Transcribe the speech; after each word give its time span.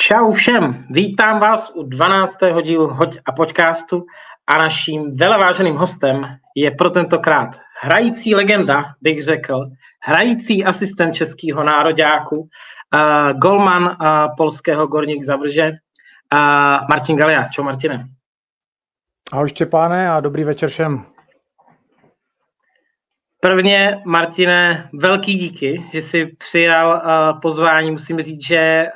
Čau 0.00 0.32
všem, 0.32 0.86
vítám 0.90 1.40
vás 1.40 1.72
u 1.74 1.82
12. 1.82 2.38
dílu 2.62 2.86
Hoď 2.86 3.18
a 3.24 3.32
podcastu 3.32 4.04
a 4.46 4.58
naším 4.58 5.16
veleváženým 5.16 5.76
hostem 5.76 6.26
je 6.56 6.70
pro 6.70 6.90
tentokrát 6.90 7.60
hrající 7.82 8.34
legenda, 8.34 8.84
bych 9.02 9.22
řekl, 9.22 9.60
hrající 10.02 10.64
asistent 10.64 11.14
českého 11.14 11.64
nároďáku, 11.64 12.36
uh, 12.36 13.38
golman 13.38 13.82
uh, 13.82 13.96
polského 14.36 14.86
Gorník 14.86 15.22
Zavrže, 15.22 15.70
uh, 15.70 16.88
Martin 16.90 17.16
Galia. 17.16 17.48
Čau 17.48 17.62
Martine. 17.62 18.06
Ahoj 19.32 19.48
Štěpáne 19.48 20.10
a 20.10 20.20
dobrý 20.20 20.44
večer 20.44 20.68
všem. 20.68 21.04
Prvně, 23.40 24.02
Martine, 24.06 24.88
velký 24.92 25.38
díky, 25.38 25.84
že 25.92 26.02
jsi 26.02 26.26
přijal 26.26 27.02
uh, 27.04 27.40
pozvání. 27.40 27.90
Musím 27.90 28.20
říct, 28.20 28.46
že 28.46 28.86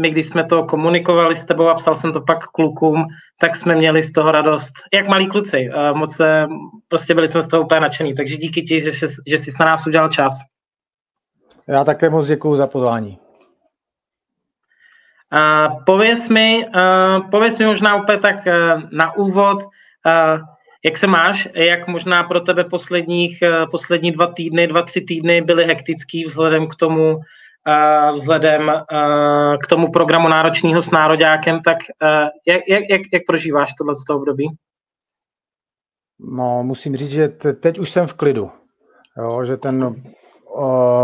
my, 0.00 0.10
když 0.10 0.26
jsme 0.26 0.44
to 0.44 0.64
komunikovali 0.64 1.34
s 1.34 1.44
tebou 1.44 1.68
a 1.68 1.74
psal 1.74 1.94
jsem 1.94 2.12
to 2.12 2.20
pak 2.20 2.46
klukům, 2.46 3.04
tak 3.40 3.56
jsme 3.56 3.74
měli 3.74 4.02
z 4.02 4.12
toho 4.12 4.32
radost, 4.32 4.72
jak 4.94 5.08
malí 5.08 5.26
kluci. 5.26 5.70
Uh, 5.70 5.98
moc 5.98 6.16
se, 6.16 6.46
prostě 6.88 7.14
byli 7.14 7.28
jsme 7.28 7.42
z 7.42 7.48
toho 7.48 7.62
úplně 7.62 7.80
nadšený, 7.80 8.14
takže 8.14 8.36
díky 8.36 8.62
ti, 8.62 8.80
že, 8.80 8.90
že 9.26 9.38
jsi 9.38 9.50
na 9.60 9.66
nás 9.66 9.86
udělal 9.86 10.08
čas. 10.08 10.40
Já 11.66 11.84
také 11.84 12.10
moc 12.10 12.26
děkuji 12.26 12.56
za 12.56 12.66
pozvání. 12.66 13.18
Uh, 15.38 15.84
pověz 15.84 16.28
mi, 16.28 16.66
uh, 16.66 17.30
pověz 17.30 17.58
mi 17.58 17.66
možná 17.66 17.96
úplně 17.96 18.18
tak 18.18 18.36
uh, 18.46 18.82
na 18.92 19.16
úvod, 19.16 19.62
uh, 19.62 20.40
jak 20.84 20.98
se 20.98 21.06
máš? 21.06 21.48
Jak 21.54 21.88
možná 21.88 22.22
pro 22.22 22.40
tebe 22.40 22.64
posledních, 22.64 23.38
poslední 23.70 24.12
dva 24.12 24.26
týdny, 24.26 24.66
dva, 24.66 24.82
tři 24.82 25.00
týdny 25.00 25.40
byly 25.40 25.64
hektický 25.64 26.24
vzhledem 26.24 26.68
k 26.68 26.74
tomu, 26.74 27.20
vzhledem 28.12 28.72
k 29.64 29.66
tomu 29.66 29.92
programu 29.92 30.28
náročního 30.28 30.82
s 30.82 30.90
nároďákem, 30.90 31.60
tak 31.64 31.78
jak, 32.52 32.62
jak, 32.68 32.82
jak, 32.90 33.00
jak 33.12 33.22
prožíváš 33.26 33.74
tohle 33.78 33.94
z 33.94 34.04
toho 34.04 34.18
období? 34.18 34.48
No, 36.18 36.62
musím 36.62 36.96
říct, 36.96 37.10
že 37.10 37.28
teď 37.60 37.78
už 37.78 37.90
jsem 37.90 38.06
v 38.06 38.14
klidu. 38.14 38.50
Jo, 39.18 39.44
že 39.44 39.56
ten 39.56 40.02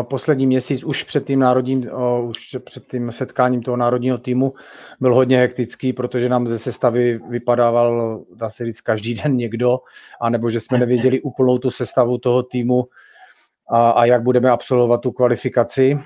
poslední 0.03 0.47
měsíc 0.47 0.85
už 0.85 1.03
před 1.03 1.27
tím 1.27 1.41
národním, 1.41 1.91
už 2.25 2.57
před 2.65 2.87
tím 2.87 3.13
setkáním 3.13 3.63
toho 3.63 3.77
národního 3.77 4.19
týmu 4.19 4.55
byl 5.01 5.15
hodně 5.15 5.39
hektický, 5.39 5.93
protože 5.93 6.29
nám 6.29 6.49
ze 6.49 6.59
sestavy 6.59 7.21
vypadával, 7.29 8.21
dá 8.35 8.51
se 8.51 8.65
říct, 8.65 8.81
každý 8.81 9.15
den 9.15 9.37
někdo, 9.37 9.79
anebo 10.21 10.51
že 10.51 10.61
jsme 10.61 10.77
Jasně. 10.77 10.87
nevěděli 10.87 11.21
úplnou 11.21 11.59
tu 11.59 11.71
sestavu 11.71 12.19
toho 12.19 12.43
týmu 12.43 12.85
a, 13.71 13.91
a 13.91 14.05
jak 14.05 14.23
budeme 14.23 14.51
absolvovat 14.51 15.01
tu 15.01 15.13
kvalifikaci. 15.13 15.99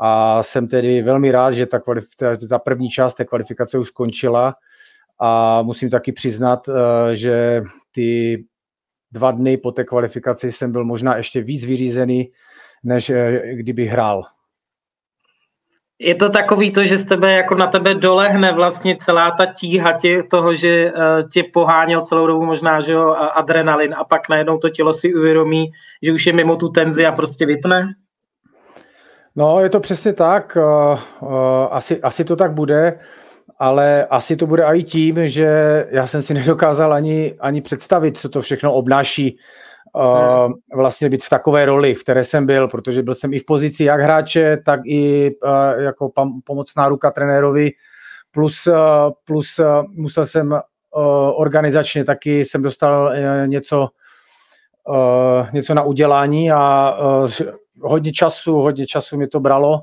A 0.00 0.42
jsem 0.42 0.68
tedy 0.68 1.02
velmi 1.02 1.30
rád, 1.30 1.52
že 1.52 1.66
ta, 1.66 1.78
kvalif- 1.78 2.48
ta 2.48 2.58
první 2.58 2.90
část 2.90 3.14
té 3.14 3.24
kvalifikace 3.24 3.78
už 3.78 3.88
skončila 3.88 4.54
a 5.20 5.62
musím 5.62 5.90
taky 5.90 6.12
přiznat, 6.12 6.68
eh, 6.68 7.16
že 7.16 7.62
ty 7.92 8.44
dva 9.12 9.30
dny 9.30 9.56
po 9.56 9.72
té 9.72 9.84
kvalifikaci 9.84 10.52
jsem 10.52 10.72
byl 10.72 10.84
možná 10.84 11.16
ještě 11.16 11.42
víc 11.42 11.64
vyřízený, 11.64 12.30
než 12.84 13.10
eh, 13.10 13.54
kdyby 13.54 13.84
hrál. 13.86 14.22
Je 16.04 16.14
to 16.14 16.30
takový 16.30 16.72
to, 16.72 16.84
že 16.84 16.98
z 16.98 17.04
tebe 17.04 17.32
jako 17.32 17.54
na 17.54 17.66
tebe 17.66 17.94
dolehne 17.94 18.52
vlastně 18.52 18.96
celá 18.96 19.30
ta 19.30 19.46
tíha 19.46 19.98
tě, 19.98 20.22
toho, 20.22 20.54
že 20.54 20.92
uh, 20.92 21.28
tě 21.28 21.44
poháněl 21.52 22.00
celou 22.00 22.26
dobu 22.26 22.44
možná, 22.44 22.80
že 22.80 22.92
jo, 22.92 23.14
adrenalin 23.34 23.94
a 23.94 24.04
pak 24.04 24.28
najednou 24.28 24.58
to 24.58 24.70
tělo 24.70 24.92
si 24.92 25.14
uvědomí, 25.14 25.70
že 26.02 26.12
už 26.12 26.26
je 26.26 26.32
mimo 26.32 26.56
tu 26.56 26.68
tenzi 26.68 27.06
a 27.06 27.12
prostě 27.12 27.46
vypne? 27.46 27.94
No, 29.36 29.60
je 29.60 29.70
to 29.70 29.80
přesně 29.80 30.12
tak. 30.12 30.56
Uh, 30.56 31.00
uh, 31.28 31.68
asi, 31.70 32.02
asi 32.02 32.24
to 32.24 32.36
tak 32.36 32.52
bude, 32.52 32.98
ale 33.58 34.06
asi 34.06 34.36
to 34.36 34.46
bude 34.46 34.64
i 34.64 34.82
tím, 34.82 35.28
že 35.28 35.84
já 35.90 36.06
jsem 36.06 36.22
si 36.22 36.34
nedokázal 36.40 36.92
ani, 36.92 37.34
ani 37.40 37.60
představit, 37.60 38.18
co 38.18 38.28
to 38.28 38.42
všechno 38.42 38.72
obnáší 38.72 39.38
uh, 39.94 40.52
vlastně 40.76 41.08
být 41.08 41.24
v 41.24 41.30
takové 41.30 41.66
roli, 41.66 41.94
v 41.94 42.04
které 42.04 42.24
jsem 42.24 42.46
byl, 42.46 42.68
protože 42.68 43.02
byl 43.02 43.14
jsem 43.14 43.32
i 43.32 43.38
v 43.38 43.44
pozici 43.44 43.84
jak 43.84 44.00
hráče, 44.00 44.56
tak 44.66 44.80
i 44.86 45.34
jako 45.76 46.08
pom- 46.08 46.40
pomocná 46.44 46.88
ruka 46.88 47.10
trenérovi, 47.10 47.70
plus, 48.30 48.68
plus 49.24 49.60
musel 49.88 50.26
jsem 50.26 50.60
organizačně 51.36 52.04
taky 52.04 52.44
jsem 52.44 52.62
dostal 52.62 53.12
něco, 53.46 53.88
něco 55.52 55.74
na 55.74 55.82
udělání 55.82 56.52
a 56.52 56.96
hodně 57.82 58.12
času, 58.12 58.54
hodně 58.54 58.86
času 58.86 59.16
mi 59.16 59.26
to 59.26 59.40
bralo. 59.40 59.82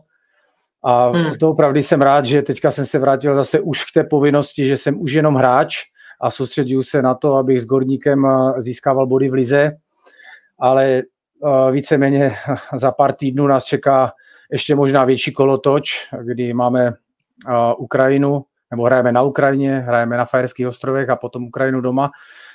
A 0.83 1.09
hmm. 1.09 1.35
to 1.35 1.49
opravdu 1.49 1.79
jsem 1.79 2.01
rád, 2.01 2.25
že 2.25 2.41
teďka 2.41 2.71
jsem 2.71 2.85
se 2.85 2.99
vrátil 2.99 3.35
zase 3.35 3.59
už 3.59 3.83
k 3.85 3.93
té 3.93 4.03
povinnosti, 4.03 4.65
že 4.65 4.77
jsem 4.77 5.01
už 5.01 5.11
jenom 5.11 5.35
hráč 5.35 5.77
a 6.21 6.31
soustředuju 6.31 6.83
se 6.83 7.01
na 7.01 7.15
to, 7.15 7.35
abych 7.35 7.61
s 7.61 7.65
Gorníkem 7.65 8.27
získával 8.57 9.07
body 9.07 9.29
v 9.29 9.33
lize 9.33 9.71
ale 10.59 11.01
uh, 11.39 11.71
víceméně 11.71 12.35
za 12.73 12.91
pár 12.91 13.13
týdnů 13.13 13.47
nás 13.47 13.65
čeká 13.65 14.11
ještě 14.51 14.75
možná 14.75 15.05
větší 15.05 15.33
kolotoč, 15.33 16.07
kdy 16.21 16.53
máme 16.53 16.89
uh, 16.89 16.93
Ukrajinu, 17.77 18.45
nebo 18.71 18.83
hrajeme 18.83 19.11
na 19.11 19.21
Ukrajině, 19.21 19.79
hrajeme 19.79 20.17
na 20.17 20.25
Fajerských 20.25 20.67
ostrovech 20.67 21.09
a 21.09 21.16
potom 21.16 21.43
Ukrajinu 21.43 21.81
doma 21.81 22.09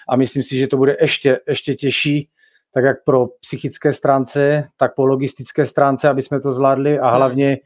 a 0.09 0.17
myslím 0.17 0.43
si, 0.43 0.57
že 0.57 0.67
to 0.67 0.77
bude 0.77 0.97
ještě, 1.01 1.41
ještě 1.49 1.75
těžší, 1.75 2.29
tak 2.75 2.85
jak 2.85 3.05
pro 3.05 3.27
psychické 3.41 3.93
stránce, 3.93 4.69
tak 4.77 4.95
po 4.95 5.07
logistické 5.07 5.67
stránce, 5.67 6.09
aby 6.09 6.23
jsme 6.23 6.41
to 6.41 6.53
zvládli 6.53 6.99
a 6.99 7.09
hmm. 7.09 7.17
hlavně 7.17 7.59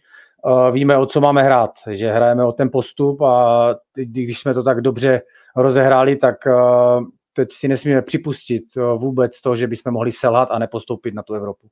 uh, 0.45 0.71
víme, 0.71 0.97
o 0.97 1.07
co 1.07 1.21
máme 1.21 1.43
hrát, 1.43 1.71
že 1.91 2.13
hrajeme 2.13 2.45
o 2.45 2.53
ten 2.53 2.71
postup 2.71 3.23
a 3.23 3.75
když 3.97 4.41
jsme 4.41 4.55
to 4.55 4.63
tak 4.63 4.81
dobře 4.81 5.23
rozehráli, 5.57 6.17
tak 6.17 6.37
uh, 6.47 7.05
teď 7.39 7.53
si 7.53 7.69
nesmíme 7.69 8.03
připustit 8.03 8.65
eh, 8.77 8.81
vůbec 8.81 9.41
to, 9.41 9.57
že 9.57 9.67
bychom 9.67 9.93
mohli 9.93 10.13
selhat 10.13 10.51
a 10.51 10.59
nepostoupit 10.59 11.15
na 11.15 11.23
tu 11.23 11.35
Evropu. 11.35 11.69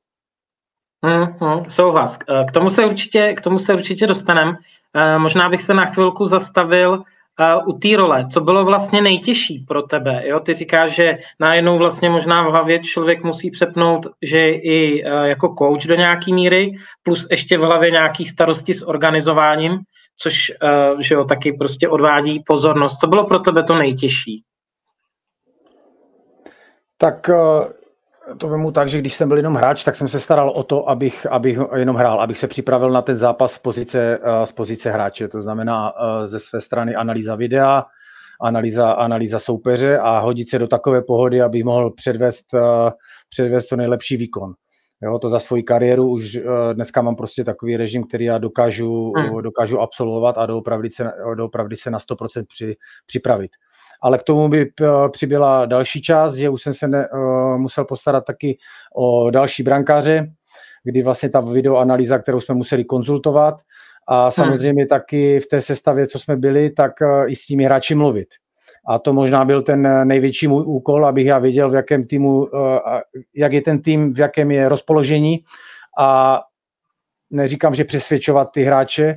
Hmm, 1.04 1.24
hmm, 1.40 1.64
souhlas. 1.68 2.18
K 2.48 2.52
tomu 2.52 2.70
se 2.70 2.86
určitě, 2.86 3.34
k 3.34 3.40
tomu 3.40 3.58
se 3.58 3.74
určitě 3.74 4.06
dostaneme. 4.06 4.52
Eh, 4.94 5.18
možná 5.18 5.48
bych 5.48 5.62
se 5.62 5.74
na 5.74 5.86
chvilku 5.86 6.24
zastavil 6.24 7.02
u 7.66 7.72
té 7.72 7.96
role. 7.96 8.26
Co 8.32 8.40
bylo 8.40 8.64
vlastně 8.64 9.02
nejtěžší 9.02 9.64
pro 9.68 9.82
tebe? 9.82 10.22
Jo? 10.24 10.40
Ty 10.40 10.54
říkáš, 10.54 10.94
že 10.94 11.18
najednou 11.40 11.78
vlastně 11.78 12.10
možná 12.10 12.42
v 12.42 12.50
hlavě 12.50 12.78
člověk 12.78 13.24
musí 13.24 13.50
přepnout, 13.50 14.06
že 14.22 14.48
i 14.48 15.02
jako 15.24 15.54
coach 15.58 15.86
do 15.86 15.94
nějaký 15.94 16.32
míry, 16.32 16.72
plus 17.02 17.26
ještě 17.30 17.58
v 17.58 17.60
hlavě 17.60 17.90
nějaký 17.90 18.24
starosti 18.24 18.74
s 18.74 18.88
organizováním, 18.88 19.78
což 20.16 20.52
že 21.00 21.14
jo, 21.14 21.24
taky 21.24 21.52
prostě 21.52 21.88
odvádí 21.88 22.42
pozornost. 22.46 22.98
Co 22.98 23.06
bylo 23.06 23.24
pro 23.24 23.38
tebe 23.38 23.62
to 23.62 23.74
nejtěžší? 23.74 24.42
Tak 26.98 27.28
eh, 27.28 27.34
to 28.38 28.48
vemu 28.48 28.72
tak, 28.72 28.88
že 28.88 28.98
když 28.98 29.14
jsem 29.14 29.28
byl 29.28 29.36
jenom 29.36 29.54
hráč, 29.54 29.84
tak 29.84 29.96
jsem 29.96 30.08
se 30.08 30.20
staral 30.20 30.50
o 30.50 30.62
to, 30.62 30.88
abych, 30.88 31.26
abych 31.26 31.58
jenom 31.76 31.96
hrál, 31.96 32.20
abych 32.20 32.38
se 32.38 32.48
připravil 32.48 32.90
na 32.90 33.02
ten 33.02 33.16
zápas 33.16 33.52
z 33.52 33.58
pozice, 33.58 34.18
eh, 34.22 34.46
z 34.46 34.52
pozice 34.52 34.90
hráče. 34.90 35.28
To 35.28 35.42
znamená 35.42 35.92
eh, 35.92 36.26
ze 36.26 36.40
své 36.40 36.60
strany 36.60 36.94
analýza 36.94 37.34
videa, 37.34 37.84
analýza, 38.40 38.92
analýza 38.92 39.38
soupeře 39.38 39.98
a 39.98 40.18
hodit 40.18 40.50
se 40.50 40.58
do 40.58 40.68
takové 40.68 41.02
pohody, 41.02 41.42
abych 41.42 41.64
mohl 41.64 41.90
předvést, 41.90 42.44
předvést 43.28 43.68
to 43.68 43.76
nejlepší 43.76 44.16
výkon. 44.16 44.52
Jo, 45.02 45.18
to 45.18 45.28
za 45.28 45.40
svoji 45.40 45.62
kariéru 45.62 46.10
už 46.10 46.38
dneska 46.72 47.02
mám 47.02 47.16
prostě 47.16 47.44
takový 47.44 47.76
režim, 47.76 48.04
který 48.04 48.24
já 48.24 48.38
dokážu, 48.38 49.12
hmm. 49.16 49.42
dokážu 49.42 49.80
absolvovat 49.80 50.38
a 50.38 50.46
doopravdy 50.46 50.90
se, 50.90 51.12
doopravdy 51.34 51.76
se 51.76 51.90
na 51.90 51.98
100% 51.98 52.44
při, 52.48 52.76
připravit 53.06 53.50
ale 54.06 54.18
k 54.18 54.22
tomu 54.22 54.48
by 54.48 54.70
eh, 54.80 54.86
přibyla 55.10 55.66
další 55.66 56.02
část, 56.02 56.34
že 56.34 56.48
už 56.48 56.62
jsem 56.62 56.74
se 56.74 56.88
ne, 56.88 57.08
uh, 57.08 57.58
musel 57.58 57.84
postarat 57.84 58.24
taky 58.24 58.58
o 58.96 59.30
další 59.30 59.62
brankáře, 59.62 60.26
kdy 60.84 61.02
vlastně 61.02 61.28
ta 61.28 61.40
videoanalýza, 61.40 62.18
kterou 62.18 62.40
jsme 62.40 62.54
museli 62.54 62.84
konzultovat 62.84 63.54
a 64.08 64.22
hmm. 64.22 64.30
samozřejmě 64.30 64.82
hmm. 64.82 64.88
taky 64.88 65.40
v 65.40 65.46
té 65.46 65.60
sestavě, 65.60 66.06
co 66.06 66.18
jsme 66.18 66.36
byli, 66.36 66.70
tak 66.70 66.92
uh, 67.02 67.30
i 67.30 67.36
s 67.36 67.46
těmi 67.46 67.64
hráči 67.64 67.94
mluvit. 67.94 68.28
A 68.88 68.98
to 68.98 69.12
možná 69.12 69.44
byl 69.44 69.62
ten 69.62 70.06
největší 70.08 70.48
můj 70.48 70.62
úkol, 70.66 71.06
abych 71.06 71.26
já 71.26 71.38
věděl, 71.38 71.70
v 71.70 71.74
jakém 71.74 72.06
týmu, 72.06 72.46
jak 73.36 73.52
je 73.52 73.62
ten 73.62 73.82
tým, 73.82 74.14
v 74.14 74.18
jakém 74.18 74.50
je 74.50 74.68
rozpoložení 74.68 75.38
a 75.98 76.40
neříkám, 77.30 77.74
že 77.74 77.84
přesvědčovat 77.84 78.48
ty 78.54 78.64
hráče, 78.64 79.14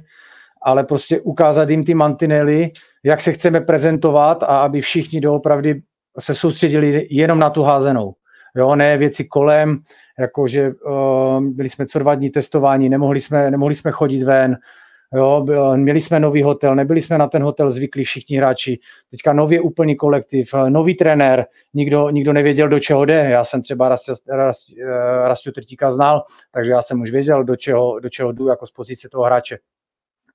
ale 0.61 0.83
prostě 0.83 1.21
ukázat 1.21 1.69
jim 1.69 1.83
ty 1.83 1.93
mantinely, 1.93 2.69
jak 3.03 3.21
se 3.21 3.33
chceme 3.33 3.61
prezentovat 3.61 4.43
a 4.43 4.45
aby 4.45 4.81
všichni 4.81 5.21
doopravdy 5.21 5.81
se 6.19 6.33
soustředili 6.33 7.07
jenom 7.11 7.39
na 7.39 7.49
tu 7.49 7.63
házenou. 7.63 8.13
Jo, 8.55 8.75
ne 8.75 8.97
věci 8.97 9.25
kolem, 9.25 9.79
jakože 10.19 10.71
uh, 10.71 11.41
byli 11.43 11.69
jsme 11.69 11.85
co 11.85 11.99
dva 11.99 12.15
dní 12.15 12.29
testování, 12.29 12.89
nemohli 12.89 13.21
jsme, 13.21 13.51
nemohli 13.51 13.75
jsme 13.75 13.91
chodit 13.91 14.23
ven, 14.23 14.57
jo, 15.13 15.45
měli 15.75 16.01
jsme 16.01 16.19
nový 16.19 16.43
hotel, 16.43 16.75
nebyli 16.75 17.01
jsme 17.01 17.17
na 17.17 17.27
ten 17.27 17.43
hotel 17.43 17.69
zvyklí 17.69 18.03
všichni 18.03 18.37
hráči, 18.37 18.79
teďka 19.11 19.33
nově 19.33 19.61
úplný 19.61 19.95
kolektiv, 19.95 20.53
nový 20.69 20.95
trenér, 20.95 21.45
nikdo, 21.73 22.09
nikdo 22.09 22.33
nevěděl, 22.33 22.67
do 22.67 22.79
čeho 22.79 23.05
jde, 23.05 23.29
já 23.29 23.45
jsem 23.45 23.61
třeba 23.61 23.97
Rastu 25.27 25.51
Trtíka 25.51 25.91
znal, 25.91 26.23
takže 26.51 26.71
já 26.71 26.81
jsem 26.81 27.01
už 27.01 27.11
věděl, 27.11 27.43
do 27.43 27.55
čeho, 27.55 27.99
do 27.99 28.09
čeho 28.09 28.31
jdu 28.31 28.47
jako 28.47 28.67
z 28.67 28.71
pozice 28.71 29.09
toho 29.09 29.23
hráče. 29.23 29.57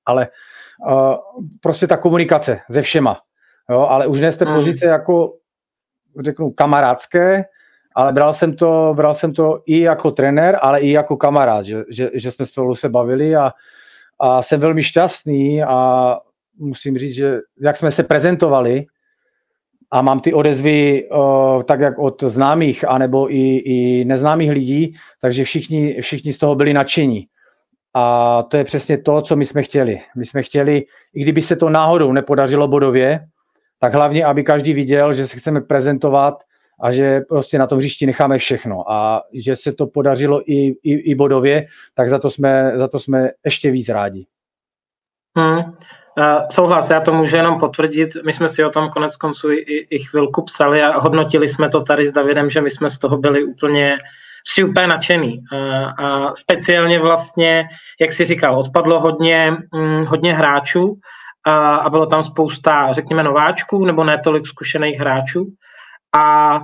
Ale 0.06 0.28
prostě 1.60 1.86
ta 1.86 1.96
komunikace 1.96 2.60
se 2.70 2.82
všema. 2.82 3.20
Jo, 3.70 3.80
ale 3.80 4.06
už 4.06 4.20
ne 4.20 4.32
z 4.32 4.36
té 4.36 4.44
hmm. 4.44 4.54
pozice 4.54 4.86
jako, 4.86 5.32
řeknu, 6.20 6.50
kamarádské, 6.50 7.44
ale 7.96 8.12
bral 8.12 8.32
jsem 8.32 8.56
to, 8.56 8.92
bral 8.96 9.14
jsem 9.14 9.32
to 9.32 9.62
i 9.66 9.80
jako 9.80 10.10
trenér, 10.10 10.58
ale 10.62 10.80
i 10.80 10.90
jako 10.90 11.16
kamarád, 11.16 11.64
že, 11.64 11.82
že, 11.90 12.10
že 12.14 12.30
jsme 12.30 12.46
spolu 12.46 12.74
se 12.74 12.88
bavili 12.88 13.36
a, 13.36 13.52
a 14.20 14.42
jsem 14.42 14.60
velmi 14.60 14.82
šťastný 14.82 15.62
a 15.62 16.16
musím 16.58 16.98
říct, 16.98 17.14
že 17.14 17.38
jak 17.60 17.76
jsme 17.76 17.90
se 17.90 18.02
prezentovali 18.02 18.86
a 19.90 20.02
mám 20.02 20.20
ty 20.20 20.32
odezvy 20.34 21.08
uh, 21.10 21.62
tak 21.62 21.80
jak 21.80 21.98
od 21.98 22.22
známých 22.22 22.88
anebo 22.88 23.32
i, 23.32 23.56
i 23.56 24.04
neznámých 24.04 24.50
lidí, 24.50 24.94
takže 25.20 25.44
všichni, 25.44 26.00
všichni 26.00 26.32
z 26.32 26.38
toho 26.38 26.54
byli 26.54 26.72
nadšení. 26.72 27.26
A 27.94 28.42
to 28.42 28.56
je 28.56 28.64
přesně 28.64 28.98
to, 28.98 29.22
co 29.22 29.36
my 29.36 29.44
jsme 29.44 29.62
chtěli. 29.62 30.00
My 30.16 30.26
jsme 30.26 30.42
chtěli, 30.42 30.84
i 31.14 31.22
kdyby 31.22 31.42
se 31.42 31.56
to 31.56 31.70
náhodou 31.70 32.12
nepodařilo 32.12 32.68
bodově, 32.68 33.20
tak 33.78 33.94
hlavně, 33.94 34.24
aby 34.24 34.42
každý 34.44 34.72
viděl, 34.72 35.12
že 35.12 35.26
se 35.26 35.36
chceme 35.36 35.60
prezentovat 35.60 36.34
a 36.80 36.92
že 36.92 37.20
prostě 37.20 37.58
na 37.58 37.66
tom 37.66 37.78
hřišti 37.78 38.06
necháme 38.06 38.38
všechno 38.38 38.92
a 38.92 39.22
že 39.34 39.56
se 39.56 39.72
to 39.72 39.86
podařilo 39.86 40.50
i, 40.50 40.66
i, 40.82 41.10
i 41.10 41.14
bodově, 41.14 41.66
tak 41.94 42.08
za 42.08 42.18
to, 42.18 42.30
jsme, 42.30 42.72
za 42.74 42.88
to 42.88 42.98
jsme 42.98 43.30
ještě 43.44 43.70
víc 43.70 43.88
rádi. 43.88 44.26
Hmm. 45.36 45.58
Uh, 45.58 46.46
souhlas, 46.52 46.90
já 46.90 47.00
to 47.00 47.12
můžu 47.12 47.36
jenom 47.36 47.58
potvrdit. 47.58 48.10
My 48.24 48.32
jsme 48.32 48.48
si 48.48 48.64
o 48.64 48.70
tom 48.70 48.88
konec 48.90 49.16
konců 49.16 49.50
i, 49.50 49.86
i 49.90 49.98
chvilku 49.98 50.42
psali 50.42 50.82
a 50.82 51.00
hodnotili 51.00 51.48
jsme 51.48 51.68
to 51.68 51.80
tady 51.80 52.06
s 52.06 52.12
Davidem, 52.12 52.50
že 52.50 52.60
my 52.60 52.70
jsme 52.70 52.90
z 52.90 52.98
toho 52.98 53.16
byli 53.16 53.44
úplně 53.44 53.96
si 54.46 54.64
úplně 54.64 54.86
nadšený. 54.86 55.40
Uh, 55.52 56.06
a 56.06 56.34
speciálně 56.34 57.00
vlastně, 57.00 57.68
jak 58.00 58.12
si 58.12 58.24
říkal, 58.24 58.58
odpadlo 58.58 59.00
hodně, 59.00 59.56
um, 59.72 60.04
hodně 60.04 60.34
hráčů 60.34 60.98
a, 61.46 61.76
a 61.76 61.90
bylo 61.90 62.06
tam 62.06 62.22
spousta, 62.22 62.92
řekněme, 62.92 63.22
nováčků 63.22 63.84
nebo 63.84 64.04
ne 64.04 64.18
tolik 64.18 64.46
zkušených 64.46 65.00
hráčů. 65.00 65.46
A 66.16 66.60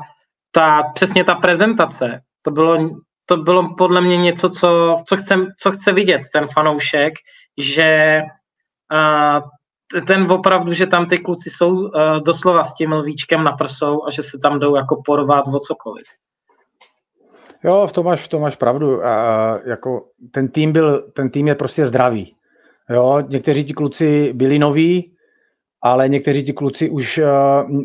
ta, 0.52 0.82
přesně 0.94 1.24
ta 1.24 1.34
prezentace, 1.34 2.20
to 2.42 2.50
bylo, 2.50 2.90
to 3.26 3.36
bylo 3.36 3.74
podle 3.74 4.00
mě 4.00 4.16
něco, 4.16 4.50
co, 4.50 4.96
co, 5.06 5.16
chce, 5.16 5.34
co 5.58 5.72
chce 5.72 5.92
vidět 5.92 6.22
ten 6.32 6.46
fanoušek, 6.46 7.12
že 7.58 8.20
uh, 8.92 9.40
ten 10.06 10.32
opravdu, 10.32 10.72
že 10.74 10.86
tam 10.86 11.06
ty 11.06 11.18
kluci 11.18 11.50
jsou 11.50 11.70
uh, 11.70 11.90
doslova 12.24 12.64
s 12.64 12.74
tím 12.74 12.92
lvíčkem 12.92 13.44
na 13.44 13.52
prsou 13.52 14.06
a 14.06 14.10
že 14.10 14.22
se 14.22 14.38
tam 14.42 14.58
jdou 14.58 14.76
jako 14.76 15.02
porvat 15.04 15.44
o 15.48 15.58
cokoliv. 15.58 16.06
Jo, 17.64 17.86
v 17.86 17.92
tom 17.92 18.06
máš, 18.06 18.24
v 18.24 18.28
tom 18.28 18.42
máš 18.42 18.56
pravdu. 18.56 18.96
Uh, 18.96 19.02
jako 19.66 20.04
ten 20.30 20.48
tým 20.48 20.72
byl, 20.72 21.10
ten 21.12 21.30
tým 21.30 21.48
je 21.48 21.54
prostě 21.54 21.86
zdravý. 21.86 22.34
Jo, 22.90 23.22
někteří 23.28 23.64
ti 23.64 23.72
kluci 23.72 24.32
byli 24.32 24.58
noví, 24.58 25.12
ale 25.82 26.08
někteří 26.08 26.44
ti 26.44 26.52
kluci 26.52 26.90
už 26.90 27.18
uh, 27.18 27.26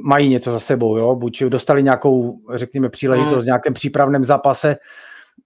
mají 0.04 0.30
něco 0.30 0.52
za 0.52 0.60
sebou, 0.60 0.98
jo? 0.98 1.16
buď 1.16 1.44
dostali 1.44 1.84
nějakou, 1.84 2.40
řekněme, 2.56 2.90
příležitost 2.90 3.44
v 3.44 3.46
nějakém 3.46 3.74
přípravném 3.74 4.24
zápase, 4.24 4.76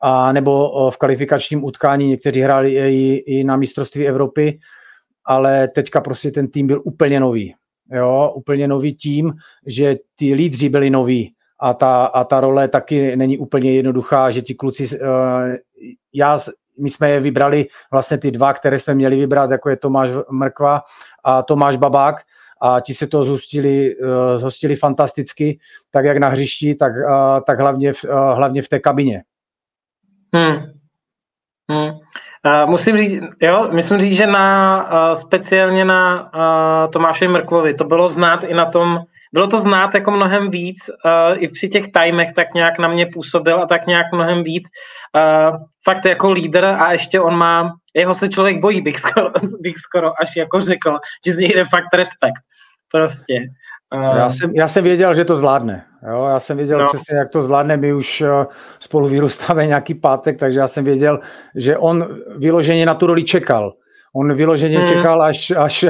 a 0.01 0.31
nebo 0.31 0.71
uh, 0.71 0.91
v 0.91 0.97
kvalifikačním 0.97 1.63
utkání, 1.63 2.07
někteří 2.07 2.41
hráli 2.41 2.73
i, 2.73 3.15
i 3.15 3.43
na 3.43 3.57
mistrovství 3.57 4.07
Evropy, 4.07 4.59
ale 5.25 5.67
teďka 5.67 6.01
prostě 6.01 6.31
ten 6.31 6.47
tým 6.47 6.67
byl 6.67 6.81
úplně 6.85 7.19
nový. 7.19 7.55
Jo, 7.91 8.33
úplně 8.35 8.67
nový 8.67 8.95
tím, 8.95 9.33
že 9.67 9.95
ty 10.15 10.33
lídři 10.33 10.69
byli 10.69 10.89
noví 10.89 11.33
a 11.59 11.73
ta, 11.73 12.05
a 12.05 12.23
ta 12.23 12.39
role 12.39 12.67
taky 12.67 13.15
není 13.15 13.37
úplně 13.37 13.71
jednoduchá, 13.73 14.31
že 14.31 14.41
ti 14.41 14.55
kluci, 14.55 14.99
uh, 14.99 15.07
já, 16.13 16.37
my 16.79 16.89
jsme 16.89 17.09
je 17.09 17.19
vybrali 17.19 17.65
vlastně 17.91 18.17
ty 18.17 18.31
dva, 18.31 18.53
které 18.53 18.79
jsme 18.79 18.93
měli 18.93 19.15
vybrat, 19.15 19.51
jako 19.51 19.69
je 19.69 19.77
Tomáš 19.77 20.09
Mrkva 20.31 20.81
a 21.23 21.41
Tomáš 21.41 21.77
Babák, 21.77 22.15
a 22.61 22.79
ti 22.79 22.93
se 22.93 23.07
to 23.07 23.23
zhostili, 23.23 23.95
uh, 23.95 24.07
zhostili 24.37 24.75
fantasticky, 24.75 25.59
tak 25.91 26.05
jak 26.05 26.17
na 26.17 26.27
hřišti, 26.27 26.75
tak, 26.75 26.91
uh, 26.95 27.39
tak 27.47 27.59
hlavně, 27.59 27.93
v, 27.93 28.03
hlavně 28.33 28.61
v 28.61 28.69
té 28.69 28.79
kabině. 28.79 29.23
Hmm. 30.35 30.57
Hmm. 31.71 31.89
Uh, 31.89 32.69
musím 32.69 32.97
říct, 32.97 33.21
jo, 33.41 33.69
myslím 33.71 33.99
říct, 33.99 34.17
že 34.17 34.27
na, 34.27 34.83
uh, 34.91 35.13
speciálně 35.13 35.85
na 35.85 36.31
uh, 36.33 36.91
Tomáše 36.91 37.27
Mrkvovi 37.27 37.73
to 37.73 37.83
bylo 37.83 38.09
znát 38.09 38.43
i 38.43 38.53
na 38.53 38.65
tom, 38.65 38.99
bylo 39.33 39.47
to 39.47 39.61
znát 39.61 39.93
jako 39.93 40.11
mnohem 40.11 40.51
víc, 40.51 40.77
uh, 40.89 41.43
i 41.43 41.47
při 41.47 41.69
těch 41.69 41.85
timech 41.87 42.33
tak 42.33 42.53
nějak 42.53 42.79
na 42.79 42.87
mě 42.87 43.05
působil 43.05 43.61
a 43.61 43.65
tak 43.65 43.87
nějak 43.87 44.05
mnohem 44.13 44.43
víc. 44.43 44.67
Uh, 45.15 45.57
fakt 45.83 46.05
jako 46.05 46.31
lídr 46.31 46.65
a 46.65 46.91
ještě 46.91 47.19
on 47.19 47.37
má, 47.37 47.71
jeho 47.95 48.13
se 48.13 48.29
člověk 48.29 48.61
bojí, 48.61 48.81
bych 48.81 48.99
skoro, 48.99 49.29
bych 49.61 49.77
skoro 49.77 50.11
až 50.21 50.35
jako 50.35 50.59
řekl, 50.59 50.97
že 51.25 51.33
z 51.33 51.37
něj 51.37 51.49
jde 51.49 51.63
fakt 51.63 51.93
respekt. 51.93 52.41
Prostě. 52.91 53.33
Uh, 53.95 54.17
já, 54.17 54.29
jsem, 54.29 54.51
já 54.55 54.67
jsem 54.67 54.83
věděl, 54.83 55.15
že 55.15 55.25
to 55.25 55.35
zvládne. 55.35 55.85
Jo? 56.11 56.27
Já 56.29 56.39
jsem 56.39 56.57
věděl 56.57 56.79
no. 56.79 56.87
přesně, 56.87 57.17
jak 57.17 57.29
to 57.29 57.43
zvládne. 57.43 57.77
My 57.77 57.93
už 57.93 58.23
spolu 58.79 59.07
vyrůstáme 59.07 59.67
nějaký 59.67 59.95
pátek, 59.95 60.39
takže 60.39 60.59
já 60.59 60.67
jsem 60.67 60.85
věděl, 60.85 61.19
že 61.55 61.77
on 61.77 62.07
vyloženě 62.37 62.85
na 62.85 62.93
tu 62.93 63.07
roli 63.07 63.23
čekal. 63.23 63.73
On 64.15 64.33
vyloženě 64.33 64.77
hmm. 64.77 64.87
čekal, 64.87 65.21
až, 65.21 65.51
až, 65.51 65.85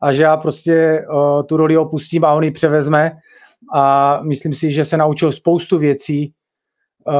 až 0.00 0.16
já 0.16 0.36
prostě 0.36 1.04
uh, 1.10 1.42
tu 1.42 1.56
roli 1.56 1.76
opustím 1.76 2.24
a 2.24 2.32
on 2.32 2.44
ji 2.44 2.50
převezme. 2.50 3.12
A 3.74 4.20
myslím 4.22 4.52
si, 4.52 4.72
že 4.72 4.84
se 4.84 4.96
naučil 4.96 5.32
spoustu 5.32 5.78
věcí, 5.78 6.32
uh, 7.06 7.14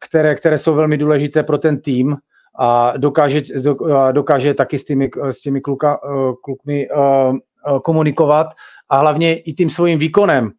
které, 0.00 0.34
které 0.34 0.58
jsou 0.58 0.74
velmi 0.74 0.96
důležité 0.96 1.42
pro 1.42 1.58
ten 1.58 1.80
tým 1.80 2.16
a 2.58 2.92
dokáže, 2.96 3.42
do, 3.62 3.76
dokáže 4.12 4.54
taky 4.54 4.78
s 4.78 4.84
těmi, 4.84 5.10
s 5.30 5.40
těmi 5.40 5.60
kluka, 5.60 6.04
uh, 6.04 6.32
klukmi 6.44 6.88
uh, 6.90 7.78
komunikovat 7.78 8.46
a 8.88 8.98
hlavně 8.98 9.36
i 9.36 9.52
tím 9.52 9.70
svým 9.70 9.98
výkonem 9.98 10.50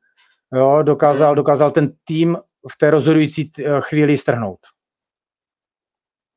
jo, 0.54 0.80
dokázal, 0.84 1.36
dokázal 1.36 1.72
ten 1.72 1.92
tým 2.06 2.38
v 2.72 2.78
té 2.78 2.90
rozhodující 2.90 3.52
chvíli 3.80 4.18
strhnout. 4.18 4.60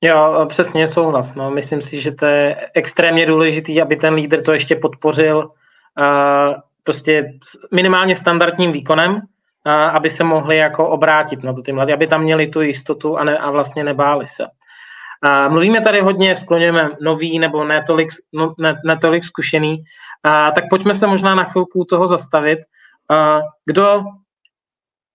Jo, 0.00 0.46
přesně 0.48 0.86
souhlas. 0.86 1.34
No. 1.34 1.50
Myslím 1.50 1.80
si, 1.80 2.00
že 2.00 2.12
to 2.12 2.26
je 2.26 2.70
extrémně 2.74 3.26
důležitý, 3.26 3.82
aby 3.82 3.96
ten 3.96 4.14
lídr 4.14 4.42
to 4.42 4.52
ještě 4.52 4.76
podpořil 4.76 5.38
uh, 5.38 6.54
prostě 6.84 7.32
minimálně 7.72 8.16
standardním 8.16 8.72
výkonem, 8.72 9.14
uh, 9.14 9.22
aby 9.72 10.10
se 10.10 10.24
mohli 10.24 10.56
jako 10.56 10.88
obrátit 10.88 11.42
na 11.42 11.52
to 11.52 11.62
ty 11.62 11.72
mladí, 11.72 11.92
aby 11.92 12.06
tam 12.06 12.22
měli 12.22 12.46
tu 12.46 12.60
jistotu 12.60 13.18
a, 13.18 13.24
ne, 13.24 13.38
a 13.38 13.50
vlastně 13.50 13.84
nebáli 13.84 14.26
se. 14.26 14.44
Uh, 14.44 15.52
mluvíme 15.52 15.80
tady 15.80 16.00
hodně, 16.00 16.34
skloněme 16.34 16.90
nový 17.00 17.38
nebo 17.38 17.64
netolik, 17.64 18.08
no, 18.32 18.48
ne, 18.58 18.80
netolik 18.86 19.24
zkušený, 19.24 19.78
uh, 19.78 20.50
tak 20.54 20.64
pojďme 20.70 20.94
se 20.94 21.06
možná 21.06 21.34
na 21.34 21.44
chvilku 21.44 21.84
toho 21.84 22.06
zastavit. 22.06 22.58
Uh, 23.10 23.40
kdo 23.66 24.02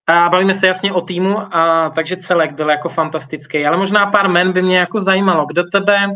a 0.07 0.29
bavíme 0.29 0.53
se 0.53 0.67
jasně 0.67 0.93
o 0.93 1.01
týmu, 1.01 1.55
a, 1.55 1.89
takže 1.95 2.17
celek 2.17 2.51
byl 2.51 2.69
jako 2.69 2.89
fantastický, 2.89 3.65
ale 3.65 3.77
možná 3.77 4.05
pár 4.05 4.29
men 4.29 4.51
by 4.51 4.62
mě 4.62 4.77
jako 4.77 5.00
zajímalo, 5.00 5.45
kdo 5.45 5.63
tebe 5.63 6.07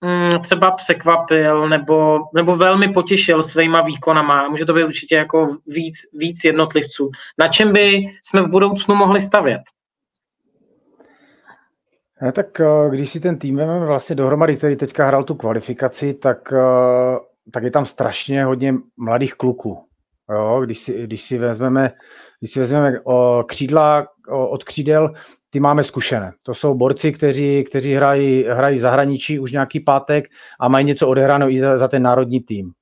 mm, 0.00 0.42
třeba 0.42 0.70
překvapil 0.70 1.68
nebo, 1.68 2.18
nebo 2.34 2.56
velmi 2.56 2.88
potěšil 2.88 3.42
svýma 3.42 3.82
výkonama. 3.82 4.48
Může 4.48 4.64
to 4.64 4.74
být 4.74 4.84
určitě 4.84 5.16
jako 5.16 5.56
víc, 5.66 5.94
víc 6.12 6.44
jednotlivců. 6.44 7.10
Na 7.38 7.48
čem 7.48 7.72
by 7.72 8.06
jsme 8.22 8.42
v 8.42 8.48
budoucnu 8.48 8.94
mohli 8.94 9.20
stavět? 9.20 9.62
Ne, 12.22 12.32
tak 12.32 12.60
eh, 12.60 12.90
když 12.90 13.10
si 13.10 13.20
ten 13.20 13.38
tým 13.38 13.56
vezmeme 13.56 13.86
vlastně 13.86 14.16
dohromady, 14.16 14.56
který 14.56 14.76
teďka 14.76 15.06
hrál 15.06 15.24
tu 15.24 15.34
kvalifikaci, 15.34 16.14
tak, 16.14 16.52
eh, 16.52 17.18
tak 17.50 17.62
je 17.62 17.70
tam 17.70 17.86
strašně 17.86 18.44
hodně 18.44 18.74
mladých 18.96 19.34
kluků. 19.34 19.84
Jo, 20.30 20.60
když, 20.64 20.78
si, 20.78 21.02
když 21.02 21.22
si 21.22 21.38
vezmeme, 21.38 21.92
když 22.40 22.52
si 22.52 22.60
vezmeme 22.60 23.00
o, 23.04 23.44
křídla 23.48 24.06
o, 24.28 24.48
od 24.48 24.64
křídel, 24.64 25.12
ty 25.50 25.60
máme 25.60 25.84
zkušené. 25.84 26.32
To 26.42 26.54
jsou 26.54 26.74
borci, 26.74 27.12
kteří, 27.12 27.64
kteří 27.64 27.94
hrají, 27.94 28.44
hrají 28.44 28.78
v 28.78 28.80
zahraničí 28.80 29.38
už 29.38 29.52
nějaký 29.52 29.80
pátek 29.80 30.24
a 30.60 30.68
mají 30.68 30.84
něco 30.84 31.08
odehráno 31.08 31.50
i 31.50 31.60
za, 31.60 31.78
za 31.78 31.88
ten 31.88 32.02
národní 32.02 32.40
tým. 32.40 32.72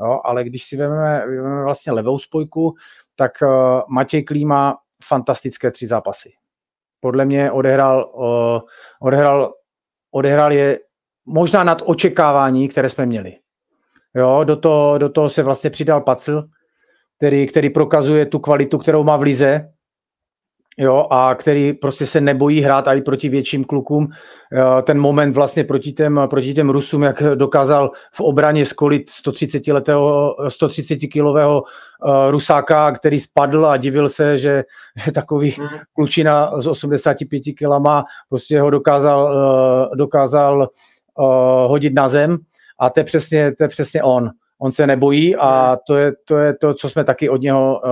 Jo, 0.00 0.20
ale 0.24 0.44
když 0.44 0.64
si 0.64 0.76
vezmeme, 0.76 1.26
vezmeme 1.26 1.64
vlastně 1.64 1.92
levou 1.92 2.18
spojku, 2.18 2.74
tak 3.16 3.32
uh, 3.42 3.48
Matěj 3.88 4.22
Klíma 4.22 4.76
fantastické 5.04 5.70
tři 5.70 5.86
zápasy. 5.86 6.32
Podle 7.00 7.24
mě 7.24 7.50
odehrál, 7.50 8.12
uh, 8.14 8.60
odehrál, 9.02 9.52
odehrál 10.10 10.52
je 10.52 10.78
možná 11.26 11.64
nad 11.64 11.82
očekávání, 11.84 12.68
které 12.68 12.88
jsme 12.88 13.06
měli. 13.06 13.32
Jo, 14.14 14.44
do, 14.44 14.56
toho, 14.56 14.98
do 14.98 15.08
toho 15.08 15.28
se 15.28 15.42
vlastně 15.42 15.70
přidal 15.70 16.00
Pacl, 16.00 16.42
který, 17.18 17.46
který 17.46 17.70
prokazuje 17.70 18.26
tu 18.26 18.38
kvalitu, 18.38 18.78
kterou 18.78 19.04
má 19.04 19.16
v 19.16 19.22
lize, 19.22 19.74
jo, 20.78 21.06
a 21.10 21.34
který 21.34 21.72
prostě 21.72 22.06
se 22.06 22.20
nebojí 22.20 22.60
hrát 22.60 22.88
i 22.88 23.02
proti 23.02 23.28
větším 23.28 23.64
klukům. 23.64 24.08
Ten 24.82 25.00
moment 25.00 25.34
vlastně 25.34 25.64
proti 25.64 25.92
těm, 25.92 26.20
proti 26.30 26.54
těm 26.54 26.70
Rusům, 26.70 27.02
jak 27.02 27.22
dokázal 27.34 27.90
v 28.12 28.20
obraně 28.20 28.64
skolit 28.64 29.10
130 29.10 29.66
letého, 29.66 30.34
130 30.48 30.96
kilového 30.96 31.62
Rusáka, 32.30 32.92
který 32.92 33.20
spadl 33.20 33.66
a 33.66 33.76
divil 33.76 34.08
se, 34.08 34.38
že, 34.38 34.64
že 35.04 35.12
takový 35.12 35.54
mm. 35.58 35.66
klučina 35.92 36.60
z 36.60 36.66
85 36.66 37.42
kilama 37.58 38.04
prostě 38.28 38.60
ho 38.60 38.70
dokázal, 38.70 39.24
uh, 39.24 39.96
dokázal 39.96 40.68
uh, 41.18 41.26
hodit 41.70 41.94
na 41.94 42.08
zem 42.08 42.38
a 42.78 42.90
to 42.90 43.00
je 43.00 43.04
přesně, 43.04 43.54
to 43.54 43.64
je 43.64 43.68
přesně 43.68 44.02
on. 44.02 44.30
On 44.64 44.72
se 44.72 44.86
nebojí 44.86 45.36
a 45.36 45.78
to 45.86 45.96
je 45.96 46.12
to, 46.24 46.38
je 46.38 46.54
to 46.54 46.74
co 46.74 46.88
jsme 46.88 47.04
taky 47.04 47.28
od 47.28 47.40
něho 47.40 47.80
uh, 47.84 47.90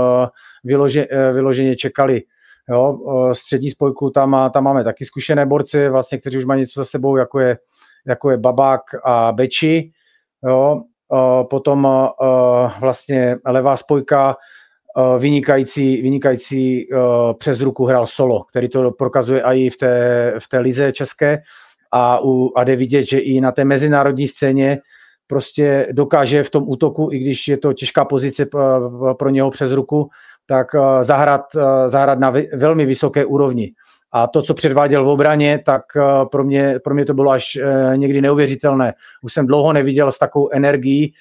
vylože, 0.65 1.07
uh, 1.07 1.35
vyloženě 1.35 1.77
čekali. 1.77 2.23
Jo, 2.71 2.93
uh, 2.93 3.33
střední 3.33 3.71
spojku, 3.71 4.11
tam, 4.11 4.51
tam 4.53 4.65
máme 4.65 4.85
taky 4.85 5.05
zkušené 5.05 5.47
borci, 5.47 5.89
vlastně, 5.89 6.19
kteří 6.19 6.39
už 6.39 6.45
mají 6.45 6.61
něco 6.61 6.81
za 6.81 6.85
sebou, 6.85 7.17
jako 7.17 7.41
je, 7.41 7.59
jako 8.07 8.31
je 8.31 8.37
Babák 8.37 8.81
a 9.05 9.33
Beči. 9.33 9.91
Jo, 10.47 10.83
uh, 11.09 11.49
potom 11.49 11.85
uh, 11.85 12.71
vlastně 12.81 13.37
levá 13.47 13.77
spojka, 13.77 14.37
vynikající, 15.19 16.03
vynikající 16.03 16.89
přes 17.39 17.61
ruku 17.61 17.87
hrál 17.87 18.07
solo, 18.07 18.45
který 18.45 18.69
to 18.69 18.91
prokazuje 18.91 19.43
i 19.43 19.71
v 19.71 19.77
té, 19.77 20.35
v 20.39 20.49
té 20.49 20.59
lize 20.59 20.93
české 20.93 21.39
a, 21.93 22.19
u, 22.25 22.53
a 22.57 22.65
jde 22.65 22.77
vidět, 22.77 23.05
že 23.05 23.19
i 23.19 23.41
na 23.41 23.53
té 23.53 23.65
mezinárodní 23.65 24.29
scéně 24.29 24.79
prostě 25.33 25.89
dokáže 25.93 26.43
v 26.43 26.51
tom 26.51 26.65
útoku, 26.67 27.09
i 27.13 27.19
když 27.19 27.49
je 27.49 27.57
to 27.57 27.73
těžká 27.73 28.05
pozice 28.05 28.47
pro 29.19 29.29
něho 29.31 29.51
přes 29.51 29.73
ruku, 29.73 30.11
tak 30.47 30.67
eh, 30.75 31.05
zahrát, 31.05 31.41
eh, 31.57 31.89
zahrát 31.89 32.19
na 32.19 32.33
velmi 32.55 32.87
vysoké 32.87 33.25
úrovni. 33.25 33.73
A 34.13 34.27
to, 34.27 34.43
co 34.43 34.55
předváděl 34.55 35.05
v 35.05 35.09
obraně, 35.09 35.59
tak 35.65 35.83
eh, 35.97 36.03
pro 36.33 36.45
mě, 36.45 36.79
pro 36.85 36.95
mě 36.95 37.05
to 37.05 37.15
bylo 37.15 37.31
až 37.31 37.59
někdy 37.97 38.21
neuvěřitelné. 38.21 38.93
Už 39.23 39.33
jsem 39.33 39.47
dlouho 39.47 39.73
neviděl 39.73 40.13
s 40.13 40.19
takovou 40.19 40.49
energií 40.53 41.13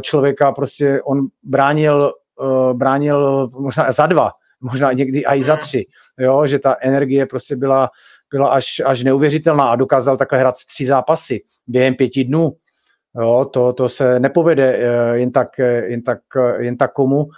člověka, 0.00 0.52
prostě 0.52 1.00
on 1.04 1.26
bránil, 1.42 2.12
bránil 2.72 3.48
možná 3.58 3.92
za 3.92 4.06
dva, 4.06 4.30
možná 4.60 4.92
někdy 4.92 5.22
i 5.26 5.42
za 5.42 5.56
tři, 5.56 5.84
jo, 6.18 6.46
že 6.46 6.58
ta 6.58 6.76
energie 6.80 7.26
prostě 7.26 7.56
byla, 7.56 7.90
byla 8.32 8.48
až, 8.48 8.82
až 8.86 9.02
neuvěřitelná 9.02 9.64
a 9.64 9.76
dokázal 9.76 10.16
takhle 10.16 10.38
hrát 10.38 10.54
tři 10.68 10.86
zápasy 10.86 11.40
během 11.66 11.94
pěti 11.94 12.24
dnů. 12.24 12.52
Jo, 13.20 13.50
to, 13.52 13.72
to 13.72 13.88
se 13.88 14.20
nepovede 14.20 14.76
eh, 14.76 15.18
jen 15.18 15.32
tak, 15.32 15.58
eh, 15.58 15.86
jen, 15.86 16.02
tak, 16.02 16.18
eh, 16.36 16.64
jen 16.64 16.76
tak 16.76 16.92
komu. 16.92 17.28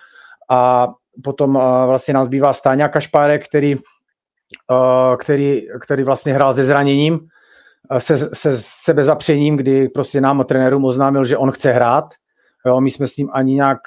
A 0.51 0.89
potom 1.25 1.53
vlastně 1.87 2.15
nám 2.15 2.25
zbývá 2.25 2.53
Stáňa 2.53 2.89
Kašpárek, 2.89 3.49
který, 3.49 3.77
který, 5.19 5.63
který 5.81 6.03
vlastně 6.03 6.33
hrál 6.33 6.55
se 6.55 6.65
zraněním, 6.65 7.21
se, 7.99 8.17
se 8.17 8.53
sebezapřením, 8.55 9.57
kdy 9.57 9.89
prostě 9.89 10.21
nám 10.21 10.45
trenérům 10.45 10.85
oznámil, 10.85 11.25
že 11.25 11.37
on 11.37 11.51
chce 11.51 11.73
hrát. 11.73 12.15
Jo, 12.67 12.81
my 12.81 12.91
jsme 12.91 13.07
s 13.07 13.17
ním 13.17 13.29
ani 13.33 13.55
nějak 13.55 13.79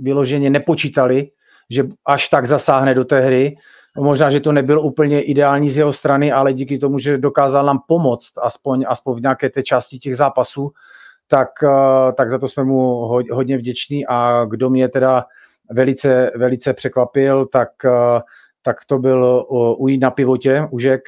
vyloženě 0.00 0.50
nepočítali, 0.50 1.30
že 1.70 1.84
až 2.06 2.28
tak 2.28 2.46
zasáhne 2.46 2.94
do 2.94 3.04
té 3.04 3.20
hry. 3.20 3.56
Možná, 3.98 4.30
že 4.30 4.40
to 4.40 4.52
nebylo 4.52 4.82
úplně 4.82 5.22
ideální 5.22 5.70
z 5.70 5.76
jeho 5.76 5.92
strany, 5.92 6.32
ale 6.32 6.52
díky 6.52 6.78
tomu, 6.78 6.98
že 6.98 7.18
dokázal 7.18 7.66
nám 7.66 7.78
pomoct, 7.88 8.32
aspoň, 8.42 8.84
aspoň 8.88 9.18
v 9.18 9.22
nějaké 9.22 9.50
té 9.50 9.62
části 9.62 9.98
těch 9.98 10.16
zápasů, 10.16 10.72
tak, 11.28 11.48
eh, 11.64 12.12
tak 12.12 12.30
za 12.30 12.38
to 12.38 12.48
jsme 12.48 12.64
mu 12.64 12.80
hodně 13.32 13.58
vděční 13.58 14.06
a 14.06 14.44
kdo 14.44 14.70
mě 14.70 14.88
teda 14.88 15.24
velice, 15.70 16.30
velice 16.36 16.72
překvapil, 16.72 17.46
tak, 17.46 17.68
eh, 17.84 18.20
tak 18.62 18.76
to 18.86 18.98
byl 18.98 19.44
Ují 19.78 19.98
na 19.98 20.10
pivotě, 20.10 20.68
Užek, 20.70 21.02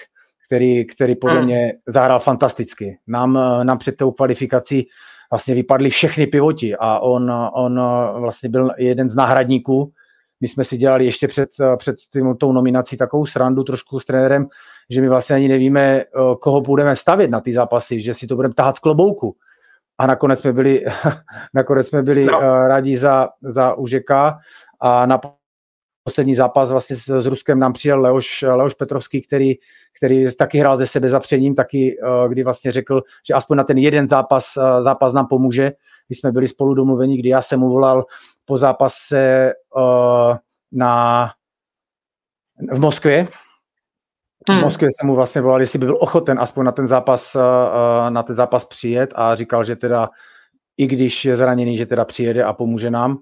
který, 0.47 0.87
který 0.87 1.17
podle 1.17 1.37
hmm. 1.37 1.45
mě 1.45 1.73
zahrál 1.87 2.21
fantasticky. 2.21 2.99
Nám, 3.07 3.39
eh, 3.39 3.65
nám 3.65 3.79
před 3.79 3.97
tou 3.97 4.11
kvalifikací 4.11 4.89
vlastně 5.31 5.55
vypadly 5.55 5.91
všechny 5.91 6.27
pivoti 6.27 6.77
a 6.77 6.99
on, 6.99 7.33
on 7.55 7.81
vlastně 8.21 8.49
byl 8.49 8.71
jeden 8.79 9.09
z 9.09 9.15
náhradníků, 9.15 9.93
my 10.41 10.49
jsme 10.49 10.65
si 10.65 10.77
dělali 10.77 11.05
ještě 11.05 11.29
před, 11.29 11.49
eh, 11.61 11.77
před 11.77 11.97
tím, 12.13 12.37
tou 12.37 12.53
nominací 12.53 12.97
takovou 12.97 13.27
srandu 13.27 13.65
trošku 13.65 14.01
s 14.01 14.05
trenérem, 14.05 14.47
že 14.91 15.01
my 15.01 15.09
vlastně 15.09 15.37
ani 15.37 15.49
nevíme, 15.49 16.01
eh, 16.01 16.05
koho 16.41 16.61
budeme 16.61 16.97
stavět 16.97 17.31
na 17.31 17.41
ty 17.41 17.53
zápasy, 17.53 18.01
že 18.01 18.15
si 18.15 18.27
to 18.27 18.37
budeme 18.37 18.55
tahat 18.55 18.77
z 18.77 18.79
klobouku. 18.79 19.37
A 19.99 20.07
nakonec 20.07 20.41
jsme 20.41 20.53
byli, 20.53 20.85
nakonec 21.55 21.89
jsme 21.89 22.03
byli 22.03 22.25
no. 22.25 22.43
Eh, 22.43 22.69
rádi 22.69 22.97
za, 22.97 23.29
za 23.43 23.75
Užeka 23.75 24.39
a 24.81 25.07
na 25.07 25.21
poslední 26.07 26.35
zápas 26.35 26.71
vlastně 26.71 26.97
s, 26.97 27.09
s 27.09 27.27
Ruskem 27.27 27.59
nám 27.59 27.73
přijel 27.73 28.01
Leoš, 28.01 28.43
Leoš 28.43 28.75
Petrovský, 28.75 29.23
který, 29.23 29.55
který 29.97 30.27
taky 30.37 30.59
hrál 30.59 30.77
ze 30.77 30.87
sebe 30.87 31.09
zapřením, 31.09 31.55
taky 31.55 31.97
kdy 32.29 32.45
vlastně 32.45 32.73
řekl, 32.73 33.03
že 33.29 33.35
aspoň 33.35 33.57
na 33.57 33.65
ten 33.65 33.79
jeden 33.79 34.09
zápas, 34.09 34.59
zápas 34.79 35.13
nám 35.13 35.27
pomůže. 35.27 35.73
My 36.09 36.17
jsme 36.17 36.33
byli 36.33 36.49
spolu 36.49 36.75
domluveni, 36.75 37.19
kdy 37.19 37.29
já 37.29 37.43
jsem 37.43 37.61
mu 37.61 37.69
volal 37.69 38.05
po 38.45 38.57
zápase 38.57 39.53
uh, 39.77 40.37
na, 40.73 41.31
v 42.73 42.79
Moskvě. 42.79 43.29
Hmm. 44.49 44.59
V 44.59 44.63
Moskvě 44.63 44.89
jsem 44.93 45.07
mu 45.07 45.15
vlastně 45.15 45.41
volal, 45.41 45.61
jestli 45.61 45.79
by 45.79 45.87
byl 45.87 45.99
ochoten 46.01 46.39
aspoň 46.41 46.65
na 46.65 46.73
ten 46.73 46.87
zápas, 46.87 47.37
na 48.09 48.23
ten 48.23 48.37
zápas 48.37 48.65
přijet 48.65 49.13
a 49.15 49.35
říkal, 49.35 49.65
že 49.65 49.77
teda 49.77 50.11
i 50.77 50.87
když 50.87 51.25
je 51.25 51.37
zraněný, 51.37 51.77
že 51.77 51.87
teda 51.87 52.05
přijede 52.05 52.45
a 52.45 52.53
pomůže 52.53 52.91
nám. 52.91 53.19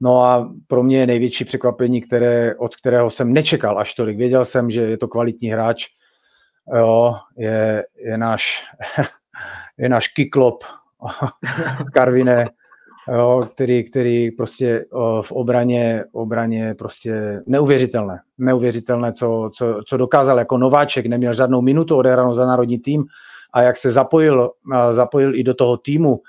No 0.00 0.24
a 0.24 0.52
pro 0.66 0.82
mě 0.82 0.98
je 0.98 1.06
největší 1.06 1.44
překvapení, 1.44 2.00
které, 2.00 2.54
od 2.56 2.76
kterého 2.76 3.10
jsem 3.10 3.32
nečekal 3.32 3.78
až 3.78 3.94
tolik. 3.94 4.18
Věděl 4.18 4.44
jsem, 4.44 4.70
že 4.70 4.80
je 4.80 4.98
to 4.98 5.08
kvalitní 5.08 5.48
hráč. 5.48 5.86
Jo, 6.76 7.14
je, 7.38 7.84
je 8.04 8.18
náš, 8.18 8.64
je 9.78 9.88
náš 9.88 10.08
kiklop 10.08 10.64
Karvine 11.92 12.46
jo, 13.12 13.48
který, 13.54 13.84
který 13.84 14.30
prostě 14.30 14.84
v 15.22 15.32
obraně, 15.32 16.04
obraně 16.12 16.74
prostě 16.74 17.42
neuvěřitelné. 17.46 18.20
Neuvěřitelné, 18.38 19.12
co, 19.12 19.50
co, 19.54 19.80
co 19.86 19.96
dokázal 19.96 20.38
jako 20.38 20.58
nováček, 20.58 21.06
neměl 21.06 21.34
žádnou 21.34 21.62
minutu 21.62 21.96
odehranou 21.96 22.34
za 22.34 22.46
národní 22.46 22.78
tým 22.78 23.04
a 23.52 23.62
jak 23.62 23.76
se 23.76 23.90
zapojil, 23.90 24.50
zapojil 24.90 25.34
i 25.34 25.42
do 25.42 25.54
toho 25.54 25.76
týmu 25.76 26.20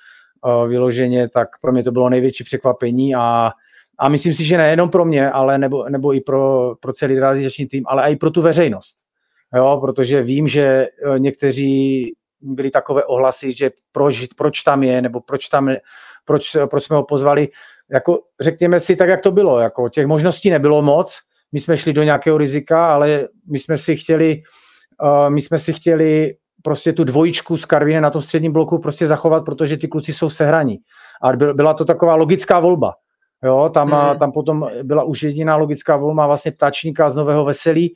vyloženě, 0.67 1.29
tak 1.29 1.47
pro 1.61 1.71
mě 1.71 1.83
to 1.83 1.91
bylo 1.91 2.09
největší 2.09 2.43
překvapení 2.43 3.15
a, 3.15 3.51
a 3.99 4.09
myslím 4.09 4.33
si, 4.33 4.45
že 4.45 4.57
nejenom 4.57 4.89
pro 4.89 5.05
mě, 5.05 5.29
ale 5.29 5.57
nebo, 5.57 5.89
nebo 5.89 6.13
i 6.13 6.21
pro, 6.21 6.75
pro 6.79 6.93
celý 6.93 7.19
realizační 7.19 7.65
tým, 7.65 7.83
ale 7.87 8.11
i 8.11 8.15
pro 8.15 8.31
tu 8.31 8.41
veřejnost. 8.41 8.95
Jo, 9.55 9.77
protože 9.81 10.21
vím, 10.21 10.47
že 10.47 10.61
e, 10.63 10.87
někteří 11.19 12.11
byly 12.41 12.71
takové 12.71 13.03
ohlasy, 13.03 13.53
že 13.53 13.71
proč, 13.91 14.25
proč 14.35 14.61
tam 14.61 14.83
je, 14.83 15.01
nebo 15.01 15.21
proč 15.21 15.47
tam 15.47 15.75
proč, 16.25 16.57
proč 16.69 16.83
jsme 16.83 16.95
ho 16.95 17.03
pozvali. 17.03 17.47
Jako, 17.91 18.19
řekněme 18.39 18.79
si 18.79 18.95
tak, 18.95 19.09
jak 19.09 19.21
to 19.21 19.31
bylo. 19.31 19.59
Jako, 19.59 19.89
těch 19.89 20.05
možností 20.05 20.49
nebylo 20.49 20.81
moc, 20.81 21.19
my 21.51 21.59
jsme 21.59 21.77
šli 21.77 21.93
do 21.93 22.03
nějakého 22.03 22.37
rizika, 22.37 22.93
ale 22.93 23.27
my 23.51 23.59
jsme 23.59 23.77
si 23.77 23.95
chtěli, 23.95 24.41
uh, 25.03 25.29
my 25.29 25.41
jsme 25.41 25.59
si 25.59 25.73
chtěli 25.73 26.33
prostě 26.65 26.93
tu 26.93 27.03
dvojičku 27.03 27.57
z 27.57 27.65
Karvine 27.65 28.01
na 28.01 28.09
tom 28.09 28.21
středním 28.21 28.51
bloku 28.51 28.77
prostě 28.77 29.07
zachovat, 29.07 29.45
protože 29.45 29.77
ty 29.77 29.87
kluci 29.87 30.13
jsou 30.13 30.29
sehraní. 30.29 30.77
A 31.21 31.53
byla 31.53 31.73
to 31.73 31.85
taková 31.85 32.15
logická 32.15 32.59
volba. 32.59 32.93
Jo, 33.43 33.69
tam, 33.73 33.87
mm. 33.87 34.17
tam 34.19 34.31
potom 34.31 34.67
byla 34.83 35.03
už 35.03 35.23
jediná 35.23 35.55
logická 35.55 35.97
volba 35.97 36.27
vlastně 36.27 36.51
ptačníka 36.51 37.09
z 37.09 37.15
Nového 37.15 37.45
Veselí, 37.45 37.95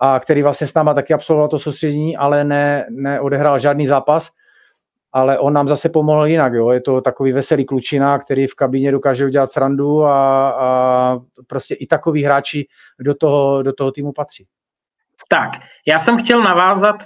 a 0.00 0.20
který 0.20 0.42
vlastně 0.42 0.66
s 0.66 0.74
náma 0.74 0.94
taky 0.94 1.14
absolvoval 1.14 1.48
to 1.48 1.58
soustředění, 1.58 2.16
ale 2.16 2.44
ne, 2.44 2.86
neodehrál 2.90 3.58
žádný 3.58 3.86
zápas 3.86 4.30
ale 5.14 5.38
on 5.38 5.52
nám 5.52 5.66
zase 5.66 5.88
pomohl 5.88 6.26
jinak. 6.26 6.52
Jo. 6.52 6.70
Je 6.70 6.80
to 6.80 7.00
takový 7.00 7.32
veselý 7.32 7.64
klučina, 7.64 8.18
který 8.18 8.46
v 8.46 8.54
kabině 8.54 8.92
dokáže 8.92 9.24
udělat 9.26 9.50
srandu 9.50 10.04
a, 10.04 10.50
a 10.50 11.18
prostě 11.46 11.74
i 11.74 11.86
takový 11.86 12.24
hráči 12.24 12.66
do 13.00 13.14
toho, 13.14 13.62
do 13.62 13.72
toho 13.72 13.92
týmu 13.92 14.12
patří. 14.12 14.46
Tak, 15.28 15.50
já 15.86 15.98
jsem 15.98 16.18
chtěl 16.18 16.42
navázat 16.42 16.96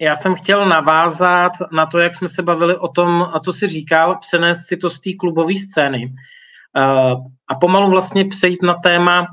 já 0.00 0.14
jsem 0.14 0.34
chtěl 0.34 0.66
navázat 0.66 1.52
na 1.72 1.86
to, 1.86 1.98
jak 1.98 2.14
jsme 2.14 2.28
se 2.28 2.42
bavili 2.42 2.76
o 2.76 2.88
tom, 2.88 3.28
a 3.32 3.38
co 3.38 3.52
si 3.52 3.66
říkal, 3.66 4.18
přenést 4.20 4.66
si 4.66 4.76
to 4.76 4.90
z 4.90 5.00
té 5.00 5.10
klubové 5.18 5.56
scény 5.56 6.12
uh, 6.78 7.24
a 7.48 7.54
pomalu 7.60 7.90
vlastně 7.90 8.24
přejít 8.24 8.62
na 8.62 8.74
téma, 8.74 9.26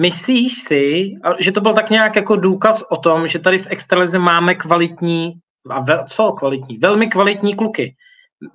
myslíš 0.00 0.62
si, 0.62 1.12
že 1.38 1.52
to 1.52 1.60
byl 1.60 1.74
tak 1.74 1.90
nějak 1.90 2.16
jako 2.16 2.36
důkaz 2.36 2.84
o 2.90 2.96
tom, 2.96 3.28
že 3.28 3.38
tady 3.38 3.58
v 3.58 3.66
Extralize 3.70 4.18
máme 4.18 4.54
kvalitní 4.54 5.32
a 5.70 5.80
vel, 5.80 6.04
co 6.08 6.32
kvalitní, 6.32 6.78
velmi 6.78 7.08
kvalitní 7.08 7.54
kluky. 7.54 7.96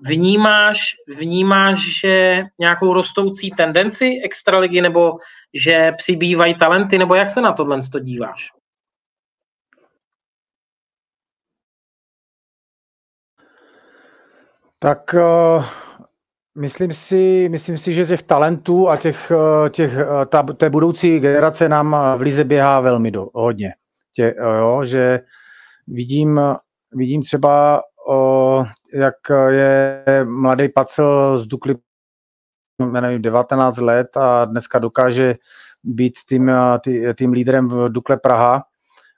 Vnímáš, 0.08 0.96
vnímáš, 1.18 2.01
že 2.01 2.44
nějakou 2.60 2.94
rostoucí 2.94 3.51
tendenci 3.51 4.22
extraligy, 4.25 4.82
nebo 4.82 5.12
že 5.53 5.91
přibývají 5.98 6.56
talenty, 6.56 6.98
nebo 6.98 7.15
jak 7.15 7.32
se 7.32 7.41
na 7.41 7.51
tohle 7.51 7.79
to 7.91 8.00
díváš? 8.00 8.50
Tak 14.81 15.15
uh, 15.15 15.65
myslím, 16.57 16.93
si, 16.93 17.50
myslím 17.51 17.77
si, 17.77 17.93
že 17.93 18.05
těch 18.05 18.24
talentů 18.24 18.89
a 18.89 18.98
těch, 18.98 19.31
uh, 19.31 19.69
těch, 19.69 19.93
uh, 19.93 20.25
ta, 20.25 20.43
té 20.43 20.69
budoucí 20.69 21.19
generace 21.19 21.69
nám 21.69 21.95
v 22.17 22.21
Lize 22.21 22.43
běhá 22.43 22.79
velmi 22.79 23.12
do, 23.12 23.27
hodně. 23.33 23.74
Tě, 24.13 24.36
jo, 24.59 24.86
že 24.86 25.19
vidím 25.88 26.41
vidím 26.91 27.24
třeba, 27.24 27.81
o, 28.09 28.63
jak 28.93 29.15
je 29.50 30.03
mladý 30.25 30.69
Pacel 30.69 31.39
z 31.39 31.48
Dukly 31.48 31.75
nevím, 32.91 33.21
19 33.21 33.77
let 33.77 34.17
a 34.17 34.45
dneska 34.45 34.79
dokáže 34.79 35.36
být 35.83 36.13
tým, 36.27 36.51
tý, 36.83 37.01
tým 37.15 37.31
lídrem 37.31 37.69
v 37.69 37.89
Dukle 37.89 38.17
Praha 38.17 38.63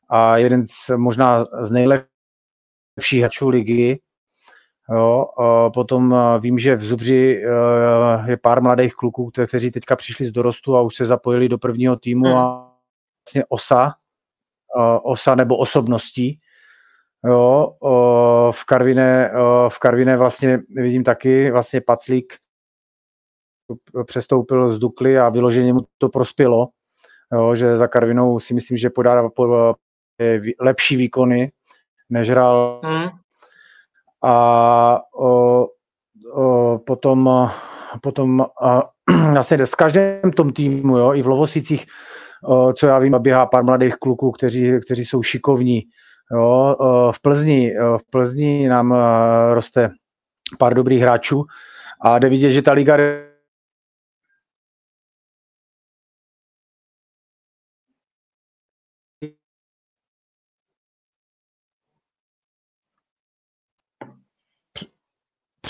a 0.09 0.37
jeden 0.37 0.65
z 0.67 0.97
možná 0.97 1.45
z 1.45 1.71
nejlepších 1.71 3.19
hráčů 3.19 3.49
ligy. 3.49 3.99
Jo, 4.93 5.25
potom 5.73 6.15
vím, 6.39 6.59
že 6.59 6.75
v 6.75 6.83
Zubři 6.83 7.43
je 8.25 8.37
pár 8.37 8.61
mladých 8.61 8.93
kluků, 8.93 9.31
kteří 9.47 9.71
teďka 9.71 9.95
přišli 9.95 10.25
z 10.25 10.31
dorostu 10.31 10.77
a 10.77 10.81
už 10.81 10.95
se 10.95 11.05
zapojili 11.05 11.49
do 11.49 11.57
prvního 11.57 11.95
týmu 11.95 12.25
hmm. 12.25 12.37
a 12.37 12.73
vlastně 13.27 13.45
osa, 13.49 13.93
osa 15.03 15.35
nebo 15.35 15.57
osobností. 15.57 16.39
Jo, 17.25 17.73
v 18.51 18.65
Karviné, 18.65 19.31
v 19.69 19.79
Karviné 19.79 20.17
vlastně 20.17 20.59
vidím 20.69 21.03
taky, 21.03 21.51
vlastně 21.51 21.81
Paclík 21.81 22.33
přestoupil 24.05 24.69
z 24.69 24.79
Dukly 24.79 25.19
a 25.19 25.29
vyloženě 25.29 25.73
mu 25.73 25.81
to 25.97 26.09
prospělo, 26.09 26.67
jo, 27.33 27.55
že 27.55 27.77
za 27.77 27.87
Karvinou 27.87 28.39
si 28.39 28.53
myslím, 28.53 28.77
že 28.77 28.89
podá 28.89 29.29
lepší 30.61 30.95
výkony, 30.95 31.51
než 32.09 32.29
hrál 32.29 32.81
hmm 32.83 33.09
a 34.23 35.01
o, 35.19 35.67
o, 36.35 36.79
potom, 36.85 37.49
potom 38.01 38.45
a, 38.61 38.83
vlastně 39.31 39.67
s 39.67 39.75
každém 39.75 40.31
tom 40.35 40.53
týmu, 40.53 40.97
jo, 40.97 41.13
i 41.13 41.21
v 41.21 41.27
Lovosicích, 41.27 41.85
o, 42.45 42.73
co 42.73 42.87
já 42.87 42.99
vím, 42.99 43.15
běhá 43.19 43.45
pár 43.45 43.63
mladých 43.63 43.95
kluků, 43.95 44.31
kteří, 44.31 44.71
kteří 44.85 45.05
jsou 45.05 45.23
šikovní. 45.23 45.81
Jo, 46.33 46.75
o, 46.79 47.11
v 47.11 47.19
Plzni, 47.21 47.79
o, 47.79 47.97
v 47.97 48.03
Plzni 48.09 48.67
nám 48.67 48.91
o, 48.91 48.95
roste 49.53 49.89
pár 50.57 50.73
dobrých 50.73 51.01
hráčů 51.01 51.45
a 52.01 52.19
jde 52.19 52.29
vidět, 52.29 52.51
že 52.51 52.61
ta 52.61 52.71
liga 52.71 52.97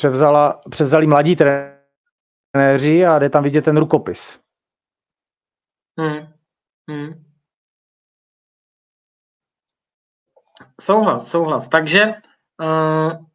převzala, 0.01 0.61
převzali 0.69 1.07
mladí 1.07 1.35
trenéři 1.35 3.05
a 3.05 3.19
jde 3.19 3.29
tam 3.29 3.43
vidět 3.43 3.61
ten 3.65 3.77
rukopis. 3.77 4.39
Hmm. 5.99 6.33
Hmm. 6.89 7.25
Souhlas, 10.81 11.27
souhlas. 11.27 11.67
Takže 11.67 12.13
uh, 12.61 13.25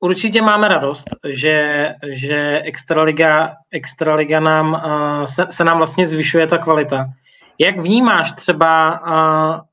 určitě 0.00 0.42
máme 0.42 0.68
radost, 0.68 1.08
že, 1.28 1.94
že 2.12 2.60
Extraliga, 2.64 3.56
Extraliga 3.70 4.40
nám, 4.40 4.72
uh, 4.72 5.24
se, 5.24 5.46
se 5.50 5.64
nám 5.64 5.78
vlastně 5.78 6.06
zvyšuje 6.06 6.46
ta 6.46 6.58
kvalita. 6.58 7.06
Jak 7.58 7.78
vnímáš 7.78 8.32
třeba 8.32 9.00
uh, 9.00 9.67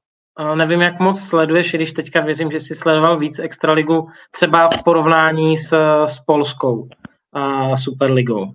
nevím, 0.56 0.82
jak 0.82 1.00
moc 1.00 1.22
sleduješ, 1.22 1.74
když 1.74 1.92
teďka 1.92 2.22
věřím, 2.22 2.52
že 2.52 2.60
jsi 2.60 2.76
sledoval 2.76 3.18
víc 3.18 3.40
Extraligu, 3.40 4.10
třeba 4.32 4.68
v 4.68 4.84
porovnání 4.84 5.58
s, 5.58 5.74
s 6.06 6.20
polskou 6.20 6.90
a 7.34 7.76
Superligou. 7.76 8.46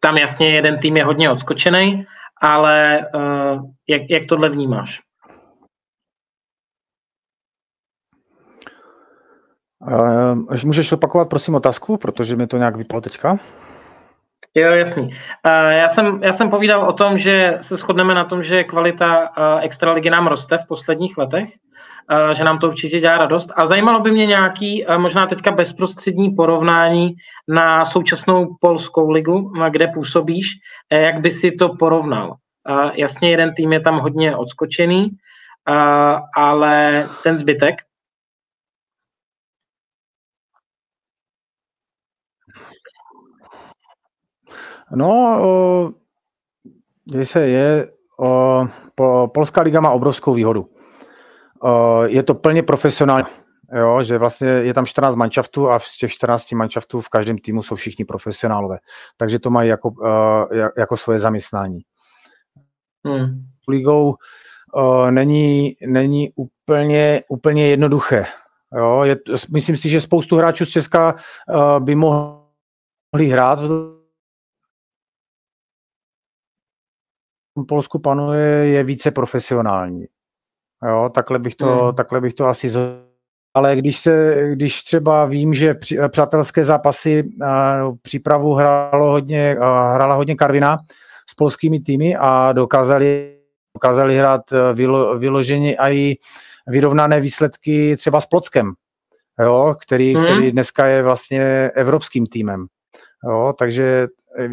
Tam 0.00 0.16
jasně 0.16 0.54
jeden 0.54 0.78
tým 0.78 0.96
je 0.96 1.04
hodně 1.04 1.30
odskočený, 1.30 2.04
ale 2.42 3.06
uh, 3.14 3.70
jak, 3.88 4.02
jak 4.10 4.26
tohle 4.28 4.48
vnímáš? 4.48 5.00
Uh, 9.80 10.64
můžeš 10.64 10.92
opakovat 10.92 11.28
prosím 11.28 11.54
otázku, 11.54 11.96
protože 11.96 12.36
mi 12.36 12.46
to 12.46 12.56
nějak 12.56 12.76
vyplo 12.76 13.00
teďka. 13.00 13.38
Jo, 14.54 14.70
jasný. 14.72 15.10
Já 15.70 15.88
jsem, 15.88 16.20
já 16.22 16.32
jsem 16.32 16.50
povídal 16.50 16.88
o 16.88 16.92
tom, 16.92 17.18
že 17.18 17.58
se 17.60 17.76
shodneme 17.76 18.14
na 18.14 18.24
tom, 18.24 18.42
že 18.42 18.64
kvalita 18.64 19.32
extraligy 19.60 20.10
nám 20.10 20.26
roste 20.26 20.58
v 20.58 20.66
posledních 20.68 21.18
letech, 21.18 21.48
že 22.32 22.44
nám 22.44 22.58
to 22.58 22.66
určitě 22.66 23.00
dělá 23.00 23.18
radost. 23.18 23.52
A 23.56 23.66
zajímalo 23.66 24.00
by 24.00 24.10
mě 24.10 24.26
nějaký, 24.26 24.84
možná 24.96 25.26
teďka 25.26 25.50
bezprostřední 25.50 26.30
porovnání 26.30 27.14
na 27.48 27.84
současnou 27.84 28.56
polskou 28.60 29.10
ligu, 29.10 29.52
kde 29.70 29.86
působíš, 29.86 30.46
jak 30.92 31.20
by 31.20 31.30
si 31.30 31.52
to 31.52 31.68
porovnal. 31.68 32.34
Jasně, 32.94 33.30
jeden 33.30 33.54
tým 33.54 33.72
je 33.72 33.80
tam 33.80 33.98
hodně 33.98 34.36
odskočený, 34.36 35.10
ale 36.36 37.08
ten 37.22 37.38
zbytek, 37.38 37.74
No, 44.94 45.92
když 47.04 47.30
se 47.30 47.48
je, 47.48 47.92
o, 48.20 48.66
Polská 49.34 49.62
liga 49.62 49.80
má 49.80 49.90
obrovskou 49.90 50.34
výhodu. 50.34 50.68
O, 51.62 52.02
je 52.02 52.22
to 52.22 52.34
plně 52.34 52.62
profesionální, 52.62 53.26
jo, 53.78 54.02
že 54.02 54.18
vlastně 54.18 54.48
je 54.48 54.74
tam 54.74 54.86
14 54.86 55.14
manšaftů 55.14 55.70
a 55.70 55.78
z 55.78 55.96
těch 55.96 56.12
14 56.12 56.52
manšaftů 56.52 57.00
v 57.00 57.08
každém 57.08 57.38
týmu 57.38 57.62
jsou 57.62 57.74
všichni 57.74 58.04
profesionálové. 58.04 58.78
Takže 59.16 59.38
to 59.38 59.50
mají 59.50 59.68
jako, 59.68 59.90
jako 60.78 60.96
svoje 60.96 61.18
zaměstnání. 61.18 61.80
Hmm. 63.06 63.44
Ligou 63.68 64.14
není, 65.10 65.72
není 65.86 66.30
úplně, 66.36 67.22
úplně 67.28 67.68
jednoduché. 67.68 68.26
Jo, 68.76 69.02
je, 69.02 69.16
myslím 69.52 69.76
si, 69.76 69.88
že 69.88 70.00
spoustu 70.00 70.36
hráčů 70.36 70.66
z 70.66 70.70
Česka 70.70 71.14
by 71.78 71.94
mohli 71.94 73.28
hrát 73.28 73.60
v 73.60 74.01
Polsku 77.68 77.98
panuje, 77.98 78.48
je 78.48 78.84
více 78.84 79.10
profesionální. 79.10 80.04
Jo, 80.88 81.10
takhle 81.14 81.38
bych 81.38 81.54
to, 81.54 81.66
hmm. 81.66 81.94
takhle 81.94 82.20
bych 82.20 82.34
to 82.34 82.46
asi 82.46 82.68
z... 82.68 82.78
ale 83.54 83.76
když, 83.76 83.98
se, 83.98 84.34
když 84.52 84.82
třeba 84.82 85.24
vím, 85.24 85.54
že 85.54 85.74
při, 85.74 85.98
přátelské 86.08 86.64
zápasy 86.64 87.24
a, 87.44 87.74
přípravu 88.02 88.54
hrálo 88.54 89.10
hodně, 89.10 89.56
a, 89.56 89.94
hrála 89.94 90.14
hodně 90.14 90.34
Karvina 90.34 90.78
s 91.30 91.34
polskými 91.34 91.80
týmy 91.80 92.16
a 92.16 92.52
dokázali, 92.52 93.38
dokázali 93.76 94.18
hrát 94.18 94.52
e, 94.52 94.74
vylo, 94.74 95.18
vyloženě 95.18 95.76
i 95.80 96.16
vyrovnané 96.66 97.20
výsledky 97.20 97.96
třeba 97.96 98.20
s 98.20 98.26
Plockem, 98.26 98.72
jo, 99.40 99.74
který, 99.82 100.14
hmm. 100.14 100.24
který 100.24 100.52
dneska 100.52 100.86
je 100.86 101.02
vlastně 101.02 101.70
evropským 101.76 102.26
týmem. 102.26 102.66
Jo, 103.24 103.54
takže 103.58 104.06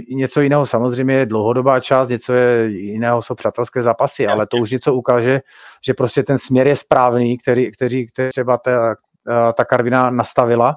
něco 0.10 0.42
jiného 0.42 0.66
samozřejmě 0.66 1.14
je 1.14 1.26
dlouhodobá 1.26 1.80
část, 1.80 2.10
něco 2.10 2.34
je 2.34 2.70
jiného 2.70 3.22
jsou 3.22 3.36
přátelské 3.36 3.82
zápasy, 3.82 4.24
Jasně. 4.24 4.34
ale 4.34 4.48
to 4.48 4.58
už 4.58 4.72
něco 4.72 4.94
ukáže, 4.94 5.42
že 5.86 5.94
prostě 5.94 6.24
ten 6.24 6.38
směr 6.38 6.68
je 6.68 6.76
správný, 6.76 7.38
který, 7.38 7.72
který, 7.72 8.08
který 8.08 8.30
třeba 8.30 8.58
ta, 8.58 8.96
eh, 9.30 9.54
ta 9.54 9.66
Karvina 9.66 10.10
nastavila 10.10 10.76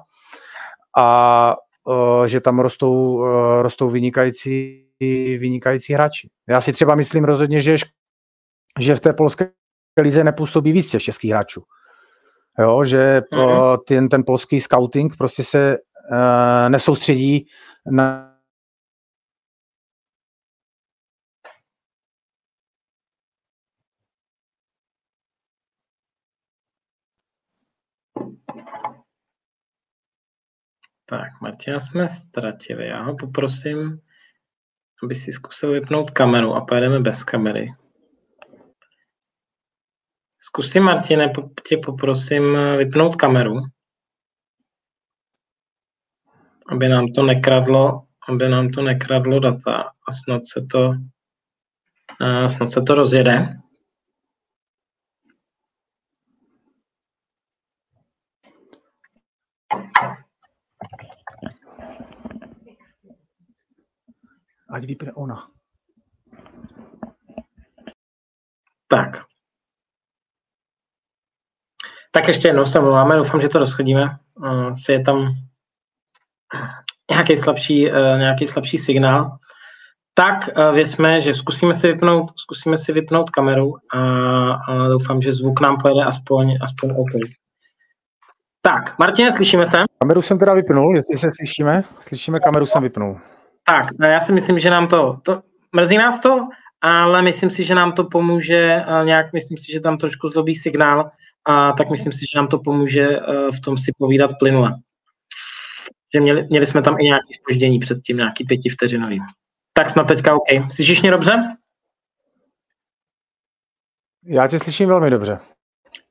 a 0.97 1.55
uh, 1.85 2.25
že 2.25 2.41
tam 2.41 2.59
rostou, 2.59 3.25
rostou 3.61 3.89
vynikající, 3.89 4.87
vynikající 5.39 5.93
hráči. 5.93 6.29
Já 6.49 6.61
si 6.61 6.73
třeba 6.73 6.95
myslím 6.95 7.23
rozhodně, 7.23 7.61
že, 7.61 7.75
že 8.79 8.95
v 8.95 8.99
té 8.99 9.13
polské 9.13 9.51
lize 10.01 10.23
nepůsobí 10.23 10.71
víc 10.71 10.91
těch 10.91 11.03
českých 11.03 11.31
hráčů. 11.31 11.63
Jo, 12.59 12.85
že 12.85 13.21
mm-hmm. 13.21 13.77
ten, 13.87 14.09
ten 14.09 14.23
polský 14.25 14.61
scouting 14.61 15.17
prostě 15.17 15.43
se 15.43 15.77
uh, 16.11 16.69
nesoustředí 16.69 17.45
na 17.91 18.32
Tak, 31.17 31.41
Martina 31.41 31.79
jsme 31.79 32.09
ztratili. 32.09 32.87
Já 32.87 33.01
ho 33.01 33.15
poprosím, 33.15 34.01
aby 35.03 35.15
si 35.15 35.31
zkusil 35.31 35.71
vypnout 35.71 36.11
kameru 36.11 36.53
a 36.53 36.65
pojedeme 36.65 36.99
bez 36.99 37.23
kamery. 37.23 37.73
Zkusím, 40.39 40.83
Martine, 40.83 41.33
tě 41.67 41.77
poprosím 41.85 42.57
vypnout 42.77 43.15
kameru, 43.15 43.55
aby 46.67 46.89
nám 46.89 47.07
to 47.07 47.23
nekradlo, 47.23 48.07
aby 48.29 48.49
nám 48.49 48.69
to 48.69 48.81
nekradlo 48.81 49.39
data 49.39 49.91
a 50.07 50.11
snad 50.11 50.41
se 50.45 50.61
to, 50.71 50.93
snad 52.47 52.67
se 52.67 52.81
to 52.81 52.95
rozjede. 52.95 53.62
Ať 64.73 64.85
vypne 64.85 65.13
ona. 65.13 65.47
Tak. 68.87 69.25
Tak 72.11 72.27
ještě 72.27 72.47
jednou 72.47 72.65
se 72.65 72.79
mluváme, 72.79 73.15
doufám, 73.15 73.41
že 73.41 73.49
to 73.49 73.59
rozchodíme. 73.59 74.17
Uh, 74.37 74.71
je 74.89 75.01
tam 75.01 75.33
nějaký 77.11 77.37
slabší, 77.37 77.91
uh, 77.91 78.17
nějaký 78.17 78.47
slabší 78.47 78.77
signál. 78.77 79.37
tak 80.15 80.49
věřme, 80.73 81.21
že 81.21 81.33
zkusíme 81.33 81.73
si 81.73 81.87
vypnout, 81.87 82.31
zkusíme 82.39 82.77
si 82.77 82.93
vypnout 82.93 83.29
kameru 83.29 83.73
a, 83.93 83.99
a 84.53 84.87
doufám, 84.87 85.21
že 85.21 85.33
zvuk 85.33 85.61
nám 85.61 85.77
pojede 85.77 86.03
aspoň, 86.03 86.57
aspoň 86.61 86.91
OK. 86.91 87.11
Tak, 88.61 88.99
Martine, 88.99 89.31
slyšíme 89.31 89.65
se? 89.65 89.77
Kameru 89.99 90.21
jsem 90.21 90.39
teda 90.39 90.53
vypnul, 90.53 90.95
jestli 90.95 91.17
se 91.17 91.29
slyšíme. 91.37 91.83
Slyšíme, 91.99 92.39
kameru 92.39 92.65
jsem 92.65 92.83
vypnul. 92.83 93.19
Tak, 93.63 93.85
já 94.09 94.19
si 94.19 94.33
myslím, 94.33 94.59
že 94.59 94.69
nám 94.69 94.87
to, 94.87 95.19
to 95.23 95.41
mrzí 95.75 95.97
nás 95.97 96.19
to, 96.19 96.47
ale 96.81 97.21
myslím 97.21 97.49
si, 97.49 97.63
že 97.63 97.75
nám 97.75 97.91
to 97.91 98.03
pomůže, 98.03 98.83
nějak 99.03 99.33
myslím 99.33 99.57
si, 99.57 99.71
že 99.71 99.79
tam 99.79 99.97
trošku 99.97 100.29
zlobí 100.29 100.55
signál, 100.55 101.11
a 101.45 101.71
tak 101.71 101.89
myslím 101.89 102.11
si, 102.11 102.19
že 102.19 102.37
nám 102.37 102.47
to 102.47 102.59
pomůže 102.59 103.07
v 103.55 103.61
tom 103.63 103.77
si 103.77 103.91
povídat 103.97 104.31
plynule. 104.39 104.79
Že 106.13 106.19
měli, 106.19 106.47
měli 106.49 106.67
jsme 106.67 106.81
tam 106.81 106.95
i 106.99 107.03
nějaké 107.03 107.33
spoždění 107.33 107.79
předtím, 107.79 108.17
nějaký 108.17 108.43
pětivteřinový. 108.43 109.19
Tak 109.73 109.89
snad 109.89 110.03
teďka 110.03 110.35
OK. 110.35 110.71
Slyšíš 110.71 111.01
mě 111.01 111.11
dobře? 111.11 111.55
Já 114.25 114.47
tě 114.47 114.59
slyším 114.59 114.89
velmi 114.89 115.09
dobře. 115.09 115.39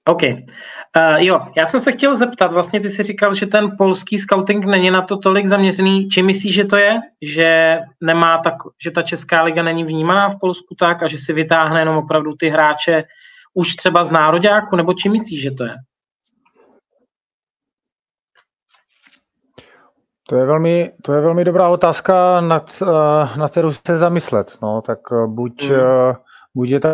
OK. 0.08 0.22
Uh, 0.22 1.16
jo, 1.16 1.40
já 1.58 1.66
jsem 1.66 1.80
se 1.80 1.92
chtěl 1.92 2.16
zeptat, 2.16 2.52
vlastně 2.52 2.80
ty 2.80 2.90
jsi 2.90 3.02
říkal, 3.02 3.34
že 3.34 3.46
ten 3.46 3.76
polský 3.78 4.18
scouting 4.18 4.64
není 4.64 4.90
na 4.90 5.02
to 5.02 5.16
tolik 5.16 5.46
zaměřený. 5.46 6.08
Či 6.08 6.22
myslíš, 6.22 6.54
že 6.54 6.64
to 6.64 6.76
je? 6.76 7.00
Že 7.22 7.78
nemá 8.00 8.38
tak, 8.38 8.54
že 8.82 8.90
ta 8.90 9.02
Česká 9.02 9.42
liga 9.42 9.62
není 9.62 9.84
vnímaná 9.84 10.28
v 10.28 10.38
Polsku 10.40 10.74
tak 10.74 11.02
a 11.02 11.06
že 11.06 11.18
si 11.18 11.32
vytáhne 11.32 11.80
jenom 11.80 11.96
opravdu 11.96 12.34
ty 12.34 12.48
hráče 12.48 13.04
už 13.54 13.76
třeba 13.76 14.04
z 14.04 14.10
nároďáku, 14.10 14.76
nebo 14.76 14.94
či 14.94 15.08
myslíš, 15.08 15.42
že 15.42 15.50
to 15.50 15.64
je? 15.64 15.74
To 20.28 20.36
je 20.36 20.46
velmi, 20.46 20.92
to 21.02 21.12
je 21.12 21.20
velmi 21.20 21.44
dobrá 21.44 21.68
otázka, 21.68 22.40
nad, 22.40 22.82
uh, 22.82 23.36
na 23.36 23.48
kterou 23.48 23.72
se 23.72 23.96
zamyslet. 23.96 24.58
No, 24.62 24.82
tak 24.82 25.10
uh, 25.10 25.26
buď, 25.26 25.70
mm. 25.70 25.76
uh, 25.76 26.14
buď 26.54 26.68
je 26.68 26.80
tam, 26.80 26.92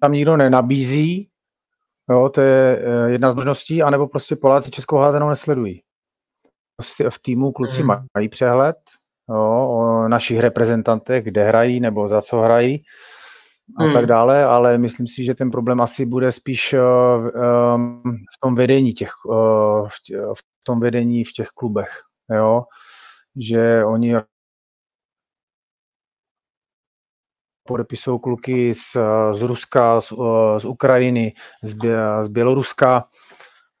tam 0.00 0.12
nikdo 0.12 0.36
nenabízí, 0.36 1.28
Jo, 2.10 2.28
to 2.28 2.40
je 2.40 2.78
eh, 2.78 3.10
jedna 3.10 3.30
z 3.30 3.34
možností, 3.34 3.82
anebo 3.82 4.08
prostě 4.08 4.36
Poláci 4.36 4.70
českou 4.70 4.96
házenou 4.96 5.28
nesledují. 5.28 5.82
Prostě 6.76 7.10
v 7.10 7.18
týmu 7.18 7.52
kluci 7.52 7.82
hmm. 7.82 7.96
mají 8.16 8.28
přehled 8.28 8.76
jo, 9.30 9.68
o 9.70 10.08
našich 10.08 10.40
reprezentantech, 10.40 11.24
kde 11.24 11.44
hrají 11.44 11.80
nebo 11.80 12.08
za 12.08 12.22
co 12.22 12.40
hrají 12.40 12.82
a 13.78 13.82
hmm. 13.82 13.92
tak 13.92 14.06
dále, 14.06 14.44
ale 14.44 14.78
myslím 14.78 15.06
si, 15.06 15.24
že 15.24 15.34
ten 15.34 15.50
problém 15.50 15.80
asi 15.80 16.06
bude 16.06 16.32
spíš 16.32 16.72
uh, 16.72 16.80
um, 17.74 18.02
v 18.04 18.40
tom 18.40 18.54
vedení 18.54 18.92
těch, 18.92 19.12
uh, 19.24 19.88
v, 19.88 20.02
tě, 20.06 20.18
v 20.18 20.42
tom 20.62 20.80
vedení 20.80 21.24
v 21.24 21.32
těch 21.32 21.48
klubech, 21.48 22.00
jo, 22.34 22.62
že 23.36 23.84
oni 23.84 24.16
podepisují 27.66 28.20
kluky 28.20 28.74
z, 28.74 28.96
z 29.32 29.42
Ruska, 29.42 30.00
z, 30.00 30.12
z 30.58 30.64
Ukrajiny, 30.64 31.32
z, 31.62 31.72
Bě, 31.72 32.24
z 32.24 32.28
Běloruska 32.28 33.04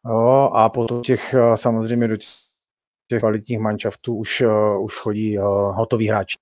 jo, 0.08 0.50
a 0.54 0.68
potom 0.68 1.02
těch 1.02 1.34
samozřejmě 1.54 2.08
do 2.08 2.16
těch 3.08 3.20
kvalitních 3.20 3.58
manšaftů 3.58 4.16
už, 4.16 4.42
už 4.80 4.96
chodí 4.96 5.36
hotoví 5.70 6.08
hráči. 6.08 6.36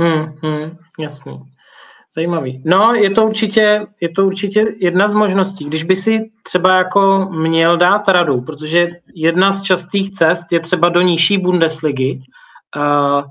Hmm, 0.00 0.38
hmm, 0.42 0.76
jasný. 0.98 1.40
Zajímavý. 2.16 2.62
No, 2.66 2.94
je 2.94 3.10
to, 3.10 3.26
určitě, 3.26 3.86
je 4.00 4.08
to 4.08 4.26
určitě 4.26 4.66
jedna 4.76 5.08
z 5.08 5.14
možností. 5.14 5.64
Když 5.64 5.84
by 5.84 5.96
si 5.96 6.30
třeba 6.42 6.76
jako 6.76 7.28
měl 7.30 7.76
dát 7.76 8.08
radu, 8.08 8.40
protože 8.40 8.88
jedna 9.14 9.52
z 9.52 9.62
častých 9.62 10.10
cest 10.10 10.52
je 10.52 10.60
třeba 10.60 10.88
do 10.88 11.00
nižší 11.00 11.38
Bundesligy, 11.38 12.20
uh, 12.76 13.24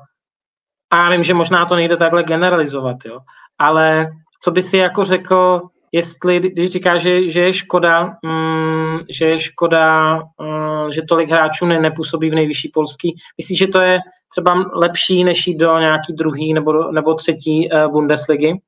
a 0.93 0.97
já 0.97 1.09
vím, 1.09 1.23
že 1.23 1.33
možná 1.33 1.65
to 1.65 1.75
nejde 1.75 1.97
takhle 1.97 2.23
generalizovat, 2.23 2.97
jo. 3.05 3.19
Ale 3.59 4.11
co 4.43 4.51
by 4.51 4.61
si 4.61 4.77
jako 4.77 5.03
řekl, 5.03 5.61
jestli, 5.91 6.39
když 6.39 6.71
říká, 6.71 6.97
že, 6.97 7.29
že 7.29 7.41
je 7.41 7.53
škoda, 7.53 8.17
mm, 8.25 8.99
že 9.09 9.25
je 9.25 9.39
škoda, 9.39 10.15
mm, 10.15 10.91
že 10.91 11.01
tolik 11.09 11.29
hráčů 11.29 11.65
ne, 11.65 11.79
nepůsobí 11.79 12.29
v 12.29 12.35
nejvyšší 12.35 12.69
polský, 12.73 13.15
myslíš, 13.37 13.59
že 13.59 13.67
to 13.67 13.81
je 13.81 13.99
třeba 14.31 14.65
lepší, 14.73 15.23
než 15.23 15.47
jít 15.47 15.57
do 15.57 15.79
nějaký 15.79 16.13
druhý 16.13 16.53
nebo, 16.53 16.91
nebo 16.91 17.13
třetí 17.13 17.69
uh, 17.71 17.91
Bundesligy? 17.91 18.61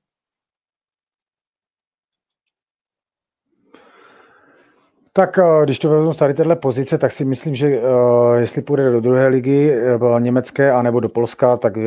Tak 5.17 5.38
eh, 5.38 5.63
když 5.63 5.80
to 5.80 5.89
vezmu 5.89 6.13
z 6.13 6.17
tady 6.17 6.34
téhle 6.34 6.56
pozice, 6.56 6.97
tak 6.97 7.12
si 7.12 7.25
myslím, 7.25 7.56
že 7.56 7.80
uh, 7.80 8.36
jestli 8.36 8.62
půjde 8.62 8.91
do 8.91 9.01
druhé 9.01 9.28
ligy 9.28 9.73
uh, 9.95 10.19
německé 10.19 10.71
anebo 10.71 10.99
do 10.99 11.10
Polska, 11.10 11.58
tak 11.58 11.78
uh, 11.78 11.84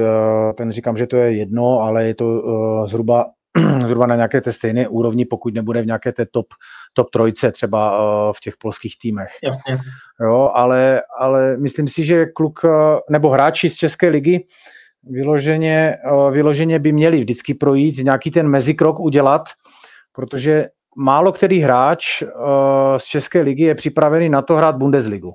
ten 0.54 0.72
říkám, 0.72 0.96
že 0.96 1.06
to 1.06 1.16
je 1.16 1.32
jedno, 1.32 1.80
ale 1.80 2.04
je 2.04 2.14
to 2.14 2.24
uh, 2.24 2.86
zhruba, 2.86 3.26
zhruba 3.86 4.06
na 4.06 4.16
nějaké 4.16 4.40
té 4.40 4.52
stejné 4.52 4.88
úrovni, 4.88 5.24
pokud 5.24 5.54
nebude 5.54 5.82
v 5.82 5.86
nějaké 5.86 6.12
té 6.12 6.26
top, 6.26 6.46
top 6.92 7.10
trojce 7.10 7.52
třeba 7.52 7.98
uh, 7.98 8.32
v 8.32 8.40
těch 8.40 8.56
polských 8.56 8.98
týmech. 9.02 9.28
Jasně. 9.42 9.78
Jo, 10.20 10.50
ale, 10.54 11.02
ale 11.18 11.56
myslím 11.56 11.88
si, 11.88 12.04
že 12.04 12.26
kluk 12.26 12.64
uh, 12.64 12.70
nebo 13.10 13.30
hráči 13.30 13.68
z 13.70 13.76
České 13.76 14.08
ligy 14.08 14.46
vyloženě, 15.02 15.96
uh, 16.12 16.32
vyloženě 16.32 16.78
by 16.78 16.92
měli 16.92 17.20
vždycky 17.20 17.54
projít, 17.54 18.04
nějaký 18.04 18.30
ten 18.30 18.48
mezikrok 18.48 19.00
udělat, 19.00 19.42
protože 20.12 20.66
málo 20.98 21.32
který 21.32 21.58
hráč 21.58 22.22
uh, 22.22 22.28
z 22.96 23.04
České 23.04 23.40
ligy 23.40 23.62
je 23.62 23.74
připravený 23.74 24.28
na 24.28 24.42
to 24.42 24.56
hrát 24.56 24.76
Bundesligu. 24.76 25.34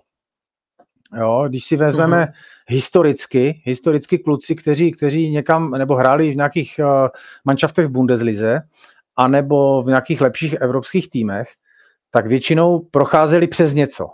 Jo, 1.17 1.45
když 1.47 1.65
si 1.65 1.75
vezmeme 1.75 2.23
mm-hmm. 2.23 2.33
historicky, 2.67 3.61
historicky 3.65 4.19
kluci, 4.19 4.55
kteří, 4.55 4.91
kteří 4.91 5.29
někam, 5.29 5.71
nebo 5.71 5.95
hráli 5.95 6.31
v 6.31 6.35
nějakých 6.35 6.79
uh, 6.79 7.07
manšaftech 7.45 7.85
v 7.85 7.89
Bundeslize, 7.89 8.61
anebo 9.15 9.83
v 9.83 9.87
nějakých 9.87 10.21
lepších 10.21 10.53
evropských 10.53 11.09
týmech, 11.09 11.47
tak 12.11 12.27
většinou 12.27 12.79
procházeli 12.79 13.47
přes 13.47 13.73
něco. 13.73 14.07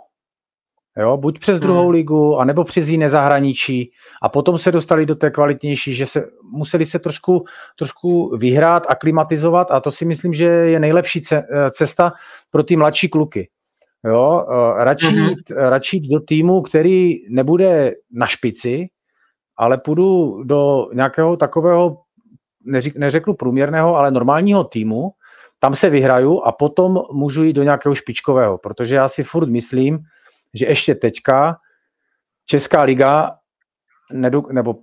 Jo, 0.98 1.16
buď 1.16 1.38
přes 1.38 1.58
hmm. 1.58 1.66
druhou 1.66 1.90
ligu, 1.90 2.38
anebo 2.38 2.64
přes 2.64 2.88
jiné 2.88 3.08
zahraničí 3.08 3.90
a 4.22 4.28
potom 4.28 4.58
se 4.58 4.72
dostali 4.72 5.06
do 5.06 5.14
té 5.14 5.30
kvalitnější, 5.30 5.94
že 5.94 6.06
se 6.06 6.24
museli 6.52 6.86
se 6.86 6.98
trošku, 6.98 7.44
trošku 7.78 8.36
vyhrát, 8.36 8.86
aklimatizovat 8.88 9.70
a 9.70 9.80
to 9.80 9.90
si 9.90 10.04
myslím, 10.04 10.34
že 10.34 10.44
je 10.44 10.80
nejlepší 10.80 11.22
cesta 11.70 12.12
pro 12.50 12.62
ty 12.62 12.76
mladší 12.76 13.08
kluky. 13.08 13.48
Jo, 14.04 14.44
eh, 14.52 14.84
radši, 14.84 15.06
mm-hmm. 15.06 15.28
jít, 15.28 15.50
radši 15.50 15.96
jít 15.96 16.08
do 16.12 16.20
týmu, 16.20 16.62
který 16.62 17.14
nebude 17.28 17.92
na 18.12 18.26
špici, 18.26 18.88
ale 19.56 19.78
půjdu 19.78 20.42
do 20.44 20.86
nějakého 20.94 21.36
takového, 21.36 21.96
neřek, 22.64 22.96
neřeknu 22.96 23.34
průměrného, 23.34 23.96
ale 23.96 24.10
normálního 24.10 24.64
týmu, 24.64 25.10
tam 25.58 25.74
se 25.74 25.90
vyhraju 25.90 26.40
a 26.40 26.52
potom 26.52 27.02
můžu 27.12 27.44
jít 27.44 27.52
do 27.52 27.62
nějakého 27.62 27.94
špičkového, 27.94 28.58
protože 28.58 28.96
já 28.96 29.08
si 29.08 29.24
furt 29.24 29.48
myslím, 29.48 29.98
že 30.54 30.66
ještě 30.66 30.94
teďka 30.94 31.56
Česká 32.44 32.82
liga 32.82 33.36
nedu, 34.12 34.46
nebo 34.52 34.74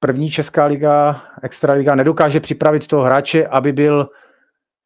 první 0.00 0.30
Česká 0.30 0.64
liga, 0.64 1.22
extraliga 1.42 1.94
nedokáže 1.94 2.40
připravit 2.40 2.86
toho 2.86 3.02
hráče, 3.02 3.46
aby 3.46 3.72
byl 3.72 4.08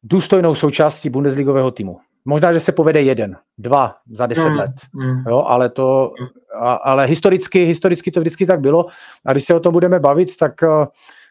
důstojnou 0.03 0.55
součástí 0.55 1.09
Bundesligového 1.09 1.71
týmu. 1.71 1.99
Možná, 2.25 2.53
že 2.53 2.59
se 2.59 2.71
povede 2.71 3.01
jeden, 3.01 3.37
dva 3.57 3.95
za 4.11 4.25
deset 4.25 4.49
mm, 4.49 4.57
let, 4.57 4.71
mm. 4.93 5.23
Jo, 5.27 5.43
ale 5.47 5.69
to, 5.69 6.11
a, 6.59 6.73
ale 6.73 7.05
historicky, 7.05 7.65
historicky 7.65 8.11
to 8.11 8.19
vždycky 8.19 8.45
tak 8.45 8.59
bylo 8.59 8.85
a 9.25 9.31
když 9.31 9.45
se 9.45 9.53
o 9.53 9.59
tom 9.59 9.73
budeme 9.73 9.99
bavit, 9.99 10.37
tak, 10.37 10.53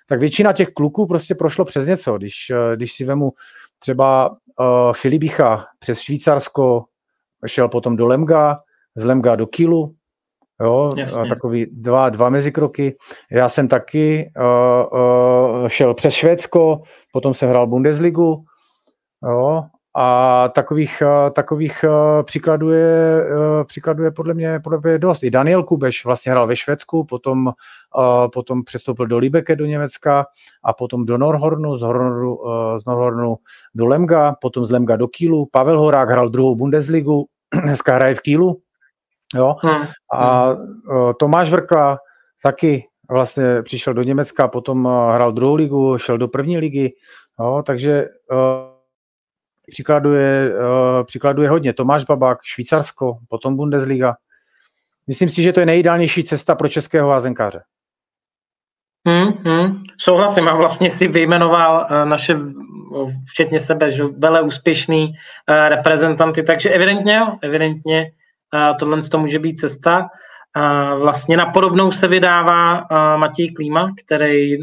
tak 0.08 0.20
většina 0.20 0.52
těch 0.52 0.68
kluků 0.68 1.06
prostě 1.06 1.34
prošlo 1.34 1.64
přes 1.64 1.87
něco. 1.87 2.18
Když, 2.18 2.52
když 2.74 2.92
si 2.92 3.04
vemu 3.04 3.32
třeba 3.78 4.28
uh, 4.28 4.92
Filibicha 4.92 5.66
přes 5.78 6.00
Švýcarsko, 6.00 6.84
šel 7.46 7.68
potom 7.68 7.96
do 7.96 8.07
Lemga, 8.07 8.61
z 8.96 9.05
Lemga 9.05 9.37
do 9.37 9.46
Kilu, 9.46 9.94
jo, 10.61 10.94
Jasně. 10.96 11.29
takový 11.29 11.66
dva, 11.72 12.09
dva 12.11 12.29
mezikroky. 12.29 12.96
Já 13.33 13.48
jsem 13.48 13.68
taky 13.68 14.33
uh, 14.37 15.01
uh, 15.01 15.68
šel 15.68 15.94
přes 15.94 16.14
Švédsko, 16.14 16.81
potom 17.12 17.35
jsem 17.35 17.48
hrál 17.48 17.66
Bundesligu, 17.66 18.44
jo, 19.24 19.62
a 20.00 20.48
takových, 20.48 21.02
uh, 21.02 21.30
takových 21.30 21.84
uh, 21.84 22.22
příkladů, 22.22 22.70
je, 22.70 23.24
uh, 23.37 23.64
příkladů 23.64 24.04
je 24.04 24.11
podle 24.11 24.34
mě, 24.34 24.61
podle 24.64 24.80
mě 24.84 24.98
dost. 24.98 25.22
I 25.22 25.30
Daniel 25.30 25.62
Kubeš 25.62 26.04
vlastně 26.04 26.32
hrál 26.32 26.46
ve 26.46 26.56
Švédsku, 26.56 27.04
potom, 27.04 27.52
potom 28.32 28.64
přestoupil 28.64 29.06
do 29.06 29.18
Libeke 29.18 29.56
do 29.56 29.66
Německa 29.66 30.26
a 30.64 30.72
potom 30.72 31.06
do 31.06 31.18
Norhornu, 31.18 31.76
z, 31.76 31.82
Hornu, 31.82 32.38
z 32.78 32.84
Norhornu 32.87 33.37
do 33.74 33.87
Lemga, 33.87 34.34
potom 34.40 34.66
z 34.66 34.70
Lemga 34.70 34.96
do 34.96 35.08
Kielu. 35.08 35.46
Pavel 35.52 35.80
Horák 35.80 36.11
hrál 36.11 36.28
druhou 36.28 36.56
Bundesligu, 36.56 37.26
dneska 37.62 37.94
hraje 37.94 38.14
v 38.14 38.20
Kielu. 38.20 38.61
Jo? 39.34 39.56
Hmm. 39.62 39.87
A 40.14 40.54
Tomáš 41.18 41.50
Vrka 41.50 41.98
taky 42.42 42.84
vlastně 43.11 43.62
přišel 43.62 43.94
do 43.94 44.02
Německa, 44.02 44.48
potom 44.48 44.88
hrál 45.14 45.32
druhou 45.32 45.54
ligu, 45.54 45.98
šel 45.98 46.18
do 46.18 46.28
první 46.28 46.58
ligy, 46.58 46.92
jo? 47.40 47.62
takže 47.66 48.06
příkladu 49.68 50.12
je, 50.12 50.52
uh, 50.54 51.04
příkladu 51.07 51.42
je 51.42 51.48
hodně. 51.48 51.72
Tomáš 51.72 52.04
Babák, 52.04 52.38
Švýcarsko, 52.42 53.18
potom 53.28 53.57
Bundesliga. 53.57 54.14
myslím 55.07 55.28
si, 55.28 55.42
že 55.42 55.52
to 55.52 55.61
je 55.61 55.66
nejideálnější 55.66 56.24
cesta 56.24 56.54
pro 56.54 56.68
českého 56.68 57.11
házenkáře. 57.11 57.62
Hmm, 59.09 59.33
hmm, 59.44 59.83
souhlasím 60.00 60.48
a 60.48 60.54
vlastně 60.54 60.90
si 60.90 61.09
vyjmenoval 61.09 61.87
uh, 61.90 62.09
naše, 62.09 62.37
včetně 63.31 63.61
sebe, 63.61 63.90
že 63.90 64.04
vele 64.04 64.42
úspěšný 64.42 65.09
uh, 65.09 65.68
reprezentanty, 65.68 66.42
takže 66.42 66.70
evidentně 66.70 67.22
evidentně 67.42 68.12
tohle 68.78 69.02
to 69.02 69.18
může 69.18 69.38
být 69.38 69.57
cesta. 69.57 70.09
Vlastně 70.98 71.37
na 71.37 71.46
podobnou 71.46 71.90
se 71.90 72.09
vydává 72.09 72.87
Matěj 73.16 73.52
Klíma, 73.52 73.92
který 74.04 74.57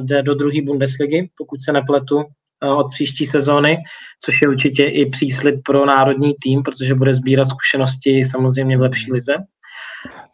jde 0.00 0.22
do 0.22 0.34
druhé 0.34 0.62
Bundesligy, 0.66 1.30
pokud 1.38 1.62
se 1.62 1.72
nepletu, 1.72 2.24
od 2.62 2.90
příští 2.90 3.26
sezóny, 3.26 3.76
což 4.24 4.42
je 4.42 4.48
určitě 4.48 4.84
i 4.84 5.06
příslip 5.06 5.60
pro 5.64 5.86
národní 5.86 6.34
tým, 6.42 6.62
protože 6.62 6.94
bude 6.94 7.12
sbírat 7.12 7.44
zkušenosti 7.44 8.24
samozřejmě 8.24 8.78
v 8.78 8.80
lepší 8.80 9.12
lize. 9.12 9.34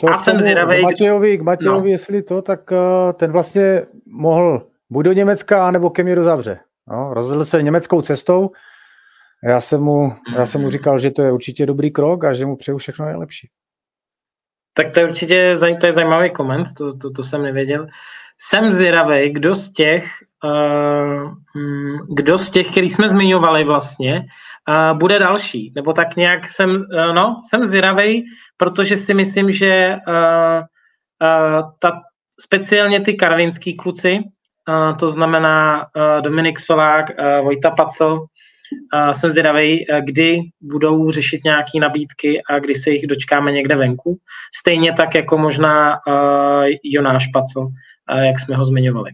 To 0.01 0.09
a 0.09 0.17
jsem 0.17 0.41
zvědavý. 0.41 0.79
K 0.79 0.83
Matějovi, 0.83 1.39
k 1.39 1.43
Matějovi 1.43 1.89
no. 1.89 1.93
jestli 1.93 2.23
to, 2.23 2.43
tak 2.43 2.71
uh, 2.71 3.13
ten 3.13 3.33
vlastně 3.33 3.83
mohl 4.07 4.67
buď 4.91 5.05
do 5.05 5.13
Německa, 5.13 5.71
nebo 5.71 5.91
ke 5.91 6.03
mně 6.03 6.15
do 6.15 6.23
Zavře. 6.23 6.59
No, 6.89 7.15
rozhodl 7.15 7.45
se 7.45 7.63
německou 7.63 8.03
cestou. 8.03 8.51
Já 9.45 9.61
jsem, 9.61 9.81
mu, 9.81 10.13
já 10.37 10.47
jsem 10.47 10.61
mu 10.61 10.67
mhm. 10.67 10.73
říkal, 10.73 10.99
že 10.99 11.11
to 11.11 11.23
je 11.23 11.33
určitě 11.33 11.67
dobrý 11.67 11.91
krok 11.91 12.25
a 12.25 12.35
že 12.35 12.47
mu 12.47 12.57
přeju 12.57 12.79
všechno 12.79 13.05
nejlepší. 13.07 13.49
Tak 14.77 14.93
to 14.93 15.01
je 15.01 15.09
určitě 15.09 15.55
to 15.81 15.87
je 15.87 15.93
zajímavý 15.93 16.31
koment, 16.31 16.69
to, 16.79 16.97
to, 16.97 17.11
to 17.11 17.23
jsem 17.23 17.43
nevěděl. 17.43 17.87
Jsem 18.41 18.73
zvědavý, 18.73 19.33
kdo 19.33 19.55
z 19.55 19.73
těch, 19.73 20.07
uh, 20.45 21.35
kdo 22.15 22.39
z 22.39 22.51
těch, 22.51 22.71
který 22.71 22.91
jsme 22.91 23.09
zmiňovali 23.09 23.65
vlastně, 23.65 24.23
uh, 24.69 24.99
bude 24.99 25.19
další. 25.19 25.73
Nebo 25.77 25.93
tak 25.93 26.17
nějak 26.17 26.51
jsem, 26.51 26.71
uh, 26.71 27.15
no, 27.15 27.41
jsem 27.49 27.67
zvědavý, 27.67 28.25
protože 28.57 28.97
si 28.97 29.15
myslím, 29.15 29.53
že 29.53 29.97
ta, 31.79 32.01
speciálně 32.41 33.01
ty 33.01 33.15
karvinský 33.15 33.77
kluci, 33.77 34.19
to 34.99 35.09
znamená 35.09 35.87
Dominik 36.21 36.61
Solák, 36.61 37.07
Vojta 37.43 37.71
Pacel, 37.71 38.13
uh, 38.15 39.11
jsem 39.11 39.31
zvědavý, 39.31 39.87
kdy 40.05 40.39
budou 40.61 41.11
řešit 41.11 41.45
nějaké 41.45 41.79
nabídky 41.81 42.43
a 42.51 42.59
kdy 42.59 42.75
se 42.75 42.91
jich 42.91 43.07
dočkáme 43.07 43.53
někde 43.53 43.77
venku. 43.77 44.19
Stejně 44.55 44.93
tak 44.93 45.15
jako 45.15 45.39
možná 45.39 45.99
Jonáš 46.85 47.27
Pacel, 47.27 47.63
uh, 47.63 47.73
jak 48.11 48.41
jsme 48.41 48.57
ho 48.57 48.65
zmiňovali. 48.65 49.11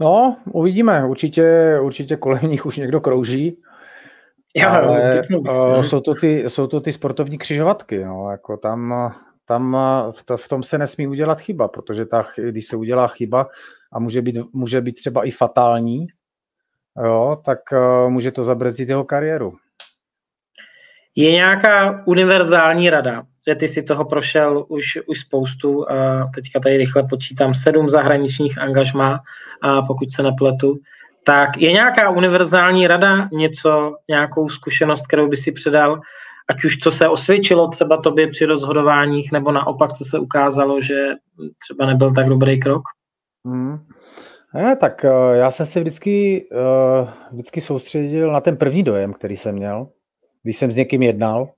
No, 0.00 0.36
uvidíme. 0.52 1.04
Určitě, 1.04 1.78
určitě 1.82 2.16
kolem 2.16 2.40
nich 2.42 2.66
už 2.66 2.76
někdo 2.76 3.00
krouží. 3.00 3.62
Jo, 4.54 4.68
ale 4.68 5.22
uh, 5.38 5.82
jsou, 5.82 6.00
to 6.00 6.14
ty, 6.14 6.50
jsou 6.50 6.66
to 6.66 6.80
ty 6.80 6.92
sportovní 6.92 7.38
křižovatky. 7.38 8.04
No, 8.04 8.30
jako 8.30 8.56
tam, 8.56 9.12
tam 9.44 9.76
v, 10.10 10.22
to, 10.22 10.36
v 10.36 10.48
tom 10.48 10.62
se 10.62 10.78
nesmí 10.78 11.06
udělat 11.06 11.40
chyba, 11.40 11.68
protože 11.68 12.06
ta, 12.06 12.26
když 12.50 12.66
se 12.66 12.76
udělá 12.76 13.08
chyba 13.08 13.46
a 13.92 13.98
může 13.98 14.22
být, 14.22 14.38
může 14.52 14.80
být 14.80 14.92
třeba 14.92 15.26
i 15.26 15.30
fatální, 15.30 16.06
jo, 17.04 17.42
tak 17.44 17.58
uh, 17.72 18.10
může 18.10 18.32
to 18.32 18.44
zabrzdit 18.44 18.88
jeho 18.88 19.04
kariéru. 19.04 19.56
Je 21.14 21.32
nějaká 21.32 22.02
univerzální 22.06 22.90
rada, 22.90 23.22
že 23.48 23.54
ty 23.54 23.68
si 23.68 23.82
toho 23.82 24.04
prošel 24.04 24.64
už, 24.68 24.98
už 25.06 25.20
spoustu, 25.20 25.90
a 25.90 26.30
teďka 26.34 26.60
tady 26.60 26.76
rychle 26.76 27.02
počítám 27.10 27.54
sedm 27.54 27.88
zahraničních 27.88 28.58
angažmá, 28.58 29.20
a 29.62 29.82
pokud 29.82 30.10
se 30.10 30.22
nepletu, 30.22 30.78
tak 31.24 31.56
je 31.58 31.72
nějaká 31.72 32.10
univerzální 32.10 32.86
rada, 32.86 33.28
něco, 33.32 33.96
nějakou 34.08 34.48
zkušenost, 34.48 35.06
kterou 35.06 35.28
by 35.28 35.36
si 35.36 35.52
předal, 35.52 36.00
ať 36.50 36.64
už 36.64 36.78
co 36.78 36.90
se 36.90 37.08
osvědčilo 37.08 37.68
třeba 37.68 37.96
tobě 37.96 38.28
při 38.28 38.44
rozhodováních, 38.44 39.32
nebo 39.32 39.52
naopak, 39.52 39.92
co 39.92 40.04
se 40.04 40.18
ukázalo, 40.18 40.80
že 40.80 40.94
třeba 41.58 41.86
nebyl 41.86 42.14
tak 42.14 42.28
dobrý 42.28 42.60
krok? 42.60 42.82
Hmm. 43.46 43.78
Ne, 44.54 44.76
tak 44.76 45.04
uh, 45.04 45.36
já 45.36 45.50
jsem 45.50 45.66
se 45.66 45.80
vždycky, 45.80 46.44
uh, 46.52 47.08
vždycky 47.32 47.60
soustředil 47.60 48.32
na 48.32 48.40
ten 48.40 48.56
první 48.56 48.82
dojem, 48.82 49.12
který 49.12 49.36
jsem 49.36 49.54
měl, 49.54 49.88
když 50.42 50.56
jsem 50.56 50.70
s 50.72 50.76
někým 50.76 51.02
jednal, 51.02 51.48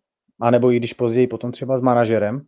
anebo 0.41 0.73
i 0.73 0.77
když 0.77 0.93
později 0.93 1.27
potom 1.27 1.53
třeba 1.53 1.79
s 1.79 1.81
manažerem. 1.81 2.41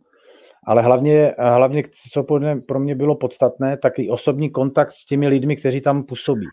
Ale 0.67 0.81
hlavně, 0.81 1.35
hlavně 1.37 1.83
co 2.11 2.23
pro 2.67 2.79
mě 2.79 2.95
bylo 2.95 3.15
podstatné, 3.15 3.77
tak 3.77 3.99
i 3.99 4.09
osobní 4.09 4.49
kontakt 4.49 4.91
s 4.91 5.05
těmi 5.05 5.27
lidmi, 5.27 5.55
kteří 5.55 5.81
tam 5.81 6.03
působí. 6.03 6.45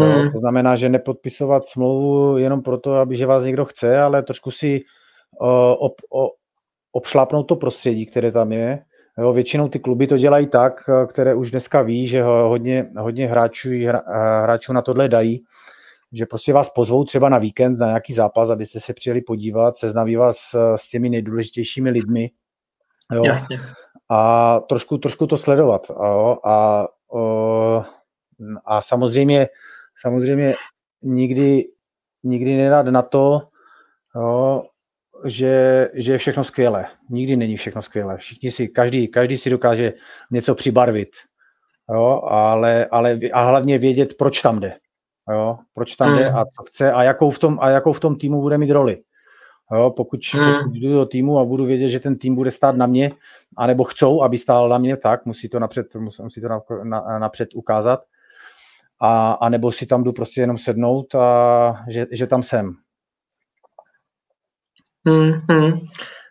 Hmm. 0.00 0.32
To 0.32 0.38
znamená, 0.38 0.76
že 0.76 0.88
nepodpisovat 0.88 1.66
smlouvu 1.66 2.38
jenom 2.38 2.62
proto, 2.62 2.94
aby 2.94 3.16
že 3.16 3.26
vás 3.26 3.44
někdo 3.44 3.64
chce, 3.64 4.00
ale 4.00 4.22
trošku 4.22 4.50
si 4.50 4.80
o, 5.40 5.76
ob, 5.76 5.92
o, 6.12 6.28
obšlápnout 6.92 7.48
to 7.48 7.56
prostředí, 7.56 8.06
které 8.06 8.32
tam 8.32 8.52
je. 8.52 8.84
Jo, 9.18 9.32
většinou 9.32 9.68
ty 9.68 9.78
kluby 9.78 10.06
to 10.06 10.18
dělají 10.18 10.46
tak, 10.46 10.90
které 11.08 11.34
už 11.34 11.50
dneska 11.50 11.82
ví, 11.82 12.08
že 12.08 12.22
hodně, 12.22 12.90
hodně 12.98 13.26
hráčů, 13.26 13.70
hráčů 14.42 14.72
na 14.72 14.82
tohle 14.82 15.08
dají, 15.08 15.44
že 16.12 16.26
prostě 16.26 16.52
vás 16.52 16.70
pozvou 16.70 17.04
třeba 17.04 17.28
na 17.28 17.38
víkend 17.38 17.78
na 17.78 17.86
nějaký 17.86 18.12
zápas, 18.12 18.50
abyste 18.50 18.80
se 18.80 18.94
přijeli 18.94 19.20
podívat, 19.20 19.76
seznaví 19.76 20.16
vás 20.16 20.54
s 20.76 20.88
těmi 20.88 21.08
nejdůležitějšími 21.08 21.90
lidmi. 21.90 22.30
Jo. 23.12 23.24
Jasně. 23.24 23.60
A 24.08 24.60
trošku, 24.60 24.98
trošku 24.98 25.26
to 25.26 25.38
sledovat. 25.38 25.90
Jo. 25.90 26.38
A, 26.44 26.86
a, 27.18 27.86
a 28.64 28.82
samozřejmě 28.82 29.48
samozřejmě 30.00 30.54
nikdy, 31.02 31.64
nikdy 32.22 32.56
nedat 32.56 32.86
na 32.86 33.02
to, 33.02 33.40
jo, 34.16 34.62
že, 35.26 35.88
že 35.94 36.12
je 36.12 36.18
všechno 36.18 36.44
skvělé. 36.44 36.86
Nikdy 37.10 37.36
není 37.36 37.56
všechno 37.56 37.82
skvělé. 37.82 38.16
Všichni 38.16 38.50
si, 38.50 38.68
každý, 38.68 39.08
každý 39.08 39.36
si 39.36 39.50
dokáže 39.50 39.92
něco 40.30 40.54
přibarvit. 40.54 41.08
Jo, 41.94 42.20
ale, 42.24 42.86
ale 42.86 43.18
a 43.32 43.44
hlavně 43.44 43.78
vědět, 43.78 44.14
proč 44.18 44.42
tam 44.42 44.60
jde. 44.60 44.74
Jo, 45.30 45.58
proč 45.74 45.96
tam 45.96 46.18
jde 46.18 46.30
mm. 46.30 46.36
a 46.36 46.44
co 46.44 46.62
chce 46.68 46.92
a 46.92 47.02
jakou 47.02 47.30
v 47.30 47.38
tom, 47.38 47.58
a 47.60 47.68
jakou 47.68 47.92
v 47.92 48.00
tom 48.00 48.16
týmu 48.16 48.40
bude 48.40 48.58
mít 48.58 48.70
roli. 48.70 49.02
Jo, 49.72 49.90
pokud, 49.90 50.20
mm. 50.34 50.54
pokud 50.62 50.74
jdu 50.74 50.92
do 50.92 51.06
týmu 51.06 51.38
a 51.38 51.44
budu 51.44 51.64
vědět, 51.64 51.88
že 51.88 52.00
ten 52.00 52.18
tým 52.18 52.34
bude 52.34 52.50
stát 52.50 52.76
na 52.76 52.86
mě, 52.86 53.12
anebo 53.56 53.84
chcou, 53.84 54.22
aby 54.22 54.38
stál 54.38 54.68
na 54.68 54.78
mě, 54.78 54.96
tak 54.96 55.26
musí 55.26 55.48
to 55.48 55.58
napřed, 55.58 55.86
musí 56.20 56.40
to 56.40 56.48
napřed 57.18 57.48
ukázat 57.54 58.00
a, 59.00 59.32
a 59.32 59.48
nebo 59.48 59.72
si 59.72 59.86
tam 59.86 60.04
jdu 60.04 60.12
prostě 60.12 60.40
jenom 60.40 60.58
sednout 60.58 61.14
a 61.14 61.84
že, 61.88 62.06
že 62.12 62.26
tam 62.26 62.42
jsem. 62.42 62.74
Hmm, 65.08 65.32
hmm, 65.50 65.80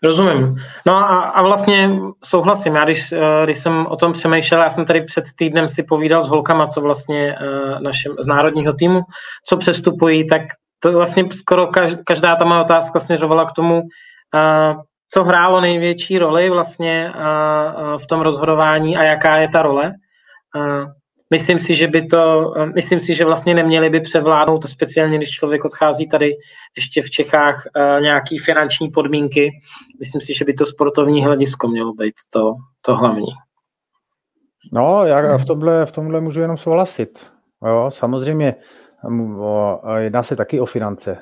rozumím. 0.04 0.56
No 0.86 0.98
a, 0.98 1.20
a 1.22 1.44
vlastně 1.44 2.00
souhlasím. 2.24 2.76
Já 2.76 2.84
když, 2.84 3.12
eh, 3.12 3.44
když 3.44 3.60
jsem 3.60 3.86
o 3.88 3.96
tom 3.96 4.12
přemýšlel, 4.12 4.62
já 4.62 4.70
jsem 4.70 4.86
tady 4.86 5.02
před 5.02 5.24
týdnem 5.36 5.68
si 5.68 5.84
povídal 5.84 6.22
s 6.22 6.30
holkama, 6.30 6.68
co 6.68 6.82
vlastně 6.82 7.36
uh, 7.36 7.82
našem, 7.82 8.16
z 8.20 8.28
národního 8.28 8.74
týmu, 8.74 9.02
co 9.48 9.58
přestupují, 9.58 10.28
tak 10.28 10.42
to 10.80 10.92
vlastně 10.92 11.24
skoro 11.32 11.68
každá 12.06 12.36
ta 12.36 12.46
má 12.46 12.62
otázka 12.62 13.00
směřovala 13.00 13.46
k 13.46 13.52
tomu, 13.52 13.82
uh, 13.82 14.82
co 15.14 15.24
hrálo 15.24 15.62
největší 15.62 16.20
roli 16.20 16.50
vlastně 16.50 17.14
v 17.98 18.08
tom 18.08 18.22
rozhodování 18.22 18.98
a 18.98 19.04
jaká 19.04 19.38
je 19.38 19.50
ta 19.50 19.62
role. 19.62 19.94
Myslím 21.32 21.60
si, 21.60 21.76
že 21.76 21.88
by 21.88 22.08
to, 22.08 22.54
myslím 22.76 23.00
si, 23.00 23.14
že 23.14 23.26
vlastně 23.26 23.54
neměli 23.54 23.90
by 23.90 24.00
převládnout, 24.00 24.70
speciálně 24.70 25.18
když 25.18 25.30
člověk 25.30 25.66
odchází 25.66 26.08
tady 26.08 26.32
ještě 26.78 27.02
v 27.02 27.10
Čechách 27.10 27.64
uh, 27.76 28.02
nějaký 28.02 28.38
finanční 28.38 28.90
podmínky. 28.90 29.52
Myslím 30.00 30.22
si, 30.22 30.34
že 30.34 30.46
by 30.46 30.54
to 30.54 30.66
sportovní 30.66 31.26
hledisko 31.26 31.68
mělo 31.68 31.94
být 31.94 32.14
to, 32.30 32.54
to 32.86 32.96
hlavní. 32.96 33.28
No, 34.74 35.06
já 35.06 35.38
v 35.38 35.46
tomhle, 35.46 35.86
v 35.86 35.92
tomhle 35.92 36.22
můžu 36.22 36.42
jenom 36.42 36.58
souhlasit. 36.58 37.28
Jo, 37.66 37.90
samozřejmě 37.90 38.56
jedná 39.98 40.24
se 40.24 40.36
taky 40.36 40.60
o 40.60 40.66
finance. 40.66 41.18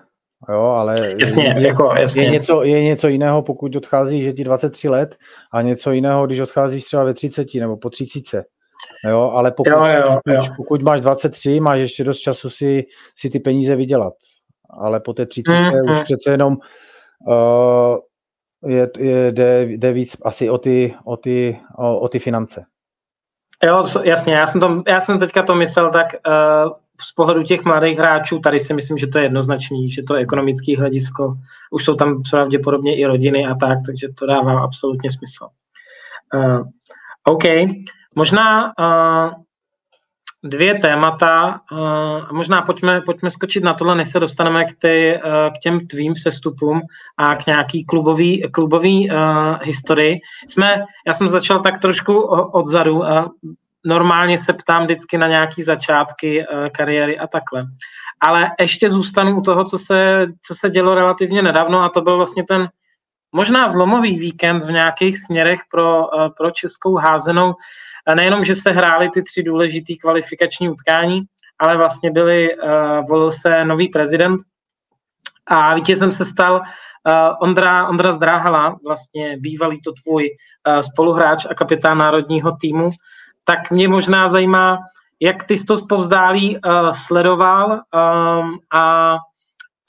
Jo, 0.49 0.61
ale 0.61 0.95
jasně, 1.19 1.43
je, 1.43 1.67
jako, 1.67 1.93
jasně. 1.97 2.23
Je, 2.23 2.29
něco, 2.29 2.63
je 2.63 2.83
něco 2.83 3.07
jiného, 3.07 3.41
pokud 3.41 3.75
odchází, 3.75 4.23
že 4.23 4.33
ti 4.33 4.43
23 4.43 4.89
let, 4.89 5.17
a 5.53 5.61
něco 5.61 5.91
jiného, 5.91 6.25
když 6.25 6.39
odcházíš 6.39 6.83
třeba 6.83 7.03
ve 7.03 7.13
30 7.13 7.47
nebo 7.53 7.77
po 7.77 7.89
30. 7.89 8.45
Jo, 9.09 9.31
ale 9.33 9.51
pokud, 9.51 9.69
jo, 9.69 9.85
jo, 9.85 10.19
jo. 10.27 10.41
pokud 10.57 10.81
máš 10.81 11.01
23, 11.01 11.59
máš 11.59 11.79
ještě 11.79 12.03
dost 12.03 12.19
času 12.19 12.49
si, 12.49 12.85
si 13.15 13.29
ty 13.29 13.39
peníze 13.39 13.75
vydělat. 13.75 14.13
Ale 14.69 14.99
po 14.99 15.13
té 15.13 15.25
30 15.25 15.51
mm, 15.51 15.91
už 15.91 15.99
přece 15.99 16.31
jenom 16.31 16.57
uh, 17.27 17.97
je, 18.65 18.89
je, 18.97 19.31
jde, 19.31 19.63
jde 19.63 19.93
víc 19.93 20.17
asi 20.25 20.49
o 20.49 20.57
ty, 20.57 20.95
o 21.05 21.17
ty, 21.17 21.59
o, 21.77 21.99
o 21.99 22.07
ty 22.07 22.19
finance. 22.19 22.65
Jo, 23.65 23.83
jasně, 24.03 24.33
já 24.33 24.45
jsem, 24.45 24.61
to, 24.61 24.83
já 24.87 24.99
jsem 24.99 25.19
teďka 25.19 25.43
to 25.43 25.55
myslel 25.55 25.89
tak 25.89 26.07
uh, 26.27 26.73
z 27.01 27.13
pohledu 27.13 27.43
těch 27.43 27.65
mladých 27.65 27.97
hráčů, 27.97 28.39
tady 28.39 28.59
si 28.59 28.73
myslím, 28.73 28.97
že 28.97 29.07
to 29.07 29.19
je 29.19 29.25
jednoznačný, 29.25 29.89
že 29.89 30.03
to 30.03 30.15
je 30.15 30.21
ekonomický 30.21 30.75
hledisko, 30.75 31.33
už 31.71 31.85
jsou 31.85 31.95
tam 31.95 32.21
pravděpodobně 32.31 32.97
i 32.97 33.05
rodiny 33.05 33.45
a 33.45 33.55
tak, 33.55 33.77
takže 33.85 34.07
to 34.19 34.25
dává 34.25 34.63
absolutně 34.63 35.11
smysl. 35.11 35.47
Uh, 36.35 36.63
OK, 37.23 37.43
Možná 38.15 38.65
uh, 38.79 39.31
dvě 40.43 40.75
témata. 40.75 41.61
Uh, 41.71 42.31
možná 42.31 42.61
pojďme, 42.61 43.01
pojďme 43.01 43.29
skočit 43.29 43.63
na 43.63 43.73
tohle, 43.73 43.95
než 43.95 44.09
se 44.09 44.19
dostaneme 44.19 44.65
k, 44.65 44.67
ty, 44.79 45.19
uh, 45.25 45.31
k 45.31 45.59
těm 45.63 45.87
tvým 45.87 46.13
přestupům 46.13 46.81
a 47.17 47.35
k 47.35 47.47
nějaký 47.47 47.85
klubový, 47.85 48.51
klubový 48.51 49.11
uh, 49.11 49.15
historii. 49.63 50.19
Jsme, 50.47 50.85
já 51.07 51.13
jsem 51.13 51.27
začal 51.27 51.59
tak 51.59 51.81
trošku 51.81 52.21
odzadu. 52.53 52.99
Uh, 52.99 53.25
normálně 53.85 54.37
se 54.37 54.53
ptám 54.53 54.83
vždycky 54.83 55.17
na 55.17 55.27
nějaké 55.27 55.63
začátky 55.63 56.47
uh, 56.47 56.67
kariéry 56.69 57.19
a 57.19 57.27
takhle. 57.27 57.65
Ale 58.21 58.51
ještě 58.59 58.89
zůstanu 58.89 59.37
u 59.37 59.41
toho, 59.41 59.63
co 59.63 59.79
se, 59.79 60.27
co 60.47 60.55
se 60.55 60.69
dělo 60.69 60.95
relativně 60.95 61.41
nedávno 61.41 61.79
a 61.83 61.89
to 61.89 62.01
byl 62.01 62.17
vlastně 62.17 62.43
ten 62.43 62.69
možná 63.31 63.69
zlomový 63.69 64.19
víkend 64.19 64.63
v 64.63 64.71
nějakých 64.71 65.19
směrech 65.19 65.59
pro, 65.71 66.07
uh, 66.07 66.29
pro 66.37 66.51
českou 66.51 66.95
házenou. 66.95 67.53
A 68.09 68.15
nejenom, 68.15 68.43
že 68.43 68.55
se 68.55 68.71
hrály 68.71 69.09
ty 69.09 69.23
tři 69.23 69.43
důležité 69.43 69.93
kvalifikační 70.01 70.69
utkání, 70.69 71.21
ale 71.59 71.77
vlastně 71.77 72.11
byly, 72.11 72.55
uh, 72.55 72.69
volil 73.09 73.31
se 73.31 73.65
nový 73.65 73.87
prezident 73.87 74.37
a 75.47 75.75
vítězem 75.75 76.11
se 76.11 76.25
stal 76.25 76.53
uh, 76.53 77.13
Ondra, 77.41 77.87
Ondra 77.87 78.11
Zdráhala, 78.11 78.79
vlastně 78.85 79.37
bývalý 79.37 79.81
to 79.81 79.91
tvůj 80.03 80.29
uh, 80.29 80.79
spoluhráč 80.79 81.45
a 81.45 81.53
kapitán 81.53 81.97
národního 81.97 82.51
týmu, 82.61 82.89
tak 83.43 83.71
mě 83.71 83.87
možná 83.87 84.27
zajímá, 84.27 84.77
jak 85.19 85.43
ty 85.43 85.57
jsi 85.57 85.65
to 85.65 85.77
zpovzdálí 85.77 86.57
uh, 86.57 86.91
sledoval 86.91 87.71
um, 87.71 88.59
a 88.81 89.15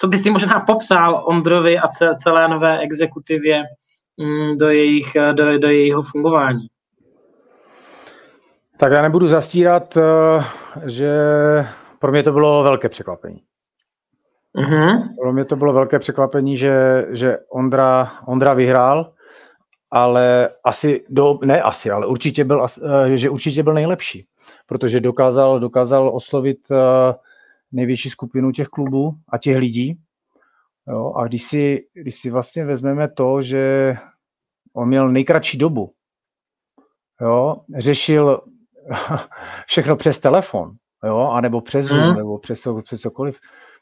co 0.00 0.08
by 0.08 0.18
si 0.18 0.30
možná 0.30 0.60
popsal 0.60 1.24
Ondrovi 1.26 1.78
a 1.78 1.88
celé 2.16 2.48
nové 2.48 2.78
exekutivě 2.78 3.64
um, 4.16 4.56
do, 4.58 4.68
jejich, 4.68 5.16
do, 5.32 5.58
do 5.58 5.68
jejího 5.68 6.02
fungování? 6.02 6.68
Tak 8.80 8.92
já 8.92 9.02
nebudu 9.02 9.28
zastírat, 9.28 9.96
eh, 9.96 10.44
že 10.86 11.12
pro 11.98 12.12
mě 12.12 12.22
to 12.22 12.32
bylo 12.32 12.62
velké 12.62 12.88
překvapení. 12.88 13.42
Mm-hmm. 14.56 15.14
Pro 15.20 15.32
mě 15.32 15.44
to 15.44 15.56
bylo 15.56 15.72
velké 15.72 15.98
překvapení, 15.98 16.56
že, 16.56 17.06
že 17.10 17.36
Ondra, 17.52 18.12
Ondra 18.26 18.54
vyhrál, 18.54 19.12
ale 19.90 20.50
asi, 20.64 21.04
do, 21.08 21.38
ne 21.44 21.62
asi, 21.62 21.90
ale 21.90 22.06
určitě 22.06 22.44
byl, 22.44 22.66
eh, 22.66 23.16
že 23.16 23.30
určitě 23.30 23.62
byl 23.62 23.74
nejlepší, 23.74 24.26
protože 24.66 25.00
dokázal, 25.00 25.60
dokázal 25.60 26.10
oslovit 26.14 26.58
eh, 26.70 27.14
největší 27.72 28.10
skupinu 28.10 28.52
těch 28.52 28.68
klubů 28.68 29.14
a 29.28 29.38
těch 29.38 29.56
lidí. 29.56 29.98
Jo, 30.88 31.12
a 31.16 31.26
když 31.26 31.44
si, 31.44 31.84
když 31.94 32.14
si 32.14 32.30
vlastně 32.30 32.64
vezmeme 32.64 33.08
to, 33.08 33.42
že 33.42 33.94
on 34.72 34.88
měl 34.88 35.08
nejkratší 35.08 35.58
dobu, 35.58 35.92
jo, 37.20 37.56
řešil 37.78 38.40
všechno 39.66 39.96
přes 39.96 40.18
telefon, 40.18 40.70
jo, 41.04 41.18
anebo 41.18 41.60
přes 41.60 41.86
Zoom, 41.86 42.10
mm. 42.10 42.16
nebo 42.16 42.38
přes, 42.38 42.68
přes 42.84 43.00
cokoliv. 43.00 43.40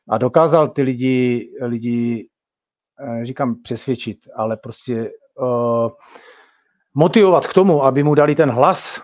A 0.08 0.18
dokázal 0.18 0.68
ty 0.68 0.82
lidi, 0.82 1.48
lidi 1.62 2.28
eh, 3.00 3.26
říkám 3.26 3.54
přesvědčit, 3.62 4.18
ale 4.36 4.56
prostě 4.56 5.10
uh, 5.40 5.88
motivovat 6.94 7.46
k 7.46 7.54
tomu, 7.54 7.84
aby 7.84 8.02
mu 8.02 8.14
dali 8.14 8.34
ten 8.34 8.50
hlas, 8.50 9.02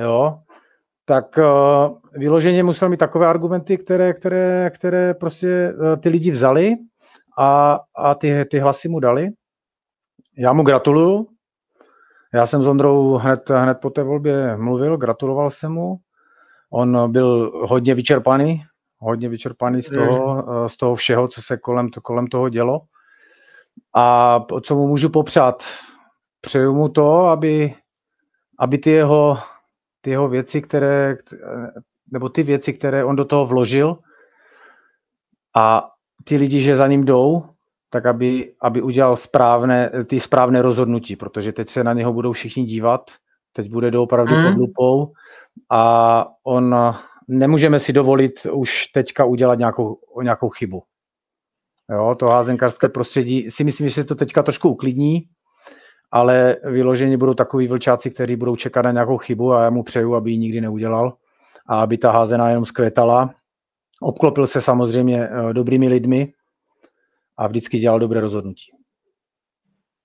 jo, 0.00 0.38
tak 1.04 1.38
uh, 1.38 1.98
vyloženě 2.12 2.62
musel 2.62 2.88
mít 2.88 2.96
takové 2.96 3.26
argumenty, 3.26 3.78
které, 3.78 4.12
které, 4.12 4.70
které 4.74 5.14
prostě 5.14 5.72
uh, 5.72 5.96
ty 5.96 6.08
lidi 6.08 6.30
vzali 6.30 6.74
a, 7.38 7.78
a 7.96 8.14
ty, 8.14 8.44
ty 8.44 8.58
hlasy 8.58 8.88
mu 8.88 9.00
dali. 9.00 9.28
Já 10.38 10.52
mu 10.52 10.62
gratuluju, 10.62 11.26
já 12.34 12.46
jsem 12.46 12.62
s 12.62 12.66
Ondrou 12.66 13.14
hned, 13.14 13.50
hned 13.50 13.74
po 13.74 13.90
té 13.90 14.02
volbě 14.02 14.56
mluvil, 14.56 14.96
gratuloval 14.96 15.50
jsem 15.50 15.72
mu. 15.72 15.96
On 16.70 17.12
byl 17.12 17.50
hodně 17.66 17.94
vyčerpaný, 17.94 18.64
hodně 18.98 19.28
vyčerpaný 19.28 19.82
z 19.82 19.90
toho, 19.90 20.36
mm. 20.36 20.68
z 20.68 20.76
toho 20.76 20.94
všeho, 20.94 21.28
co 21.28 21.42
se 21.42 21.56
kolem, 21.56 21.88
kolem 22.02 22.26
toho 22.26 22.48
dělo. 22.48 22.80
A 23.94 24.40
co 24.62 24.74
mu 24.74 24.88
můžu 24.88 25.08
popřát? 25.08 25.64
Přeju 26.40 26.74
mu 26.74 26.88
to, 26.88 27.26
aby, 27.26 27.74
aby 28.58 28.78
ty 28.78 28.90
jeho, 28.90 29.38
ty 30.00 30.10
jeho 30.10 30.28
věci, 30.28 30.62
které, 30.62 31.16
nebo 32.12 32.28
ty 32.28 32.42
věci, 32.42 32.72
které 32.72 33.04
on 33.04 33.16
do 33.16 33.24
toho 33.24 33.46
vložil 33.46 33.98
a 35.56 35.90
ty 36.24 36.36
lidi, 36.36 36.62
že 36.62 36.76
za 36.76 36.86
ním 36.86 37.04
jdou, 37.04 37.44
tak 37.90 38.06
aby, 38.06 38.52
aby 38.62 38.82
udělal 38.82 39.16
správné, 39.16 39.90
ty 40.06 40.20
správné 40.20 40.62
rozhodnutí, 40.62 41.16
protože 41.16 41.52
teď 41.52 41.68
se 41.68 41.84
na 41.84 41.92
něho 41.92 42.12
budou 42.12 42.32
všichni 42.32 42.64
dívat, 42.64 43.10
teď 43.52 43.70
bude 43.70 43.90
doopravdy 43.90 44.36
mm. 44.36 44.42
pod 44.42 44.60
lupou 44.60 45.12
a 45.70 46.26
on 46.44 46.76
nemůžeme 47.28 47.78
si 47.78 47.92
dovolit 47.92 48.46
už 48.52 48.86
teďka 48.86 49.24
udělat 49.24 49.58
nějakou, 49.58 49.98
nějakou 50.22 50.48
chybu. 50.48 50.82
Jo, 51.90 52.14
to 52.18 52.26
házenkarské 52.26 52.88
prostředí 52.88 53.50
si 53.50 53.64
myslím, 53.64 53.88
že 53.88 53.94
se 53.94 54.04
to 54.04 54.14
teďka 54.14 54.42
trošku 54.42 54.68
uklidní, 54.68 55.20
ale 56.10 56.56
vyloženě 56.64 57.18
budou 57.18 57.34
takový 57.34 57.68
vlčáci, 57.68 58.10
kteří 58.10 58.36
budou 58.36 58.56
čekat 58.56 58.82
na 58.82 58.92
nějakou 58.92 59.18
chybu 59.18 59.52
a 59.52 59.62
já 59.62 59.70
mu 59.70 59.82
přeju, 59.82 60.14
aby 60.14 60.30
ji 60.30 60.38
nikdy 60.38 60.60
neudělal 60.60 61.16
a 61.66 61.80
aby 61.80 61.98
ta 61.98 62.12
házená 62.12 62.48
jenom 62.48 62.66
zkvětala. 62.66 63.34
Obklopil 64.02 64.46
se 64.46 64.60
samozřejmě 64.60 65.28
eh, 65.28 65.52
dobrými 65.52 65.88
lidmi, 65.88 66.32
a 67.38 67.46
vždycky 67.46 67.78
dělal 67.78 67.98
dobré 67.98 68.20
rozhodnutí. 68.20 68.70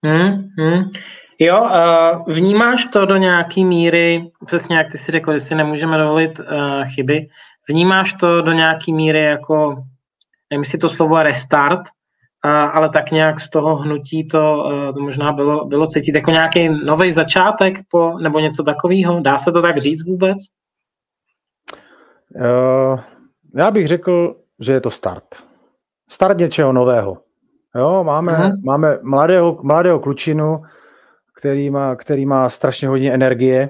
Hmm, 0.05 0.49
hmm. 0.59 0.83
Jo, 1.39 1.61
uh, 1.61 2.33
vnímáš 2.33 2.85
to 2.85 3.05
do 3.05 3.17
nějaké 3.17 3.61
míry, 3.61 4.31
přesně 4.45 4.75
jak 4.75 4.91
ty 4.91 4.97
si 4.97 5.11
řekl, 5.11 5.33
že 5.33 5.39
si 5.39 5.55
nemůžeme 5.55 5.97
dovolit 5.97 6.39
uh, 6.39 6.45
chyby, 6.85 7.27
vnímáš 7.69 8.13
to 8.13 8.41
do 8.41 8.51
nějaké 8.51 8.91
míry 8.91 9.23
jako, 9.23 9.75
nevím, 10.49 10.61
jestli 10.61 10.77
to 10.77 10.89
slovo 10.89 11.23
restart, 11.23 11.79
uh, 11.79 12.51
ale 12.51 12.89
tak 12.89 13.11
nějak 13.11 13.39
z 13.39 13.49
toho 13.49 13.75
hnutí 13.75 14.27
to, 14.27 14.63
uh, 14.65 14.93
to 14.93 14.99
možná 14.99 15.31
bylo, 15.31 15.65
bylo 15.65 15.87
cítit 15.87 16.15
jako 16.15 16.31
nějaký 16.31 16.69
nový 16.69 17.11
začátek 17.11 17.79
po, 17.91 18.17
nebo 18.19 18.39
něco 18.39 18.63
takového? 18.63 19.19
Dá 19.19 19.37
se 19.37 19.51
to 19.51 19.61
tak 19.61 19.77
říct 19.77 20.05
vůbec? 20.05 20.37
Uh, 22.35 22.99
já 23.55 23.71
bych 23.71 23.87
řekl, 23.87 24.35
že 24.59 24.73
je 24.73 24.81
to 24.81 24.91
start 24.91 25.25
start 26.13 26.37
něčeho 26.37 26.73
nového. 26.73 27.22
Jo, 27.75 28.03
máme, 28.03 28.33
uh-huh. 28.33 28.53
máme 28.65 28.99
mladého, 29.03 29.57
mladého 29.63 29.99
klučinu, 29.99 30.61
který 31.39 31.69
má, 31.69 31.95
který 31.95 32.25
má 32.25 32.49
strašně 32.49 32.87
hodně 32.87 33.13
energie, 33.13 33.69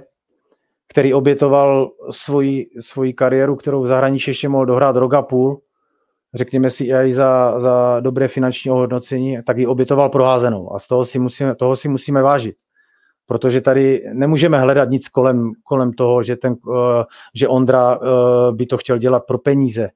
který 0.89 1.13
obětoval 1.13 1.89
svoji, 2.11 2.65
svoji 2.79 3.13
kariéru, 3.13 3.55
kterou 3.55 3.83
v 3.83 3.87
zahraničí 3.87 4.31
ještě 4.31 4.49
mohl 4.49 4.65
dohrát 4.65 4.95
rok 4.95 5.13
a 5.13 5.21
půl, 5.21 5.61
řekněme 6.33 6.69
si 6.69 6.83
i 6.83 7.13
za, 7.13 7.59
za 7.59 7.99
dobré 7.99 8.27
finanční 8.27 8.71
ohodnocení, 8.71 9.37
tak 9.45 9.57
ji 9.57 9.67
obětoval 9.67 10.09
proházenou 10.09 10.75
a 10.75 10.79
z 10.79 10.87
toho 10.87 11.05
si 11.05 11.19
musíme, 11.19 11.55
toho 11.55 11.75
si 11.75 11.89
musíme 11.89 12.21
vážit. 12.21 12.55
Protože 13.25 13.61
tady 13.61 14.01
nemůžeme 14.13 14.59
hledat 14.59 14.89
nic 14.89 15.07
kolem, 15.07 15.51
kolem 15.63 15.93
toho, 15.93 16.23
že, 16.23 16.35
ten, 16.35 16.55
uh, 16.67 16.75
že 17.35 17.47
Ondra 17.47 17.97
uh, 17.97 18.05
by 18.55 18.65
to 18.65 18.77
chtěl 18.77 18.97
dělat 18.97 19.23
pro 19.27 19.37
peníze 19.37 19.89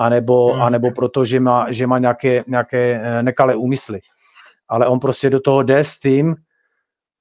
anebo, 0.00 0.54
anebo 0.54 0.90
proto, 0.90 1.24
že 1.24 1.40
má, 1.40 1.72
že 1.72 1.86
má 1.86 1.98
nějaké, 1.98 2.44
nějaké 2.46 3.00
eh, 3.02 3.22
nekalé 3.22 3.54
úmysly. 3.54 4.00
Ale 4.68 4.86
on 4.86 5.00
prostě 5.00 5.30
do 5.30 5.40
toho 5.40 5.62
jde 5.62 5.84
s 5.84 5.98
tím, 5.98 6.36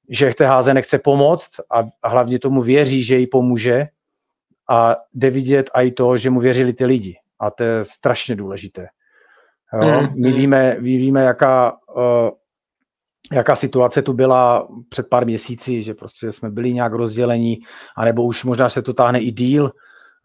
že 0.10 0.34
té 0.34 0.46
háze 0.46 0.74
nechce 0.74 1.00
pomoct 1.00 1.50
a 1.72 2.08
hlavně 2.10 2.40
tomu 2.40 2.62
věří, 2.62 3.04
že 3.04 3.18
jí 3.18 3.28
pomůže 3.28 3.88
a 4.70 4.96
jde 5.14 5.30
vidět 5.30 5.70
i 5.74 5.92
to, 5.92 6.18
že 6.18 6.30
mu 6.30 6.40
věřili 6.40 6.74
ty 6.74 6.86
lidi. 6.86 7.16
A 7.40 7.52
to 7.52 7.64
je 7.64 7.86
strašně 7.86 8.36
důležité. 8.36 8.88
Jo? 9.74 10.02
Mm, 10.02 10.22
my, 10.22 10.32
víme, 10.32 10.76
my 10.80 10.98
víme, 10.98 11.24
jaká, 11.24 11.78
uh, 11.96 12.30
jaká 13.32 13.56
situace 13.56 14.02
tu 14.02 14.14
byla 14.14 14.68
před 14.90 15.10
pár 15.10 15.26
měsíci, 15.26 15.84
že 15.84 15.94
prostě 15.94 16.32
jsme 16.32 16.50
byli 16.50 16.74
nějak 16.74 16.94
rozdělení, 16.94 17.58
anebo 17.98 18.24
už 18.24 18.44
možná 18.44 18.70
se 18.70 18.82
to 18.82 18.94
táhne 18.94 19.20
i 19.20 19.32
díl, 19.32 19.72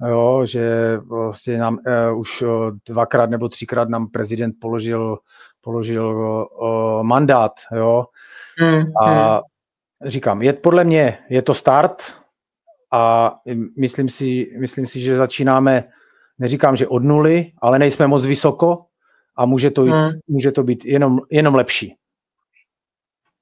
jo, 0.09 0.47
že 0.47 0.97
vlastně 0.97 1.59
nám 1.59 1.79
uh, 2.11 2.19
už 2.19 2.43
uh, 2.43 2.71
dvakrát 2.89 3.31
nebo 3.31 3.49
třikrát 3.49 3.89
nám 3.89 4.11
prezident 4.11 4.55
položil, 4.61 5.19
položil 5.61 6.07
uh, 6.61 7.03
mandát, 7.03 7.53
jo. 7.77 8.05
Mm, 8.61 8.83
a 9.03 9.35
mm. 9.35 9.41
říkám, 10.07 10.43
je, 10.43 10.53
podle 10.53 10.85
mě 10.85 11.19
je 11.29 11.43
to 11.43 11.55
start 11.55 12.03
a 12.93 13.35
myslím 13.79 14.09
si, 14.09 14.57
myslím 14.61 14.87
si, 14.87 15.01
že 15.01 15.17
začínáme, 15.17 15.85
neříkám, 16.39 16.77
že 16.77 16.89
od 16.89 17.05
nuly, 17.05 17.53
ale 17.63 17.79
nejsme 17.79 18.07
moc 18.07 18.27
vysoko 18.27 18.85
a 19.37 19.47
může 19.47 19.71
to, 19.71 19.85
jít, 19.85 19.93
mm. 19.93 20.09
může 20.29 20.53
to 20.53 20.63
být 20.63 20.85
jenom, 20.85 21.19
jenom 21.31 21.55
lepší. 21.55 21.97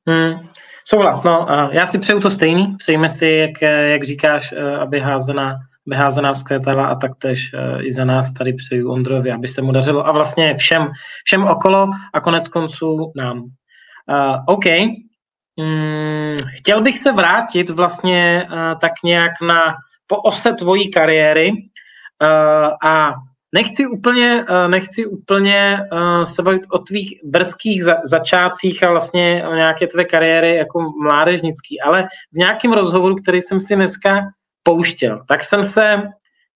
Mm. 0.06 0.48
Souhlas, 0.84 1.22
no, 1.22 1.46
já 1.72 1.86
si 1.86 1.98
přeju 1.98 2.20
to 2.20 2.30
stejný, 2.30 2.76
přejme 2.78 3.08
si, 3.08 3.26
jak, 3.26 3.62
jak 3.62 4.04
říkáš, 4.04 4.54
aby 4.80 5.00
házená 5.00 5.58
vyházená 5.86 6.32
vzkvétala 6.32 6.86
a 6.86 6.94
taktéž 6.94 7.52
uh, 7.54 7.84
i 7.84 7.90
za 7.90 8.04
nás 8.04 8.32
tady 8.32 8.52
přeju 8.52 8.90
Ondrovi, 8.90 9.32
aby 9.32 9.48
se 9.48 9.62
mu 9.62 9.72
dařilo 9.72 10.06
a 10.06 10.12
vlastně 10.12 10.54
všem, 10.54 10.90
všem 11.24 11.44
okolo 11.44 11.90
a 12.14 12.20
konec 12.20 12.48
konců 12.48 13.12
nám. 13.16 13.38
Uh, 13.38 13.46
OK. 14.46 14.64
Mm, 15.60 16.36
chtěl 16.58 16.82
bych 16.82 16.98
se 16.98 17.12
vrátit 17.12 17.70
vlastně 17.70 18.48
uh, 18.52 18.78
tak 18.80 18.92
nějak 19.04 19.32
na 19.42 19.74
po 20.06 20.16
ose 20.16 20.52
tvojí 20.52 20.90
kariéry 20.90 21.52
a 22.88 23.12
nechci 23.54 23.86
úplně, 23.86 24.44
nechci 24.66 25.06
úplně 25.06 25.78
se 26.24 26.42
bavit 26.42 26.62
o 26.70 26.78
tvých 26.78 27.20
brzkých 27.24 27.82
začátcích 28.04 28.86
a 28.86 28.90
vlastně 28.90 29.44
o 29.48 29.54
nějaké 29.54 29.86
tvé 29.86 30.04
kariéry 30.04 30.56
jako 30.56 30.92
mládežnický, 31.02 31.80
ale 31.80 32.08
v 32.32 32.36
nějakém 32.36 32.72
rozhovoru, 32.72 33.14
který 33.14 33.40
jsem 33.40 33.60
si 33.60 33.76
dneska 33.76 34.20
pouštěl, 34.62 35.24
tak 35.28 35.44
jsem 35.44 35.64
se 35.64 36.02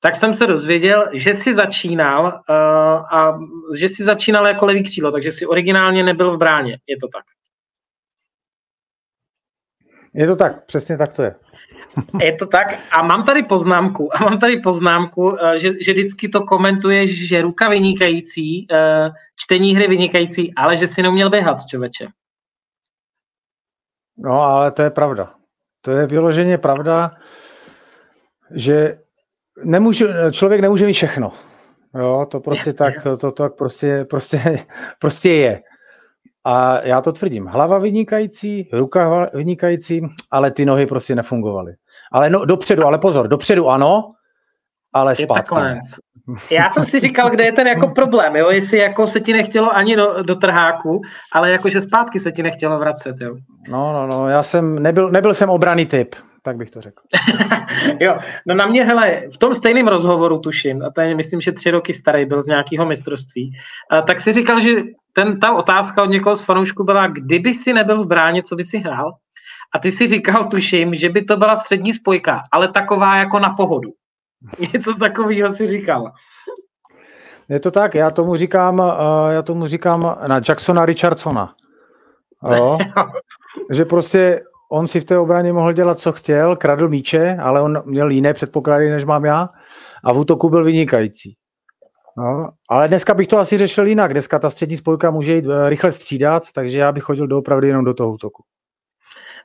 tak 0.01 0.15
jsem 0.15 0.35
se 0.35 0.47
dozvěděl, 0.47 1.09
že 1.13 1.35
jsi 1.35 1.55
začínal 1.55 2.25
uh, 2.25 2.55
a 3.17 3.39
že 3.79 3.89
jsi 3.89 4.05
začínal 4.05 4.47
jako 4.47 4.67
levý 4.67 4.83
křídlo, 4.83 5.13
takže 5.13 5.33
jsi 5.33 5.47
originálně 5.47 6.03
nebyl 6.03 6.31
v 6.31 6.39
bráně. 6.39 6.79
Je 6.87 6.97
to 6.97 7.09
tak? 7.09 7.25
Je 10.15 10.27
to 10.27 10.37
tak, 10.37 10.67
přesně 10.67 10.97
tak 10.97 11.13
to 11.13 11.23
je. 11.23 11.35
Je 12.21 12.37
to 12.37 12.47
tak. 12.47 12.67
A 12.91 13.03
mám 13.03 13.25
tady 13.25 13.43
poznámku, 13.43 14.17
a 14.17 14.25
mám 14.25 14.39
tady 14.39 14.61
poznámku, 14.61 15.45
eh, 15.45 15.59
že, 15.59 15.71
že 15.81 15.93
vždycky 15.93 16.29
to 16.29 16.41
komentuješ, 16.41 17.29
že 17.29 17.43
ruka 17.43 17.69
vynikající, 17.69 18.67
eh, 18.71 19.11
čtení 19.37 19.77
hry 19.77 19.89
vynikající, 19.89 20.55
ale 20.55 20.77
že 20.77 20.87
si 20.87 21.03
neuměl 21.03 21.31
běhat, 21.31 21.67
člověče. 21.67 22.07
No, 24.19 24.41
ale 24.41 24.71
to 24.71 24.83
je 24.83 24.91
pravda. 24.91 25.35
To 25.81 25.91
je 25.91 26.07
vyloženě 26.07 26.59
pravda, 26.59 27.11
že 28.55 28.99
nemůžu, 29.65 30.07
člověk 30.31 30.61
nemůže 30.61 30.87
mít 30.87 30.93
všechno. 30.93 31.33
Jo, 31.99 32.27
to 32.31 32.41
prostě 32.41 32.73
tak, 32.73 33.03
to, 33.03 33.17
to 33.17 33.33
tak 33.33 33.55
prostě, 33.55 34.07
prostě, 34.11 34.59
prostě 34.99 35.31
je. 35.31 35.63
A 36.45 36.81
já 36.81 37.01
to 37.01 37.13
tvrdím. 37.13 37.47
Hlava 37.47 37.79
vynikající, 37.79 38.69
ruka 38.73 39.31
vynikající, 39.35 40.03
ale 40.31 40.51
ty 40.51 40.67
nohy 40.67 40.87
prostě 40.87 41.15
nefungovaly. 41.15 41.75
Ale 42.13 42.31
no, 42.31 42.45
dopředu, 42.45 42.85
ale 42.85 42.99
pozor, 42.99 43.29
dopředu 43.29 43.69
ano, 43.69 44.13
ale 44.93 45.15
zpátky. 45.15 45.55
Já 46.51 46.69
jsem 46.69 46.85
si 46.85 47.01
říkal, 47.01 47.31
kde 47.31 47.45
je 47.45 47.53
ten 47.53 47.67
jako 47.67 47.89
problém, 47.89 48.37
jo? 48.37 48.51
jestli 48.51 48.79
jako 48.79 49.07
se 49.07 49.21
ti 49.21 49.33
nechtělo 49.33 49.77
ani 49.77 49.97
do, 49.97 50.23
do 50.23 50.35
trháku, 50.35 51.01
ale 51.33 51.51
jakože 51.51 51.81
zpátky 51.81 52.21
se 52.21 52.33
ti 52.33 52.43
nechtělo 52.43 52.79
vracet. 52.79 53.17
Jo? 53.21 53.37
No, 53.69 53.93
no, 53.93 54.07
no, 54.07 54.29
já 54.29 54.43
jsem, 54.43 54.83
nebyl, 54.83 55.11
nebyl 55.11 55.35
jsem 55.35 55.51
obraný 55.51 55.87
typ 55.87 56.15
tak 56.47 56.57
bych 56.57 56.71
to 56.71 56.81
řekl. 56.81 57.03
jo, 58.01 58.19
no 58.47 58.55
na 58.55 58.67
mě, 58.67 58.85
hele, 58.85 59.23
v 59.35 59.37
tom 59.37 59.55
stejném 59.55 59.89
rozhovoru 59.89 60.39
tuším, 60.39 60.83
a 60.83 60.91
to 60.91 61.01
je, 61.01 61.15
myslím, 61.15 61.41
že 61.41 61.53
tři 61.53 61.71
roky 61.71 61.93
starý, 61.93 62.25
byl 62.25 62.43
z 62.43 62.47
nějakého 62.47 62.87
mistrovství, 62.87 63.53
a 63.91 64.03
tak 64.03 64.21
si 64.21 64.33
říkal, 64.33 64.61
že 64.61 64.71
ten, 65.13 65.41
ta 65.41 65.53
otázka 65.53 66.03
od 66.03 66.11
někoho 66.11 66.37
z 66.37 66.43
fanoušků 66.43 66.85
byla, 66.85 67.07
kdyby 67.07 67.55
si 67.55 67.73
nebyl 67.73 68.03
v 68.03 68.07
bráně, 68.07 68.43
co 68.43 68.57
by 68.57 68.65
si 68.65 68.79
hrál? 68.79 69.13
A 69.75 69.79
ty 69.79 69.93
si 69.93 70.07
říkal, 70.07 70.45
tuším, 70.45 70.95
že 70.95 71.09
by 71.09 71.23
to 71.23 71.37
byla 71.37 71.57
střední 71.57 71.93
spojka, 71.95 72.43
ale 72.53 72.69
taková 72.69 73.17
jako 73.17 73.39
na 73.39 73.49
pohodu. 73.49 73.91
Něco 74.73 74.95
takového 74.95 75.51
si 75.51 75.67
říkal. 75.67 76.13
Je 77.49 77.61
to 77.61 77.71
tak, 77.71 77.95
já 77.95 78.11
tomu 78.11 78.37
říkám, 78.37 78.79
uh, 78.79 79.31
já 79.31 79.43
tomu 79.43 79.67
říkám 79.67 80.17
na 80.27 80.41
Jacksona 80.49 80.87
Richardsona. 80.87 81.55
Jo? 82.57 82.79
že 83.71 83.85
prostě 83.85 84.41
on 84.73 84.89
si 84.89 85.01
v 85.01 85.05
té 85.05 85.19
obraně 85.19 85.53
mohl 85.53 85.73
dělat, 85.73 86.01
co 86.01 86.13
chtěl, 86.13 86.57
kradl 86.57 86.89
míče, 86.89 87.37
ale 87.43 87.63
on 87.63 87.83
měl 87.87 88.11
jiné 88.11 88.35
předpoklady, 88.35 88.91
než 88.91 89.05
mám 89.05 89.25
já 89.25 89.49
a 90.05 90.13
v 90.13 90.19
útoku 90.19 90.49
byl 90.51 90.65
vynikající. 90.65 91.35
No, 92.19 92.49
ale 92.71 92.89
dneska 92.89 93.15
bych 93.15 93.29
to 93.29 93.39
asi 93.39 93.59
řešil 93.59 93.87
jinak. 93.87 94.13
Dneska 94.13 94.39
ta 94.39 94.51
střední 94.51 94.77
spojka 94.77 95.11
může 95.11 95.35
jít 95.35 95.45
eh, 95.47 95.71
rychle 95.71 95.93
střídat, 95.93 96.43
takže 96.55 96.79
já 96.79 96.93
bych 96.93 97.03
chodil 97.03 97.27
doopravdy 97.27 97.69
jenom 97.69 97.85
do 97.85 97.95
toho 97.95 98.13
útoku. 98.13 98.43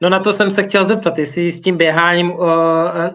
No 0.02 0.10
na 0.10 0.20
to 0.20 0.34
jsem 0.34 0.52
se 0.52 0.64
chtěl 0.64 0.86
zeptat, 0.86 1.18
jestli 1.18 1.52
s 1.52 1.62
tím 1.62 1.78
běháním 1.78 2.32
uh, 2.32 2.48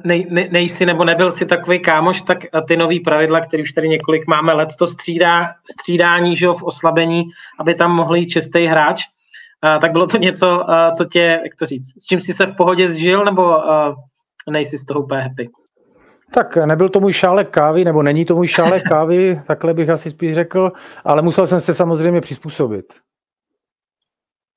nej, 0.05 0.27
ne, 0.31 0.49
nejsi 0.51 0.87
nebo 0.87 1.05
nebyl 1.05 1.31
si 1.31 1.47
takový 1.47 1.81
kámoš, 1.81 2.23
tak 2.23 2.39
ty 2.69 2.77
nový 2.77 3.01
pravidla, 3.01 3.41
které 3.41 3.63
už 3.63 3.73
tady 3.73 3.89
několik 3.89 4.27
máme 4.27 4.53
let, 4.53 4.69
to 4.79 4.87
střídá, 4.87 5.49
střídání 5.73 6.37
že, 6.37 6.47
v 6.47 6.63
oslabení, 6.63 7.25
aby 7.61 7.75
tam 7.75 7.91
mohl 7.91 8.17
jít 8.17 8.29
čistý 8.29 8.67
hráč, 8.67 9.03
tak 9.81 9.93
bylo 9.93 10.07
to 10.07 10.19
něco, 10.19 10.65
co 10.97 11.05
tě, 11.05 11.41
jak 11.45 11.55
to 11.59 11.67
říct, 11.67 12.03
s 12.03 12.05
čím 12.05 12.21
jsi 12.21 12.35
se 12.35 12.47
v 12.47 12.57
pohodě 12.57 12.89
zžil, 12.89 13.25
nebo 13.25 13.57
nejsi 14.51 14.79
z 14.79 14.85
toho 14.85 15.01
úplně 15.01 15.21
happy? 15.21 15.49
Tak 16.35 16.57
nebyl 16.57 16.89
to 16.89 17.01
můj 17.01 17.13
šálek 17.13 17.51
kávy, 17.51 17.85
nebo 17.85 18.03
není 18.03 18.25
to 18.25 18.35
můj 18.35 18.47
šálek 18.47 18.83
kávy, 18.89 19.41
takhle 19.47 19.75
bych 19.75 19.89
asi 19.89 20.11
spíš 20.11 20.35
řekl, 20.35 20.73
ale 21.05 21.23
musel 21.23 21.47
jsem 21.47 21.61
se 21.61 21.75
samozřejmě 21.75 22.21
přizpůsobit. 22.21 22.85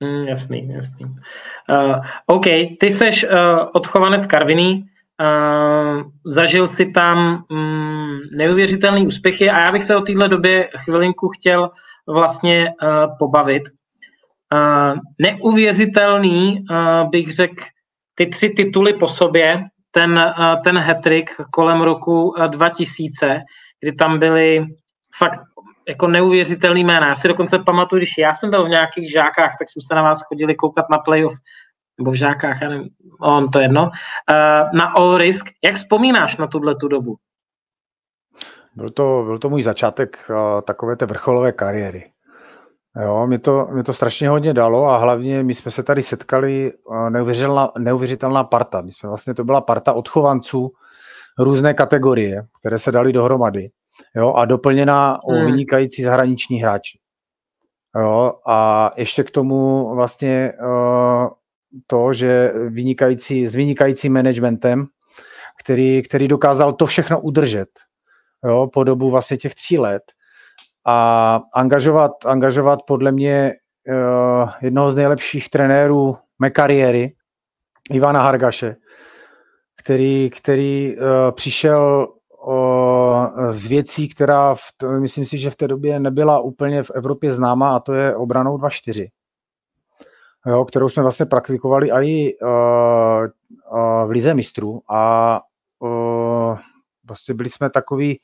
Mm, 0.04 0.28
jasný, 0.28 0.70
jasný. 0.70 1.06
Uh, 1.06 1.96
OK, 2.26 2.46
ty 2.80 2.90
seš 2.90 3.24
uh, 3.24 3.30
odchovanec 3.74 4.28
Karviný, 4.28 4.84
uh, 5.22 6.02
zažil 6.26 6.68
si 6.68 6.92
tam 6.92 7.44
um, 7.52 8.20
neuvěřitelné 8.32 9.00
úspěchy 9.00 9.50
a 9.50 9.60
já 9.60 9.72
bych 9.72 9.84
se 9.84 9.96
o 9.96 10.02
téhle 10.02 10.28
době 10.28 10.70
chvilinku 10.78 11.28
chtěl 11.28 11.70
vlastně 12.08 12.74
uh, 12.84 13.18
pobavit. 13.20 13.64
Neuvěřitelný, 15.20 16.66
bych 17.10 17.34
řekl, 17.34 17.64
ty 18.16 18.26
tři 18.26 18.50
tituly 18.50 18.94
po 18.94 19.08
sobě, 19.08 19.64
ten, 19.92 20.34
ten 20.64 20.78
hetrik 20.78 21.32
kolem 21.52 21.82
roku 21.82 22.30
uh, 22.30 22.48
2000, 22.48 23.42
kdy 23.82 23.94
tam 23.94 24.20
byly 24.20 24.66
fakt 25.18 25.40
jako 25.88 26.08
neuvěřitelný 26.08 26.84
jména. 26.84 27.08
Já 27.08 27.16
si 27.16 27.28
dokonce 27.28 27.60
pamatuju, 27.60 28.00
když 28.00 28.18
já 28.18 28.34
jsem 28.34 28.50
byl 28.50 28.66
v 28.66 28.70
nějakých 28.70 29.12
žákách, 29.12 29.52
tak 29.60 29.70
jsme 29.70 29.82
se 29.88 29.96
na 29.96 30.02
vás 30.02 30.22
chodili 30.22 30.56
koukat 30.56 30.86
na 30.92 30.98
playoff, 30.98 31.34
nebo 31.98 32.12
v 32.12 32.16
žákách, 32.16 32.62
já 32.62 32.70
nevím, 32.70 32.90
on 33.22 33.50
to 33.50 33.60
jedno, 33.60 33.92
na 34.74 34.86
All 34.98 35.18
Risk. 35.18 35.46
Jak 35.66 35.76
vzpomínáš 35.76 36.38
na 36.38 36.48
tuhle 36.48 36.76
tu 36.76 36.88
dobu? 36.88 37.16
Byl 38.76 38.90
to, 38.90 39.24
byl 39.26 39.40
to 39.40 39.50
můj 39.50 39.64
začátek 39.64 40.32
takové 40.66 40.96
té 40.96 41.06
vrcholové 41.06 41.52
kariéry. 41.52 42.12
Jo, 42.96 43.28
mě 43.28 43.40
to, 43.40 43.68
mě 43.72 43.84
to 43.84 43.94
strašně 43.94 44.30
hodně 44.30 44.54
dalo 44.54 44.86
a 44.86 44.98
hlavně 44.98 45.44
my 45.44 45.56
jsme 45.56 45.72
se 45.72 45.84
tady 45.84 46.04
setkali 46.04 46.72
neuvěřitelná, 47.10 47.72
neuvěřitelná 47.78 48.44
parta. 48.44 48.82
My 48.82 48.92
jsme 48.92 49.10
vlastně, 49.10 49.34
to 49.34 49.44
byla 49.44 49.62
parta 49.62 49.94
odchovanců 49.94 50.72
různé 51.40 51.74
kategorie, 51.74 52.44
které 52.60 52.80
se 52.80 52.92
dali 52.92 53.14
dohromady. 53.14 53.70
Jo, 54.16 54.34
a 54.34 54.46
doplněná 54.46 55.10
hmm. 55.10 55.20
o 55.24 55.46
vynikající 55.46 56.04
zahraniční 56.04 56.62
hráči. 56.62 57.00
Jo, 57.96 58.34
a 58.48 58.92
ještě 58.98 59.24
k 59.24 59.32
tomu 59.32 59.96
vlastně 59.96 60.52
uh, 60.62 61.28
to, 61.88 62.14
že 62.14 62.52
vynikající, 62.70 63.48
s 63.48 63.56
vynikajícím 63.56 64.14
managementem, 64.14 64.86
který, 65.64 66.02
který 66.02 66.28
dokázal 66.28 66.74
to 66.74 66.86
všechno 66.86 67.22
udržet 67.22 67.70
jo, 68.46 68.68
po 68.74 68.84
dobu 68.84 69.10
vlastně 69.10 69.38
těch 69.38 69.56
tří 69.56 69.78
let, 69.78 70.04
a 70.86 71.40
angažovat, 71.54 72.12
angažovat 72.26 72.80
podle 72.88 73.12
mě 73.12 73.52
uh, 73.88 74.50
jednoho 74.62 74.92
z 74.92 74.96
nejlepších 74.96 75.50
trenérů 75.50 76.18
mé 76.40 76.50
kariéry, 76.50 77.14
Ivana 77.92 78.22
Hargaše, 78.22 78.76
který, 79.76 80.30
který 80.30 80.96
uh, 80.98 81.06
přišel 81.32 82.08
z 83.50 83.68
věcí, 83.68 84.10
která 84.10 84.56
v, 84.56 84.60
myslím 85.00 85.26
si, 85.26 85.38
že 85.38 85.50
v 85.50 85.56
té 85.56 85.68
době 85.68 86.00
nebyla 86.00 86.40
úplně 86.40 86.84
v 86.84 86.92
Evropě 86.96 87.32
známa 87.32 87.76
a 87.76 87.80
to 87.80 87.94
je 87.94 88.16
obranou 88.16 88.58
2-4. 88.58 89.08
Jo, 90.46 90.66
kterou 90.66 90.90
jsme 90.90 91.04
vlastně 91.04 91.26
praktikovali 91.26 91.92
i 91.92 92.38
uh, 92.42 92.50
uh, 92.50 94.08
v 94.08 94.10
Lize 94.10 94.34
mistrů 94.34 94.82
a 94.90 95.42
uh, 95.80 96.58
prostě 97.08 97.34
byli 97.34 97.50
jsme 97.50 97.70
takový 97.70 98.20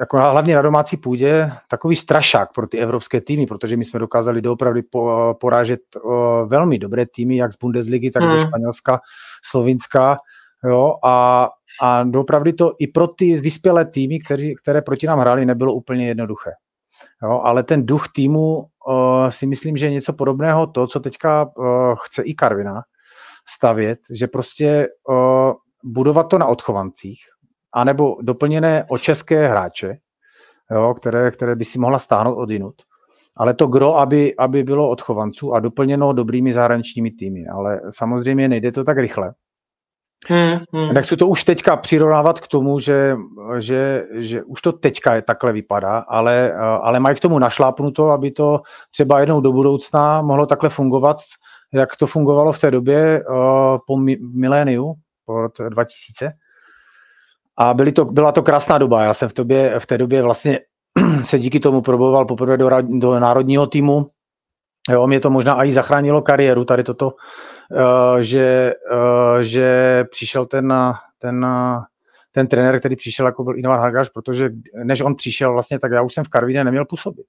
jako 0.00 0.16
hlavně 0.16 0.54
na 0.54 0.62
domácí 0.62 0.96
půdě, 0.96 1.52
takový 1.68 1.96
strašák 1.96 2.52
pro 2.52 2.66
ty 2.66 2.78
evropské 2.78 3.20
týmy, 3.20 3.46
protože 3.46 3.76
my 3.76 3.84
jsme 3.84 4.00
dokázali 4.00 4.42
doopravdy 4.42 4.82
po, 4.82 5.34
porážet 5.40 5.80
o, 6.02 6.46
velmi 6.46 6.78
dobré 6.78 7.06
týmy, 7.06 7.36
jak 7.36 7.52
z 7.52 7.56
Bundesligy, 7.56 8.10
tak 8.10 8.22
mm. 8.22 8.28
ze 8.28 8.36
hmm. 8.36 8.46
Španělska, 8.46 9.00
Slovinska, 9.44 10.16
jo, 10.64 10.94
a, 11.04 11.48
a 11.82 12.02
doopravdy 12.02 12.52
to 12.52 12.72
i 12.78 12.86
pro 12.86 13.06
ty 13.06 13.40
vyspělé 13.40 13.84
týmy, 13.84 14.18
které, 14.18 14.54
které 14.62 14.82
proti 14.82 15.06
nám 15.06 15.18
hráli, 15.18 15.46
nebylo 15.46 15.74
úplně 15.74 16.08
jednoduché. 16.08 16.50
Jo, 17.22 17.40
ale 17.44 17.62
ten 17.62 17.86
duch 17.86 18.08
týmu 18.14 18.64
o, 18.88 19.26
si 19.30 19.46
myslím, 19.46 19.76
že 19.76 19.86
je 19.86 19.92
něco 19.92 20.12
podobného 20.12 20.66
to, 20.66 20.86
co 20.86 21.00
teďka 21.00 21.50
o, 21.56 21.96
chce 21.96 22.22
i 22.22 22.34
Karvina 22.34 22.82
stavět, 23.48 23.98
že 24.10 24.26
prostě 24.26 24.88
o, 25.10 25.54
budovat 25.84 26.28
to 26.28 26.38
na 26.38 26.46
odchovancích, 26.46 27.20
anebo 27.76 28.16
doplněné 28.22 28.84
o 28.88 28.98
české 28.98 29.48
hráče, 29.48 29.96
jo, 30.70 30.94
které, 30.94 31.30
které 31.30 31.54
by 31.54 31.64
si 31.64 31.78
mohla 31.78 31.98
stáhnout 31.98 32.36
od 32.36 32.50
jinut. 32.50 32.74
Ale 33.36 33.54
to 33.54 33.66
gro, 33.66 33.98
aby, 33.98 34.36
aby 34.36 34.62
bylo 34.62 34.88
od 34.88 35.02
chovanců 35.02 35.54
a 35.54 35.60
doplněno 35.60 36.12
dobrými 36.12 36.52
zahraničními 36.52 37.10
týmy. 37.10 37.46
Ale 37.46 37.80
samozřejmě 37.90 38.48
nejde 38.48 38.72
to 38.72 38.84
tak 38.84 38.98
rychle. 38.98 39.34
Hmm, 40.28 40.58
hmm. 40.72 40.94
Nechci 40.94 41.16
to 41.16 41.26
už 41.26 41.44
teďka 41.44 41.76
přirovnávat 41.76 42.40
k 42.40 42.48
tomu, 42.48 42.78
že, 42.78 43.16
že, 43.58 44.04
že 44.14 44.42
už 44.42 44.62
to 44.62 44.72
teďka 44.72 45.14
je 45.14 45.22
takhle 45.22 45.52
vypadá, 45.52 45.98
ale, 45.98 46.54
ale 46.54 47.00
mají 47.00 47.16
k 47.16 47.20
tomu 47.20 47.38
našlápnuto, 47.38 48.10
aby 48.10 48.30
to 48.30 48.60
třeba 48.90 49.20
jednou 49.20 49.40
do 49.40 49.52
budoucna 49.52 50.22
mohlo 50.22 50.46
takhle 50.46 50.70
fungovat, 50.70 51.16
jak 51.72 51.96
to 51.96 52.06
fungovalo 52.06 52.52
v 52.52 52.58
té 52.58 52.70
době 52.70 53.20
po 53.86 53.96
miléniu, 54.34 54.94
po 55.26 55.48
2000 55.68 56.32
a 57.58 57.74
byly 57.74 57.92
to, 57.92 58.04
byla 58.04 58.32
to 58.32 58.42
krásná 58.42 58.78
doba. 58.78 59.02
Já 59.02 59.14
jsem 59.14 59.28
v, 59.28 59.32
tobě, 59.32 59.80
v 59.80 59.86
té 59.86 59.98
době 59.98 60.22
vlastně 60.22 60.60
se 61.22 61.38
díky 61.38 61.60
tomu 61.60 61.82
proboval 61.82 62.24
poprvé 62.24 62.56
do, 62.56 62.70
do 62.82 63.20
národního 63.20 63.66
týmu. 63.66 64.10
Jo, 64.90 65.06
mě 65.06 65.20
to 65.20 65.30
možná 65.30 65.64
i 65.64 65.72
zachránilo 65.72 66.22
kariéru, 66.22 66.64
tady 66.64 66.84
toto, 66.84 67.06
uh, 67.06 68.18
že, 68.18 68.72
uh, 68.92 69.38
že 69.40 70.04
přišel 70.10 70.46
ten, 70.46 70.74
ten, 71.18 71.46
ten 72.32 72.46
trenér, 72.46 72.78
který 72.78 72.96
přišel, 72.96 73.26
jako 73.26 73.44
byl 73.44 73.56
Inovan 73.56 73.80
Hargáš, 73.80 74.08
protože 74.08 74.50
než 74.84 75.00
on 75.00 75.14
přišel 75.14 75.52
vlastně, 75.52 75.78
tak 75.78 75.92
já 75.92 76.02
už 76.02 76.14
jsem 76.14 76.24
v 76.24 76.28
Karvíně 76.28 76.64
neměl 76.64 76.84
působit. 76.84 77.26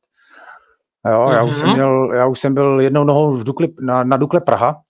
Jo, 1.06 1.26
mm-hmm. 1.26 1.34
já, 1.34 1.44
už 1.44 1.56
jsem 1.56 1.68
mhm. 1.68 1.76
měl, 1.76 2.14
já 2.14 2.26
už 2.26 2.40
jsem 2.40 2.54
byl 2.54 2.82
jednou 2.82 3.04
nohou 3.04 3.32
v 3.32 3.44
Dukli, 3.44 3.68
na, 3.80 4.04
na 4.04 4.18
Dukle 4.18 4.42
Praha, 4.42 4.82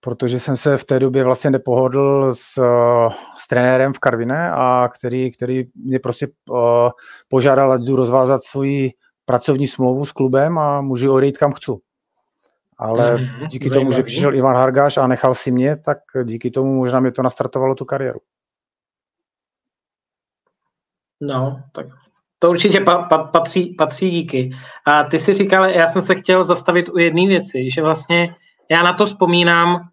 protože 0.00 0.40
jsem 0.40 0.56
se 0.56 0.76
v 0.76 0.84
té 0.84 0.98
době 0.98 1.24
vlastně 1.24 1.50
nepohodl 1.50 2.34
s, 2.34 2.60
s 3.36 3.48
trenérem 3.48 3.92
v 3.92 3.98
Karviné 3.98 4.50
a 4.52 4.88
který, 4.98 5.30
který 5.30 5.64
mě 5.74 5.98
prostě 5.98 6.28
uh, 6.48 6.90
požádal, 7.28 7.72
ať 7.72 7.80
jdu 7.80 7.96
rozvázat 7.96 8.44
svoji 8.44 8.92
pracovní 9.24 9.66
smlouvu 9.66 10.06
s 10.06 10.12
klubem 10.12 10.58
a 10.58 10.80
můžu 10.80 11.12
odejít 11.12 11.38
kam 11.38 11.52
chci. 11.52 11.72
Ale 12.78 13.16
mm-hmm, 13.16 13.46
díky 13.46 13.68
zajímavý. 13.68 13.84
tomu, 13.84 13.96
že 13.96 14.02
přišel 14.02 14.34
Ivan 14.34 14.56
Hargáš 14.56 14.96
a 14.96 15.06
nechal 15.06 15.34
si 15.34 15.50
mě, 15.50 15.76
tak 15.76 15.98
díky 16.24 16.50
tomu 16.50 16.74
možná 16.74 17.00
mě 17.00 17.12
to 17.12 17.22
nastartovalo 17.22 17.74
tu 17.74 17.84
kariéru. 17.84 18.20
No, 21.20 21.62
tak 21.72 21.86
to 22.38 22.50
určitě 22.50 22.80
pa, 22.80 23.02
pa, 23.02 23.24
patří, 23.24 23.74
patří 23.78 24.10
díky. 24.10 24.50
A 24.86 25.04
ty 25.04 25.18
si 25.18 25.32
říkal, 25.32 25.64
já 25.64 25.86
jsem 25.86 26.02
se 26.02 26.14
chtěl 26.14 26.44
zastavit 26.44 26.88
u 26.88 26.98
jedné 26.98 27.26
věci, 27.26 27.70
že 27.70 27.82
vlastně 27.82 28.34
já 28.70 28.82
na 28.82 28.92
to 28.92 29.06
vzpomínám, 29.06 29.88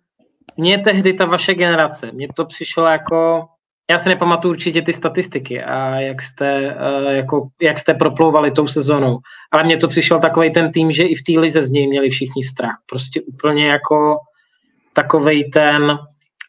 mně 0.57 0.77
tehdy 0.77 1.13
ta 1.13 1.25
vaše 1.25 1.53
generace, 1.53 2.11
mně 2.11 2.27
to 2.35 2.45
přišlo 2.45 2.85
jako, 2.85 3.45
já 3.91 3.97
si 3.97 4.09
nepamatuju 4.09 4.53
určitě 4.53 4.81
ty 4.81 4.93
statistiky 4.93 5.63
a 5.63 5.99
jak 5.99 6.21
jste, 6.21 6.75
uh, 6.75 7.11
jako, 7.11 7.47
jak 7.61 7.77
jste 7.77 7.93
proplouvali 7.93 8.51
tou 8.51 8.67
sezónou, 8.67 9.17
ale 9.51 9.63
mně 9.63 9.77
to 9.77 9.87
přišel 9.87 10.19
takový 10.19 10.51
ten 10.51 10.71
tým, 10.71 10.91
že 10.91 11.03
i 11.03 11.15
v 11.15 11.23
té 11.23 11.39
lize 11.39 11.63
z 11.63 11.71
něj 11.71 11.87
měli 11.87 12.09
všichni 12.09 12.43
strach. 12.43 12.75
Prostě 12.89 13.21
úplně 13.21 13.67
jako 13.67 14.17
takovej 14.93 15.49
ten, 15.49 15.99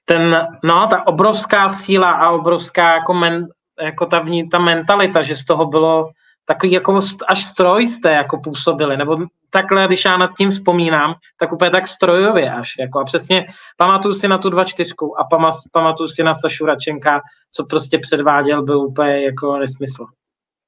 ten, 0.04 0.46
no, 0.64 0.86
ta 0.86 1.06
obrovská 1.06 1.68
síla 1.68 2.10
a 2.10 2.30
obrovská 2.30 2.94
jako, 2.94 3.14
men, 3.14 3.46
jako 3.82 4.06
ta, 4.06 4.26
ta 4.50 4.58
mentalita, 4.58 5.22
že 5.22 5.36
z 5.36 5.44
toho 5.44 5.66
bylo 5.66 6.10
takový 6.44 6.72
jako 6.72 7.00
až 7.28 7.44
stroj 7.44 7.86
jste 7.86 8.12
jako 8.12 8.38
působili, 8.38 8.96
nebo 8.96 9.16
takhle, 9.54 9.86
když 9.86 10.04
já 10.04 10.16
nad 10.16 10.30
tím 10.38 10.50
vzpomínám, 10.50 11.14
tak 11.40 11.52
úplně 11.52 11.70
tak 11.70 11.86
strojově 11.86 12.52
až. 12.52 12.68
Jako 12.80 13.00
a 13.00 13.04
přesně 13.04 13.46
pamatuju 13.76 14.14
si 14.14 14.28
na 14.28 14.38
tu 14.38 14.50
dva 14.50 14.64
čtyřku 14.64 15.20
a 15.20 15.28
pamatuju 15.72 16.08
si 16.08 16.22
na 16.22 16.34
Sašu 16.34 16.66
Račenka, 16.66 17.20
co 17.52 17.64
prostě 17.64 17.98
předváděl, 17.98 18.62
byl 18.62 18.78
úplně 18.78 19.24
jako 19.24 19.58
nesmysl. 19.58 20.04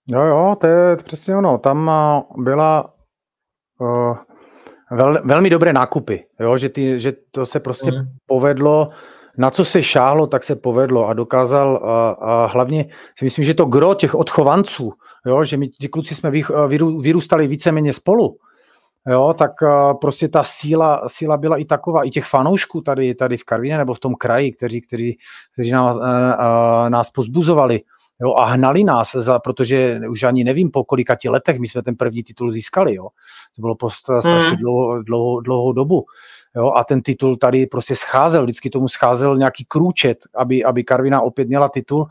Jo, 0.09 0.22
jo, 0.22 0.55
to 0.61 0.66
je 0.66 0.97
přesně 0.97 1.37
ono. 1.37 1.59
Tam 1.59 1.91
byla 2.39 2.91
uh, 3.80 4.16
vel, 4.91 5.22
velmi 5.24 5.51
dobré 5.51 5.72
nákupy, 5.72 6.24
jo, 6.41 6.57
že, 6.57 6.68
ty, 6.68 7.01
že 7.01 7.12
to 7.30 7.47
se 7.47 7.61
prostě 7.61 7.91
mm. 7.91 8.07
povedlo 8.26 8.89
na 9.39 9.51
co 9.51 9.64
se 9.64 9.82
šáhlo, 9.82 10.26
tak 10.26 10.45
se 10.45 10.57
povedlo 10.57 11.09
a 11.09 11.12
dokázal 11.12 11.76
a, 11.76 12.11
a 12.11 12.47
hlavně 12.47 12.84
si 13.18 13.24
myslím, 13.24 13.45
že 13.45 13.55
to 13.55 13.64
gro 13.64 13.95
těch 13.95 14.14
odchovanců, 14.14 14.93
jo, 15.26 15.45
že 15.45 15.57
my 15.57 15.68
ti 15.68 15.89
kluci 15.89 16.14
jsme 16.14 16.30
vyrůstali 17.01 17.47
víceméně 17.47 17.93
spolu, 17.93 18.37
jo, 19.07 19.34
tak 19.38 19.52
prostě 20.00 20.28
ta 20.28 20.44
síla, 20.44 21.09
síla 21.09 21.36
byla 21.36 21.57
i 21.57 21.64
taková, 21.64 22.07
i 22.07 22.11
těch 22.11 22.24
fanoušků 22.24 22.80
tady, 22.80 23.14
tady 23.14 23.36
v 23.36 23.44
Karvině 23.44 23.78
nebo 23.78 23.94
v 23.94 24.00
tom 24.00 24.14
kraji, 24.14 24.52
kteří, 24.52 24.80
kteří, 24.80 25.18
kteří 25.52 25.70
nás, 25.70 25.96
nás 26.88 27.11
pozbuzovali, 27.11 27.80
jo, 28.20 28.34
a 28.34 28.44
hnali 28.44 28.84
nás, 28.84 29.12
za, 29.14 29.38
protože 29.38 30.00
už 30.11 30.22
ani 30.22 30.44
nevím, 30.44 30.70
po 30.70 30.84
kolika 30.84 31.14
ti 31.14 31.28
letech 31.28 31.59
my 31.59 31.68
jsme 31.68 31.82
ten 31.82 31.96
první 31.96 32.22
titul 32.22 32.52
získali, 32.52 32.94
jo. 32.94 33.09
To 33.57 33.62
bylo 33.62 33.74
po 33.74 33.90
strašně 33.90 34.50
mm. 34.50 34.57
dlouhou, 34.57 35.02
dlouhou, 35.02 35.40
dlouhou 35.40 35.72
dobu. 35.72 36.04
Jo, 36.57 36.72
a 36.76 36.84
ten 36.84 37.02
titul 37.02 37.36
tady 37.36 37.66
prostě 37.66 37.96
scházel, 37.96 38.42
vždycky 38.42 38.70
tomu 38.70 38.88
scházel 38.88 39.36
nějaký 39.36 39.64
krůčet, 39.64 40.18
aby, 40.34 40.64
aby 40.64 40.84
Karvina 40.84 41.20
opět 41.20 41.48
měla 41.48 41.68
titul 41.68 42.07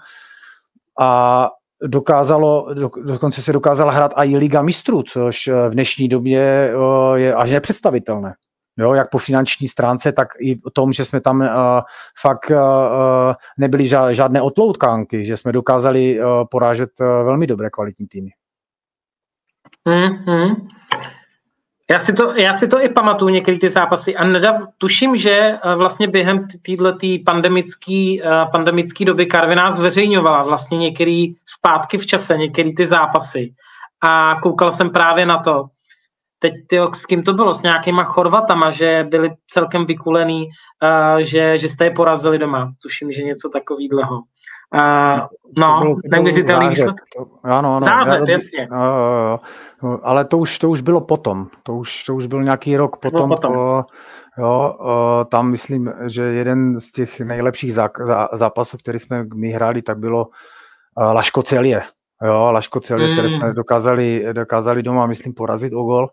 a 0.99 1.49
dokázalo, 1.83 2.73
do, 2.73 2.89
dokonce 3.03 3.41
se 3.41 3.53
dokázala 3.53 3.91
hrát 3.91 4.13
i 4.15 4.37
Liga 4.37 4.61
mistrů, 4.61 5.03
což 5.03 5.47
v 5.47 5.69
dnešní 5.69 6.07
době 6.07 6.71
je 7.15 7.35
až 7.35 7.51
nepředstavitelné. 7.51 8.33
Jo, 8.77 8.93
jak 8.93 9.09
po 9.09 9.17
finanční 9.17 9.67
stránce, 9.67 10.11
tak 10.11 10.27
i 10.39 10.61
o 10.61 10.69
tom, 10.69 10.93
že 10.93 11.05
jsme 11.05 11.21
tam 11.21 11.39
uh, 11.39 11.47
fakt 12.21 12.51
uh, 12.51 12.57
nebyli 13.57 13.87
žádné 14.11 14.41
otloutkánky, 14.41 15.25
že 15.25 15.37
jsme 15.37 15.51
dokázali 15.51 16.19
uh, 16.19 16.25
porážet 16.51 16.89
uh, 16.99 17.07
velmi 17.07 17.47
dobré 17.47 17.69
kvalitní 17.69 18.07
týmy. 18.07 18.29
Mm-hmm. 19.87 20.67
Já 21.91 21.99
si, 21.99 22.13
to, 22.13 22.33
já 22.33 22.53
si 22.53 22.67
to 22.67 22.81
i 22.81 22.89
pamatuju, 22.89 23.29
některé 23.29 23.57
ty 23.57 23.69
zápasy 23.69 24.15
a 24.15 24.25
nedav, 24.25 24.55
tuším, 24.77 25.15
že 25.15 25.31
eh, 25.31 25.75
vlastně 25.75 26.07
během 26.07 26.47
této 26.47 26.97
pandemické 27.25 28.15
uh, 28.25 28.51
pandemický 28.51 29.05
doby 29.05 29.25
Karviná 29.25 29.71
zveřejňovala 29.71 30.43
vlastně 30.43 30.77
některé 30.77 31.25
zpátky 31.45 31.97
v 31.97 32.05
čase, 32.05 32.37
některé 32.37 32.73
ty 32.77 32.85
zápasy 32.85 33.53
a 34.01 34.39
koukal 34.41 34.71
jsem 34.71 34.89
právě 34.89 35.25
na 35.25 35.39
to. 35.39 35.65
Teď 36.39 36.53
ty, 36.67 36.79
s 36.93 37.05
kým 37.05 37.23
to 37.23 37.33
bylo? 37.33 37.53
S 37.53 37.61
nějakýma 37.61 38.03
Chorvatama, 38.03 38.71
že 38.71 39.05
byli 39.09 39.29
celkem 39.47 39.85
vykulený, 39.85 40.45
uh, 40.45 41.17
že, 41.17 41.57
že 41.57 41.69
jste 41.69 41.85
je 41.85 41.91
porazili 41.91 42.39
doma. 42.39 42.73
Tuším, 42.81 43.11
že 43.11 43.23
něco 43.23 43.49
takového. 43.49 44.21
Uh, 44.75 45.21
no, 45.57 45.95
neuvěřitelný 46.11 46.67
výsledek. 46.67 47.01
Ano, 47.43 47.75
ano. 47.75 47.81
Zářet, 47.81 48.27
jasně. 48.27 48.67
Uh, 48.71 49.97
ale 50.03 50.25
to 50.25 50.37
už, 50.37 50.59
to 50.59 50.69
už 50.69 50.81
bylo 50.81 51.01
potom. 51.01 51.47
To 51.63 51.75
už, 51.75 52.03
to 52.03 52.15
už 52.15 52.25
byl 52.25 52.43
nějaký 52.43 52.77
rok 52.77 52.97
potom. 52.97 53.29
potom. 53.29 53.57
Uh, 53.57 53.83
jo, 54.37 54.75
uh, 54.79 54.89
tam 55.23 55.51
myslím, 55.51 55.93
že 56.07 56.21
jeden 56.21 56.79
z 56.79 56.91
těch 56.91 57.19
nejlepších 57.19 57.73
zá, 57.73 57.89
zá, 57.99 58.27
zápasů, 58.33 58.77
který 58.77 58.99
jsme 58.99 59.25
my 59.35 59.49
hráli, 59.49 59.81
tak 59.81 59.97
bylo 59.97 60.25
uh, 60.25 61.13
Laško 61.13 61.43
Celie. 61.43 61.81
Jo, 62.23 62.51
Laško 62.51 62.79
Celie, 62.79 63.07
mm. 63.07 63.13
které 63.13 63.29
jsme 63.29 63.53
dokázali, 63.53 64.25
dokázali 64.33 64.83
doma, 64.83 65.05
myslím, 65.05 65.33
porazit 65.33 65.73
o 65.73 65.83
gol, 65.83 66.07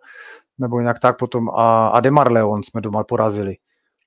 nebo 0.59 0.81
nějak 0.81 0.99
tak 0.99 1.19
potom. 1.19 1.49
A 1.51 1.89
Ademar 1.89 2.33
Leon 2.33 2.63
jsme 2.63 2.81
doma 2.81 3.05
porazili. 3.05 3.55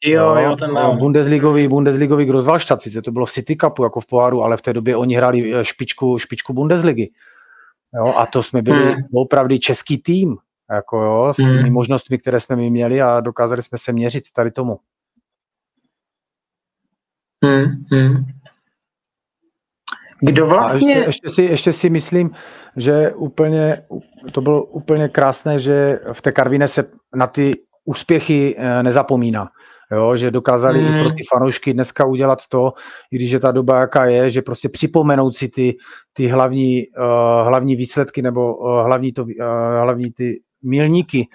Jo, 0.03 0.35
jo, 0.35 0.55
ten 0.55 0.71
mám. 0.71 0.97
Bundesligový, 0.97 1.67
Bundesligový 1.67 2.25
Grozvalstadt, 2.25 2.81
sice 2.81 3.01
to 3.01 3.11
bylo 3.11 3.25
v 3.25 3.31
City 3.31 3.57
Cupu 3.57 3.83
jako 3.83 4.01
v 4.01 4.05
poháru, 4.05 4.43
ale 4.43 4.57
v 4.57 4.61
té 4.61 4.73
době 4.73 4.95
oni 4.95 5.15
hráli 5.15 5.55
eh, 5.55 5.65
špičku, 5.65 6.17
špičku 6.19 6.53
Bundesligy. 6.53 7.11
Jo, 7.95 8.13
a 8.17 8.25
to 8.25 8.43
jsme 8.43 8.61
byli 8.61 8.85
hmm. 8.85 9.03
opravdu 9.13 9.57
český 9.57 9.97
tým, 9.97 10.37
jako 10.71 11.01
jo, 11.01 11.33
s 11.33 11.35
těmi 11.35 11.61
hmm. 11.63 11.73
možnostmi, 11.73 12.17
které 12.17 12.39
jsme 12.39 12.55
my 12.55 12.69
měli 12.69 13.01
a 13.01 13.19
dokázali 13.19 13.63
jsme 13.63 13.77
se 13.77 13.91
měřit 13.91 14.23
tady 14.33 14.51
tomu. 14.51 14.79
Hmm. 17.43 17.65
Hmm. 17.91 18.25
Kdo 20.21 20.45
vlastně... 20.45 20.93
ještě, 20.93 21.07
ještě, 21.07 21.29
si, 21.29 21.41
ještě 21.43 21.71
si 21.71 21.89
myslím, 21.89 22.31
že 22.77 23.11
úplně, 23.13 23.81
to 24.31 24.41
bylo 24.41 24.63
úplně 24.63 25.07
krásné, 25.07 25.59
že 25.59 25.99
v 26.13 26.21
té 26.21 26.31
Karvine 26.31 26.67
se 26.67 26.83
na 27.15 27.27
ty 27.27 27.53
úspěchy 27.85 28.55
eh, 28.57 28.83
nezapomíná. 28.83 29.49
Jo, 29.91 30.17
že 30.17 30.31
dokázali 30.31 30.81
mm. 30.81 30.87
i 30.87 30.89
pro 30.89 31.07
hmm. 31.07 31.15
ty 31.15 31.23
fanoušky 31.33 31.73
dneska 31.73 32.05
udělat 32.05 32.39
to, 32.49 32.73
i 33.11 33.15
když 33.15 33.31
je 33.31 33.39
ta 33.39 33.51
doba 33.51 33.79
jaká 33.79 34.05
je, 34.05 34.29
že 34.29 34.41
prostě 34.41 34.69
připomenout 34.69 35.35
si 35.35 35.49
ty, 35.49 35.77
ty 36.13 36.27
hlavní, 36.27 36.83
uh, 36.97 37.47
hlavní 37.47 37.75
výsledky 37.75 38.21
nebo 38.21 38.55
uh, 38.55 38.85
hlavní, 38.85 39.11
to, 39.11 39.23
uh, 39.23 39.29
hlavní 39.81 40.11
ty 40.11 40.39
milníky 40.63 41.27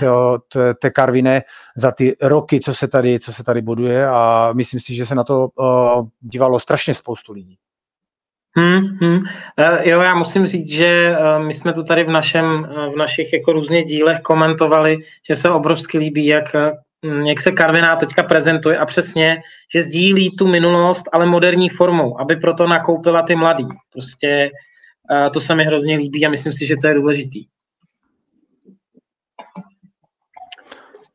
té, 0.00 0.74
té 0.74 0.90
Karvine 0.90 1.42
za 1.76 1.92
ty 1.92 2.16
roky, 2.22 2.60
co 2.60 2.74
se 2.74 2.88
tady, 2.88 3.20
co 3.20 3.32
se 3.32 3.44
tady 3.44 3.62
buduje 3.62 4.08
a 4.08 4.52
myslím 4.52 4.80
si, 4.80 4.94
že 4.94 5.06
se 5.06 5.14
na 5.14 5.24
to 5.24 5.48
uh, 5.48 6.08
dívalo 6.20 6.60
strašně 6.60 6.94
spoustu 6.94 7.32
lidí. 7.32 7.56
Hmm, 8.56 8.78
hmm. 8.78 9.16
Uh, 9.16 9.80
jo, 9.82 10.00
já 10.00 10.14
musím 10.14 10.46
říct, 10.46 10.70
že 10.70 11.16
uh, 11.20 11.46
my 11.46 11.54
jsme 11.54 11.72
to 11.72 11.82
tady 11.82 12.04
v, 12.04 12.08
našem, 12.08 12.46
uh, 12.46 12.92
v 12.92 12.96
našich 12.96 13.32
jako 13.32 13.52
různých 13.52 13.84
dílech 13.84 14.20
komentovali, 14.20 14.98
že 15.28 15.34
se 15.34 15.50
obrovsky 15.50 15.98
líbí, 15.98 16.26
jak 16.26 16.56
jak 17.02 17.40
se 17.40 17.52
Karviná 17.52 17.96
teďka 17.96 18.22
prezentuje 18.22 18.78
a 18.78 18.86
přesně, 18.86 19.42
že 19.72 19.82
sdílí 19.82 20.36
tu 20.36 20.46
minulost, 20.46 21.08
ale 21.12 21.26
moderní 21.26 21.68
formou, 21.68 22.20
aby 22.20 22.36
proto 22.36 22.66
nakoupila 22.66 23.22
ty 23.22 23.36
mladý. 23.36 23.66
Prostě 23.92 24.50
uh, 25.10 25.30
to 25.32 25.40
se 25.40 25.54
mi 25.54 25.64
hrozně 25.64 25.96
líbí 25.96 26.26
a 26.26 26.30
myslím 26.30 26.52
si, 26.52 26.66
že 26.66 26.74
to 26.82 26.88
je 26.88 26.94
důležitý. 26.94 27.46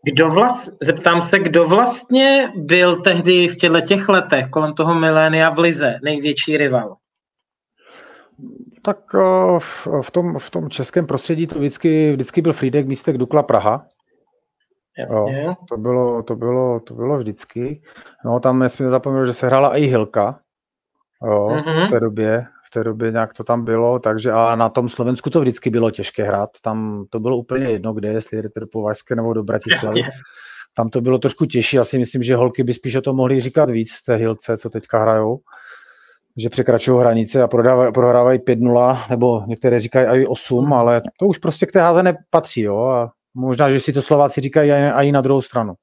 Kdo 0.03 0.29
vlast, 0.29 0.69
zeptám 0.81 1.21
se, 1.21 1.39
kdo 1.39 1.65
vlastně 1.65 2.51
byl 2.55 3.01
tehdy 3.01 3.47
v 3.47 3.55
těchto 3.55 3.81
těch 3.81 4.09
letech 4.09 4.47
kolem 4.49 4.73
toho 4.73 4.95
milénia 4.95 5.49
v 5.49 5.59
Lize 5.59 5.99
největší 6.03 6.57
rival? 6.57 6.97
Tak 8.81 9.13
uh, 9.13 9.59
v, 10.01 10.11
tom, 10.11 10.39
v 10.39 10.49
tom 10.49 10.69
českém 10.69 11.07
prostředí 11.07 11.47
to 11.47 11.59
vždycky, 11.59 12.11
vždycky 12.11 12.41
byl 12.41 12.53
Frídek 12.53 12.87
místek 12.87 13.17
Dukla 13.17 13.43
Praha. 13.43 13.87
Jasně. 14.97 15.43
Jo, 15.43 15.55
to, 15.69 15.77
bylo, 15.77 16.23
to, 16.23 16.35
bylo, 16.35 16.79
to 16.79 16.93
bylo 16.93 17.17
vždycky. 17.17 17.81
No, 18.25 18.39
tam 18.39 18.59
nesmím 18.59 18.89
zapomenout, 18.89 19.25
že 19.25 19.33
se 19.33 19.47
hrála 19.47 19.77
i 19.77 19.81
Hilka. 19.81 20.39
jo, 21.25 21.47
mm-hmm. 21.47 21.87
v 21.87 21.89
té 21.89 21.99
době, 21.99 22.45
v 22.67 22.69
té 22.69 22.83
době 22.83 23.11
nějak 23.11 23.33
to 23.33 23.43
tam 23.43 23.65
bylo, 23.65 23.99
takže 23.99 24.31
a 24.31 24.55
na 24.55 24.69
tom 24.69 24.89
Slovensku 24.89 25.29
to 25.29 25.41
vždycky 25.41 25.69
bylo 25.69 25.91
těžké 25.91 26.23
hrát, 26.23 26.49
tam 26.61 27.05
to 27.09 27.19
bylo 27.19 27.37
úplně 27.37 27.65
jedno, 27.65 27.93
kde, 27.93 28.09
jestli 28.09 28.41
jdete 28.41 28.59
do 28.59 28.67
Považské 28.67 29.15
nebo 29.15 29.33
do 29.33 29.43
Bratislavy. 29.43 30.01
Tam 30.77 30.89
to 30.89 31.01
bylo 31.01 31.17
trošku 31.17 31.45
těžší, 31.45 31.79
asi 31.79 31.97
myslím, 31.97 32.23
že 32.23 32.35
holky 32.35 32.63
by 32.63 32.73
spíš 32.73 32.95
o 32.95 33.01
tom 33.01 33.15
mohli 33.15 33.41
říkat 33.41 33.69
víc, 33.69 34.01
té 34.01 34.15
Hilce, 34.15 34.57
co 34.57 34.69
teďka 34.69 35.01
hrajou 35.01 35.39
že 36.37 36.49
překračují 36.49 36.99
hranice 36.99 37.43
a 37.43 37.47
prodávají, 37.47 37.93
prohrávají 37.93 38.39
5-0, 38.39 39.09
nebo 39.09 39.43
některé 39.47 39.81
říkají 39.81 40.21
i 40.21 40.27
8, 40.27 40.73
ale 40.73 41.01
to 41.19 41.25
už 41.27 41.37
prostě 41.37 41.65
k 41.65 41.71
té 41.71 41.81
házené 41.81 42.17
patří, 42.29 42.61
jo, 42.61 42.77
a 42.77 43.11
možná, 43.35 43.71
že 43.71 43.79
si 43.79 43.93
to 43.93 44.01
Slováci 44.01 44.41
říkají 44.41 44.71
i 44.71 45.11
na 45.11 45.21
druhou 45.21 45.41
stranu. 45.41 45.73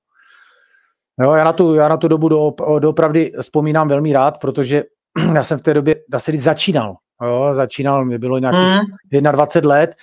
Jo, 1.21 1.33
já 1.33 1.45
na 1.45 1.53
tu, 1.53 1.75
já 1.75 1.89
na 1.89 1.97
tu 1.97 2.09
dobu 2.09 2.29
do, 2.29 2.53
doopravdy 2.79 3.33
vzpomínám 3.41 3.89
velmi 3.89 4.13
rád, 4.13 4.39
protože 4.39 4.83
já 5.35 5.45
jsem 5.45 5.59
v 5.59 5.63
té 5.63 5.75
době, 5.75 5.97
dá 6.09 6.19
se 6.19 6.33
říct, 6.33 6.43
začínal. 6.43 6.97
Jo, 7.25 7.51
začínal, 7.55 8.05
mi 8.05 8.19
bylo 8.19 8.39
nějakých 8.39 8.75
mm. 9.13 9.33
21 9.33 9.75
let 9.75 9.95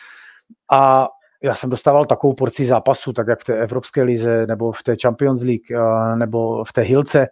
a 0.71 1.07
já 1.43 1.55
jsem 1.55 1.69
dostával 1.69 2.05
takovou 2.05 2.33
porci 2.33 2.65
zápasu, 2.65 3.13
tak 3.13 3.27
jak 3.27 3.39
v 3.39 3.43
té 3.43 3.59
Evropské 3.59 4.03
lize, 4.03 4.47
nebo 4.47 4.71
v 4.71 4.83
té 4.83 4.95
Champions 5.01 5.43
League, 5.43 5.71
nebo 6.15 6.63
v 6.63 6.73
té 6.73 6.81
Hilce, 6.81 7.27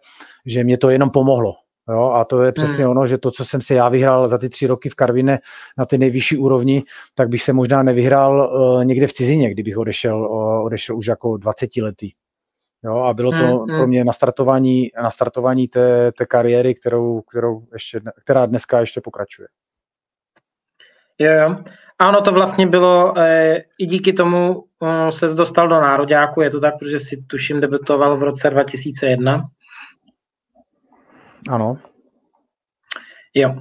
že 0.45 0.63
mě 0.63 0.78
to 0.78 0.89
jenom 0.89 1.09
pomohlo. 1.09 1.53
Jo, 1.90 2.12
a 2.12 2.26
to 2.26 2.44
je 2.44 2.52
přesně 2.52 2.84
hmm. 2.84 2.92
ono, 2.92 3.08
že 3.08 3.18
to, 3.18 3.32
co 3.32 3.46
jsem 3.46 3.62
si 3.62 3.74
já 3.74 3.90
vyhrál 3.90 4.28
za 4.28 4.38
ty 4.38 4.50
tři 4.50 4.68
roky 4.68 4.90
v 4.90 4.96
Karvine 4.96 5.40
na 5.78 5.86
té 5.86 5.98
nejvyšší 5.98 6.38
úrovni, 6.38 6.84
tak 7.16 7.30
bych 7.30 7.44
se 7.44 7.54
možná 7.54 7.84
nevyhrál 7.84 8.50
uh, 8.52 8.86
někde 8.86 9.08
v 9.08 9.14
cizině, 9.14 9.50
kdybych 9.50 9.78
odešel, 9.78 10.32
uh, 10.32 10.66
odešel 10.66 10.98
už 10.98 11.08
jako 11.08 11.38
20 11.38 11.78
letý. 11.78 12.12
Jo, 12.84 12.98
a 12.98 13.14
bylo 13.14 13.32
to 13.32 13.38
hmm, 13.38 13.58
hmm. 13.58 13.68
pro 13.68 13.88
mě 13.88 14.04
nastartování, 14.04 14.88
nastartování 15.04 15.68
té, 15.68 16.12
té 16.12 16.26
kariéry, 16.26 16.76
kterou, 16.76 17.22
kterou 17.22 17.62
ještě, 17.74 18.02
která 18.24 18.46
dneska 18.46 18.80
ještě 18.80 19.02
pokračuje. 19.02 19.48
Jo, 21.20 21.32
jo. 21.32 21.56
Ano, 22.00 22.22
to 22.22 22.32
vlastně 22.32 22.68
bylo, 22.68 23.18
e, 23.18 23.56
i 23.80 23.86
díky 23.86 24.14
tomu 24.14 24.64
e, 24.84 25.12
se 25.12 25.28
dostal 25.28 25.68
do 25.68 25.82
nároďáku, 25.82 26.42
je 26.42 26.50
to 26.50 26.60
tak, 26.60 26.74
protože 26.80 27.00
si 27.00 27.24
tuším 27.28 27.60
debutoval 27.60 28.18
v 28.18 28.24
roce 28.24 28.50
2001. 28.50 29.50
Ano. 31.50 31.78
Jo. 33.34 33.56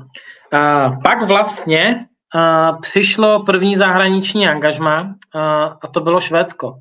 A 0.52 0.90
pak 1.04 1.22
vlastně 1.22 2.06
a, 2.34 2.72
přišlo 2.72 3.44
první 3.44 3.76
zahraniční 3.76 4.48
angažma 4.48 5.14
a, 5.34 5.64
a 5.64 5.86
to 5.86 6.00
bylo 6.00 6.20
Švédsko. 6.20 6.74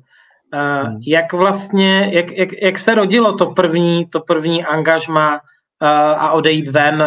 A, 0.52 0.82
hmm. 0.82 0.98
Jak 1.06 1.32
vlastně, 1.32 2.10
jak, 2.12 2.32
jak, 2.32 2.48
jak 2.62 2.78
se 2.78 2.94
rodilo 2.94 3.32
to 3.32 3.46
první, 3.46 4.06
to 4.06 4.20
první 4.20 4.64
angažma 4.64 5.40
a, 5.80 6.12
a 6.12 6.32
odejít 6.32 6.68
ven, 6.68 7.04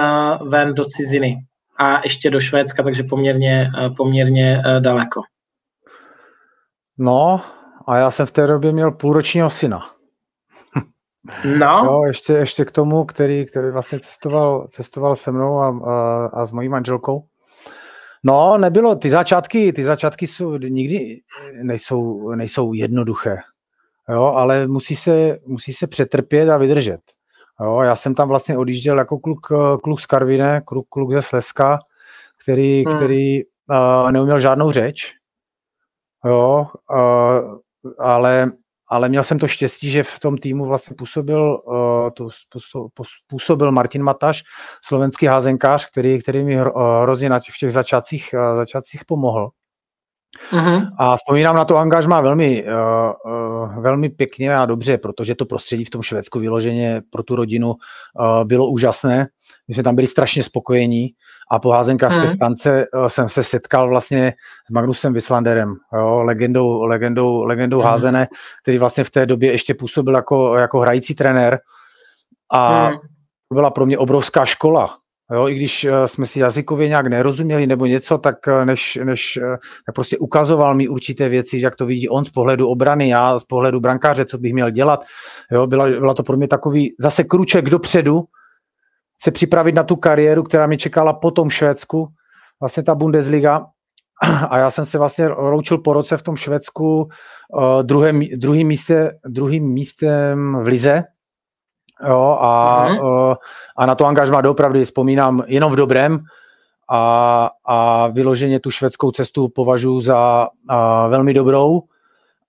ven 0.49 0.73
do 0.73 0.85
ciziny 0.85 1.35
a 1.79 2.01
ještě 2.03 2.29
do 2.29 2.39
Švédska, 2.39 2.83
takže 2.83 3.03
poměrně, 3.03 3.71
poměrně 3.97 4.63
daleko. 4.79 5.21
No, 6.97 7.41
a 7.87 7.97
já 7.97 8.11
jsem 8.11 8.25
v 8.25 8.31
té 8.31 8.47
době 8.47 8.71
měl 8.71 8.91
půlročního 8.91 9.49
syna. 9.49 9.98
No. 11.59 11.81
Jo, 11.85 12.03
ještě, 12.07 12.33
ještě 12.33 12.65
k 12.65 12.71
tomu, 12.71 13.05
který, 13.05 13.45
který 13.45 13.71
vlastně 13.71 13.99
cestoval, 13.99 14.67
cestoval 14.67 15.15
se 15.15 15.31
mnou 15.31 15.59
a, 15.59 15.67
a, 15.67 16.25
a 16.25 16.45
s 16.45 16.51
mojí 16.51 16.69
manželkou. 16.69 17.23
No, 18.23 18.57
nebylo, 18.57 18.95
ty 18.95 19.09
začátky, 19.09 19.73
ty 19.73 19.83
začátky 19.83 20.27
jsou 20.27 20.57
nikdy 20.57 21.19
nejsou, 21.63 22.29
nejsou 22.35 22.73
jednoduché, 22.73 23.37
jo, 24.09 24.23
ale 24.23 24.67
musí 24.67 24.95
se, 24.95 25.37
musí 25.47 25.73
se 25.73 25.87
přetrpět 25.87 26.49
a 26.49 26.57
vydržet. 26.57 26.99
Jo, 27.61 27.81
já 27.81 27.95
jsem 27.95 28.15
tam 28.15 28.27
vlastně 28.27 28.57
odjížděl 28.57 28.97
jako 28.97 29.19
kluk, 29.19 29.47
kluk 29.83 29.99
z 29.99 30.05
Karvine, 30.05 30.61
kluk, 30.65 30.87
kluk 30.89 31.13
ze 31.13 31.21
Slezska, 31.21 31.79
který, 32.43 32.83
hmm. 32.87 32.95
který 32.95 33.43
uh, 33.43 34.11
neuměl 34.11 34.39
žádnou 34.39 34.71
řeč, 34.71 35.13
jo, 36.25 36.67
uh, 36.91 37.57
ale 37.99 38.51
ale 38.89 39.09
měl 39.09 39.23
jsem 39.23 39.39
to 39.39 39.47
štěstí, 39.47 39.89
že 39.89 40.03
v 40.03 40.19
tom 40.19 40.37
týmu 40.37 40.65
vlastně 40.65 40.95
působil, 40.97 41.57
uh, 41.65 42.09
to, 42.13 42.27
působil 43.27 43.71
Martin 43.71 44.03
Mataš, 44.03 44.43
slovenský 44.85 45.25
házenkář, 45.25 45.85
který, 45.91 46.21
který 46.21 46.43
mi 46.43 46.55
hrozně 47.01 47.29
na 47.29 47.39
těch, 47.39 47.55
v 47.55 47.57
těch 47.57 47.71
začátcích, 47.71 48.29
uh, 48.33 48.55
začátcích 48.55 49.05
pomohl. 49.05 49.49
Uh-huh. 50.51 50.89
A 50.97 51.15
vzpomínám 51.15 51.55
na 51.55 51.65
to 51.65 51.77
angažmá 51.77 52.21
velmi, 52.21 52.63
uh, 52.65 53.33
uh, 53.33 53.83
velmi 53.83 54.09
pěkně 54.09 54.55
a 54.55 54.65
dobře, 54.65 54.97
protože 54.97 55.35
to 55.35 55.45
prostředí 55.45 55.85
v 55.85 55.89
tom 55.89 56.01
Švédsku 56.01 56.39
vyloženě 56.39 57.01
pro 57.09 57.23
tu 57.23 57.35
rodinu 57.35 57.67
uh, 57.67 57.75
bylo 58.43 58.67
úžasné. 58.67 59.27
My 59.67 59.73
jsme 59.73 59.83
tam 59.83 59.95
byli 59.95 60.07
strašně 60.07 60.43
spokojení 60.43 61.07
a 61.51 61.59
po 61.59 61.71
házenkářské 61.71 62.25
hmm. 62.25 62.35
stance 62.35 62.85
uh, 62.93 63.07
jsem 63.07 63.29
se 63.29 63.43
setkal 63.43 63.89
vlastně 63.89 64.33
s 64.67 64.71
Magnusem 64.71 65.13
Wisslanderem, 65.13 65.75
jo, 65.93 66.23
legendou, 66.23 66.83
legendou, 66.83 67.43
legendou 67.43 67.79
hmm. 67.79 67.87
házené, 67.87 68.27
který 68.61 68.77
vlastně 68.77 69.03
v 69.03 69.09
té 69.09 69.25
době 69.25 69.51
ještě 69.51 69.73
působil 69.73 70.15
jako, 70.15 70.55
jako 70.55 70.79
hrající 70.79 71.15
trenér 71.15 71.59
a 72.51 72.85
hmm. 72.87 72.97
to 73.49 73.55
byla 73.55 73.71
pro 73.71 73.85
mě 73.85 73.97
obrovská 73.97 74.45
škola, 74.45 74.97
Jo, 75.33 75.47
I 75.47 75.55
když 75.55 75.85
uh, 75.85 76.05
jsme 76.05 76.25
si 76.25 76.39
jazykově 76.39 76.87
nějak 76.87 77.07
nerozuměli 77.07 77.67
nebo 77.67 77.85
něco, 77.85 78.17
tak 78.17 78.35
uh, 78.47 78.65
než, 78.65 78.99
než 79.03 79.39
uh, 79.41 79.55
tak 79.85 79.95
prostě 79.95 80.17
ukazoval 80.17 80.75
mi 80.75 80.87
určité 80.87 81.29
věci, 81.29 81.59
jak 81.59 81.75
to 81.75 81.85
vidí 81.85 82.09
on 82.09 82.25
z 82.25 82.29
pohledu 82.29 82.67
obrany, 82.67 83.09
já 83.09 83.39
z 83.39 83.43
pohledu 83.43 83.79
brankáře, 83.79 84.25
co 84.25 84.37
bych 84.37 84.53
měl 84.53 84.69
dělat. 84.69 85.03
Jo, 85.51 85.67
byla, 85.67 85.89
byla 85.89 86.13
to 86.13 86.23
pro 86.23 86.37
mě 86.37 86.47
takový 86.47 86.95
zase 86.99 87.23
kruček 87.23 87.69
dopředu, 87.69 88.23
se 89.21 89.31
připravit 89.31 89.75
na 89.75 89.83
tu 89.83 89.95
kariéru, 89.95 90.43
která 90.43 90.67
mě 90.67 90.77
čekala 90.77 91.13
po 91.13 91.31
tom 91.31 91.49
Švédsku, 91.49 92.07
vlastně 92.61 92.83
ta 92.83 92.95
Bundesliga. 92.95 93.65
A 94.49 94.57
já 94.57 94.69
jsem 94.69 94.85
se 94.85 94.97
vlastně 94.97 95.27
loučil 95.27 95.77
po 95.77 95.93
roce 95.93 96.17
v 96.17 96.21
tom 96.21 96.35
Švédsku 96.35 97.01
uh, 97.01 97.83
druhém, 97.83 98.21
druhým, 98.37 98.67
místě, 98.67 99.11
druhým 99.27 99.73
místem 99.73 100.55
v 100.63 100.67
Lize, 100.67 101.03
Jo, 102.07 102.37
a, 102.41 102.87
mm-hmm. 102.89 103.35
a 103.77 103.85
na 103.85 103.95
to 103.95 104.05
angažma 104.05 104.41
doopravdy 104.41 104.83
vzpomínám 104.83 105.43
jenom 105.47 105.71
v 105.71 105.75
dobrém 105.75 106.19
a, 106.89 107.49
a 107.65 108.07
vyloženě 108.07 108.59
tu 108.59 108.71
švédskou 108.71 109.11
cestu 109.11 109.49
považuji 109.49 110.01
za 110.01 110.47
a, 110.69 111.07
velmi 111.07 111.33
dobrou 111.33 111.81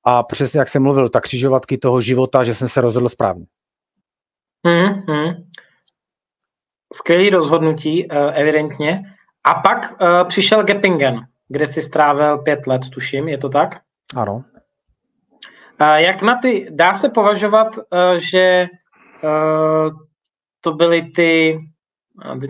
a 0.05 0.22
přesně 0.22 0.61
jak 0.61 0.68
jsem 0.68 0.82
mluvil, 0.82 1.09
tak 1.09 1.22
křižovatky 1.22 1.78
toho 1.78 2.01
života, 2.01 2.44
že 2.44 2.55
jsem 2.55 2.68
se 2.68 2.80
rozhodl 2.80 3.09
správně. 3.09 3.46
Mm-hmm. 4.66 5.44
Skvělý 6.92 7.30
rozhodnutí, 7.30 8.12
eh, 8.12 8.32
evidentně. 8.32 9.03
A 9.51 9.55
pak 9.55 9.92
uh, 10.01 10.28
přišel 10.28 10.62
Geppingen, 10.64 11.20
kde 11.48 11.66
si 11.66 11.82
strávil 11.82 12.38
pět 12.38 12.66
let, 12.66 12.82
tuším, 12.92 13.28
je 13.28 13.38
to 13.38 13.48
tak? 13.48 13.80
Ano. 14.16 14.44
Uh, 15.80 15.94
jak 15.94 16.22
na 16.22 16.38
ty, 16.42 16.68
dá 16.70 16.92
se 16.94 17.09
považovat, 17.09 17.78
uh, 17.78 17.82
že 18.18 18.66
Eh, 18.72 18.80
to 20.60 20.72
byly 20.72 21.02
ty, 21.02 21.58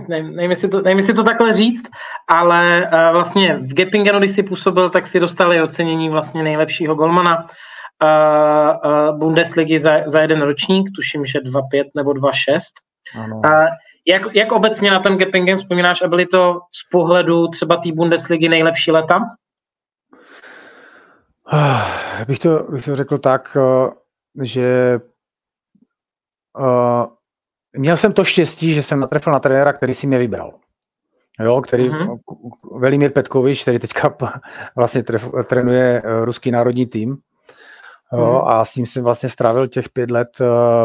nevím, 0.09 0.51
jestli 0.51 0.69
to, 0.69 0.81
nevím, 0.81 0.99
jestli 0.99 1.15
to 1.15 1.25
takhle 1.25 1.53
říct, 1.53 1.85
ale 2.29 2.91
uh, 2.93 3.13
vlastně 3.13 3.57
v 3.57 3.75
Gepingenu, 3.75 4.19
když 4.19 4.31
si 4.31 4.43
působil, 4.43 4.91
tak 4.91 5.07
si 5.07 5.21
dostali 5.21 5.63
ocenění 5.63 6.09
vlastně 6.09 6.43
nejlepšího 6.43 6.95
golmana 6.95 7.47
uh, 7.47 8.91
uh, 8.91 9.19
Bundesligy 9.19 9.79
za, 9.79 9.91
za 10.07 10.21
jeden 10.21 10.43
ročník, 10.43 10.89
tuším, 10.97 11.25
že 11.25 11.39
2-5 11.39 11.85
nebo 11.97 12.11
2-6. 12.11 12.31
Uh, 13.35 13.43
jak, 14.07 14.23
jak 14.35 14.53
obecně 14.53 14.91
na 14.91 15.01
ten 15.01 15.17
Gepingen 15.17 15.57
vzpomínáš 15.57 16.03
a 16.03 16.09
byly 16.09 16.27
to 16.27 16.61
z 16.75 16.89
pohledu 16.91 17.49
třeba 17.49 17.77
té 17.77 17.93
Bundesligy 17.93 18.49
nejlepší 18.49 18.93
leta? 18.93 19.21
Bych 22.27 22.39
to, 22.39 22.67
bych 22.71 22.85
to 22.85 22.97
řekl 22.97 23.19
tak, 23.19 23.57
že 24.43 24.99
měl 27.77 27.97
jsem 27.97 28.13
to 28.13 28.25
štěstí, 28.25 28.75
že 28.75 28.83
jsem 28.83 29.01
natrefil 29.01 29.33
na 29.33 29.39
trenéra, 29.39 29.73
který 29.73 29.95
si 29.95 30.07
mě 30.07 30.19
vybral. 30.19 30.53
Jo, 31.41 31.61
který, 31.61 31.91
uh-huh. 31.91 32.19
Velimír 32.81 33.13
Petkovič, 33.13 33.63
který 33.63 33.79
teďka 33.79 34.17
vlastně 34.77 35.03
tref, 35.03 35.31
trénuje 35.49 36.03
uh, 36.05 36.25
ruský 36.25 36.51
národní 36.51 36.87
tým. 36.87 37.17
Jo, 38.13 38.19
uh-huh. 38.19 38.49
a 38.49 38.65
s 38.65 38.77
ním 38.77 38.87
jsem 38.87 39.05
vlastně 39.05 39.29
strávil 39.29 39.67
těch 39.67 39.89
pět 39.89 40.11
let, 40.11 40.29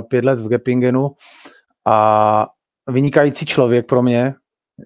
pět 0.10 0.26
let 0.26 0.40
v 0.40 0.48
Gepingenu 0.48 1.12
a 1.86 2.48
vynikající 2.90 3.46
člověk 3.46 3.86
pro 3.88 4.02
mě, 4.02 4.34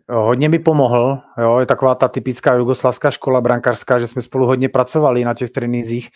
hodně 0.10 0.50
mi 0.50 0.60
pomohl, 0.60 1.20
jo, 1.38 1.60
je 1.60 1.66
taková 1.66 1.96
ta 1.96 2.08
typická 2.08 2.54
jugoslavská 2.54 3.12
škola 3.12 3.42
brankářská, 3.42 4.00
že 4.00 4.08
jsme 4.08 4.22
spolu 4.22 4.46
hodně 4.46 4.70
pracovali 4.70 5.26
na 5.26 5.34
těch 5.34 5.50
trénincích, 5.50 6.10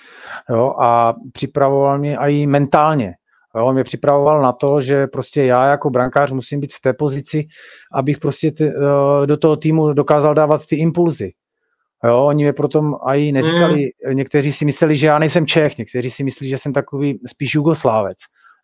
jo, 0.49 0.73
a 0.81 1.15
připravoval 1.33 1.97
mě 1.97 2.17
i 2.17 2.47
mentálně, 2.47 3.13
Jo, 3.57 3.73
mě 3.73 3.83
připravoval 3.83 4.41
na 4.41 4.51
to, 4.51 4.81
že 4.81 5.07
prostě 5.07 5.43
já 5.43 5.65
jako 5.65 5.89
brankář 5.89 6.31
musím 6.31 6.59
být 6.59 6.73
v 6.73 6.81
té 6.81 6.93
pozici, 6.93 7.47
abych 7.93 8.19
prostě 8.19 8.51
ty, 8.51 8.65
uh, 8.65 9.25
do 9.25 9.37
toho 9.37 9.57
týmu 9.57 9.93
dokázal 9.93 10.33
dávat 10.33 10.65
ty 10.65 10.75
impulzy. 10.75 11.31
Jo, 12.03 12.25
oni 12.25 12.43
mě 12.43 12.53
proto 12.53 12.81
i 13.05 13.31
neříkali, 13.31 13.89
mm. 14.07 14.15
někteří 14.15 14.51
si 14.51 14.65
mysleli, 14.65 14.95
že 14.95 15.07
já 15.07 15.19
nejsem 15.19 15.45
Čech, 15.45 15.77
někteří 15.77 16.09
si 16.09 16.23
myslí, 16.23 16.49
že 16.49 16.57
jsem 16.57 16.73
takový 16.73 17.19
spíš 17.27 17.55
Jugoslávec. 17.55 18.17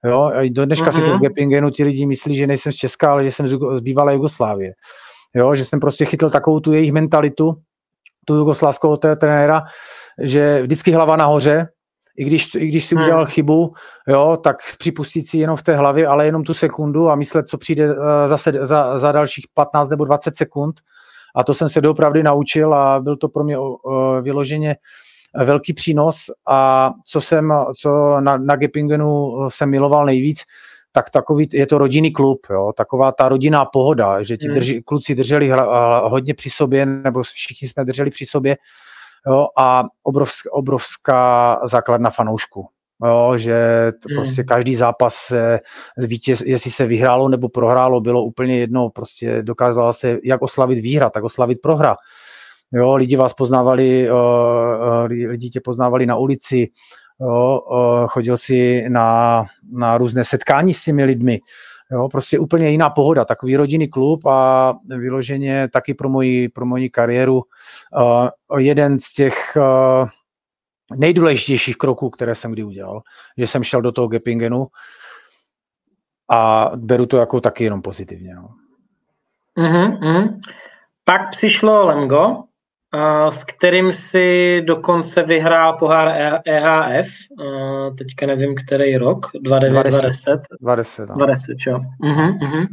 Jo, 0.06 0.32
do 0.50 0.66
dneška 0.66 0.90
mm-hmm. 0.90 1.00
si 1.00 1.12
to 1.12 1.18
v 1.18 1.22
Gepingenu 1.22 1.70
ti 1.70 1.84
lidi 1.84 2.06
myslí, 2.06 2.36
že 2.36 2.48
nejsem 2.48 2.72
z 2.72 2.76
Česka, 2.76 3.12
ale 3.12 3.24
že 3.24 3.32
jsem 3.32 3.48
z 3.48 3.80
bývalé 3.80 4.14
Jugoslávie. 4.14 4.72
Jo, 5.36 5.56
že 5.56 5.66
jsem 5.66 5.80
prostě 5.80 6.06
chytl 6.06 6.30
takovou 6.30 6.60
tu 6.60 6.74
jejich 6.74 6.92
mentalitu, 6.92 7.56
tu 8.26 8.36
jugoslávskou 8.36 8.98
trenéra, 8.98 9.64
že 10.22 10.62
vždycky 10.62 10.92
hlava 10.92 11.16
nahoře, 11.16 11.68
i 12.20 12.24
když, 12.24 12.56
i 12.56 12.68
když 12.68 12.86
si 12.86 12.96
hmm. 12.96 13.04
udělal 13.04 13.24
hmm. 13.24 13.32
chybu, 13.32 13.74
jo, 14.08 14.38
tak 14.44 14.58
připustit 14.78 15.30
si 15.30 15.38
jenom 15.38 15.58
v 15.58 15.64
té 15.64 15.76
hlavě, 15.76 16.08
ale 16.08 16.26
jenom 16.26 16.44
tu 16.44 16.54
sekundu 16.54 17.10
a 17.10 17.16
myslet, 17.16 17.48
co 17.48 17.58
přijde 17.58 17.90
uh, 17.90 17.98
zase 18.26 18.52
za, 18.52 19.00
za 19.00 19.12
dalších 19.12 19.46
15 19.54 19.90
nebo 19.90 20.06
20 20.06 20.36
sekund. 20.36 20.76
A 21.36 21.44
to 21.44 21.54
jsem 21.54 21.70
se 21.70 21.82
doopravdy 21.82 22.24
naučil 22.24 22.74
a 22.74 23.00
byl 23.00 23.18
to 23.18 23.30
pro 23.30 23.44
mě 23.44 23.58
vyloženě 24.22 24.76
velký 25.46 25.74
přínos 25.74 26.26
a 26.48 26.92
co 27.06 27.22
jsem, 27.22 27.54
co 27.80 28.20
na, 28.20 28.38
na 28.38 28.56
Gepingenu 28.56 29.36
jsem 29.50 29.70
miloval 29.70 30.06
nejvíc, 30.06 30.42
tak 30.92 31.10
takový, 31.10 31.48
je 31.54 31.68
to 31.68 31.78
rodinný 31.78 32.12
klub, 32.12 32.40
jo, 32.50 32.72
taková 32.78 33.12
ta 33.12 33.30
rodinná 33.30 33.66
pohoda, 33.66 34.24
že 34.24 34.38
ti 34.38 34.46
hmm. 34.46 34.56
drží, 34.56 34.82
kluci 34.82 35.16
drželi 35.16 35.50
hra, 35.50 36.00
hodně 36.00 36.34
při 36.34 36.50
sobě, 36.50 36.86
nebo 36.86 37.24
všichni 37.24 37.68
jsme 37.68 37.86
drželi 37.86 38.10
při 38.10 38.26
sobě 38.26 38.58
jo, 39.28 39.48
a 39.58 39.84
obrovská, 40.04 40.50
obrovská 40.54 41.56
základna 41.64 42.10
fanoušku. 42.10 42.68
Jo, 43.06 43.34
že 43.38 43.92
to 44.04 44.10
hmm. 44.10 44.16
prostě 44.16 44.44
každý 44.44 44.76
zápas 44.76 45.16
se, 45.16 45.60
vítěz, 45.98 46.42
jestli 46.42 46.72
se 46.72 46.86
vyhrálo 46.86 47.30
nebo 47.30 47.50
prohrálo, 47.50 48.02
bylo 48.02 48.24
úplně 48.24 48.60
jedno, 48.60 48.90
prostě 48.90 49.44
dokázala 49.44 49.94
se 49.94 50.18
jak 50.24 50.42
oslavit 50.42 50.80
výhra, 50.80 51.10
tak 51.10 51.24
oslavit 51.24 51.62
prohra. 51.62 51.96
Jo, 52.74 52.96
lidi 52.96 53.16
vás 53.16 53.34
poznávali, 53.34 54.12
uh, 54.12 54.18
uh, 54.18 55.06
lidi 55.06 55.50
tě 55.50 55.62
poznávali 55.64 56.06
na 56.06 56.16
ulici, 56.16 56.68
jo, 57.22 57.60
uh, 57.72 58.08
chodil 58.08 58.38
si 58.38 58.90
na, 58.90 59.46
na 59.72 59.98
různé 59.98 60.24
setkání 60.24 60.74
s 60.74 60.84
těmi 60.84 61.04
lidmi, 61.04 61.40
Jo, 61.92 62.10
prostě 62.10 62.40
úplně 62.40 62.70
jiná 62.70 62.90
pohoda, 62.90 63.26
takový 63.26 63.56
rodinný 63.58 63.88
klub 63.88 64.26
a 64.26 64.74
vyloženě 64.86 65.68
taky 65.74 65.94
pro 65.94 66.10
moji, 66.10 66.50
pro 66.50 66.66
moji 66.66 66.90
kariéru 66.90 67.42
uh, 68.52 68.60
jeden 68.60 69.00
z 69.00 69.14
těch 69.14 69.58
uh, 69.58 70.10
nejdůležitějších 70.98 71.78
kroků, 71.78 72.10
které 72.10 72.36
jsem 72.36 72.52
kdy 72.52 72.64
udělal, 72.64 73.02
že 73.38 73.48
jsem 73.48 73.64
šel 73.64 73.82
do 73.82 73.92
toho 73.92 74.08
Gepingenu 74.08 74.68
a 76.32 76.72
beru 76.76 77.06
to 77.06 77.18
jako 77.18 77.42
taky 77.42 77.64
jenom 77.64 77.82
pozitivně. 77.82 78.36
No. 78.36 78.50
Mm-hmm. 79.58 80.40
Pak 81.04 81.30
přišlo 81.32 81.86
Lemgo, 81.86 82.44
s 83.30 83.44
kterým 83.44 83.92
si 83.92 84.62
dokonce 84.62 85.24
vyhrál 85.24 85.78
pohár 85.78 86.08
EHF, 86.48 87.08
e 87.08 87.92
teďka 87.98 88.26
nevím, 88.26 88.56
který 88.56 88.98
rok, 88.98 89.26
2010. 89.42 90.42
2010, 90.62 91.10
20, 91.10 91.56
jo. 91.68 91.80
Uh-huh, 92.04 92.38
uh-huh. 92.38 92.68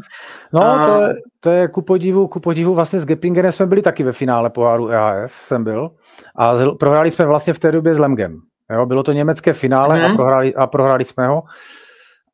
No, 0.52 0.62
a... 0.62 0.86
to, 0.86 1.00
je, 1.00 1.14
to 1.40 1.50
je 1.50 1.68
ku 1.68 1.82
podivu, 1.82 2.28
ku 2.28 2.40
podivu, 2.40 2.74
vlastně 2.74 2.98
s 2.98 3.06
Gepingenem 3.06 3.52
jsme 3.52 3.66
byli 3.66 3.82
taky 3.82 4.02
ve 4.02 4.12
finále 4.12 4.50
poháru 4.50 4.88
EHF, 4.88 5.32
jsem 5.32 5.64
byl, 5.64 5.90
a 6.36 6.54
prohráli 6.80 7.10
jsme 7.10 7.26
vlastně 7.26 7.52
v 7.52 7.58
té 7.58 7.72
době 7.72 7.94
s 7.94 7.98
Lemgem. 7.98 8.40
Jo, 8.72 8.86
bylo 8.86 9.02
to 9.02 9.12
německé 9.12 9.52
finále 9.52 9.98
uh-huh. 9.98 10.04
a, 10.04 10.08
mhm. 10.08 10.16
prohráli, 10.16 10.54
a 10.54 10.66
prohráli 10.66 11.04
jsme 11.04 11.26
ho. 11.26 11.42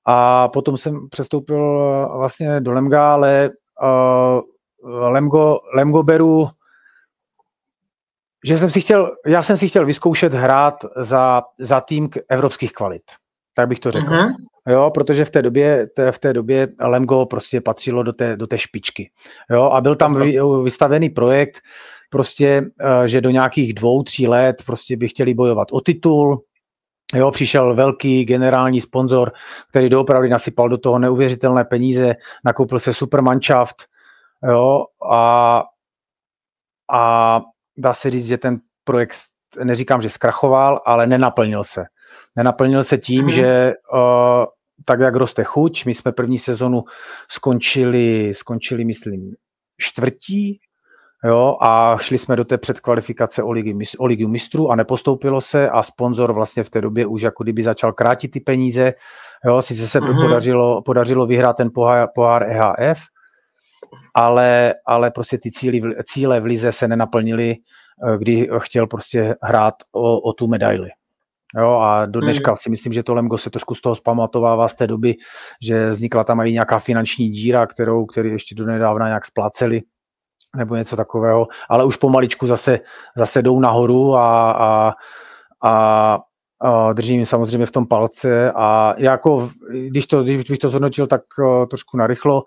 A 0.07 0.49
potom 0.49 0.77
jsem 0.77 1.09
přestoupil 1.11 1.61
vlastně 2.17 2.61
do 2.61 2.73
Lemga, 2.73 3.13
ale 3.13 3.51
uh, 3.83 4.41
Lemgo, 5.11 5.59
Lemgo 5.75 6.03
beru 6.03 6.49
že 8.47 8.57
jsem 8.57 8.71
si 8.71 8.81
chtěl, 8.81 9.11
já 9.27 9.43
jsem 9.43 9.57
si 9.57 9.69
chtěl 9.69 9.87
vyzkoušet 9.87 10.35
hrát 10.35 10.75
za, 10.97 11.43
za 11.59 11.81
tým 11.81 12.11
evropských 12.29 12.73
kvalit. 12.73 13.03
Tak 13.55 13.69
bych 13.69 13.81
to 13.81 13.91
řekl. 13.91 14.07
Uh-huh. 14.07 14.35
Jo, 14.69 14.91
protože 14.95 15.25
v 15.25 15.31
té 15.31 15.43
době, 15.43 15.87
v 16.11 16.19
té 16.19 16.33
době 16.33 16.69
Lemgo 16.81 17.27
prostě 17.27 17.61
patřilo 17.61 18.03
do 18.03 18.13
té, 18.13 18.37
do 18.37 18.47
té 18.47 18.59
špičky. 18.59 19.11
Jo, 19.51 19.63
a 19.63 19.81
byl 19.81 19.97
tam 19.97 20.15
uh-huh. 20.15 20.65
vystavený 20.65 21.11
projekt, 21.11 21.61
prostě, 22.11 22.63
eh, 22.81 23.09
že 23.09 23.21
do 23.21 23.31
nějakých 23.31 23.75
dvou, 23.75 24.03
tří 24.03 24.29
let 24.29 24.57
prostě 24.67 24.97
by 24.97 25.09
chtěli 25.09 25.35
bojovat 25.35 25.69
o 25.73 25.81
titul, 25.81 26.43
Jo, 27.15 27.31
přišel 27.31 27.75
velký 27.75 28.25
generální 28.25 28.81
sponzor, 28.81 29.33
který 29.71 29.89
doopravdy 29.89 30.29
nasypal 30.29 30.69
do 30.69 30.79
toho 30.79 30.99
neuvěřitelné 30.99 31.65
peníze, 31.65 32.15
nakoupil 32.45 32.81
se 32.81 32.93
Supermannschaft, 32.93 33.77
jo, 34.49 34.85
a, 35.13 35.63
a 36.93 37.41
dá 37.79 37.95
se 37.95 38.11
říct, 38.11 38.27
že 38.27 38.39
ten 38.39 38.59
projekt, 38.85 39.17
neříkám, 39.65 40.03
že 40.03 40.11
zkrachoval, 40.11 40.81
ale 40.87 41.07
nenaplnil 41.07 41.65
se. 41.65 41.85
Nenaplnil 42.37 42.85
se 42.85 42.99
tím, 42.99 43.21
hmm. 43.21 43.31
že 43.31 43.73
uh, 43.95 44.45
tak, 44.85 45.01
jak 45.01 45.15
roste 45.15 45.45
chuť, 45.45 45.87
my 45.87 45.95
jsme 45.95 46.13
první 46.13 46.39
sezonu 46.39 46.85
skončili, 47.31 48.33
skončili 48.35 48.85
myslím, 48.85 49.35
čtvrtí, 49.79 50.61
jo, 51.25 51.57
a 51.61 51.97
šli 52.01 52.19
jsme 52.19 52.37
do 52.37 52.45
té 52.45 52.59
předkvalifikace 52.59 53.43
o, 53.43 53.53
ligy, 53.53 53.75
o 53.99 54.07
ligu 54.07 54.29
mistrů 54.29 54.71
a 54.71 54.77
nepostoupilo 54.77 55.41
se 55.41 55.71
a 55.71 55.83
sponzor 55.83 56.33
vlastně 56.33 56.65
v 56.65 56.71
té 56.71 56.81
době 56.81 57.07
už 57.07 57.23
jako 57.23 57.43
kdyby 57.43 57.63
začal 57.63 57.93
krátit 57.93 58.31
ty 58.31 58.41
peníze, 58.41 58.93
jo, 59.47 59.63
sice 59.63 59.89
se 59.89 60.01
mm-hmm. 60.01 60.21
podařilo, 60.23 60.83
podařilo 60.83 61.27
vyhrát 61.27 61.57
ten 61.57 61.71
pohár, 61.75 62.09
pohár 62.15 62.43
EHF, 62.43 62.99
ale, 64.15 64.75
ale 64.87 65.11
prostě 65.11 65.39
ty 65.39 65.51
cíly, 65.51 65.81
cíle 66.05 66.41
v 66.41 66.45
lize 66.45 66.73
se 66.73 66.89
nenaplnily, 66.89 67.57
eh, 67.57 68.19
kdy 68.19 68.49
chtěl 68.59 68.87
prostě 68.87 69.35
hrát 69.43 69.75
o, 69.93 70.21
o 70.21 70.33
tu 70.33 70.47
medaili. 70.47 70.89
Jo, 71.59 71.71
a 71.71 72.07
do 72.07 72.21
dneška 72.21 72.51
hmm. 72.51 72.57
si 72.57 72.71
myslím, 72.71 72.93
že 72.93 73.03
to 73.03 73.15
Lemgo 73.15 73.39
se 73.39 73.51
trošku 73.51 73.75
z 73.75 73.81
toho 73.81 73.95
zpamatovává 73.95 74.69
z 74.69 74.75
té 74.75 74.87
doby, 74.87 75.15
že 75.63 75.89
vznikla 75.89 76.25
tam 76.25 76.41
i 76.41 76.53
nějaká 76.53 76.79
finanční 76.79 77.29
díra, 77.29 77.67
kterou, 77.67 78.07
který 78.07 78.31
ještě 78.31 78.55
do 78.55 78.67
nedávna 78.67 79.07
nějak 79.07 79.25
spláceli 79.25 79.83
nebo 80.57 80.77
něco 80.77 80.97
takového, 80.97 81.49
ale 81.69 81.85
už 81.85 81.97
pomaličku 81.97 82.47
zase, 82.47 82.81
zase 83.17 83.43
jdou 83.43 83.61
nahoru 83.61 84.17
a, 84.17 84.53
a, 84.53 84.93
a, 85.65 86.19
a 86.61 86.93
držím 86.93 87.17
jim 87.17 87.27
samozřejmě 87.27 87.67
v 87.67 87.71
tom 87.71 87.87
palce 87.87 88.53
a 88.53 88.95
jako, 88.99 89.51
když, 89.89 90.07
to, 90.07 90.23
když 90.23 90.37
bych 90.37 90.59
to 90.59 90.69
zhodnotil 90.69 91.07
tak 91.07 91.23
uh, 91.39 91.67
trošku 91.67 91.97
narychlo, 91.97 92.43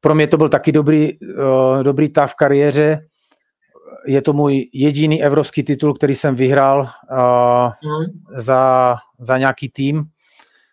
pro 0.00 0.14
mě 0.14 0.26
to 0.26 0.36
byl 0.36 0.48
taky 0.48 0.72
dobrý, 0.72 1.08
uh, 1.20 1.82
dobrý 1.82 2.08
tav 2.08 2.32
v 2.32 2.34
kariéře. 2.34 2.98
Je 4.06 4.22
to 4.22 4.32
můj 4.32 4.68
jediný 4.74 5.22
evropský 5.22 5.62
titul, 5.62 5.94
který 5.94 6.14
jsem 6.14 6.34
vyhrál 6.34 6.88
mm. 7.84 8.40
za, 8.40 8.96
za 9.20 9.38
nějaký 9.38 9.68
tým. 9.68 10.04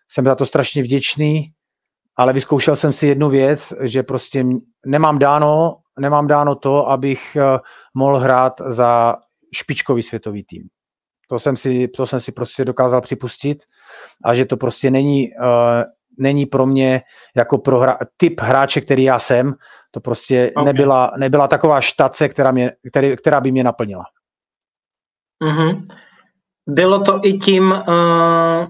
Jsem 0.08 0.24
za 0.24 0.34
to 0.34 0.46
strašně 0.46 0.82
vděčný, 0.82 1.52
ale 2.16 2.32
vyzkoušel 2.32 2.76
jsem 2.76 2.92
si 2.92 3.06
jednu 3.06 3.28
věc, 3.28 3.72
že 3.80 4.02
prostě 4.02 4.44
nemám 4.86 5.18
dáno, 5.18 5.76
nemám 5.98 6.26
dáno 6.26 6.54
to, 6.54 6.88
abych 6.90 7.36
uh, 7.36 7.58
mohl 7.94 8.18
hrát 8.18 8.60
za 8.66 9.16
špičkový 9.52 10.02
světový 10.02 10.44
tým. 10.44 10.62
To 11.28 11.38
jsem 11.38 11.56
si, 11.56 11.88
to 11.88 12.06
jsem 12.06 12.20
si 12.20 12.32
prostě 12.32 12.64
dokázal 12.64 13.00
připustit 13.00 13.62
a 14.24 14.34
že 14.34 14.44
to 14.44 14.56
prostě 14.56 14.90
není 14.90 15.28
uh, 15.40 15.82
není 16.18 16.46
pro 16.46 16.66
mě 16.66 17.02
jako 17.36 17.58
pro 17.58 17.78
hra, 17.78 17.98
typ 18.16 18.40
hráče, 18.40 18.80
který 18.80 19.04
já 19.04 19.18
jsem. 19.18 19.54
To 19.90 20.00
prostě 20.00 20.50
okay. 20.56 20.64
nebyla, 20.64 21.12
nebyla 21.18 21.48
taková 21.48 21.80
štace, 21.80 22.28
která, 22.28 22.50
mě, 22.50 22.72
který, 22.90 23.16
která 23.16 23.40
by 23.40 23.52
mě 23.52 23.64
naplnila. 23.64 24.04
Mm-hmm. 25.44 25.82
Bylo 26.68 27.00
to 27.00 27.20
i 27.24 27.32
tím, 27.32 27.70
uh, 27.70 28.66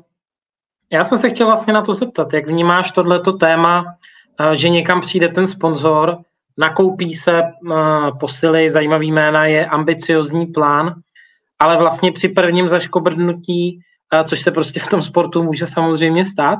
já 0.92 1.04
jsem 1.04 1.18
se 1.18 1.30
chtěl 1.30 1.46
vlastně 1.46 1.72
na 1.72 1.82
to 1.82 1.94
zeptat, 1.94 2.32
jak 2.32 2.46
vnímáš 2.46 2.90
tohleto 2.90 3.32
téma, 3.32 3.84
uh, 4.40 4.50
že 4.52 4.68
někam 4.68 5.00
přijde 5.00 5.28
ten 5.28 5.46
sponzor, 5.46 6.18
nakoupí 6.58 7.14
se 7.14 7.42
uh, 7.42 8.18
posily, 8.18 8.68
zajímavý 8.68 9.12
jména, 9.12 9.44
je 9.44 9.66
ambiciozní 9.66 10.46
plán, 10.46 10.94
ale 11.58 11.78
vlastně 11.78 12.12
při 12.12 12.28
prvním 12.28 12.68
zaškobrdnutí, 12.68 13.80
uh, 14.16 14.24
což 14.24 14.40
se 14.40 14.50
prostě 14.50 14.80
v 14.80 14.86
tom 14.86 15.02
sportu 15.02 15.42
může 15.42 15.66
samozřejmě 15.66 16.24
stát, 16.24 16.58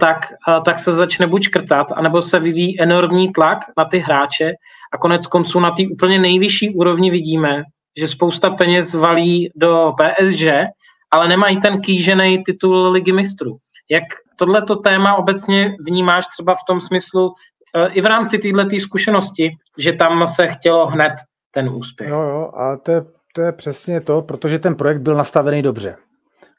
tak, 0.00 0.18
eh, 0.48 0.60
tak 0.64 0.78
se 0.78 0.92
začne 0.92 1.26
buď 1.26 1.42
škrtat, 1.42 1.86
anebo 1.92 2.22
se 2.22 2.38
vyvíjí 2.38 2.82
enormní 2.82 3.32
tlak 3.32 3.58
na 3.78 3.84
ty 3.84 3.98
hráče 3.98 4.52
a 4.94 4.98
konec 4.98 5.26
konců 5.26 5.60
na 5.60 5.70
té 5.70 5.82
úplně 5.92 6.18
nejvyšší 6.18 6.74
úrovni 6.74 7.10
vidíme, 7.10 7.62
že 7.98 8.08
spousta 8.08 8.50
peněz 8.50 8.94
valí 8.94 9.50
do 9.56 9.92
PSG, 9.92 10.66
ale 11.10 11.28
nemají 11.28 11.60
ten 11.60 11.80
kýžený 11.80 12.42
titul 12.42 12.90
ligy 12.90 13.12
mistrů. 13.12 13.56
Jak 13.90 14.02
tohleto 14.36 14.76
téma 14.76 15.14
obecně 15.14 15.76
vnímáš 15.86 16.26
třeba 16.26 16.54
v 16.54 16.64
tom 16.68 16.80
smyslu, 16.80 17.32
eh, 17.76 17.88
i 17.88 18.00
v 18.00 18.06
rámci 18.06 18.38
této 18.38 18.78
zkušenosti, 18.78 19.50
že 19.78 19.92
tam 19.92 20.26
se 20.26 20.48
chtělo 20.48 20.86
hned 20.86 21.12
ten 21.50 21.68
úspěch? 21.68 22.08
Jo, 22.08 22.20
jo, 22.20 22.50
a 22.56 22.76
to 22.76 22.90
je, 22.90 23.02
to 23.34 23.42
je 23.42 23.52
přesně 23.52 24.00
to, 24.00 24.22
protože 24.22 24.58
ten 24.58 24.74
projekt 24.74 25.00
byl 25.00 25.14
nastavený 25.14 25.62
dobře. 25.62 25.96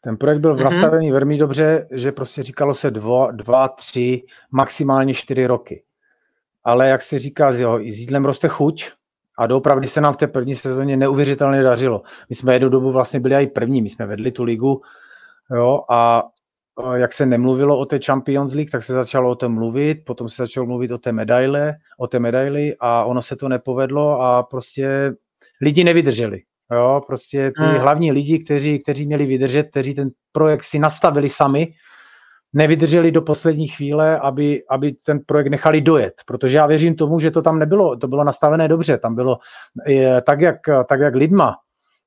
Ten 0.08 0.18
projekt 0.18 0.40
byl 0.40 0.56
mm-hmm. 0.56 0.64
nastavený 0.64 1.12
velmi 1.12 1.38
dobře, 1.38 1.88
že 1.92 2.12
prostě 2.12 2.44
říkalo 2.44 2.76
se 2.76 2.92
dva, 2.92 3.32
dva, 3.32 3.68
tři, 3.68 4.24
maximálně 4.52 5.14
čtyři 5.14 5.48
roky. 5.48 5.84
Ale 6.64 6.90
jak 6.90 7.02
se 7.02 7.20
říká, 7.20 7.52
s, 7.52 7.60
jeho, 7.60 7.80
s 7.80 8.00
jídlem 8.00 8.26
roste 8.26 8.48
chuť 8.48 8.92
a 9.38 9.48
doopravdy 9.48 9.88
se 9.88 10.02
nám 10.02 10.14
v 10.14 10.18
té 10.18 10.28
první 10.28 10.56
sezóně 10.56 10.98
neuvěřitelně 10.98 11.64
dařilo. 11.64 12.02
My 12.30 12.36
jsme 12.36 12.54
jednu 12.54 12.70
dobu 12.70 12.92
vlastně 12.92 13.20
byli 13.20 13.36
i 13.36 13.48
první, 13.48 13.82
my 13.82 13.90
jsme 13.90 14.06
vedli 14.06 14.32
tu 14.32 14.44
ligu 14.44 14.82
jo, 15.56 15.82
a, 15.90 16.24
jak 16.96 17.14
se 17.14 17.26
nemluvilo 17.26 17.80
o 17.80 17.86
té 17.86 18.00
Champions 18.06 18.54
League, 18.54 18.72
tak 18.72 18.84
se 18.84 18.94
začalo 18.94 19.30
o 19.32 19.36
tom 19.36 19.54
mluvit, 19.54 20.06
potom 20.06 20.30
se 20.30 20.44
začalo 20.44 20.66
mluvit 20.66 20.92
o 20.92 20.98
té 20.98 21.12
medaile, 21.12 21.76
o 22.00 22.08
té 22.08 22.20
medaili 22.20 22.76
a 22.80 23.04
ono 23.04 23.22
se 23.22 23.36
to 23.36 23.50
nepovedlo 23.50 24.22
a 24.22 24.44
prostě 24.44 25.14
lidi 25.62 25.84
nevydrželi. 25.84 26.42
Jo, 26.74 27.02
prostě 27.08 27.52
ty 27.58 27.64
hmm. 27.64 27.78
hlavní 27.78 28.12
lidi, 28.12 28.40
kteří, 28.40 28.80
kteří 28.80 29.06
měli 29.06 29.26
vydržet, 29.26 29.64
kteří 29.64 29.94
ten 29.94 30.10
projekt 30.32 30.64
si 30.64 30.80
nastavili 30.80 31.30
sami, 31.30 31.68
nevydrželi 32.54 33.12
do 33.12 33.22
poslední 33.22 33.68
chvíle, 33.68 34.20
aby, 34.20 34.64
aby 34.70 34.92
ten 34.92 35.20
projekt 35.26 35.48
nechali 35.48 35.82
dojet, 35.82 36.14
protože 36.26 36.58
já 36.58 36.66
věřím 36.66 36.96
tomu, 36.96 37.20
že 37.20 37.32
to 37.32 37.42
tam 37.42 37.60
nebylo, 37.60 37.98
to 37.98 38.08
bylo 38.08 38.24
nastavené 38.24 38.68
dobře, 38.68 38.98
tam 38.98 39.16
bylo 39.16 39.38
je, 39.88 40.22
tak, 40.22 40.42
jak, 40.42 40.56
tak 40.90 41.00
jak 41.00 41.16
lidma, 41.16 41.56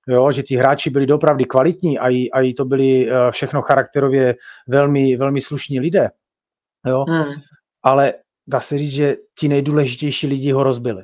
jo, 0.08 0.32
že 0.32 0.42
ti 0.42 0.56
hráči 0.56 0.90
byli 0.90 1.12
opravdu 1.12 1.44
kvalitní 1.44 1.98
a 1.98 2.08
i, 2.08 2.30
a 2.30 2.40
i 2.40 2.54
to 2.54 2.64
byli 2.64 3.10
eh, 3.10 3.30
všechno 3.30 3.62
charakterově 3.62 4.34
velmi, 4.68 5.16
velmi 5.16 5.40
slušní 5.40 5.80
lidé, 5.80 6.08
jo, 6.86 7.04
hmm. 7.08 7.32
ale 7.82 8.14
dá 8.46 8.60
se 8.60 8.78
říct, 8.78 8.92
že 8.92 9.14
ti 9.38 9.48
nejdůležitější 9.48 10.26
lidi 10.26 10.52
ho 10.52 10.62
rozbili. 10.62 11.02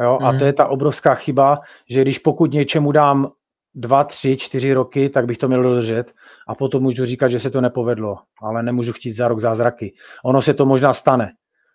Jo, 0.00 0.18
hmm. 0.20 0.26
A 0.26 0.38
to 0.38 0.44
je 0.44 0.52
ta 0.52 0.66
obrovská 0.66 1.14
chyba, 1.14 1.60
že 1.90 2.02
když 2.02 2.18
pokud 2.18 2.52
něčemu 2.52 2.92
dám 2.92 3.28
dva, 3.74 4.04
tři, 4.04 4.36
čtyři 4.36 4.72
roky, 4.72 5.08
tak 5.08 5.26
bych 5.26 5.38
to 5.38 5.48
měl 5.48 5.62
dodržet 5.62 6.12
a 6.48 6.54
potom 6.54 6.82
můžu 6.82 7.04
říkat, 7.04 7.28
že 7.28 7.38
se 7.38 7.50
to 7.50 7.60
nepovedlo, 7.60 8.18
ale 8.42 8.62
nemůžu 8.62 8.92
chtít 8.92 9.12
za 9.12 9.28
rok 9.28 9.40
zázraky. 9.40 9.94
Ono 10.24 10.42
se 10.42 10.54
to 10.54 10.66
možná 10.66 10.92
stane, 10.92 11.32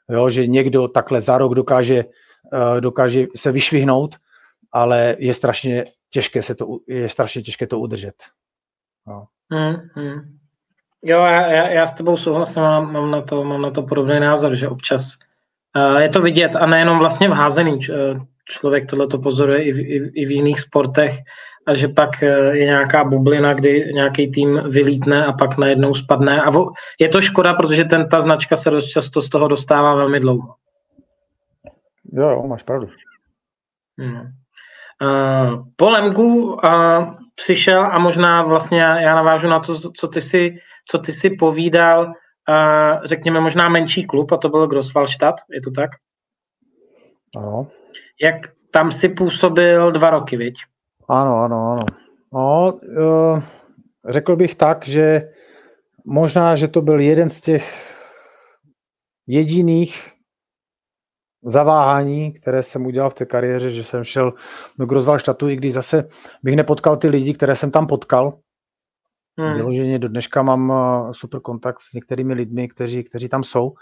jo, 0.09 0.29
že 0.29 0.47
někdo 0.47 0.87
takhle 0.87 1.21
za 1.21 1.37
rok 1.37 1.55
dokáže, 1.55 2.05
uh, 2.53 2.81
dokáže 2.81 3.25
se 3.35 3.51
vyšvihnout, 3.51 4.15
ale 4.71 5.15
je 5.19 5.33
strašně 5.33 5.83
těžké, 6.09 6.43
se 6.43 6.55
to, 6.55 6.65
je 6.87 7.09
strašně 7.09 7.41
těžké 7.41 7.67
to 7.67 7.79
udržet. 7.79 8.15
Jo. 9.07 9.23
Hmm, 9.51 9.75
hmm. 9.93 10.37
Jo, 11.03 11.19
já, 11.19 11.47
já, 11.47 11.67
já 11.67 11.85
s 11.85 11.93
tebou 11.93 12.17
souhlasím, 12.17 12.61
mám, 12.61 12.93
mám, 12.93 13.11
na 13.11 13.21
to, 13.21 13.43
mám 13.43 13.61
na 13.61 13.71
to 13.71 13.83
podobný 13.83 14.19
názor, 14.19 14.55
že 14.55 14.69
občas 14.69 15.17
je 15.97 16.09
to 16.09 16.21
vidět 16.21 16.55
a 16.55 16.65
nejenom 16.65 16.99
vlastně 16.99 17.29
v 17.29 17.31
házený. 17.31 17.79
Člověk 18.49 18.89
tohle 18.89 19.07
to 19.07 19.19
pozoruje 19.19 19.63
i 19.63 19.71
v, 19.71 19.79
i, 19.79 20.11
i 20.15 20.25
v 20.25 20.31
jiných 20.31 20.59
sportech, 20.59 21.19
a 21.67 21.73
že 21.73 21.87
pak 21.87 22.23
eh, 22.23 22.57
je 22.57 22.65
nějaká 22.65 23.03
bublina, 23.03 23.53
kdy 23.53 23.91
nějaký 23.93 24.31
tým 24.31 24.61
vylítne 24.69 25.25
a 25.25 25.33
pak 25.33 25.57
najednou 25.57 25.93
spadne. 25.93 26.41
A 26.41 26.51
je 26.99 27.09
to 27.09 27.21
škoda, 27.21 27.53
protože 27.53 27.85
ten, 27.85 28.09
ta 28.09 28.19
značka 28.19 28.55
se 28.55 28.69
dost 28.69 28.87
často 28.87 29.21
z 29.21 29.29
toho 29.29 29.47
dostává 29.47 29.95
velmi 29.95 30.19
dlouho. 30.19 30.55
Jo, 32.13 32.29
jo, 32.29 32.47
máš 32.47 32.63
pravdu. 32.63 32.89
Hmm. 33.99 34.31
Uh, 35.01 35.65
po 35.75 35.89
Lemgu 35.89 36.53
uh, 36.53 36.59
přišel 37.35 37.85
a 37.85 37.99
možná 37.99 38.43
vlastně 38.43 38.81
já 38.81 39.15
navážu 39.15 39.47
na 39.47 39.59
to, 39.59 39.91
co 39.91 40.07
ty 40.07 40.21
si, 40.21 40.55
co 40.85 40.99
ty 40.99 41.11
si 41.11 41.29
povídal, 41.29 42.13
řekněme 43.05 43.39
možná 43.39 43.69
menší 43.69 44.07
klub 44.07 44.31
a 44.31 44.37
to 44.37 44.49
byl 44.49 44.67
Grosswallstadt, 44.67 45.35
je 45.51 45.61
to 45.61 45.71
tak? 45.71 45.89
Ano. 47.37 47.67
Jak 48.21 48.35
tam 48.71 48.91
si 48.91 49.09
působil 49.09 49.91
dva 49.91 50.09
roky, 50.09 50.37
viď? 50.37 50.55
Ano, 51.09 51.37
ano, 51.37 51.71
ano. 51.71 51.85
No, 52.33 52.73
uh, 52.73 53.43
řekl 54.09 54.35
bych 54.35 54.55
tak, 54.55 54.87
že 54.87 55.29
možná, 56.05 56.55
že 56.55 56.67
to 56.67 56.81
byl 56.81 56.99
jeden 56.99 57.29
z 57.29 57.41
těch 57.41 57.95
jediných 59.27 60.11
zaváhání, 61.43 62.33
které 62.33 62.63
jsem 62.63 62.85
udělal 62.85 63.09
v 63.09 63.13
té 63.13 63.25
kariéře, 63.25 63.69
že 63.69 63.83
jsem 63.83 64.03
šel 64.03 64.33
do 64.79 64.85
Grozvalštatu, 64.85 65.49
i 65.49 65.55
když 65.55 65.73
zase 65.73 66.07
bych 66.43 66.55
nepotkal 66.55 66.97
ty 66.97 67.07
lidi, 67.07 67.33
které 67.33 67.55
jsem 67.55 67.71
tam 67.71 67.87
potkal. 67.87 68.39
Hmm. 69.39 69.53
Vyloženě 69.53 69.99
do 69.99 70.07
dneška 70.07 70.41
mám 70.41 70.71
eh, 70.71 71.13
super 71.13 71.39
kontakt 71.39 71.81
s 71.81 71.93
některými 71.93 72.33
lidmi, 72.33 72.67
kteří, 72.67 73.03
kteří 73.03 73.29
tam 73.29 73.43
jsou, 73.43 73.73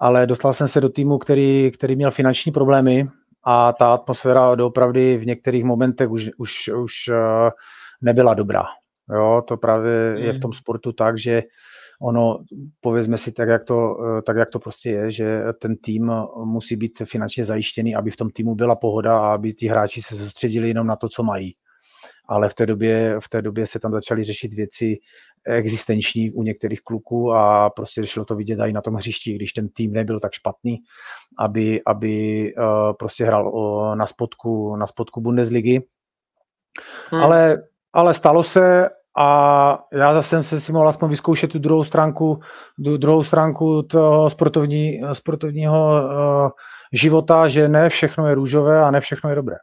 ale 0.00 0.26
dostal 0.26 0.52
jsem 0.52 0.68
se 0.68 0.80
do 0.80 0.88
týmu, 0.88 1.18
který, 1.18 1.70
který 1.74 1.96
měl 1.96 2.10
finanční 2.10 2.52
problémy, 2.52 3.08
a 3.44 3.72
ta 3.72 3.94
atmosféra 3.94 4.54
doopravdy 4.54 5.18
v 5.18 5.26
některých 5.26 5.64
momentech 5.64 6.10
už, 6.10 6.30
už, 6.38 6.68
už 6.68 7.08
eh, 7.08 7.50
nebyla 8.02 8.34
dobrá. 8.34 8.64
Jo, 9.14 9.42
to 9.48 9.56
právě 9.56 10.10
mm. 10.10 10.16
je 10.16 10.28
v 10.28 10.32
hmm. 10.32 10.40
tom 10.40 10.52
sportu 10.52 10.92
tak, 10.92 11.18
že 11.18 11.42
ono, 12.02 12.38
povězme 12.80 13.16
si 13.16 13.32
tak 13.32 13.48
jak, 13.48 13.64
to, 13.64 13.96
eh, 14.18 14.22
tak, 14.22 14.36
jak 14.36 14.50
to 14.50 14.58
prostě 14.58 14.90
je, 14.90 15.10
že 15.10 15.42
ten 15.58 15.76
tým 15.76 16.12
musí 16.44 16.76
být 16.76 17.02
finančně 17.04 17.44
zajištěný, 17.44 17.96
aby 17.96 18.10
v 18.10 18.16
tom 18.16 18.30
týmu 18.30 18.54
byla 18.54 18.76
pohoda 18.76 19.18
a 19.18 19.34
aby 19.34 19.52
ti 19.52 19.66
hráči 19.66 20.02
se 20.02 20.16
soustředili 20.16 20.68
jenom 20.68 20.86
na 20.86 20.96
to, 20.96 21.08
co 21.08 21.22
mají 21.22 21.54
ale 22.28 22.48
v 22.48 22.54
té 22.54 22.66
době, 22.66 23.16
v 23.20 23.28
té 23.28 23.42
době 23.42 23.66
se 23.66 23.78
tam 23.78 23.92
začaly 23.92 24.24
řešit 24.24 24.54
věci 24.54 24.98
existenční 25.46 26.30
u 26.30 26.42
některých 26.42 26.80
kluků 26.80 27.32
a 27.32 27.70
prostě 27.70 28.06
šlo 28.06 28.24
to 28.24 28.34
vidět 28.34 28.58
i 28.60 28.72
na 28.72 28.80
tom 28.80 28.94
hřišti, 28.94 29.34
když 29.34 29.52
ten 29.52 29.68
tým 29.68 29.92
nebyl 29.92 30.20
tak 30.20 30.32
špatný, 30.32 30.78
aby, 31.38 31.82
aby 31.86 32.46
uh, 32.58 32.92
prostě 32.92 33.24
hrál 33.24 33.48
uh, 33.48 33.96
na 33.96 34.06
spodku, 34.06 34.76
na 34.76 34.86
spodku 34.86 35.20
Bundesligy. 35.20 35.80
Hmm. 37.10 37.22
Ale, 37.22 37.62
ale 37.92 38.14
stalo 38.14 38.42
se 38.42 38.88
a 39.18 39.78
já 39.92 40.14
zase 40.14 40.28
jsem 40.28 40.42
se 40.42 40.60
si 40.60 40.72
mohl 40.72 40.88
aspoň 40.88 41.10
vyzkoušet 41.10 41.52
tu 41.52 41.58
druhou 41.58 41.84
stránku, 41.84 42.40
druhou 42.78 43.22
stránku 43.22 43.82
toho 43.82 44.30
sportovní, 44.30 45.00
sportovního 45.12 45.92
uh, 45.92 46.50
života, 46.92 47.48
že 47.48 47.68
ne 47.68 47.88
všechno 47.88 48.28
je 48.28 48.34
růžové 48.34 48.84
a 48.84 48.90
ne 48.90 49.00
všechno 49.00 49.30
je 49.30 49.36
dobré. 49.36 49.56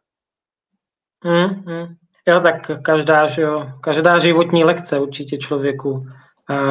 Hmm, 1.24 1.46
hmm. 1.46 1.96
Jo, 2.30 2.40
tak 2.40 2.72
každá, 2.82 3.28
že 3.28 3.42
jo, 3.42 3.72
každá 3.82 4.20
životní 4.20 4.64
lekce 4.64 5.00
určitě 5.00 5.38
člověku, 5.38 6.06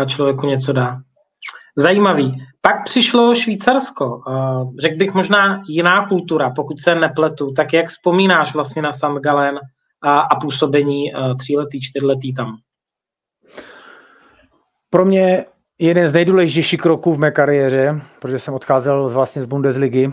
člověku 0.07 0.47
něco 0.47 0.73
dá. 0.73 0.99
Zajímavý. 1.77 2.47
Pak 2.61 2.85
přišlo 2.85 3.35
Švýcarsko. 3.35 4.23
Řekl 4.79 4.97
bych 4.97 5.15
možná 5.15 5.63
jiná 5.69 6.07
kultura, 6.09 6.51
pokud 6.51 6.81
se 6.81 6.95
nepletu. 6.95 7.53
Tak 7.53 7.73
jak 7.73 7.87
vzpomínáš 7.87 8.55
vlastně 8.55 8.83
na 8.83 8.93
St. 8.93 9.21
Gallen 9.21 9.61
a, 10.03 10.19
a 10.19 10.41
působení 10.41 11.13
tříletý, 11.39 11.81
čtyřletý 11.81 12.35
tam? 12.35 12.57
Pro 14.91 15.05
mě 15.05 15.45
jeden 15.79 16.07
z 16.07 16.13
nejdůležitějších 16.13 16.81
kroků 16.81 17.13
v 17.13 17.19
mé 17.19 17.31
kariéře, 17.31 18.01
protože 18.21 18.39
jsem 18.39 18.55
odcházel 18.55 19.09
vlastně 19.09 19.43
z 19.43 19.47
Bundesligy 19.47 20.13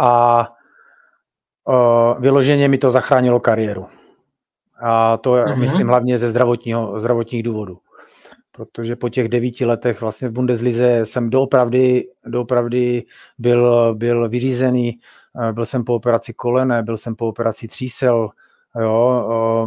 a 0.00 0.46
vyloženě 2.18 2.68
mi 2.68 2.78
to 2.78 2.90
zachránilo 2.90 3.40
kariéru. 3.40 3.86
A 4.82 5.16
to 5.16 5.32
uh-huh. 5.32 5.56
myslím 5.56 5.88
hlavně 5.88 6.18
ze 6.18 6.28
zdravotního, 6.28 7.00
zdravotních 7.00 7.42
důvodů. 7.42 7.78
Protože 8.52 8.96
po 8.96 9.08
těch 9.08 9.28
devíti 9.28 9.64
letech 9.64 10.00
vlastně 10.00 10.28
v 10.28 10.32
Bundeslize 10.32 11.06
jsem 11.06 11.30
doopravdy, 11.30 12.04
doopravdy 12.26 13.04
byl, 13.38 13.94
byl 13.94 14.28
vyřízený. 14.28 14.98
Byl 15.52 15.66
jsem 15.66 15.84
po 15.84 15.94
operaci 15.94 16.34
kolene, 16.34 16.82
byl 16.82 16.96
jsem 16.96 17.14
po 17.14 17.28
operaci 17.28 17.68
třísel, 17.68 18.28
jo, 18.80 19.66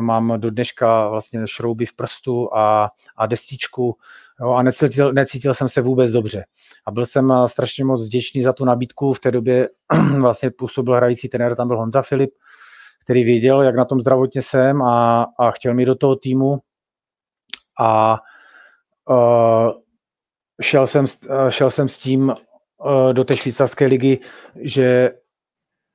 mám 0.00 0.40
do 0.40 0.50
dneška 0.50 1.08
vlastně 1.08 1.40
šrouby 1.44 1.86
v 1.86 1.92
prstu 1.92 2.56
a, 2.56 2.90
a 3.16 3.26
destičku 3.26 3.96
jo, 4.40 4.50
a 4.50 4.62
necítil, 4.62 5.12
necítil 5.12 5.54
jsem 5.54 5.68
se 5.68 5.80
vůbec 5.80 6.10
dobře. 6.10 6.44
A 6.86 6.90
byl 6.90 7.06
jsem 7.06 7.32
strašně 7.46 7.84
moc 7.84 8.06
vděčný 8.06 8.42
za 8.42 8.52
tu 8.52 8.64
nabídku. 8.64 9.12
V 9.12 9.20
té 9.20 9.30
době 9.30 9.68
vlastně 10.20 10.50
působil 10.50 10.94
hrající 10.94 11.28
trenér, 11.28 11.56
tam 11.56 11.68
byl 11.68 11.76
Honza 11.76 12.02
Filip, 12.02 12.30
který 13.04 13.24
věděl, 13.24 13.62
jak 13.62 13.76
na 13.76 13.84
tom 13.84 14.00
zdravotně 14.00 14.42
jsem 14.42 14.82
a, 14.82 15.26
a 15.38 15.50
chtěl 15.50 15.74
mi 15.74 15.84
do 15.84 15.94
toho 15.94 16.16
týmu. 16.16 16.58
A 17.80 18.18
uh, 19.10 19.70
šel, 20.62 20.86
jsem, 20.86 21.06
šel 21.48 21.70
jsem 21.70 21.88
s 21.88 21.98
tím 21.98 22.28
uh, 22.28 23.12
do 23.12 23.24
té 23.24 23.36
švýcarské 23.36 23.86
ligy, 23.86 24.18
že 24.56 25.12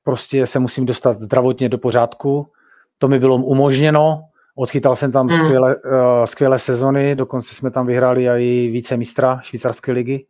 prostě 0.04 0.48
se 0.48 0.60
musím 0.60 0.86
dostat 0.86 1.22
zdravotně 1.22 1.70
do 1.70 1.78
pořádku. 1.78 2.52
To 2.98 3.08
mi 3.08 3.20
bylo 3.20 3.36
umožněno, 3.36 4.24
odchytal 4.56 4.96
jsem 4.96 5.12
tam 5.12 5.28
mm. 5.28 5.38
skvělé, 5.38 5.76
uh, 5.76 6.26
skvělé 6.26 6.60
sezony, 6.60 7.16
dokonce 7.16 7.56
jsme 7.56 7.72
tam 7.72 7.88
vyhráli 7.88 8.28
i 8.28 8.70
více 8.72 8.98
mistra 8.98 9.40
švýcarské 9.42 9.92
ligy. 9.92 10.26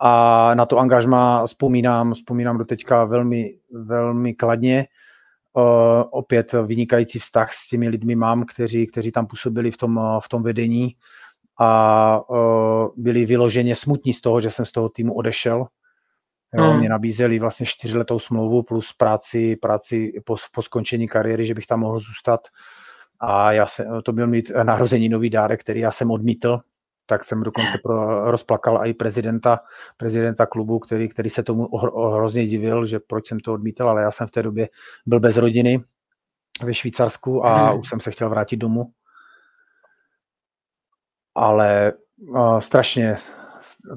A 0.00 0.54
na 0.54 0.66
to 0.66 0.78
angažma 0.78 1.46
vzpomínám, 1.46 2.12
vzpomínám 2.12 2.58
do 2.58 2.64
teďka 2.64 3.04
velmi, 3.04 3.58
velmi 3.72 4.34
kladně 4.34 4.86
opět 6.10 6.54
vynikající 6.66 7.18
vztah 7.18 7.52
s 7.52 7.68
těmi 7.68 7.88
lidmi 7.88 8.14
mám, 8.14 8.44
kteří, 8.44 8.86
kteří 8.86 9.12
tam 9.12 9.26
působili 9.26 9.70
v 9.70 9.76
tom, 9.76 10.00
v 10.20 10.28
tom 10.28 10.42
vedení 10.42 10.96
a 11.60 12.30
uh, 12.30 12.88
byli 12.96 13.26
vyloženě 13.26 13.74
smutní 13.74 14.12
z 14.12 14.20
toho, 14.20 14.40
že 14.40 14.50
jsem 14.50 14.64
z 14.64 14.72
toho 14.72 14.88
týmu 14.88 15.14
odešel. 15.14 15.66
Jo, 16.54 16.64
hmm. 16.64 16.78
Mě 16.78 16.88
nabízeli 16.88 17.38
vlastně 17.38 17.66
čtyřletou 17.66 18.18
smlouvu 18.18 18.62
plus 18.62 18.92
práci, 18.92 19.56
práci 19.56 20.12
po, 20.24 20.36
po 20.52 20.62
skončení 20.62 21.08
kariéry, 21.08 21.46
že 21.46 21.54
bych 21.54 21.66
tam 21.66 21.80
mohl 21.80 21.98
zůstat. 21.98 22.40
A 23.20 23.52
já 23.52 23.66
se, 23.66 23.86
to 24.04 24.12
byl 24.12 24.26
mít 24.26 24.50
narození 24.62 25.08
nový 25.08 25.30
dárek, 25.30 25.60
který 25.60 25.80
já 25.80 25.92
jsem 25.92 26.10
odmítl, 26.10 26.60
tak 27.08 27.24
jsem 27.24 27.42
dokonce 27.42 27.78
pro, 27.82 28.30
rozplakal 28.30 28.86
i 28.86 28.94
prezidenta, 28.94 29.58
prezidenta 29.96 30.46
klubu, 30.46 30.78
který, 30.78 31.08
který 31.08 31.30
se 31.30 31.42
tomu 31.42 31.68
hrozně 32.12 32.46
divil, 32.46 32.86
že 32.86 33.00
proč 33.00 33.28
jsem 33.28 33.40
to 33.40 33.52
odmítal, 33.52 33.88
ale 33.88 34.02
já 34.02 34.10
jsem 34.10 34.26
v 34.26 34.30
té 34.30 34.42
době 34.42 34.68
byl 35.06 35.20
bez 35.20 35.36
rodiny 35.36 35.84
ve 36.62 36.74
Švýcarsku 36.74 37.46
a 37.46 37.70
hmm. 37.70 37.78
už 37.78 37.88
jsem 37.88 38.00
se 38.00 38.10
chtěl 38.10 38.28
vrátit 38.28 38.56
domů. 38.56 38.90
ale 41.34 41.92
uh, 42.18 42.58
strašně, 42.58 43.16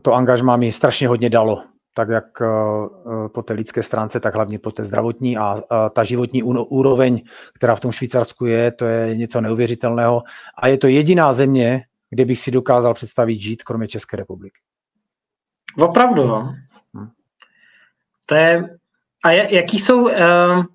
to 0.01 0.14
angažmá 0.14 0.57
mi 0.57 0.72
strašně 0.72 1.07
hodně 1.07 1.30
dalo 1.30 1.64
tak 1.93 2.09
jak 2.09 2.41
uh, 2.41 3.28
po 3.28 3.41
té 3.41 3.53
lidské 3.53 3.84
stránce, 3.84 4.20
tak 4.20 4.36
hlavně 4.36 4.59
po 4.59 4.72
té 4.72 4.84
zdravotní 4.84 5.38
a 5.38 5.55
uh, 5.55 5.62
ta 5.93 6.03
životní 6.03 6.43
úroveň, 6.43 7.22
která 7.55 7.76
v 7.76 7.80
tom 7.80 7.91
Švýcarsku 7.91 8.45
je, 8.45 8.72
to 8.72 8.86
je 8.86 9.16
něco 9.18 9.41
neuvěřitelného 9.41 10.24
a 10.57 10.68
je 10.68 10.78
to 10.78 10.88
jediná 10.88 11.34
země, 11.34 11.82
kde 12.12 12.26
bych 12.26 12.39
si 12.39 12.51
dokázal 12.51 12.93
představit 12.93 13.36
žít, 13.36 13.64
kromě 13.64 13.88
České 13.88 14.18
republiky. 14.18 14.59
Opravdu, 15.78 16.28
no. 16.28 16.55
Hmm. 16.93 17.09
To 18.26 18.36
je, 18.36 18.78
a 19.26 19.32
jaký 19.32 19.80
jsou, 19.80 20.01
uh, 20.03 20.66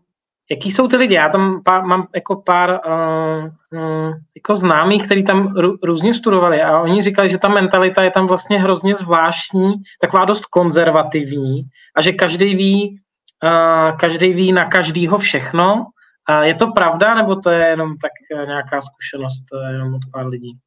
jaký 0.51 0.71
jsou 0.71 0.89
ty 0.89 0.97
lidi? 0.97 1.15
Já 1.15 1.29
tam 1.29 1.63
pár, 1.63 1.85
mám 1.85 2.09
jako 2.15 2.37
pár 2.37 2.71
uh, 2.71 3.45
uh, 3.81 4.15
jako 4.37 4.55
známých, 4.55 5.05
kteří 5.05 5.25
tam 5.25 5.57
rů, 5.57 5.77
různě 5.83 6.15
studovali 6.15 6.63
a 6.63 6.81
oni 6.81 7.03
říkali, 7.03 7.29
že 7.29 7.39
ta 7.39 7.49
mentalita 7.49 8.05
je 8.05 8.11
tam 8.11 8.27
vlastně 8.27 8.61
hrozně 8.61 8.95
zvláštní, 8.95 9.73
taková 10.01 10.25
dost 10.25 10.47
konzervativní 10.47 11.63
a 11.97 12.03
že 12.03 12.13
každý 12.13 12.55
ví, 12.55 13.01
uh, 13.45 13.99
každý 13.99 14.33
ví 14.33 14.53
na 14.53 14.65
každýho 14.65 15.19
všechno. 15.19 15.87
Uh, 16.31 16.43
je 16.43 16.55
to 16.55 16.73
pravda, 16.73 17.15
nebo 17.15 17.37
to 17.37 17.51
je 17.51 17.69
jenom 17.69 17.97
tak 17.99 18.13
nějaká 18.47 18.81
zkušenost 18.81 19.45
jenom 19.73 19.95
od 19.95 20.03
pár 20.13 20.27
lidí? 20.27 20.59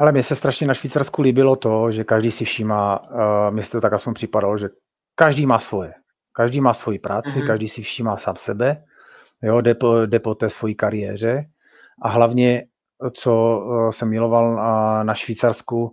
Ale 0.00 0.12
mně 0.12 0.22
se 0.22 0.34
strašně 0.34 0.66
na 0.66 0.74
Švýcarsku 0.74 1.22
líbilo 1.22 1.56
to, 1.56 1.92
že 1.92 2.04
každý 2.04 2.30
si 2.30 2.44
všímá, 2.44 3.02
uh, 3.10 3.54
mně 3.54 3.62
se 3.62 3.70
to 3.70 3.80
tak 3.80 3.92
aspoň 3.92 4.14
připadalo, 4.14 4.58
že 4.58 4.68
každý 5.14 5.46
má 5.46 5.58
svoje. 5.58 5.92
Každý 6.32 6.60
má 6.60 6.74
svoji 6.74 6.98
práci, 6.98 7.30
mm-hmm. 7.30 7.46
každý 7.46 7.68
si 7.68 7.82
všímá 7.82 8.16
sám 8.16 8.36
sebe, 8.36 8.84
jo, 9.42 9.60
jde, 9.60 9.74
po, 9.74 10.06
jde 10.06 10.20
po 10.20 10.34
té 10.34 10.50
svojí 10.50 10.74
kariéře 10.74 11.44
a 12.02 12.08
hlavně, 12.08 12.62
co 13.12 13.32
uh, 13.32 13.90
jsem 13.90 14.08
miloval 14.08 14.52
uh, 14.52 15.04
na 15.04 15.14
Švýcarsku, 15.14 15.92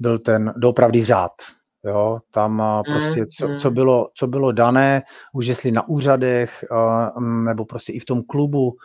byl 0.00 0.18
ten 0.18 0.52
doopravdy 0.56 1.04
řád. 1.04 1.32
Jo, 1.88 2.18
tam 2.30 2.60
uh, 2.60 2.94
prostě, 2.94 3.26
co, 3.26 3.48
co, 3.60 3.70
bylo, 3.70 4.08
co 4.14 4.26
bylo 4.26 4.52
dané, 4.52 5.02
už 5.32 5.46
jestli 5.46 5.72
na 5.72 5.88
úřadech, 5.88 6.64
uh, 6.70 7.22
nebo 7.22 7.64
prostě 7.64 7.92
i 7.92 8.00
v 8.00 8.04
tom 8.04 8.22
klubu, 8.22 8.76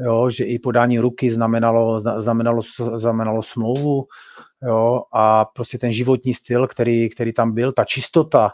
jo, 0.00 0.30
že 0.30 0.44
i 0.44 0.58
podání 0.58 0.98
ruky 0.98 1.30
znamenalo, 1.30 2.00
znamenalo, 2.00 2.62
znamenalo 2.94 3.42
smlouvu, 3.42 4.06
jo, 4.62 5.02
a 5.12 5.44
prostě 5.44 5.78
ten 5.78 5.92
životní 5.92 6.34
styl, 6.34 6.66
který, 6.66 7.08
který 7.08 7.32
tam 7.32 7.52
byl, 7.52 7.72
ta 7.72 7.84
čistota, 7.84 8.50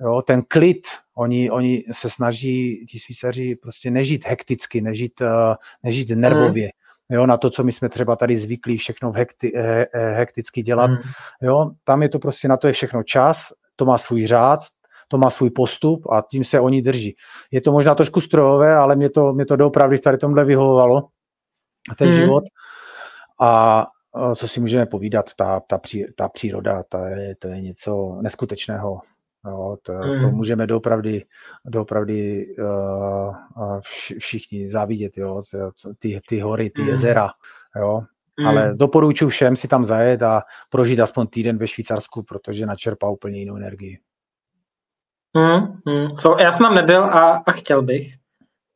jo, 0.00 0.22
ten 0.22 0.42
klid, 0.48 0.86
oni, 1.16 1.50
oni 1.50 1.84
se 1.92 2.10
snaží, 2.10 2.86
ti 2.86 2.98
Švýcaři, 2.98 3.56
prostě 3.56 3.90
nežít 3.90 4.26
hekticky, 4.26 4.80
nežít, 4.80 5.22
nežít 5.82 6.10
nervově, 6.10 6.66
mm. 6.66 6.83
Jo, 7.10 7.26
na 7.26 7.36
to, 7.36 7.50
co 7.50 7.64
my 7.64 7.72
jsme 7.72 7.88
třeba 7.88 8.16
tady 8.16 8.36
zvyklí 8.36 8.78
všechno 8.78 9.12
v 9.12 9.16
hekti, 9.16 9.52
he, 9.56 9.86
hekticky 9.92 10.62
dělat, 10.62 10.90
mm. 10.90 10.96
jo, 11.42 11.70
tam 11.84 12.02
je 12.02 12.08
to 12.08 12.18
prostě, 12.18 12.48
na 12.48 12.56
to 12.56 12.66
je 12.66 12.72
všechno 12.72 13.02
čas, 13.02 13.52
to 13.76 13.84
má 13.84 13.98
svůj 13.98 14.26
řád, 14.26 14.60
to 15.08 15.18
má 15.18 15.30
svůj 15.30 15.50
postup 15.50 16.10
a 16.10 16.22
tím 16.30 16.44
se 16.44 16.60
oni 16.60 16.82
drží. 16.82 17.16
Je 17.50 17.60
to 17.60 17.72
možná 17.72 17.94
trošku 17.94 18.20
strojové, 18.20 18.76
ale 18.76 18.96
mě 18.96 19.10
to, 19.10 19.32
mě 19.32 19.46
to 19.46 19.56
doopravdy 19.56 19.98
tady 19.98 20.18
tomhle 20.18 20.44
vyhovovalo, 20.44 21.08
ten 21.98 22.08
mm. 22.08 22.14
život. 22.14 22.44
A 23.40 23.84
co 24.36 24.48
si 24.48 24.60
můžeme 24.60 24.86
povídat, 24.86 25.34
ta, 25.36 25.60
ta, 25.60 25.78
pří, 25.78 26.04
ta 26.16 26.28
příroda, 26.28 26.82
ta 26.82 27.08
je, 27.08 27.36
to 27.36 27.48
je 27.48 27.60
něco 27.60 28.18
neskutečného. 28.22 29.00
Jo, 29.46 29.76
to, 29.82 29.92
mm. 29.92 30.20
to 30.20 30.30
můžeme 30.30 30.66
doopravdy, 30.66 31.24
doopravdy 31.64 32.46
uh, 32.58 33.36
všichni 34.18 34.70
závidět, 34.70 35.16
jo, 35.16 35.42
ty, 35.98 36.20
ty 36.28 36.40
hory, 36.40 36.70
ty 36.70 36.82
mm. 36.82 36.88
jezera, 36.88 37.30
jo. 37.76 38.02
Mm. 38.40 38.46
Ale 38.46 38.74
doporučuji 38.74 39.28
všem 39.28 39.56
si 39.56 39.68
tam 39.68 39.84
zajet 39.84 40.22
a 40.22 40.42
prožít 40.70 41.00
aspoň 41.00 41.26
týden 41.26 41.58
ve 41.58 41.66
Švýcarsku, 41.66 42.22
protože 42.22 42.66
načerpá 42.66 43.08
úplně 43.08 43.38
jinou 43.38 43.56
energii. 43.56 43.98
Hmm, 45.36 45.80
hmm. 45.86 46.10
So, 46.10 46.44
já 46.44 46.50
jsem 46.50 46.66
tam 46.66 46.74
nebyl 46.74 47.04
a, 47.04 47.42
a 47.46 47.52
chtěl 47.52 47.82
bych. 47.82 48.14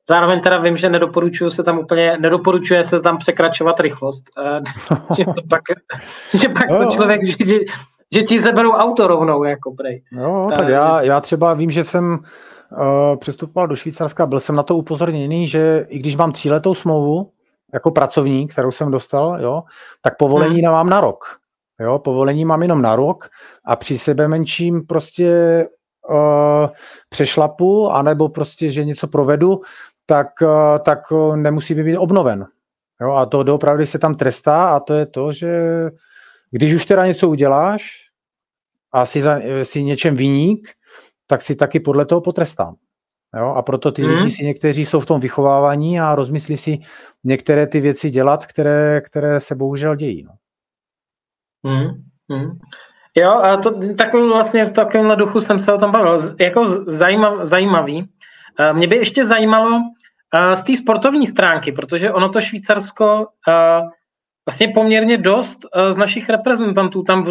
Zároveň 0.09 0.41
teda 0.41 0.59
vím, 0.59 0.77
že 0.77 0.89
nedoporučuju 0.89 1.51
se 1.51 1.63
tam 1.63 1.79
úplně, 1.79 2.19
nedoporučuje 2.19 2.85
se 2.85 3.01
tam 3.01 3.19
překračovat 3.19 3.81
rychlost. 3.81 4.25
že 5.17 5.25
to 5.25 5.43
pak, 5.49 5.63
že 6.41 6.49
pak 6.49 6.69
to 6.69 6.91
člověk, 6.95 7.27
že, 7.27 7.59
že, 8.15 8.23
ti 8.23 8.41
zeberou 8.41 8.73
auto 8.73 9.07
rovnou, 9.07 9.45
jako 9.45 9.73
prej. 9.73 10.03
Jo, 10.13 10.51
tak 10.57 10.69
já, 10.69 11.03
já 11.03 11.21
třeba 11.21 11.55
vím, 11.55 11.71
že 11.71 11.85
jsem 11.85 12.19
uh, 12.73 13.17
přestupoval 13.17 13.69
do 13.69 13.77
Švýcarska, 13.77 14.27
byl 14.27 14.41
jsem 14.41 14.57
na 14.57 14.63
to 14.63 14.77
upozorněný, 14.77 15.49
že 15.49 15.87
i 15.89 15.99
když 15.99 16.17
mám 16.17 16.33
tříletou 16.33 16.75
smlouvu 16.75 17.31
jako 17.75 17.91
pracovník, 17.91 18.53
kterou 18.53 18.71
jsem 18.71 18.91
dostal, 18.91 19.41
jo, 19.41 19.63
tak 20.03 20.17
povolení 20.17 20.55
hmm. 20.55 20.63
nemám 20.63 20.89
na 20.89 21.01
rok. 21.01 21.25
Jo, 21.81 21.99
povolení 21.99 22.45
mám 22.45 22.63
jenom 22.63 22.83
na 22.83 22.97
rok 22.97 23.29
a 23.65 23.77
při 23.77 23.99
sebe 23.99 24.29
menším 24.29 24.87
prostě 24.87 25.33
uh, 26.11 26.67
přešlapu, 27.09 27.91
anebo 27.91 28.29
prostě, 28.29 28.71
že 28.71 28.85
něco 28.85 29.09
provedu, 29.09 29.61
tak, 30.07 30.27
uh, 30.43 30.79
tak 30.83 30.99
nemusí 31.35 31.75
být 31.75 31.99
obnoven. 31.99 32.47
Jo, 33.01 33.13
a 33.13 33.27
to 33.27 33.43
doopravdy 33.43 33.87
se 33.87 33.99
tam 33.99 34.15
trestá 34.15 34.69
a 34.69 34.81
to 34.81 34.95
je 34.95 35.07
to, 35.07 35.33
že 35.33 35.51
když 36.51 36.75
už 36.75 36.87
teda 36.87 37.07
něco 37.07 37.29
uděláš 37.29 38.09
a 38.93 39.07
jsi, 39.07 39.23
za, 39.23 39.39
jsi 39.63 39.83
něčem 39.83 40.17
viník, 40.17 40.69
tak 41.27 41.43
si 41.43 41.57
taky 41.57 41.81
podle 41.81 42.07
toho 42.07 42.21
potrestám. 42.21 42.75
Jo? 43.37 43.47
A 43.47 43.63
proto 43.63 43.93
ty 43.93 44.03
hmm. 44.03 44.17
lidi 44.17 44.31
si 44.31 44.45
někteří 44.45 44.85
jsou 44.85 45.01
v 45.01 45.07
tom 45.07 45.21
vychovávání 45.21 46.01
a 46.01 46.15
rozmyslí 46.15 46.57
si 46.57 46.79
některé 47.25 47.67
ty 47.67 47.81
věci 47.81 48.11
dělat, 48.11 48.47
které, 48.47 49.01
které 49.01 49.41
se 49.41 49.55
bohužel 49.55 49.97
dějí. 49.97 50.25
No. 50.25 50.33
Hmm. 51.65 51.91
Hmm. 52.31 52.59
Jo, 53.17 53.33
a 53.33 53.57
to 53.57 53.95
takový 53.95 54.29
vlastně 54.29 54.65
v 54.65 54.71
takovémhle 54.71 55.17
duchu 55.17 55.41
jsem 55.41 55.59
se 55.59 55.73
o 55.73 55.79
tom 55.79 55.91
bavil. 55.91 56.37
Jako 56.41 56.67
zajímav, 56.87 57.39
zajímavý. 57.43 58.09
Mě 58.73 58.87
by 58.87 58.97
ještě 58.97 59.25
zajímalo 59.25 59.81
z 60.55 60.63
té 60.63 60.77
sportovní 60.77 61.27
stránky, 61.27 61.73
protože 61.73 62.13
ono 62.13 62.29
to 62.29 62.41
Švýcarsko 62.41 63.27
vlastně 64.49 64.69
poměrně 64.69 65.19
dost 65.19 65.59
z 65.91 65.97
našich 65.97 66.29
reprezentantů 66.29 67.03
tam 67.03 67.23
v, 67.23 67.29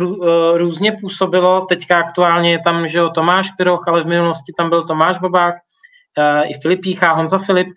různě 0.58 0.92
působilo. 1.02 1.66
Teďka 1.66 2.00
aktuálně 2.00 2.52
je 2.52 2.60
tam 2.60 2.88
že 2.88 2.98
jo, 2.98 3.10
Tomáš 3.10 3.52
Piroch, 3.58 3.88
ale 3.88 4.02
v 4.02 4.08
minulosti 4.08 4.54
tam 4.58 4.70
byl 4.70 4.84
Tomáš 4.84 5.18
Babák, 5.18 5.56
i 6.46 6.54
Filip 6.62 6.82
Píchá, 6.82 7.14
Honza 7.14 7.38
Filip. 7.38 7.68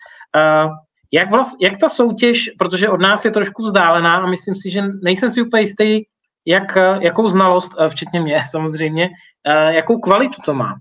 Jak, 1.12 1.30
vlast, 1.30 1.57
jak 1.61 1.76
ta 1.76 1.88
soutěž, 1.88 2.51
protože 2.59 2.88
od 2.88 3.01
nás 3.01 3.24
je 3.24 3.30
trošku 3.30 3.62
vzdálená 3.62 4.12
a 4.12 4.26
myslím 4.26 4.55
si, 4.55 4.70
že 4.70 4.82
nejsem 5.03 5.28
si 5.28 5.43
úplně 5.43 5.62
jistý, 5.62 6.03
jak, 6.47 6.76
jakou 7.01 7.28
znalost, 7.28 7.72
eh, 7.78 7.88
včetně 7.88 8.20
mě 8.20 8.43
samozřejmě, 8.51 9.09
eh, 9.47 9.74
jakou 9.74 9.99
kvalitu 9.99 10.43
to 10.45 10.55
má, 10.55 10.74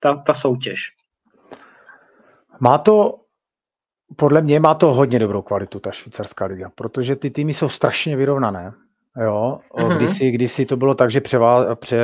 ta, 0.00 0.14
ta 0.16 0.32
soutěž? 0.32 0.80
Má 2.60 2.78
to, 2.78 3.14
podle 4.16 4.42
mě 4.42 4.60
má 4.60 4.74
to 4.74 4.94
hodně 4.94 5.18
dobrou 5.18 5.42
kvalitu, 5.42 5.80
ta 5.80 5.90
švýcarská 5.90 6.44
liga, 6.44 6.70
protože 6.74 7.16
ty 7.16 7.30
týmy 7.30 7.52
jsou 7.52 7.68
strašně 7.68 8.16
vyrovnané. 8.16 8.72
Jo, 9.22 9.58
mm-hmm. 9.74 9.96
kdysi, 9.96 10.30
kdysi 10.30 10.66
to 10.66 10.76
bylo 10.76 10.94
tak, 10.94 11.10
že 11.10 11.20
převá, 11.20 11.74
pře, 11.74 11.98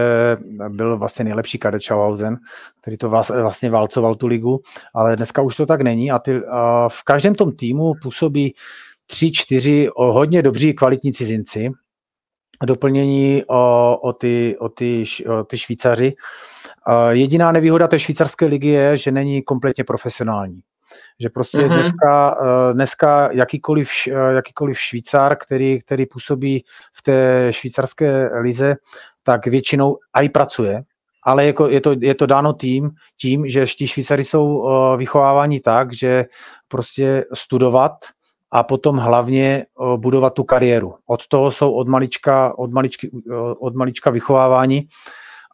byl 0.68 0.98
vlastně 0.98 1.24
nejlepší 1.24 1.58
kadet 1.58 1.82
Schauhausen, 1.82 2.36
který 2.80 2.96
to 2.96 3.08
vlastně 3.42 3.70
válcoval 3.70 4.14
tu 4.14 4.26
ligu, 4.26 4.60
ale 4.94 5.16
dneska 5.16 5.42
už 5.42 5.56
to 5.56 5.66
tak 5.66 5.80
není 5.80 6.10
a, 6.10 6.18
ty, 6.18 6.40
a 6.50 6.88
v 6.88 7.02
každém 7.02 7.34
tom 7.34 7.52
týmu 7.52 7.92
působí 8.02 8.54
tři, 9.06 9.32
čtyři 9.32 9.88
hodně 9.96 10.42
dobří 10.42 10.74
kvalitní 10.74 11.12
cizinci, 11.12 11.70
doplnění 12.66 13.42
o, 13.46 13.96
o, 14.02 14.12
ty, 14.12 14.56
o, 14.58 14.68
ty, 14.68 15.04
o 15.40 15.44
ty 15.44 15.58
Švýcaři. 15.58 16.14
Jediná 17.10 17.52
nevýhoda 17.52 17.88
té 17.88 17.98
švýcarské 17.98 18.46
ligy 18.46 18.68
je, 18.68 18.96
že 18.96 19.10
není 19.10 19.42
kompletně 19.42 19.84
profesionální. 19.84 20.60
Že 21.20 21.28
prostě 21.28 21.58
mm-hmm. 21.58 21.74
dneska, 21.74 22.36
e, 22.70 22.74
dneska 22.74 23.32
jakýkoliv, 23.32 23.90
jakýkoliv 24.34 24.80
Švýcar, 24.80 25.36
který, 25.36 25.80
který 25.80 26.06
působí 26.06 26.64
v 26.92 27.02
té 27.02 27.48
švýcarské 27.50 28.30
lize, 28.40 28.76
tak 29.22 29.46
většinou 29.46 29.96
i 30.22 30.28
pracuje, 30.28 30.82
ale 31.22 31.46
jako 31.46 31.68
je, 31.68 31.80
to, 31.80 31.94
je 32.00 32.14
to 32.14 32.26
dáno 32.26 32.52
tím, 32.52 32.90
tím, 33.20 33.48
že 33.48 33.66
ti 33.66 33.86
Švýcary 33.86 34.24
jsou 34.24 34.68
vychováváni 34.96 35.60
tak, 35.60 35.92
že 35.92 36.24
prostě 36.68 37.24
studovat 37.34 37.92
a 38.50 38.62
potom 38.62 38.96
hlavně 38.96 39.64
budovat 39.96 40.34
tu 40.34 40.44
kariéru. 40.44 40.94
Od 41.06 41.26
toho 41.28 41.50
jsou 41.50 41.72
od 41.72 41.88
malička, 41.88 42.58
od 42.58 42.72
maličky, 42.72 43.10
od 43.60 43.74
malička 43.74 44.10
vychovávání 44.10 44.82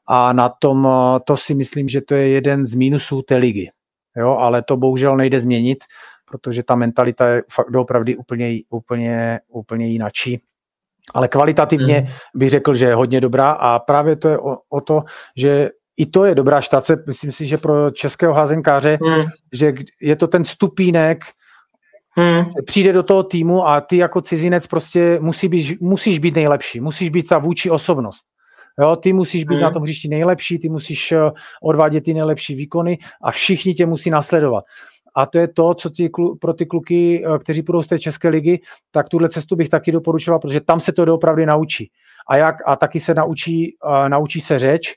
a 0.07 0.33
na 0.33 0.49
tom 0.49 0.89
to 1.25 1.37
si 1.37 1.55
myslím, 1.55 1.89
že 1.89 2.01
to 2.01 2.15
je 2.15 2.29
jeden 2.29 2.67
z 2.67 2.75
mínusů 2.75 3.23
té 3.23 3.37
ligy. 3.37 3.71
Jo, 4.17 4.37
ale 4.37 4.63
to 4.63 4.77
bohužel 4.77 5.17
nejde 5.17 5.41
změnit, 5.41 5.85
protože 6.31 6.63
ta 6.63 6.75
mentalita 6.75 7.29
je 7.29 7.43
opravdu 7.79 8.13
úplně, 8.17 8.61
úplně, 8.71 9.41
úplně 9.49 9.87
jinačí. 9.87 10.43
Ale 11.15 11.29
kvalitativně 11.29 11.99
hmm. 11.99 12.09
bych 12.35 12.51
řekl, 12.51 12.75
že 12.75 12.87
je 12.87 12.95
hodně 12.95 13.21
dobrá 13.21 13.51
a 13.51 13.79
právě 13.79 14.17
to 14.17 14.29
je 14.29 14.39
o, 14.39 14.57
o 14.69 14.81
to, 14.81 15.03
že 15.37 15.69
i 15.97 16.07
to 16.07 16.25
je 16.25 16.35
dobrá 16.35 16.61
štace, 16.61 17.05
myslím 17.07 17.33
si, 17.33 17.47
že 17.47 17.59
pro 17.59 17.91
českého 17.91 18.35
házenkáře, 18.35 18.99
hmm. 19.03 19.25
že 19.53 19.73
je 20.01 20.17
to 20.17 20.27
ten 20.27 20.45
stupínek, 20.45 21.25
Hmm. 22.19 22.45
Přijde 22.67 22.93
do 22.93 23.03
toho 23.03 23.23
týmu 23.23 23.69
a 23.69 23.81
ty 23.81 23.97
jako 23.97 24.21
cizinec 24.21 24.67
prostě 24.67 25.19
musí 25.21 25.49
být, 25.49 25.81
musíš 25.81 26.19
být 26.19 26.35
nejlepší, 26.35 26.81
musíš 26.81 27.11
být 27.11 27.29
ta 27.29 27.39
vůči 27.39 27.71
osobnost. 27.71 28.25
Jo, 28.81 28.97
ty 28.97 29.13
musíš 29.13 29.45
být 29.45 29.55
hmm. 29.55 29.63
na 29.63 29.71
tom 29.71 29.83
hřišti 29.83 30.09
nejlepší, 30.09 30.59
ty 30.59 30.69
musíš 30.69 31.13
eh, 31.13 31.19
odvádět 31.63 32.05
ty 32.05 32.15
nejlepší 32.15 32.55
výkony 32.55 32.99
a 33.23 33.31
všichni 33.31 33.75
tě 33.75 33.87
musí 33.87 34.11
nasledovat. 34.11 34.65
A 35.17 35.27
to 35.27 35.39
je 35.39 35.49
to, 35.49 35.75
co 35.75 35.91
ty, 35.91 36.11
pro 36.41 36.53
ty 36.53 36.67
kluky, 36.67 37.25
eh, 37.27 37.39
kteří 37.39 37.63
půjdou 37.63 37.83
z 37.83 37.87
té 37.87 37.99
České 37.99 38.29
ligy, 38.29 38.61
tak 38.91 39.09
tuhle 39.09 39.29
cestu 39.29 39.57
bych 39.57 39.69
taky 39.69 39.93
doporučoval, 39.93 40.41
protože 40.41 40.61
tam 40.61 40.81
se 40.81 40.93
to 40.93 41.05
doopravdy 41.05 41.47
naučí. 41.47 41.91
A, 42.31 42.37
jak, 42.37 42.57
a 42.67 42.77
taky 42.77 43.01
se 43.01 43.15
naučí, 43.15 43.77
uh, 43.85 44.09
naučí 44.09 44.41
se 44.41 44.59
řeč, 44.59 44.95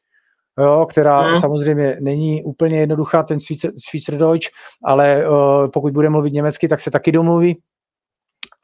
jo, 0.59 0.86
která 0.89 1.21
hmm. 1.21 1.39
samozřejmě 1.39 1.97
není 2.01 2.43
úplně 2.43 2.80
jednoduchá, 2.80 3.23
ten 3.23 3.38
Schweizerdeutsch, 3.77 4.49
ale 4.86 5.30
uh, 5.30 5.36
pokud 5.73 5.93
bude 5.93 6.09
mluvit 6.09 6.34
německy, 6.34 6.67
tak 6.67 6.80
se 6.80 6.91
taky 6.91 7.11
domluví. 7.11 7.61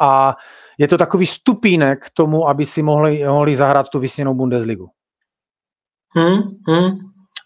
A 0.01 0.35
je 0.77 0.87
to 0.87 0.97
takový 0.97 1.25
stupínek 1.25 2.05
k 2.05 2.09
tomu, 2.13 2.47
aby 2.47 2.65
si 2.65 2.83
mohli, 2.83 3.23
mohli 3.23 3.55
zahrát 3.55 3.89
tu 3.89 3.99
vysněnou 3.99 4.33
Bundesligu. 4.33 4.87
Hmm, 6.15 6.41
hmm. 6.67 6.97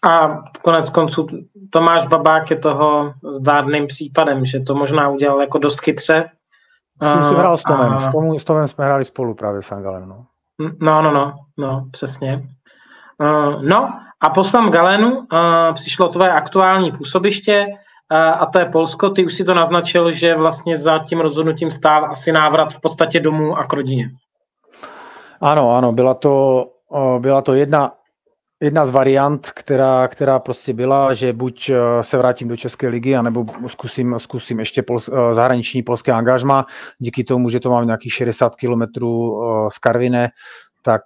A 0.02 0.42
konec 0.62 0.90
konců 0.90 1.26
Tomáš 1.70 2.06
Babák 2.06 2.50
je 2.50 2.56
toho 2.56 3.14
zdárným 3.30 3.86
případem, 3.86 4.46
že 4.46 4.60
to 4.60 4.74
možná 4.74 5.08
udělal 5.08 5.40
jako 5.40 5.58
dost 5.58 5.80
chytře. 5.80 6.30
S 7.02 7.12
tím 7.12 7.22
jsem 7.22 7.36
hrál 7.36 7.56
s 7.56 7.62
Tomem. 7.62 7.92
A... 7.92 7.98
S, 7.98 8.12
Tomem, 8.12 8.38
s 8.38 8.44
Tomem 8.44 8.68
jsme 8.68 8.84
hráli 8.84 9.04
spolu 9.04 9.34
právě 9.34 9.62
s 9.62 9.72
Angalem. 9.72 10.08
No. 10.08 10.26
no, 10.80 11.02
no, 11.02 11.12
no, 11.12 11.34
no, 11.58 11.86
přesně. 11.90 12.48
Uh, 13.18 13.62
no 13.62 13.90
a 14.20 14.30
po 14.30 14.44
Sam 14.44 14.70
Galenu 14.70 15.18
uh, 15.18 15.26
přišlo 15.74 16.08
tvoje 16.08 16.32
aktuální 16.32 16.92
působiště 16.92 17.66
uh, 17.66 18.42
a 18.42 18.46
to 18.46 18.58
je 18.58 18.64
Polsko. 18.64 19.10
Ty 19.10 19.24
už 19.26 19.34
si 19.34 19.44
to 19.44 19.54
naznačil, 19.54 20.10
že 20.10 20.34
vlastně 20.34 20.76
za 20.76 20.98
tím 20.98 21.20
rozhodnutím 21.20 21.70
stáv 21.70 22.10
asi 22.10 22.32
návrat 22.32 22.72
v 22.72 22.80
podstatě 22.80 23.20
domů 23.20 23.56
a 23.56 23.64
k 23.64 23.72
rodině. 23.72 24.10
Ano, 25.40 25.76
ano, 25.76 25.92
byla 25.92 26.14
to, 26.14 26.66
byla 27.18 27.42
to 27.42 27.54
jedna 27.54 27.92
jedna 28.62 28.84
z 28.84 28.90
variant, 28.90 29.50
která, 29.50 30.08
která 30.08 30.38
prostě 30.38 30.72
byla, 30.72 31.14
že 31.14 31.32
buď 31.32 31.70
eh, 31.70 32.02
se 32.04 32.18
vrátím 32.18 32.48
do 32.48 32.56
České 32.56 32.88
ligy, 32.88 33.16
anebo 33.16 33.46
zkusím, 33.66 34.14
zkusím 34.18 34.58
ještě 34.58 34.82
pol, 34.82 34.98
eh, 35.08 35.34
zahraniční 35.34 35.82
polské 35.82 36.12
angažma. 36.12 36.66
Díky 36.98 37.24
tomu, 37.24 37.48
že 37.48 37.60
to 37.60 37.70
mám 37.70 37.86
nějakých 37.86 38.14
60 38.14 38.54
kilometrů 38.56 39.42
eh, 39.42 39.70
z 39.70 39.78
Karvine, 39.78 40.28
tak, 40.82 41.02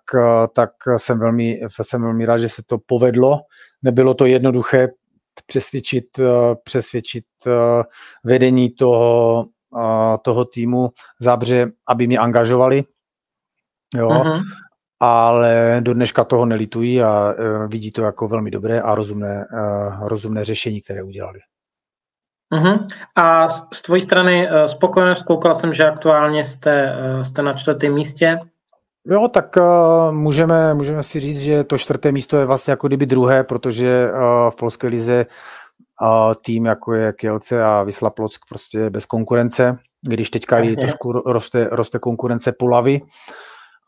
tak 0.52 0.70
jsem, 0.96 1.18
velmi, 1.18 1.60
jsem 1.82 2.02
velmi 2.02 2.26
rád, 2.26 2.38
že 2.38 2.48
se 2.48 2.62
to 2.66 2.78
povedlo. 2.86 3.40
Nebylo 3.82 4.14
to 4.14 4.26
jednoduché 4.26 4.88
přesvědčit, 5.46 6.04
přesvědčit 6.64 7.24
vedení 8.24 8.70
toho, 8.70 9.44
toho 10.22 10.44
týmu 10.44 10.90
Zábře, 11.20 11.66
aby 11.88 12.06
mě 12.06 12.18
angažovali. 12.18 12.84
Jo. 13.94 14.08
Uh-huh 14.08 14.42
ale 15.04 15.80
do 15.80 15.94
dneška 15.94 16.24
toho 16.24 16.46
nelitují 16.46 17.02
a 17.02 17.34
uh, 17.38 17.66
vidí 17.70 17.90
to 17.90 18.02
jako 18.02 18.28
velmi 18.28 18.50
dobré 18.50 18.80
a 18.80 18.94
rozumné, 18.94 19.44
uh, 19.52 20.08
rozumné 20.08 20.44
řešení, 20.44 20.80
které 20.80 21.02
udělali. 21.02 21.40
Uh-huh. 22.52 22.86
A 23.16 23.48
z, 23.48 23.68
z 23.74 23.82
tvojí 23.82 24.02
strany 24.02 24.48
uh, 24.48 24.64
spokojenost, 24.64 25.22
koukal 25.22 25.54
jsem, 25.54 25.72
že 25.72 25.84
aktuálně 25.84 26.44
jste, 26.44 26.96
uh, 27.14 27.20
jste 27.20 27.42
na 27.42 27.52
čtvrtém 27.52 27.94
místě. 27.94 28.38
Jo, 29.06 29.28
tak 29.28 29.56
uh, 29.56 30.12
můžeme, 30.12 30.74
můžeme 30.74 31.02
si 31.02 31.20
říct, 31.20 31.40
že 31.40 31.64
to 31.64 31.78
čtvrté 31.78 32.12
místo 32.12 32.36
je 32.36 32.46
vlastně 32.46 32.70
jako 32.70 32.86
kdyby 32.86 33.06
druhé, 33.06 33.44
protože 33.44 34.10
uh, 34.12 34.50
v 34.50 34.56
polské 34.56 34.86
lize 34.86 35.26
uh, 36.02 36.34
tým 36.44 36.66
jako 36.66 36.94
je 36.94 37.12
Kielce 37.12 37.64
a 37.64 37.82
Vysla 37.82 38.10
Plock 38.10 38.38
prostě 38.48 38.78
je 38.78 38.90
bez 38.90 39.06
konkurence, 39.06 39.78
když 40.02 40.30
teďka 40.30 40.58
i 40.58 40.76
trošku 40.76 41.12
roste, 41.12 41.68
roste 41.72 41.98
konkurence 41.98 42.52
Pulavy, 42.52 43.00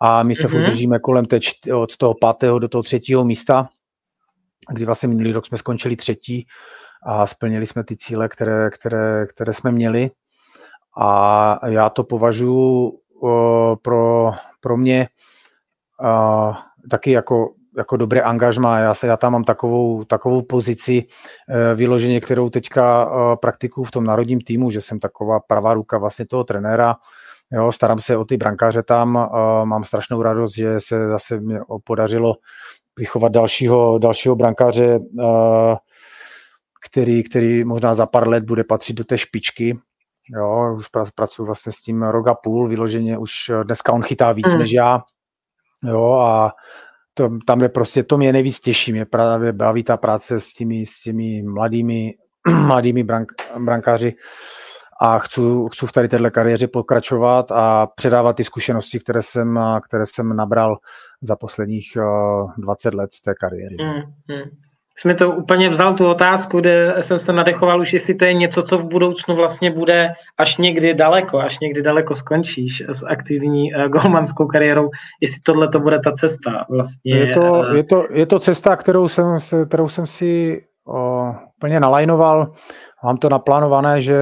a 0.00 0.22
my 0.22 0.34
se 0.34 0.46
mm-hmm. 0.46 0.66
držíme 0.66 0.98
kolem 0.98 1.24
té, 1.24 1.38
od 1.74 1.96
toho 1.96 2.14
pátého 2.20 2.58
do 2.58 2.68
toho 2.68 2.82
třetího 2.82 3.24
místa, 3.24 3.68
kdy 4.72 4.84
vlastně 4.84 5.08
minulý 5.08 5.32
rok 5.32 5.46
jsme 5.46 5.58
skončili 5.58 5.96
třetí 5.96 6.46
a 7.06 7.26
splnili 7.26 7.66
jsme 7.66 7.84
ty 7.84 7.96
cíle, 7.96 8.28
které, 8.28 8.70
které, 8.70 9.26
které 9.26 9.52
jsme 9.52 9.72
měli. 9.72 10.10
A 10.98 11.68
já 11.68 11.90
to 11.90 12.04
považuji 12.04 12.92
pro, 13.82 14.32
pro 14.60 14.76
mě 14.76 15.08
uh, 16.00 16.56
taky 16.90 17.10
jako, 17.10 17.54
jako 17.76 17.96
dobré 17.96 18.20
angažma. 18.20 18.78
Já, 18.78 18.94
se, 18.94 19.06
já 19.06 19.16
tam 19.16 19.32
mám 19.32 19.44
takovou, 19.44 20.04
takovou 20.04 20.42
pozici 20.42 21.04
uh, 21.04 21.78
vyloženě, 21.78 22.20
kterou 22.20 22.50
teďka 22.50 23.06
uh, 23.06 23.36
praktikuju 23.36 23.84
v 23.84 23.90
tom 23.90 24.04
národním 24.04 24.40
týmu, 24.40 24.70
že 24.70 24.80
jsem 24.80 25.00
taková 25.00 25.40
pravá 25.40 25.74
ruka 25.74 25.98
vlastně 25.98 26.26
toho 26.26 26.44
trenéra, 26.44 26.96
Jo, 27.52 27.72
starám 27.72 27.98
se 27.98 28.16
o 28.16 28.24
ty 28.24 28.36
brankáře 28.36 28.82
tam, 28.82 29.12
mám 29.64 29.84
strašnou 29.84 30.22
radost, 30.22 30.54
že 30.54 30.80
se 30.80 31.08
zase 31.08 31.40
mě 31.40 31.58
podařilo 31.84 32.34
vychovat 32.98 33.32
dalšího, 33.32 33.98
dalšího 33.98 34.36
brankáře, 34.36 34.98
uh, 34.98 35.76
který, 36.90 37.22
který 37.22 37.64
možná 37.64 37.94
za 37.94 38.06
pár 38.06 38.28
let 38.28 38.44
bude 38.44 38.64
patřit 38.64 38.92
do 38.92 39.04
té 39.04 39.18
špičky. 39.18 39.78
Jo, 40.36 40.74
už 40.76 40.86
pracuji 41.14 41.44
vlastně 41.44 41.72
s 41.72 41.76
tím 41.76 42.02
rok 42.02 42.28
a 42.28 42.34
půl, 42.34 42.68
vyloženě 42.68 43.18
už 43.18 43.50
dneska 43.62 43.92
on 43.92 44.02
chytá 44.02 44.32
víc 44.32 44.52
mm. 44.52 44.58
než 44.58 44.72
já. 44.72 45.02
Jo, 45.84 46.12
a 46.12 46.52
to, 47.14 47.30
tam 47.46 47.62
je 47.62 47.68
prostě, 47.68 48.02
to 48.02 48.18
mě 48.18 48.32
nejvíc 48.32 48.60
těší, 48.60 48.92
mě 48.92 49.04
právě 49.04 49.52
baví 49.52 49.84
ta 49.84 49.96
práce 49.96 50.40
s 50.40 50.52
těmi, 50.52 50.86
s 50.86 51.00
těmi 51.00 51.42
mladými, 51.42 52.14
mladými 52.48 53.04
brank, 53.04 53.32
brankáři 53.58 54.14
a 55.00 55.18
chci, 55.18 55.40
chci 55.72 55.86
v 55.86 55.92
tady 55.92 56.08
této 56.08 56.30
kariéře 56.30 56.68
pokračovat 56.68 57.52
a 57.52 57.86
předávat 57.86 58.36
ty 58.36 58.44
zkušenosti, 58.44 59.00
které 59.00 59.22
jsem, 59.22 59.60
které 59.88 60.06
jsem 60.06 60.36
nabral 60.36 60.76
za 61.22 61.36
posledních 61.36 61.86
uh, 61.96 62.50
20 62.58 62.94
let 62.94 63.10
té 63.24 63.34
kariéry. 63.34 63.76
Mm, 63.80 64.36
mm. 64.36 64.50
Jsi 64.98 65.08
mi 65.08 65.14
to 65.14 65.30
úplně 65.30 65.68
vzal 65.68 65.94
tu 65.94 66.08
otázku, 66.08 66.60
kde 66.60 66.94
jsem 67.00 67.18
se 67.18 67.32
nadechoval 67.32 67.80
už, 67.80 67.92
jestli 67.92 68.14
to 68.14 68.24
je 68.24 68.34
něco, 68.34 68.62
co 68.62 68.78
v 68.78 68.88
budoucnu 68.88 69.36
vlastně 69.36 69.70
bude 69.70 70.08
až 70.38 70.56
někdy 70.56 70.94
daleko, 70.94 71.38
až 71.38 71.58
někdy 71.58 71.82
daleko 71.82 72.14
skončíš 72.14 72.82
s 72.88 73.04
aktivní 73.04 73.74
uh, 73.74 73.82
golmanskou 73.82 74.46
kariérou, 74.46 74.88
jestli 75.20 75.40
tohle 75.42 75.68
to 75.68 75.80
bude 75.80 75.98
ta 76.04 76.12
cesta 76.12 76.50
vlastně. 76.70 77.16
Je 77.16 77.34
to, 77.34 77.52
uh... 77.52 77.76
je 77.76 77.84
to, 77.84 78.04
je 78.10 78.26
to 78.26 78.38
cesta, 78.38 78.76
kterou 78.76 79.08
jsem, 79.08 79.38
kterou 79.68 79.88
jsem 79.88 80.06
si 80.06 80.60
uh, 80.84 81.34
plně 81.60 81.80
nalajnoval. 81.80 82.52
Mám 83.04 83.16
to 83.16 83.28
naplánované, 83.28 84.00
že 84.00 84.18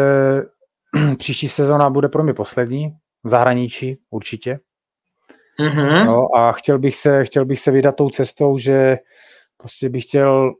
příští 1.18 1.48
sezona 1.48 1.90
bude 1.90 2.08
pro 2.08 2.24
mě 2.24 2.34
poslední 2.34 2.96
v 3.24 3.28
zahraničí, 3.28 3.98
určitě. 4.10 4.58
Mm-hmm. 5.60 6.06
No, 6.06 6.36
a 6.36 6.52
chtěl 6.52 6.78
bych, 6.78 6.96
se, 6.96 7.24
chtěl 7.24 7.44
bych 7.44 7.60
se 7.60 7.70
vydat 7.70 7.96
tou 7.96 8.10
cestou, 8.10 8.58
že 8.58 8.96
prostě 9.56 9.88
bych 9.88 10.04
chtěl 10.04 10.54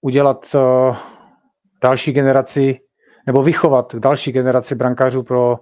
udělat 0.00 0.54
uh, 0.54 0.96
další 1.82 2.12
generaci, 2.12 2.80
nebo 3.26 3.42
vychovat 3.42 3.94
další 3.94 4.32
generaci 4.32 4.74
brankářů 4.74 5.22
pro, 5.22 5.58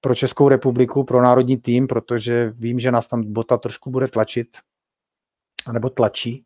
pro 0.00 0.14
Českou 0.14 0.48
republiku, 0.48 1.04
pro 1.04 1.22
národní 1.22 1.56
tým, 1.56 1.86
protože 1.86 2.52
vím, 2.56 2.78
že 2.78 2.92
nás 2.92 3.06
tam 3.06 3.32
bota 3.32 3.56
trošku 3.56 3.90
bude 3.90 4.08
tlačit, 4.08 4.48
nebo 5.72 5.90
tlačí, 5.90 6.44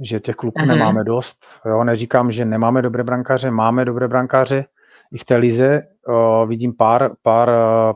že 0.00 0.20
těch 0.20 0.36
kluků 0.36 0.60
mm-hmm. 0.60 0.66
nemáme 0.66 1.04
dost. 1.04 1.46
Jo, 1.66 1.84
neříkám, 1.84 2.32
že 2.32 2.44
nemáme 2.44 2.82
dobré 2.82 3.04
brankáře, 3.04 3.50
máme 3.50 3.84
dobré 3.84 4.08
brankáře, 4.08 4.64
i 5.12 5.18
v 5.18 5.24
té 5.24 5.36
lize 5.36 5.82
uh, 6.08 6.48
vidím 6.48 6.76
pár, 6.76 7.10
pár, 7.22 7.50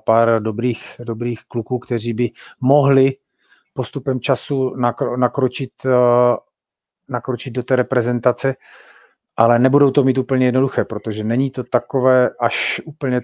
pár 0.04 0.42
dobrých, 0.42 1.00
dobrých 1.04 1.40
kluků, 1.48 1.78
kteří 1.78 2.12
by 2.12 2.30
mohli 2.60 3.12
postupem 3.74 4.20
času 4.20 4.74
nakro, 4.76 5.16
nakročit, 5.16 5.72
uh, 5.84 6.36
nakročit 7.08 7.54
do 7.54 7.62
té 7.62 7.76
reprezentace, 7.76 8.54
ale 9.36 9.58
nebudou 9.58 9.90
to 9.90 10.04
mít 10.04 10.18
úplně 10.18 10.46
jednoduché, 10.46 10.84
protože 10.84 11.24
není 11.24 11.50
to 11.50 11.64
takové 11.64 12.30
až 12.40 12.80
úplně 12.84 13.20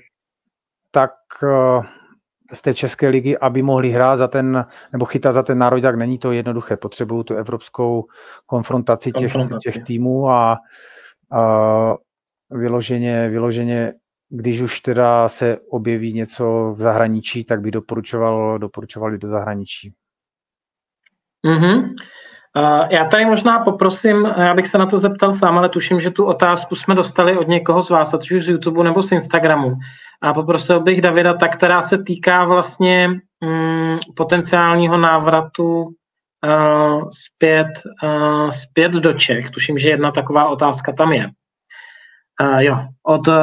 tak 0.90 1.12
z 2.52 2.62
té 2.62 2.74
České 2.74 3.08
ligy, 3.08 3.38
aby 3.38 3.62
mohli 3.62 3.90
hrát 3.90 4.16
za 4.16 4.28
ten, 4.28 4.66
nebo 4.92 5.04
chytat 5.04 5.34
za 5.34 5.42
ten 5.42 5.58
národák, 5.58 5.94
není 5.94 6.18
to 6.18 6.32
jednoduché. 6.32 6.76
Potřebují 6.76 7.24
tu 7.24 7.34
evropskou 7.34 8.04
konfrontaci, 8.46 9.12
konfrontaci. 9.12 9.58
Těch, 9.64 9.74
těch 9.74 9.84
týmů 9.84 10.28
a, 10.28 10.56
a 11.32 11.94
vyloženě, 12.50 13.28
vyloženě, 13.28 13.92
když 14.28 14.60
už 14.60 14.80
teda 14.80 15.28
se 15.28 15.56
objeví 15.70 16.12
něco 16.12 16.72
v 16.76 16.78
zahraničí, 16.78 17.44
tak 17.44 17.60
by 17.60 17.70
doporučoval, 17.70 18.58
doporučovali 18.58 19.18
do 19.18 19.28
zahraničí. 19.28 19.92
Mm-hmm. 21.46 21.94
Já 22.90 23.04
tady 23.10 23.24
možná 23.24 23.58
poprosím, 23.58 24.24
já 24.24 24.54
bych 24.54 24.66
se 24.66 24.78
na 24.78 24.86
to 24.86 24.98
zeptal 24.98 25.32
sám, 25.32 25.58
ale 25.58 25.68
tuším, 25.68 26.00
že 26.00 26.10
tu 26.10 26.24
otázku 26.24 26.74
jsme 26.74 26.94
dostali 26.94 27.38
od 27.38 27.48
někoho 27.48 27.82
z 27.82 27.90
vás, 27.90 28.14
ať 28.14 28.30
už 28.30 28.44
z 28.44 28.48
YouTube 28.48 28.84
nebo 28.84 29.02
z 29.02 29.12
Instagramu. 29.12 29.74
A 30.22 30.32
poprosil 30.32 30.80
bych 30.80 31.00
Davida, 31.00 31.34
ta, 31.34 31.48
která 31.48 31.80
se 31.80 32.02
týká 32.02 32.44
vlastně 32.44 33.08
um, 33.42 33.98
potenciálního 34.16 34.96
návratu 34.96 35.82
uh, 35.82 37.08
zpět, 37.08 37.68
uh, 38.04 38.48
zpět 38.48 38.92
do 38.92 39.12
Čech. 39.12 39.50
Tuším, 39.50 39.78
že 39.78 39.88
jedna 39.88 40.12
taková 40.12 40.48
otázka 40.48 40.92
tam 40.92 41.12
je. 41.12 41.30
Uh, 42.42 42.58
jo, 42.58 42.78
od 43.02 43.28
uh, 43.28 43.34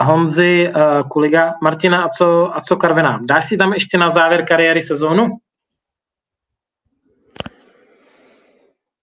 Honzy 0.00 0.72
uh, 0.76 1.08
Kuliga. 1.08 1.54
Martina, 1.62 2.04
a 2.04 2.08
co, 2.08 2.56
a 2.56 2.60
co 2.60 2.76
Karviná? 2.76 3.20
Dáš 3.22 3.48
si 3.48 3.56
tam 3.56 3.72
ještě 3.72 3.98
na 3.98 4.08
závěr 4.08 4.44
kariéry 4.44 4.80
sezónu? 4.80 5.28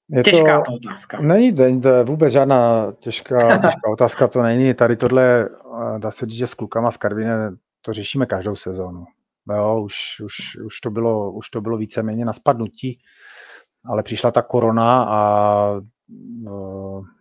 Je 0.10 0.24
těžká 0.24 0.62
to, 0.62 0.74
otázka. 0.74 1.18
Není, 1.22 1.52
není 1.52 1.82
to 1.82 2.06
vůbec 2.06 2.34
žádná 2.34 2.92
těžká, 3.00 3.58
těžká 3.62 3.90
otázka, 3.92 4.28
to 4.28 4.44
není. 4.44 4.74
Tady 4.74 4.96
tohle, 4.96 5.50
dá 5.98 6.12
se 6.12 6.26
říct, 6.26 6.38
že 6.38 6.48
s 6.48 6.54
klukama 6.54 6.92
z 6.92 6.98
Karvine 6.98 7.52
to 7.82 7.94
řešíme 7.94 8.26
každou 8.26 8.56
sezónu. 8.56 9.06
Jo, 9.54 9.82
už, 9.82 9.96
už, 10.26 10.58
už, 10.66 10.80
to 10.80 10.90
bylo, 10.90 11.32
už 11.32 11.50
to 11.50 11.62
bylo 11.62 11.78
víceméně 11.78 12.26
na 12.26 12.34
spadnutí, 12.34 13.00
ale 13.86 14.04
přišla 14.04 14.32
ta 14.32 14.42
korona 14.42 15.04
a 15.10 15.74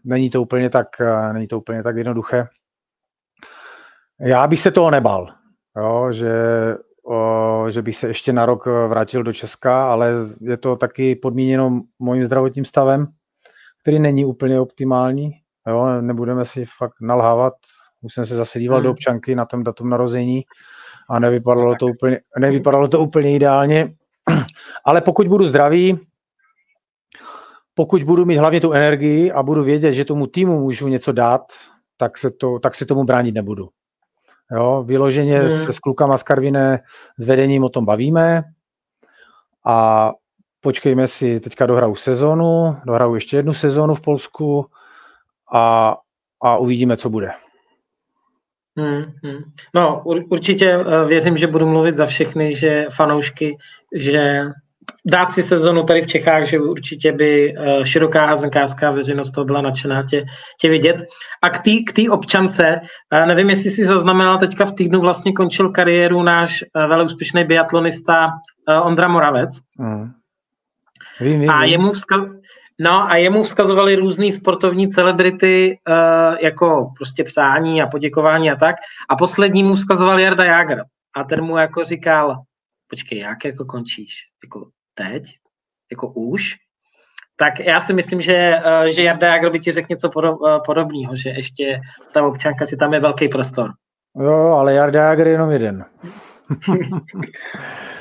není, 0.05 0.31
to 0.31 0.43
úplně 0.43 0.71
tak, 0.71 0.87
není 1.33 1.49
to 1.49 1.59
úplně 1.59 1.83
tak 1.83 1.97
jednoduché. 1.97 2.47
Já 4.21 4.47
bych 4.47 4.61
se 4.61 4.71
toho 4.71 4.91
nebal, 4.91 5.29
jo, 5.77 6.13
že, 6.13 6.33
o, 7.07 7.67
že 7.71 7.83
bych 7.83 7.97
se 7.97 8.09
ještě 8.09 8.33
na 8.33 8.47
rok 8.47 8.67
vrátil 8.67 9.23
do 9.23 9.33
Česka, 9.33 9.93
ale 9.93 10.13
je 10.41 10.57
to 10.57 10.77
taky 10.77 11.17
podmíněno 11.17 11.81
mojím 11.99 12.27
zdravotním 12.27 12.65
stavem, 12.65 13.07
který 13.83 13.99
není 13.99 14.25
úplně 14.25 14.61
optimální. 14.61 15.31
Jo, 15.69 16.01
nebudeme 16.01 16.45
si 16.45 16.65
fakt 16.79 16.95
nalhávat. 17.01 17.55
Už 18.01 18.15
jsem 18.15 18.27
se 18.27 18.37
zase 18.37 18.59
díval 18.59 18.79
hmm. 18.79 18.85
do 18.85 18.91
občanky 18.91 19.35
na 19.35 19.45
tom 19.45 19.65
datum 19.65 19.91
narození 19.91 20.43
a 21.11 21.19
nevypadalo 21.19 21.75
to 21.75 21.87
úplně, 21.87 22.21
nevypadalo 22.39 22.89
to 22.89 23.01
úplně 23.01 23.35
ideálně. 23.35 23.95
Ale 24.85 25.01
pokud 25.01 25.29
budu 25.29 25.47
zdravý, 25.47 26.01
pokud 27.79 28.03
budu 28.03 28.25
mít 28.25 28.37
hlavně 28.37 28.61
tu 28.61 28.73
energii 28.73 29.33
a 29.33 29.43
budu 29.43 29.65
vědět, 29.65 29.93
že 29.93 30.05
tomu 30.05 30.27
týmu 30.27 30.61
můžu 30.61 30.89
něco 30.89 31.13
dát, 31.13 31.43
tak 31.97 32.19
se, 32.19 32.31
to, 32.31 32.59
tak 32.59 32.75
se 32.75 32.87
tomu 32.87 33.05
bránit 33.05 33.35
nebudu. 33.35 33.69
Jo, 34.53 34.85
vyloženě 34.87 35.39
hmm. 35.39 35.49
se 35.49 35.73
s 35.73 35.79
klukama 35.79 36.17
z 36.17 36.23
Karviné 36.23 36.81
s 37.19 37.27
vedením 37.27 37.65
o 37.65 37.69
tom 37.69 37.85
bavíme 37.85 38.43
a 39.67 40.11
počkejme 40.61 41.07
si, 41.07 41.41
teďka 41.41 41.67
dohraju 41.67 41.95
sezonu, 41.95 42.77
dohraju 42.87 43.15
ještě 43.15 43.37
jednu 43.37 43.55
sezonu 43.55 43.95
v 43.95 44.01
Polsku 44.01 44.67
a, 45.55 45.97
a 46.43 46.57
uvidíme, 46.57 46.97
co 46.97 47.11
bude. 47.11 47.31
Hmm, 48.77 49.03
hmm. 49.23 49.43
No, 49.75 50.03
určitě 50.05 50.67
eh, 50.71 51.05
věřím, 51.05 51.37
že 51.37 51.47
budu 51.47 51.67
mluvit 51.67 51.97
za 51.97 52.07
všechny, 52.07 52.57
že 52.57 52.87
fanoušky, 52.97 53.57
že 53.95 54.43
dát 55.07 55.33
si 55.33 55.43
sezonu 55.43 55.83
tady 55.83 56.03
v 56.03 56.07
Čechách, 56.07 56.45
že 56.45 56.61
určitě 56.61 57.13
by 57.13 57.55
eh, 57.59 57.85
široká 57.85 58.27
hazenkářská 58.27 58.91
veřejnost 58.91 59.31
toho 59.31 59.45
byla 59.45 59.61
nadšená 59.61 60.03
tě, 60.03 60.25
tě 60.61 60.69
vidět. 60.69 60.97
A 61.43 61.51
k 61.51 61.59
té 61.95 62.05
k 62.05 62.11
občance, 62.11 62.81
eh, 63.13 63.27
nevím, 63.27 63.51
jestli 63.51 63.71
si 63.71 63.87
zaznamenal, 63.87 64.39
teďka 64.39 64.65
v 64.65 64.73
týdnu 64.73 65.01
vlastně 65.01 65.33
končil 65.33 65.71
kariéru 65.71 66.23
náš 66.23 66.65
velmi 66.75 67.05
úspěšný 67.05 67.45
biatlonista 67.45 68.31
Ondra 68.83 69.09
Moravec. 69.09 69.61
Hmm. 69.79 70.13
Vím, 71.21 71.41
vím, 71.41 71.51
a 71.51 71.65
jemu 71.65 71.93
vzkaz, 71.93 72.21
No 72.81 73.13
a 73.13 73.17
jemu 73.17 73.43
vzkazovali 73.43 73.97
různý 73.97 74.33
sportovní 74.33 74.89
celebrity 74.89 75.79
uh, 75.89 76.37
jako 76.41 76.93
prostě 76.97 77.25
přání 77.25 77.83
a 77.83 77.87
poděkování 77.87 78.51
a 78.51 78.57
tak. 78.57 78.77
A 79.11 79.17
poslední 79.17 79.65
mu 79.65 79.75
vzkazoval 79.75 80.21
Jarda 80.21 80.45
Jager. 80.45 80.85
A 81.17 81.25
ten 81.25 81.45
mu 81.45 81.57
jako 81.57 81.85
říkal, 81.85 82.37
počkej, 82.89 83.19
jak 83.19 83.45
jako 83.45 83.65
končíš? 83.65 84.15
Jako 84.45 84.71
teď? 84.99 85.23
Jako 85.91 86.09
už? 86.09 86.55
Tak 87.37 87.61
já 87.61 87.81
si 87.81 87.95
myslím, 87.95 88.21
že, 88.21 88.55
uh, 88.67 88.89
že 88.89 89.03
Jarda 89.03 89.27
Jager 89.27 89.53
by 89.53 89.61
ti 89.61 89.73
řekl 89.73 89.87
něco 89.91 90.11
uh, 90.17 90.59
podobného, 90.67 91.17
že 91.17 91.31
ještě 91.31 91.81
ta 92.15 92.27
občanka, 92.27 92.65
že 92.65 92.77
tam 92.77 92.95
je 92.95 93.01
velký 93.01 93.29
prostor. 93.29 93.71
Jo, 94.21 94.33
ale 94.33 94.75
Jarda 94.75 95.03
Jager 95.03 95.27
je 95.27 95.33
jenom 95.33 95.51
jeden. 95.51 95.85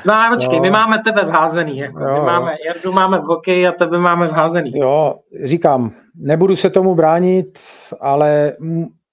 No 0.05 0.13
a 0.13 0.29
počkej, 0.33 0.55
jo. 0.55 0.61
my 0.61 0.69
máme 0.69 1.03
tebe 1.03 1.21
vházený. 1.21 1.77
Jako. 1.77 1.99
Jo. 1.99 2.13
My 2.13 2.25
máme, 2.25 2.55
Jardu 2.65 2.91
máme 2.91 3.19
v 3.19 3.23
hokeji 3.23 3.67
a 3.67 3.71
tebe 3.71 3.99
máme 3.99 4.27
vházený. 4.27 4.71
Jo, 4.75 5.15
říkám, 5.45 5.91
nebudu 6.15 6.55
se 6.55 6.69
tomu 6.69 6.95
bránit, 6.95 7.59
ale 8.01 8.53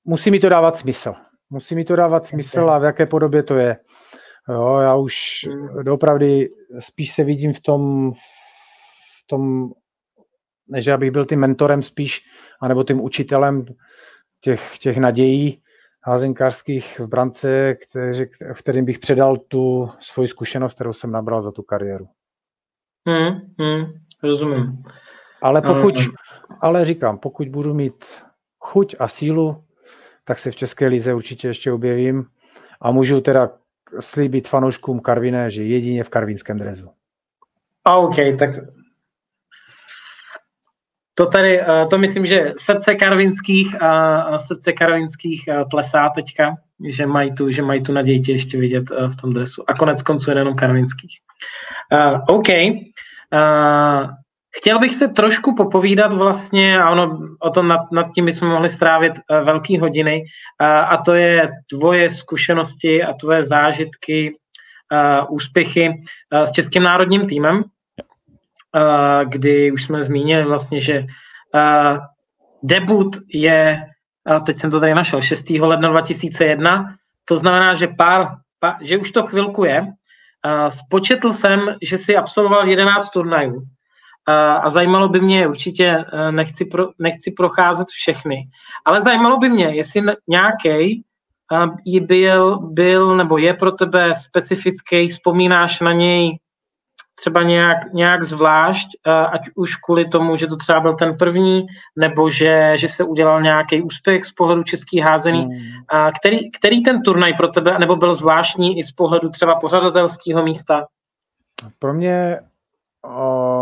musí 0.05 0.31
mi 0.31 0.41
to 0.41 0.49
dávat 0.49 0.77
smysl. 0.77 1.15
Musí 1.51 1.75
mi 1.75 1.85
to 1.85 1.97
dávat 1.97 2.25
smysl 2.25 2.71
a 2.71 2.79
v 2.79 2.85
jaké 2.85 3.07
podobě 3.07 3.43
to 3.43 3.55
je. 3.57 3.77
Jo, 4.49 4.79
já 4.79 4.95
už 4.95 5.15
hmm. 5.49 5.85
Spíš 6.79 7.13
se 7.13 7.25
vidím 7.25 7.53
v 7.53 7.61
tom, 7.61 8.13
v 8.13 9.27
tom, 9.27 9.71
než 10.69 10.87
abych 10.87 11.11
byl 11.11 11.27
tím 11.27 11.41
mentorem 11.41 11.83
spíš, 11.83 12.21
anebo 12.61 12.85
tím 12.85 13.01
učitelem 13.01 13.65
těch, 14.41 14.79
těch 14.79 14.97
nadějí, 14.97 15.63
házenkářských 16.03 17.01
v 17.01 17.07
brance, 17.07 17.75
který, 17.75 18.27
kterým 18.55 18.85
bych 18.85 18.99
předal 18.99 19.37
tu 19.37 19.91
svoji 20.01 20.29
zkušenost, 20.29 20.75
kterou 20.75 20.93
jsem 20.93 21.11
nabral 21.11 21.43
za 21.43 21.53
tu 21.53 21.63
kariéru. 21.63 22.09
Hmm, 23.09 23.41
hmm, 23.59 23.85
rozumím. 24.23 24.83
Ale 25.43 25.63
pokud, 25.63 25.95
ale 26.61 26.85
říkám, 26.85 27.19
pokud 27.19 27.49
budu 27.49 27.75
mít 27.75 28.05
chuť 28.59 28.97
a 28.99 29.09
sílu, 29.09 29.65
tak 30.25 30.39
se 30.39 30.51
v 30.51 30.57
České 30.57 30.87
lize 30.87 31.15
určitě 31.15 31.49
ještě 31.49 31.73
objevím 31.73 32.27
a 32.81 32.91
můžu 32.91 33.21
teda 33.21 33.51
slíbit 34.01 34.49
fanouškům 34.49 35.01
Karviné, 35.01 35.51
že 35.51 35.65
jedině 35.65 36.05
v 36.05 36.09
karvinském 36.09 36.59
drezu. 36.59 36.91
OK, 37.85 38.17
tak 38.39 38.51
to 41.15 41.27
tady, 41.27 41.61
eh, 41.61 41.87
to 41.91 41.99
myslím, 41.99 42.27
že 42.27 42.53
srdce 42.57 42.95
karvinských 42.95 43.83
a 43.83 44.39
srdce 44.39 44.73
karvinských 44.73 45.49
eh, 45.49 45.65
plesá 45.71 46.09
teďka, 46.15 46.57
že 46.89 47.07
mají 47.07 47.35
tu, 47.35 47.51
že 47.51 47.63
mají 47.63 47.83
tu 47.83 47.93
naději 47.93 48.21
tě 48.21 48.33
ještě 48.33 48.59
vidět 48.59 48.85
eh, 48.91 49.09
v 49.09 49.17
tom 49.17 49.33
dresu. 49.33 49.65
A 49.67 49.75
konec 49.75 50.03
konců 50.03 50.31
jenom 50.31 50.55
karvinských. 50.55 51.19
Uh, 51.93 52.21
OK. 52.29 52.49
Chtěl 54.57 54.79
bych 54.79 54.95
se 54.95 55.09
trošku 55.09 55.55
popovídat 55.55 56.13
vlastně, 56.13 56.83
a 56.83 56.91
ono, 56.91 57.19
o 57.41 57.51
tom 57.51 57.69
nad, 57.69 57.81
nad 57.93 58.07
tím 58.15 58.25
bychom 58.25 58.49
mohli 58.49 58.69
strávit 58.69 59.13
uh, 59.13 59.39
velký 59.45 59.79
hodiny, 59.79 60.23
uh, 60.23 60.67
a 60.67 60.97
to 61.05 61.15
je 61.15 61.51
tvoje 61.71 62.11
zkušenosti 62.11 63.03
a 63.03 63.13
tvoje 63.13 63.43
zážitky, 63.43 64.37
uh, 64.93 65.35
úspěchy 65.35 65.89
uh, 65.89 66.43
s 66.43 66.53
Českým 66.53 66.83
národním 66.83 67.27
týmem 67.27 67.65
kdy 69.25 69.73
už 69.73 69.85
jsme 69.85 70.03
zmínili 70.03 70.45
vlastně, 70.45 70.81
že 70.81 71.07
debut 72.63 73.17
je, 73.29 73.83
teď 74.47 74.57
jsem 74.57 74.71
to 74.71 74.81
tady 74.81 74.95
našel, 74.95 75.21
6. 75.21 75.51
ledna 75.51 75.89
2001, 75.89 76.95
to 77.25 77.37
znamená, 77.37 77.75
že 77.75 77.87
pár, 77.99 78.27
pár 78.59 78.75
že 78.81 78.99
už 78.99 79.13
to 79.13 79.27
chvilku 79.27 79.65
je. 79.65 79.87
Spočetl 80.69 81.33
jsem, 81.33 81.61
že 81.83 81.99
si 81.99 82.17
absolvoval 82.17 82.69
11 82.69 83.11
turnajů 83.11 83.63
a 84.63 84.69
zajímalo 84.69 85.09
by 85.09 85.21
mě, 85.21 85.49
určitě 85.49 86.05
nechci, 86.31 86.65
pro, 86.65 86.89
nechci 86.99 87.31
procházet 87.31 87.89
všechny, 87.89 88.49
ale 88.85 89.01
zajímalo 89.01 89.37
by 89.37 89.49
mě, 89.49 89.67
jestli 89.67 90.03
nějaký 90.29 91.05
byl, 92.01 92.59
byl 92.59 93.17
nebo 93.17 93.39
je 93.39 93.55
pro 93.55 93.73
tebe 93.73 94.15
specifický, 94.15 95.09
vzpomínáš 95.09 95.81
na 95.81 95.93
něj 95.93 96.39
třeba 97.15 97.43
nějak, 97.43 97.93
nějak 97.93 98.23
zvlášť, 98.23 98.89
eh, 99.07 99.11
ať 99.11 99.41
už 99.55 99.77
kvůli 99.77 100.09
tomu, 100.09 100.37
že 100.37 100.47
to 100.47 100.57
třeba 100.57 100.81
byl 100.81 100.93
ten 100.93 101.17
první, 101.19 101.67
nebo 101.97 102.31
že, 102.31 102.73
že 102.77 102.89
se 102.89 103.05
udělal 103.05 103.43
nějaký 103.43 103.83
úspěch 103.83 104.25
z 104.25 104.33
pohledu 104.33 104.63
český 104.63 105.01
házený. 105.01 105.43
Hmm. 105.43 105.55
A 105.89 106.13
který, 106.13 106.51
který 106.51 106.83
ten 106.83 107.03
turnaj 107.03 107.35
pro 107.35 107.49
tebe, 107.49 107.79
nebo 107.79 107.97
byl 107.97 108.15
zvláštní 108.15 108.79
i 108.79 108.83
z 108.83 108.93
pohledu 108.93 109.29
třeba 109.29 109.55
pořadatelského 109.55 110.43
místa? 110.43 110.87
Pro 111.79 111.95
mě, 111.95 112.41
o, 113.05 113.54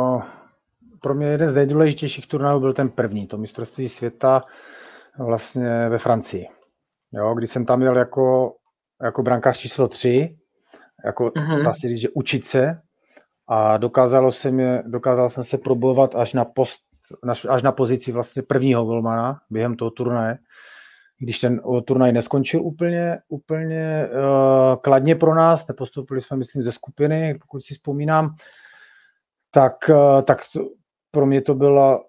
pro 1.03 1.15
mě 1.15 1.27
jeden 1.27 1.51
z 1.51 1.55
nejdůležitějších 1.55 2.27
turnajů 2.27 2.61
byl 2.61 2.73
ten 2.73 2.89
první, 2.89 3.27
to 3.27 3.39
mistrovství 3.39 3.89
světa 3.89 4.43
vlastně 5.19 5.89
ve 5.89 5.99
Francii. 5.99 6.47
Jo, 7.13 7.35
když 7.35 7.51
jsem 7.51 7.67
tam 7.67 7.83
jel 7.83 7.97
jako, 7.97 8.55
jako 9.03 9.23
brankář 9.23 9.59
číslo 9.59 9.89
3, 9.89 10.37
jako 11.05 11.27
mm-hmm. 11.27 11.65
dá 11.65 11.75
se 11.75 11.89
říct, 11.89 12.01
že 12.01 12.09
učit 12.15 12.47
se, 12.47 12.81
a 13.49 13.77
dokázalo 13.77 14.33
se 14.33 14.51
mě, 14.51 14.83
dokázal 14.87 15.31
jsem 15.31 15.45
se 15.45 15.59
probovat 15.59 16.15
až 16.15 16.33
na, 16.33 16.45
post, 16.45 16.81
až 17.49 17.63
na 17.63 17.73
pozici 17.73 18.13
vlastně 18.13 18.43
prvního 18.43 18.85
golmana 18.85 19.41
během 19.51 19.77
toho 19.77 19.91
turnaje, 19.91 20.39
když 21.19 21.41
ten 21.41 21.61
turnaj 21.87 22.13
neskončil 22.13 22.63
úplně, 22.63 23.19
úplně 23.29 24.09
uh, 24.09 24.77
kladně 24.83 25.17
pro 25.17 25.35
nás, 25.35 25.67
nepostoupili 25.69 26.21
jsme, 26.21 26.37
myslím, 26.37 26.63
ze 26.63 26.73
skupiny, 26.73 27.39
pokud 27.43 27.65
si 27.65 27.75
vzpomínám, 27.75 28.35
tak, 29.51 29.73
uh, 29.91 30.23
tak 30.23 30.43
to, 30.53 30.61
pro 31.13 31.27
mě 31.27 31.41
to 31.41 31.55
bylo 31.55 32.05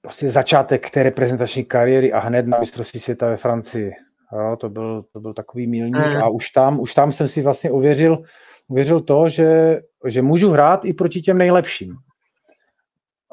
prostě 0.00 0.30
začátek 0.30 0.90
té 0.90 1.02
reprezentační 1.02 1.64
kariéry 1.64 2.12
a 2.12 2.18
hned 2.18 2.46
na 2.46 2.58
mistrovství 2.58 3.00
světa 3.00 3.26
ve 3.26 3.36
Francii. 3.36 3.92
Jo, 4.32 4.56
to, 4.56 4.70
byl, 4.70 5.04
to 5.12 5.20
byl 5.20 5.34
takový 5.34 5.66
milník 5.66 6.14
mm. 6.14 6.22
a 6.22 6.28
už 6.28 6.50
tam, 6.50 6.80
už 6.80 6.94
tam 6.94 7.12
jsem 7.12 7.28
si 7.28 7.42
vlastně 7.42 7.70
ověřil, 7.70 8.22
uvěřil 8.68 9.00
to, 9.00 9.28
že, 9.28 9.78
že 10.08 10.22
můžu 10.22 10.50
hrát 10.50 10.84
i 10.84 10.92
proti 10.92 11.20
těm 11.20 11.38
nejlepším. 11.38 11.94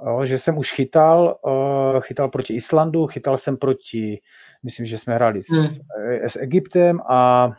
jo, 0.08 0.26
že 0.26 0.40
jsem 0.40 0.58
už 0.58 0.74
chytal, 0.74 1.40
uh, 1.46 2.02
chytal 2.02 2.30
proti 2.30 2.54
Islandu, 2.54 3.08
chytal 3.08 3.38
jsem 3.38 3.58
proti, 3.58 4.22
myslím, 4.64 4.86
že 4.86 4.98
jsme 4.98 5.16
hráli 5.16 5.44
s, 5.44 5.50
hmm. 5.50 5.68
s 6.28 6.36
Egyptem 6.36 7.00
a 7.10 7.52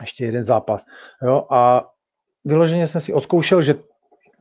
ještě 0.00 0.24
jeden 0.24 0.44
zápas. 0.44 0.84
Jo, 1.22 1.46
a 1.50 1.90
vyloženě 2.44 2.86
jsem 2.86 3.00
si 3.00 3.12
odzkoušel, 3.12 3.62
že 3.62 3.74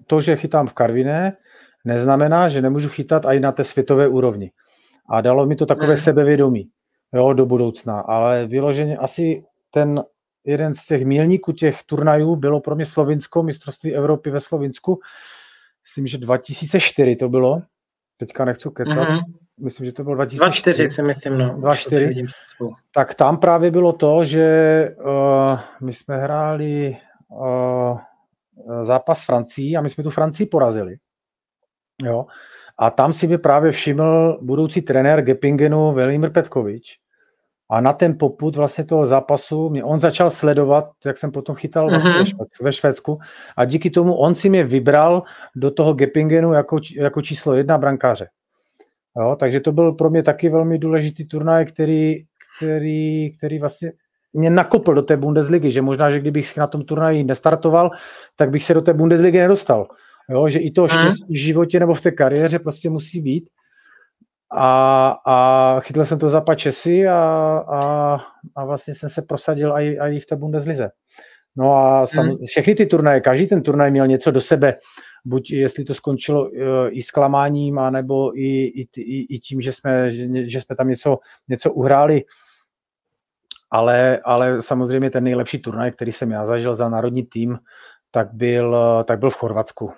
to, 0.07 0.21
že 0.21 0.35
chytám 0.35 0.67
v 0.67 0.73
Karviné, 0.73 1.37
neznamená, 1.85 2.49
že 2.49 2.61
nemůžu 2.61 2.89
chytat 2.89 3.25
i 3.25 3.39
na 3.39 3.51
té 3.51 3.63
světové 3.63 4.07
úrovni. 4.07 4.51
A 5.09 5.21
dalo 5.21 5.45
mi 5.45 5.55
to 5.55 5.65
takové 5.65 5.87
hmm. 5.87 5.97
sebevědomí 5.97 6.69
jo, 7.13 7.33
do 7.33 7.45
budoucna. 7.45 7.99
Ale 7.99 8.45
vyloženě 8.45 8.97
asi 8.97 9.43
ten 9.71 10.03
jeden 10.45 10.73
z 10.75 10.85
těch 10.85 11.05
mílníků 11.05 11.51
těch 11.51 11.83
turnajů 11.83 12.35
bylo 12.35 12.61
pro 12.61 12.75
mě 12.75 12.85
Slovinsko, 12.85 13.43
mistrovství 13.43 13.95
Evropy 13.95 14.29
ve 14.29 14.39
Slovinsku. 14.39 14.99
Myslím, 15.83 16.07
že 16.07 16.17
2004 16.17 17.15
to 17.15 17.29
bylo. 17.29 17.61
Teďka 18.17 18.45
nechci 18.45 18.69
kecat. 18.73 18.97
Mm-hmm. 18.97 19.19
Myslím, 19.59 19.85
že 19.85 19.91
to 19.91 20.03
bylo 20.03 20.15
2004. 20.15 20.77
24 20.77 20.95
si 20.95 21.01
myslím, 21.03 21.37
no. 21.37 21.57
24. 21.59 22.21
Tak 22.93 23.15
tam 23.15 23.37
právě 23.37 23.71
bylo 23.71 23.93
to, 23.93 24.25
že 24.25 24.87
uh, 25.05 25.59
my 25.81 25.93
jsme 25.93 26.17
hráli 26.17 26.97
uh, 27.27 27.99
zápas 28.83 29.21
s 29.21 29.25
Francií 29.25 29.77
a 29.77 29.81
my 29.81 29.89
jsme 29.89 30.03
tu 30.03 30.09
Francii 30.09 30.47
porazili. 30.47 30.95
Jo. 32.03 32.25
A 32.77 32.89
tam 32.89 33.13
si 33.13 33.27
mi 33.27 33.37
právě 33.37 33.71
všiml 33.71 34.37
budoucí 34.41 34.81
trenér 34.81 35.21
Gepingenu 35.21 35.93
Velimir 35.93 36.31
Petkovič, 36.31 36.99
a 37.71 37.81
na 37.81 37.93
ten 37.93 38.17
poput 38.17 38.55
vlastně 38.55 38.83
toho 38.83 39.07
zápasu 39.07 39.69
mě 39.69 39.83
on 39.83 39.99
začal 39.99 40.31
sledovat, 40.31 40.89
jak 41.05 41.17
jsem 41.17 41.31
potom 41.31 41.55
chytal 41.55 41.89
vlastně 41.89 42.11
mm-hmm. 42.11 42.63
ve 42.63 42.73
Švédsku 42.73 43.19
a 43.57 43.65
díky 43.65 43.89
tomu 43.89 44.15
on 44.15 44.35
si 44.35 44.49
mě 44.49 44.63
vybral 44.63 45.23
do 45.55 45.71
toho 45.71 45.93
Gepingenu 45.93 46.53
jako, 46.53 46.79
jako 46.97 47.21
číslo 47.21 47.53
jedna 47.53 47.77
brankáře. 47.77 48.27
Jo, 49.19 49.35
takže 49.39 49.59
to 49.59 49.71
byl 49.71 49.91
pro 49.91 50.09
mě 50.09 50.23
taky 50.23 50.49
velmi 50.49 50.77
důležitý 50.77 51.25
turnaj, 51.25 51.65
který, 51.65 52.15
který, 52.57 53.37
který 53.37 53.59
vlastně 53.59 53.91
mě 54.33 54.49
nakopl 54.49 54.93
do 54.93 55.01
té 55.01 55.17
Bundesligy, 55.17 55.71
že 55.71 55.81
možná, 55.81 56.11
že 56.11 56.19
kdybych 56.19 56.57
na 56.57 56.67
tom 56.67 56.81
turnaji 56.81 57.23
nestartoval, 57.23 57.91
tak 58.35 58.49
bych 58.49 58.63
se 58.63 58.73
do 58.73 58.81
té 58.81 58.93
Bundesligy 58.93 59.39
nedostal. 59.39 59.87
Jo, 60.29 60.49
že 60.49 60.59
i 60.59 60.71
to 60.71 60.87
štěstí 60.87 61.33
v 61.33 61.39
životě 61.39 61.79
nebo 61.79 61.93
v 61.93 62.01
té 62.01 62.11
kariéře 62.11 62.59
prostě 62.59 62.89
musí 62.89 63.21
být 63.21 63.49
a, 64.51 65.09
a 65.25 65.79
chytl 65.79 66.05
jsem 66.05 66.19
to 66.19 66.29
za 66.29 66.43
Česy 66.55 67.07
a, 67.07 67.15
a, 67.67 68.17
a 68.55 68.65
vlastně 68.65 68.93
jsem 68.93 69.09
se 69.09 69.21
prosadil 69.21 69.73
i, 69.77 69.97
i 69.99 70.19
v 70.19 70.25
té 70.25 70.35
Bundeslize. 70.35 70.89
No 71.55 71.75
a 71.75 72.07
sam, 72.07 72.25
hmm. 72.25 72.37
všechny 72.45 72.75
ty 72.75 72.85
turnaje, 72.85 73.21
každý 73.21 73.47
ten 73.47 73.61
turnaj 73.61 73.91
měl 73.91 74.07
něco 74.07 74.31
do 74.31 74.41
sebe, 74.41 74.75
buď 75.25 75.51
jestli 75.51 75.83
to 75.83 75.93
skončilo 75.93 76.41
uh, 76.41 76.49
i 76.89 77.01
zklamáním, 77.01 77.79
anebo 77.79 78.37
i, 78.37 78.65
i, 78.65 78.87
i, 78.97 79.35
i 79.35 79.39
tím, 79.39 79.61
že 79.61 79.71
jsme, 79.71 80.11
že, 80.11 80.49
že 80.49 80.61
jsme 80.61 80.75
tam 80.75 80.87
něco, 80.87 81.17
něco 81.47 81.73
uhráli. 81.73 82.23
Ale, 83.71 84.19
ale 84.25 84.61
samozřejmě 84.61 85.09
ten 85.09 85.23
nejlepší 85.23 85.59
turnaj, 85.59 85.91
který 85.91 86.11
jsem 86.11 86.31
já 86.31 86.45
zažil 86.45 86.75
za 86.75 86.89
národní 86.89 87.23
tým, 87.23 87.57
tak 88.11 88.33
byl, 88.33 88.77
tak 89.03 89.19
byl 89.19 89.29
v 89.29 89.37
Chorvatsku. 89.37 89.91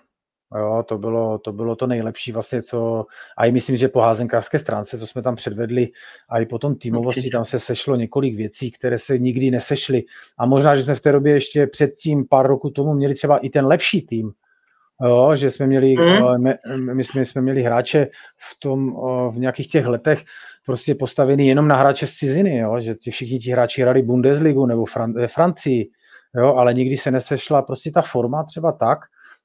Jo, 0.57 0.84
to 0.88 0.98
bylo, 0.98 1.38
to 1.38 1.53
bylo 1.53 1.76
to 1.76 1.88
nejlepší 1.88 2.32
vlastně, 2.32 2.61
co, 2.61 3.06
a 3.38 3.45
i 3.45 3.52
myslím, 3.52 3.78
že 3.78 3.88
po 3.88 3.99
házenkářské 3.99 4.60
stránce, 4.60 4.98
co 4.98 5.07
jsme 5.07 5.22
tam 5.22 5.36
předvedli, 5.36 5.88
a 6.30 6.40
i 6.40 6.45
potom 6.45 6.76
týmovosti, 6.76 7.30
tam 7.30 7.45
se 7.45 7.60
sešlo 7.60 7.95
několik 7.95 8.36
věcí, 8.36 8.72
které 8.72 8.99
se 8.99 9.18
nikdy 9.18 9.52
nesešly. 9.52 10.03
A 10.38 10.45
možná, 10.45 10.76
že 10.76 10.84
jsme 10.84 10.95
v 10.95 11.02
té 11.02 11.11
době 11.11 11.34
ještě 11.34 11.68
předtím, 11.68 12.28
pár 12.28 12.48
roku 12.48 12.69
tomu, 12.69 12.94
měli 12.94 13.14
třeba 13.14 13.38
i 13.38 13.49
ten 13.49 13.65
lepší 13.65 14.02
tým, 14.02 14.32
Jo, 15.03 15.36
že 15.36 15.52
jsme 15.52 15.68
měli, 15.68 15.95
mm. 15.95 16.44
my, 16.44 16.53
my 16.94 17.03
jsme, 17.03 17.26
jsme 17.26 17.41
měli 17.41 17.64
hráče 17.64 18.07
v 18.38 18.60
tom, 18.60 18.94
v 19.32 19.34
nějakých 19.38 19.68
těch 19.68 19.86
letech 19.86 20.23
prostě 20.65 20.95
postavený 20.95 21.48
jenom 21.48 21.68
na 21.68 21.76
hráče 21.76 22.07
z 22.07 22.14
ciziny, 22.14 22.57
jo, 22.57 22.82
že 22.82 22.95
ti 22.95 23.11
všichni 23.11 23.40
ti 23.40 23.52
hráči 23.52 23.82
hrali 23.82 24.02
Bundesligu 24.02 24.65
nebo 24.65 24.86
Fran- 24.86 25.28
Francii, 25.28 25.90
jo, 26.36 26.56
ale 26.56 26.73
nikdy 26.73 26.98
se 26.98 27.11
nesešla 27.11 27.61
prostě 27.61 27.91
ta 27.91 28.02
forma 28.02 28.44
třeba 28.44 28.72
tak, 28.72 28.99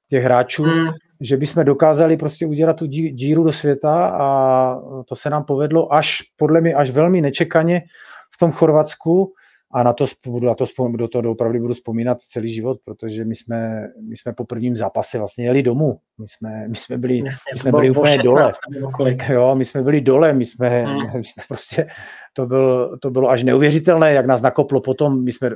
těch 0.09 0.25
hráčů, 0.25 0.63
hmm. 0.63 0.89
že 1.21 1.37
bychom 1.37 1.65
dokázali 1.65 2.17
prostě 2.17 2.47
udělat 2.47 2.77
tu 2.77 2.87
díru 2.87 3.45
do 3.45 3.53
světa 3.53 4.07
a 4.07 4.79
to 5.09 5.17
se 5.17 5.31
nám 5.31 5.45
povedlo 5.45 5.95
až, 5.95 6.23
podle 6.37 6.61
mě, 6.61 6.75
až 6.75 6.91
velmi 6.91 7.21
nečekaně 7.21 7.83
v 8.35 8.39
tom 8.39 8.53
Chorvatsku 8.53 9.33
a 9.75 9.83
na 9.83 9.93
to 9.93 10.07
budu, 10.27 10.47
na 10.47 10.55
to, 10.55 10.67
do 10.97 11.09
toho 11.09 11.31
opravdu 11.31 11.59
budu 11.59 11.75
vzpomínat 11.75 12.23
celý 12.23 12.51
život, 12.51 12.79
protože 12.85 13.25
my 13.25 13.35
jsme, 13.35 13.89
my 14.09 14.17
jsme 14.17 14.33
po 14.33 14.45
prvním 14.45 14.77
zápase 14.77 15.19
vlastně 15.19 15.45
jeli 15.45 15.63
domů. 15.63 15.99
My 16.19 16.29
jsme, 16.29 16.69
my 16.69 16.77
jsme 16.77 16.99
byli, 16.99 17.19
Jasně, 17.19 17.51
my 17.55 17.61
jsme 17.61 17.71
byli 17.71 17.91
úplně 17.91 18.19
dole. 18.19 18.51
Jo, 19.29 19.55
my 19.55 19.65
jsme 19.65 19.83
byli 19.83 20.01
dole, 20.01 20.33
my 20.33 20.45
jsme, 20.45 20.83
hmm. 20.83 21.07
my 21.17 21.25
jsme 21.25 21.43
prostě, 21.49 21.87
to, 22.33 22.47
byl, 22.47 22.99
to 22.99 23.11
bylo 23.11 23.31
až 23.31 23.43
neuvěřitelné, 23.43 24.13
jak 24.13 24.27
nás 24.27 24.43
nakoplo 24.43 24.81
potom. 24.81 25.25
My 25.25 25.33
jsme 25.33 25.51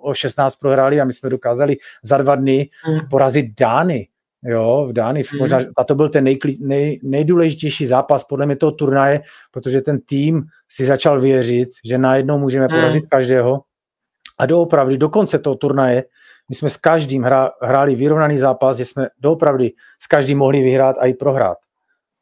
o 0.00 0.14
16 0.14 0.56
prohráli 0.56 1.00
a 1.00 1.04
my 1.04 1.12
jsme 1.12 1.30
dokázali 1.30 1.76
za 2.02 2.16
dva 2.16 2.34
dny 2.34 2.68
hmm. 2.84 3.00
porazit 3.10 3.46
Dány. 3.60 4.08
Jo, 4.44 4.86
v 4.88 4.92
Dány, 4.92 5.22
hmm. 5.30 5.38
možná, 5.38 5.58
a 5.76 5.84
to 5.84 5.94
byl 5.94 6.08
ten 6.08 6.24
nejkli, 6.24 6.56
nej, 6.60 7.00
nejdůležitější 7.02 7.86
zápas 7.86 8.24
podle 8.24 8.46
mě 8.46 8.56
toho 8.56 8.72
turnaje, 8.72 9.20
protože 9.50 9.80
ten 9.80 10.00
tým 10.00 10.42
si 10.68 10.86
začal 10.86 11.20
věřit, 11.20 11.68
že 11.84 11.98
najednou 11.98 12.38
můžeme 12.38 12.66
hmm. 12.66 12.76
porazit 12.76 13.06
každého. 13.06 13.60
A 14.38 14.46
doopravdy, 14.46 14.98
do 14.98 15.08
konce 15.08 15.38
toho 15.38 15.56
turnaje, 15.56 16.04
my 16.48 16.54
jsme 16.54 16.70
s 16.70 16.76
každým 16.76 17.22
hra, 17.22 17.50
hráli 17.62 17.94
vyrovnaný 17.94 18.38
zápas, 18.38 18.76
že 18.76 18.84
jsme 18.84 19.08
doopravdy 19.18 19.72
s 20.02 20.06
každým 20.06 20.38
mohli 20.38 20.62
vyhrát 20.62 20.96
a 20.98 21.06
i 21.06 21.14
prohrát. 21.14 21.58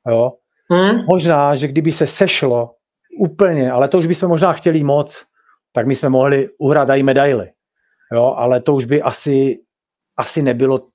Jo? 0.09 0.33
Hmm. 0.71 1.05
Možná, 1.11 1.55
že 1.55 1.69
kdyby 1.69 1.93
se 1.93 2.07
sešlo 2.07 2.75
úplně, 3.21 3.73
ale 3.73 3.89
to 3.89 3.99
už 3.99 4.07
bychom 4.07 4.29
možná 4.29 4.53
chtěli 4.53 4.85
moc, 4.85 5.25
tak 5.73 5.87
my 5.87 5.95
jsme 5.95 6.09
mohli 6.09 6.49
uhrát 6.59 6.89
i 6.91 7.03
medaily. 7.03 7.51
Jo, 8.13 8.35
ale 8.37 8.61
to 8.61 8.75
už 8.75 8.85
by 8.85 9.03
asi, 9.03 9.55
asi 10.17 10.43
nebylo 10.43 10.87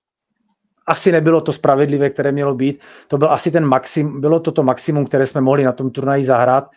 asi 0.90 1.12
nebylo 1.12 1.42
to 1.42 1.54
spravedlivé, 1.54 2.10
které 2.10 2.32
mělo 2.32 2.56
být. 2.56 2.82
To 3.08 3.18
byl 3.18 3.32
asi 3.32 3.52
ten 3.52 3.66
maxim, 3.66 4.22
bylo 4.22 4.40
to 4.40 4.52
to 4.52 4.64
maximum, 4.64 5.06
které 5.06 5.26
jsme 5.26 5.42
mohli 5.42 5.64
na 5.64 5.72
tom 5.72 5.92
turnaji 5.92 6.26
zahrát. 6.26 6.70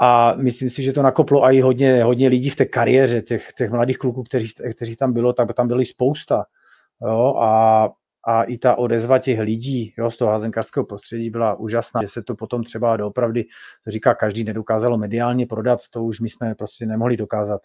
A 0.00 0.34
myslím 0.34 0.70
si, 0.70 0.82
že 0.82 0.92
to 0.92 1.02
nakoplo 1.02 1.44
i 1.44 1.60
hodně, 1.60 2.04
hodně 2.04 2.28
lidí 2.28 2.50
v 2.50 2.56
té 2.56 2.64
kariéře, 2.64 3.22
těch, 3.22 3.52
těch 3.52 3.70
mladých 3.70 3.98
kluků, 3.98 4.22
kteří, 4.22 4.48
kteří 4.74 4.96
tam 4.96 5.12
bylo, 5.12 5.32
tak 5.32 5.54
tam 5.54 5.68
byli 5.68 5.84
spousta. 5.84 6.44
Jo, 7.02 7.34
a 7.36 7.88
a 8.28 8.42
i 8.42 8.58
ta 8.58 8.78
odezva 8.78 9.18
těch 9.18 9.40
lidí 9.40 9.94
jo, 9.98 10.10
z 10.10 10.16
toho 10.16 10.30
házenkářského 10.30 10.86
prostředí 10.86 11.30
byla 11.30 11.54
úžasná, 11.54 12.02
že 12.02 12.08
se 12.08 12.22
to 12.22 12.34
potom 12.34 12.64
třeba 12.64 12.96
doopravdy, 12.96 13.44
to 13.84 13.90
říká 13.90 14.14
každý, 14.14 14.44
nedokázalo 14.44 14.98
mediálně 14.98 15.46
prodat, 15.46 15.80
to 15.90 16.04
už 16.04 16.20
my 16.20 16.28
jsme 16.28 16.54
prostě 16.54 16.86
nemohli 16.86 17.16
dokázat, 17.16 17.60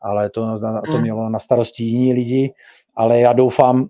ale 0.00 0.30
to, 0.30 0.60
to 0.60 0.92
hmm. 0.92 1.02
mělo 1.02 1.28
na 1.28 1.38
starosti 1.38 1.84
jiní 1.84 2.14
lidi, 2.14 2.54
ale 2.94 3.20
já 3.20 3.32
doufám, 3.32 3.88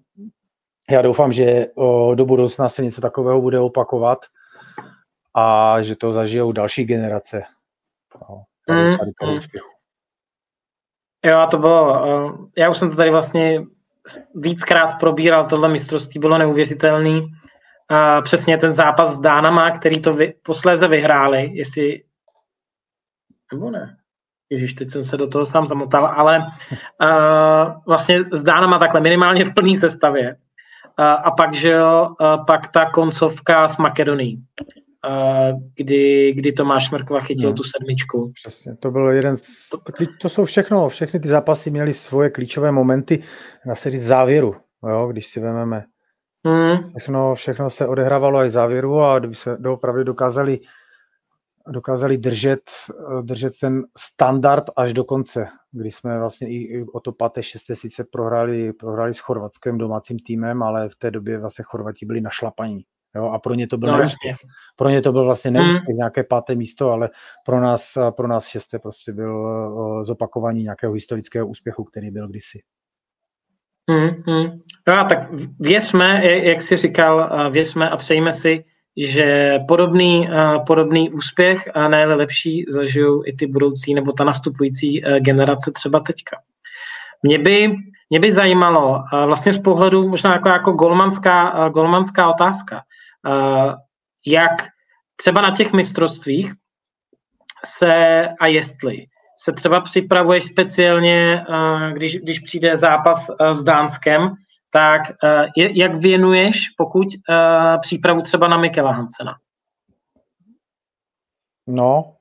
já 0.91 1.03
doufám, 1.03 1.33
že 1.33 1.67
do 2.15 2.25
budoucna 2.25 2.69
se 2.69 2.83
něco 2.83 3.01
takového 3.01 3.41
bude 3.41 3.59
opakovat 3.59 4.19
a 5.35 5.77
že 5.83 5.97
to 5.97 6.13
zažijou 6.13 6.53
další 6.53 6.85
generace. 6.85 7.43
No, 8.15 8.43
tady, 8.67 8.99
tady, 8.99 9.11
tady 9.21 9.39
úspěchu. 9.39 9.69
Jo, 11.25 11.39
a 11.39 11.47
to 11.47 11.59
bylo, 11.59 12.03
já 12.59 12.71
už 12.71 12.79
jsem 12.79 12.91
to 12.91 12.97
tady 12.97 13.11
vlastně 13.11 13.63
víckrát 14.35 14.99
probíral 15.01 15.47
tohle 15.47 15.69
mistrovství, 15.69 16.21
bylo 16.21 16.39
neuvěřitelný. 16.39 17.29
A 17.89 18.23
přesně 18.23 18.59
ten 18.59 18.73
zápas 18.73 19.15
s 19.15 19.21
Dánama, 19.21 19.71
který 19.71 20.01
to 20.01 20.13
vy, 20.13 20.35
posléze 20.43 20.89
vyhráli, 20.89 21.51
jestli... 21.53 22.03
Nebo 23.53 23.71
ne? 23.71 23.97
Ježíš, 24.51 24.75
teď 24.75 24.91
jsem 24.91 25.05
se 25.05 25.17
do 25.17 25.27
toho 25.29 25.47
sám 25.47 25.67
zamotal, 25.67 26.07
ale 26.07 26.39
uh, 26.39 27.83
vlastně 27.87 28.25
s 28.33 28.43
Dánama 28.43 28.79
takhle 28.79 29.01
minimálně 29.01 29.45
v 29.45 29.55
plné 29.55 29.77
sestavě. 29.77 30.37
A 30.99 31.31
pak, 31.31 31.55
že 31.55 31.71
jo, 31.71 32.15
pak 32.47 32.69
ta 32.69 32.91
koncovka 32.91 33.69
s 33.69 33.79
Makedonií 33.79 34.43
kdy, 35.75 36.33
kdy 36.33 36.53
Tomáš 36.53 36.91
Mrkva 36.91 37.21
chytil 37.21 37.51
no, 37.51 37.57
tu 37.57 37.63
sedmičku. 37.63 38.33
Přesně, 38.35 38.77
to 38.77 38.91
byl 38.91 39.11
jeden 39.11 39.37
z, 39.37 39.69
to, 39.71 40.05
to 40.21 40.29
jsou 40.29 40.45
všechno, 40.45 40.89
všechny 40.89 41.21
ty 41.21 41.29
zápasy 41.29 41.71
měly 41.71 41.95
svoje 41.95 42.31
klíčové 42.31 42.73
momenty 42.73 43.23
na 43.67 43.75
sérii 43.75 44.01
závěru, 44.01 44.55
jo, 44.89 45.07
když 45.07 45.27
si 45.27 45.41
vezmeme. 45.41 45.85
Hmm. 46.47 46.91
Všechno, 46.91 47.35
všechno 47.35 47.71
se 47.71 47.87
odehrávalo 47.87 48.45
i 48.45 48.51
závěru 48.51 49.01
a 49.01 49.19
kdyby 49.19 49.35
se 49.35 49.57
doopravdy 49.61 50.05
dokázali 50.05 50.59
dokázali 51.69 52.19
držet, 52.19 52.71
držet 53.23 53.53
ten 53.61 53.83
standard 53.97 54.65
až 54.77 54.93
do 54.93 55.05
konce, 55.05 55.47
kdy 55.73 55.91
jsme 55.91 56.19
vlastně 56.19 56.49
i 56.49 56.85
o 56.95 57.01
to 57.01 57.13
páté, 57.13 57.43
šesté 57.43 57.77
sice 57.77 58.05
prohráli, 58.05 58.73
prohráli 58.73 59.15
s 59.15 59.19
chorvatským 59.19 59.79
domácím 59.79 60.19
týmem, 60.19 60.63
ale 60.63 60.89
v 60.89 60.97
té 60.97 61.11
době 61.11 61.39
vlastně 61.39 61.65
Chorvati 61.69 62.07
byli 62.07 62.21
našlapaní. 62.21 62.85
Jo, 63.17 63.25
a 63.25 63.39
pro 63.39 63.55
ně 63.55 63.67
to 63.67 63.79
byl 63.79 63.93
no, 63.93 63.99
neúspěch. 63.99 64.37
Pro 64.77 64.89
ně 64.89 65.03
to 65.03 65.13
byl 65.13 65.25
vlastně 65.25 65.51
hmm. 65.51 65.61
neúspěch, 65.61 65.89
hmm. 65.89 65.97
nějaké 65.97 66.25
páté 66.25 66.55
místo, 66.55 66.91
ale 66.91 67.11
pro 67.45 67.61
nás, 67.61 67.99
pro 68.17 68.29
nás 68.29 68.47
šesté 68.47 68.79
prostě 68.79 69.13
byl 69.13 70.05
zopakování 70.05 70.63
nějakého 70.63 70.93
historického 70.93 71.47
úspěchu, 71.47 71.85
který 71.85 72.11
byl 72.11 72.29
kdysi. 72.29 72.59
Hmm, 73.91 74.09
hmm. 74.27 74.59
No 74.89 74.95
a 74.95 75.05
tak 75.05 75.19
věřme, 75.61 76.23
jak 76.43 76.61
jsi 76.61 76.77
říkal, 76.77 77.51
věřme 77.51 77.91
a 77.91 77.97
přejíme 77.97 78.33
si, 78.33 78.65
že 78.97 79.59
podobný, 79.69 80.29
podobný 80.67 81.11
úspěch 81.11 81.69
a 81.75 81.89
ne 81.89 82.05
lepší 82.05 82.65
zažijou 82.69 83.23
i 83.27 83.33
ty 83.33 83.47
budoucí 83.47 83.95
nebo 83.95 84.13
ta 84.13 84.25
nastupující 84.25 85.01
generace 85.19 85.71
třeba 85.75 86.01
teďka. 86.01 86.37
Mě 87.23 87.39
by, 87.39 87.75
mě 88.11 88.21
by 88.21 88.33
zajímalo 88.33 89.03
vlastně 89.27 89.53
z 89.53 89.59
pohledu 89.59 90.09
možná 90.09 90.33
jako, 90.33 90.49
jako 90.49 90.73
golmanská, 90.73 91.69
golmanská 91.69 92.29
otázka, 92.31 92.83
jak 94.27 94.53
třeba 95.17 95.41
na 95.41 95.57
těch 95.57 95.73
mistrovstvích 95.73 96.53
se 97.65 98.23
a 98.41 98.47
jestli 98.47 99.07
se 99.39 99.53
třeba 99.53 99.81
připravuješ 99.81 100.45
speciálně, 100.45 101.45
když, 101.93 102.17
když 102.19 102.41
přijde 102.41 102.77
zápas 102.77 103.31
s 103.51 103.63
Dánskem, 103.63 104.31
tak 104.71 105.03
jak 105.75 105.95
věnuješ, 105.95 106.71
pokud 106.77 107.07
přípravu 107.81 108.21
třeba 108.21 108.49
na 108.49 108.57
Mikela 108.57 108.93
Hansena? 108.93 109.35
No, 111.67 112.17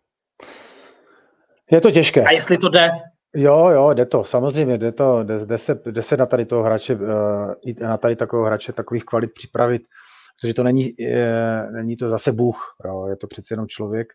je 1.72 1.82
to 1.82 1.92
těžké. 1.92 2.24
A 2.24 2.32
jestli 2.32 2.58
to 2.58 2.70
jde? 2.70 2.90
Jo, 3.36 3.70
jo, 3.70 3.94
jde 3.94 4.06
to, 4.06 4.24
samozřejmě, 4.24 4.78
jde 4.78 4.92
to, 4.92 5.24
jde, 5.24 5.46
jde, 5.46 5.58
se, 5.58 5.80
jde 5.86 6.04
se 6.04 6.18
na 6.18 6.26
tady 6.26 6.46
toho 6.46 6.64
hráče, 6.64 6.98
na 7.82 7.98
tady 7.98 8.16
takového 8.16 8.46
hráče 8.46 8.74
takových 8.74 9.06
kvalit 9.06 9.34
připravit, 9.34 9.82
protože 10.42 10.54
to 10.54 10.64
není, 10.64 10.90
je, 11.00 11.64
není 11.72 11.98
to 11.98 12.10
zase 12.10 12.32
Bůh, 12.32 12.76
jo, 12.86 13.08
je 13.08 13.16
to 13.16 13.28
přece 13.28 13.54
jenom 13.54 13.68
člověk, 13.68 14.08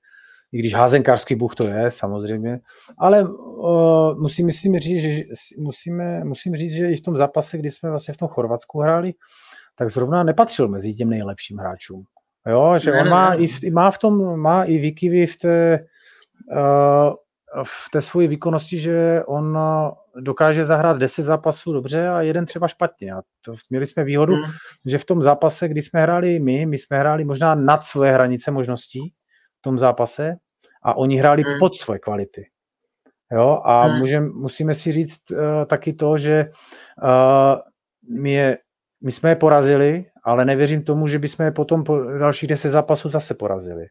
i 0.52 0.58
když 0.58 0.74
házenkářský 0.74 1.34
Bůh 1.34 1.54
to 1.54 1.66
je, 1.66 1.90
samozřejmě, 1.90 2.60
ale 2.98 3.22
uh, 3.22 4.20
musím, 4.20 4.46
musím, 4.46 4.78
říct, 4.78 5.00
že, 5.00 5.20
musíme, 5.58 6.24
musím 6.24 6.56
říct, 6.56 6.72
že 6.72 6.90
i 6.90 6.96
v 6.96 7.02
tom 7.02 7.16
zápase, 7.16 7.58
kdy 7.58 7.70
jsme 7.70 7.90
vlastně 7.90 8.14
v 8.14 8.16
tom 8.16 8.28
Chorvatsku 8.28 8.80
hráli, 8.80 9.12
tak 9.78 9.90
zrovna 9.90 10.22
nepatřil 10.22 10.68
mezi 10.68 10.94
těm 10.94 11.08
nejlepším 11.08 11.58
hráčům. 11.58 12.02
Jo, 12.48 12.78
že 12.78 12.92
on 12.92 13.08
má 13.08 13.34
i, 13.34 13.70
má 13.70 13.90
v 13.90 13.98
tom, 13.98 14.40
má 14.40 14.64
i 14.64 14.78
výkyvy 14.78 15.26
v 15.26 15.36
té, 15.36 15.78
uh, 16.52 17.14
v 17.64 17.90
té 17.92 18.00
svoji 18.00 18.28
výkonnosti, 18.28 18.78
že 18.78 19.22
on 19.26 19.58
dokáže 20.16 20.64
zahrát 20.64 20.98
10 20.98 21.22
zápasů 21.22 21.72
dobře 21.72 22.08
a 22.08 22.20
jeden 22.20 22.46
třeba 22.46 22.68
špatně. 22.68 23.12
A 23.12 23.22
to, 23.44 23.54
měli 23.70 23.86
jsme 23.86 24.04
výhodu, 24.04 24.34
hmm. 24.34 24.52
že 24.86 24.98
v 24.98 25.04
tom 25.04 25.22
zápase, 25.22 25.68
kdy 25.68 25.82
jsme 25.82 26.02
hráli 26.02 26.40
my, 26.40 26.66
my 26.66 26.78
jsme 26.78 26.98
hráli 26.98 27.24
možná 27.24 27.54
nad 27.54 27.84
svoje 27.84 28.12
hranice 28.12 28.50
možností 28.50 29.12
v 29.60 29.62
tom 29.62 29.78
zápase 29.78 30.36
a 30.82 30.96
oni 30.96 31.16
hráli 31.16 31.42
hmm. 31.42 31.58
pod 31.58 31.76
svoje 31.76 31.98
kvality. 31.98 32.48
Jo, 33.32 33.60
a 33.64 33.82
hmm. 33.82 33.98
můžem, 33.98 34.32
musíme 34.32 34.74
si 34.74 34.92
říct 34.92 35.30
uh, 35.30 35.38
taky 35.66 35.92
to, 35.92 36.18
že 36.18 36.50
uh, 37.02 37.58
my, 38.22 38.32
je, 38.32 38.58
my 39.02 39.12
jsme 39.12 39.30
je 39.30 39.36
porazili, 39.36 40.04
ale 40.24 40.44
nevěřím 40.44 40.82
tomu, 40.82 41.06
že 41.06 41.18
bychom 41.18 41.44
je 41.44 41.52
potom 41.52 41.84
po 41.84 42.02
dalších 42.02 42.48
10 42.48 42.70
zápasů 42.70 43.08
zase 43.08 43.34
porazili. 43.34 43.86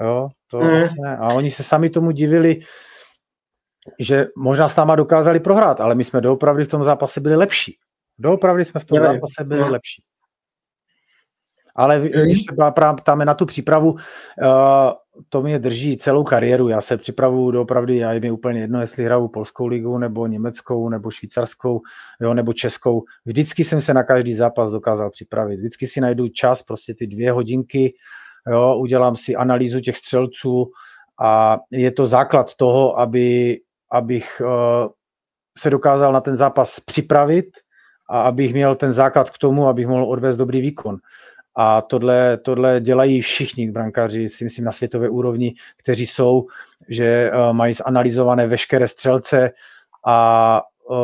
Jo, 0.00 0.28
to 0.50 0.58
hmm. 0.58 0.70
vlastně, 0.70 1.06
a 1.06 1.28
oni 1.34 1.50
se 1.50 1.62
sami 1.62 1.90
tomu 1.90 2.10
divili, 2.10 2.60
že 3.98 4.26
možná 4.36 4.68
s 4.68 4.76
náma 4.76 4.96
dokázali 4.96 5.40
prohrát, 5.40 5.80
ale 5.80 5.94
my 5.94 6.04
jsme 6.04 6.20
doopravdy 6.20 6.64
v 6.64 6.68
tom 6.68 6.84
zápase 6.84 7.20
byli 7.20 7.36
lepší. 7.36 7.78
Doopravdy 8.18 8.64
jsme 8.64 8.80
v 8.80 8.84
tom 8.84 8.98
Dělej. 8.98 9.16
zápase 9.16 9.44
byli 9.44 9.60
no. 9.60 9.68
lepší. 9.68 10.02
Ale 11.76 11.98
mm. 11.98 12.06
když 12.06 12.42
se 12.44 12.54
ptáme 12.96 13.24
na 13.24 13.34
tu 13.34 13.46
přípravu, 13.46 13.90
uh, 13.92 13.98
to 15.28 15.42
mě 15.42 15.58
drží 15.58 15.96
celou 15.96 16.24
kariéru. 16.24 16.68
Já 16.68 16.80
se 16.80 16.96
připravuju 16.96 17.50
doopravdy, 17.50 17.96
já 17.96 18.12
je 18.12 18.20
mi 18.20 18.30
úplně 18.30 18.60
jedno, 18.60 18.80
jestli 18.80 19.04
hraju 19.04 19.28
polskou 19.28 19.66
ligu, 19.66 19.98
nebo 19.98 20.26
německou, 20.26 20.88
nebo 20.88 21.10
švýcarskou, 21.10 21.80
jo, 22.20 22.34
nebo 22.34 22.52
českou. 22.52 23.02
Vždycky 23.24 23.64
jsem 23.64 23.80
se 23.80 23.94
na 23.94 24.02
každý 24.02 24.34
zápas 24.34 24.70
dokázal 24.70 25.10
připravit. 25.10 25.56
Vždycky 25.56 25.86
si 25.86 26.00
najdu 26.00 26.28
čas, 26.28 26.62
prostě 26.62 26.94
ty 26.94 27.06
dvě 27.06 27.32
hodinky, 27.32 27.94
jo, 28.50 28.76
udělám 28.78 29.16
si 29.16 29.36
analýzu 29.36 29.80
těch 29.80 29.96
střelců 29.96 30.70
a 31.22 31.58
je 31.70 31.90
to 31.90 32.06
základ 32.06 32.54
toho, 32.54 32.98
aby 32.98 33.58
abych 33.92 34.42
eh, 34.44 34.88
se 35.58 35.70
dokázal 35.70 36.12
na 36.12 36.20
ten 36.20 36.36
zápas 36.36 36.80
připravit 36.80 37.46
a 38.10 38.22
abych 38.22 38.52
měl 38.52 38.74
ten 38.74 38.92
základ 38.92 39.30
k 39.30 39.38
tomu, 39.38 39.68
abych 39.68 39.86
mohl 39.86 40.04
odvést 40.04 40.36
dobrý 40.36 40.60
výkon. 40.60 40.96
A 41.62 41.82
tohle, 41.82 42.36
tohle 42.36 42.80
dělají 42.80 43.20
všichni 43.20 43.70
brankáři, 43.70 44.28
si 44.28 44.44
myslím, 44.44 44.64
na 44.64 44.72
světové 44.72 45.08
úrovni, 45.08 45.54
kteří 45.76 46.06
jsou, 46.06 46.46
že 46.88 47.04
eh, 47.04 47.52
mají 47.52 47.74
zanalizované 47.74 48.46
veškeré 48.46 48.88
střelce 48.88 49.50
a 50.06 50.60
uh, 50.90 50.96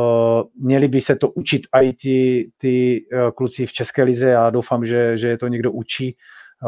měli 0.61 0.89
by 0.89 1.01
se 1.01 1.16
to 1.16 1.31
učit 1.31 1.62
i 1.83 1.93
ty, 1.93 2.51
ty 2.59 3.05
uh, 3.12 3.31
kluci 3.31 3.66
v 3.66 3.73
České 3.73 4.03
lize 4.03 4.37
a 4.37 4.51
doufám, 4.51 4.85
že, 4.85 5.19
že 5.19 5.28
je 5.28 5.39
to 5.39 5.49
někdo 5.49 5.73
učí, 5.73 6.16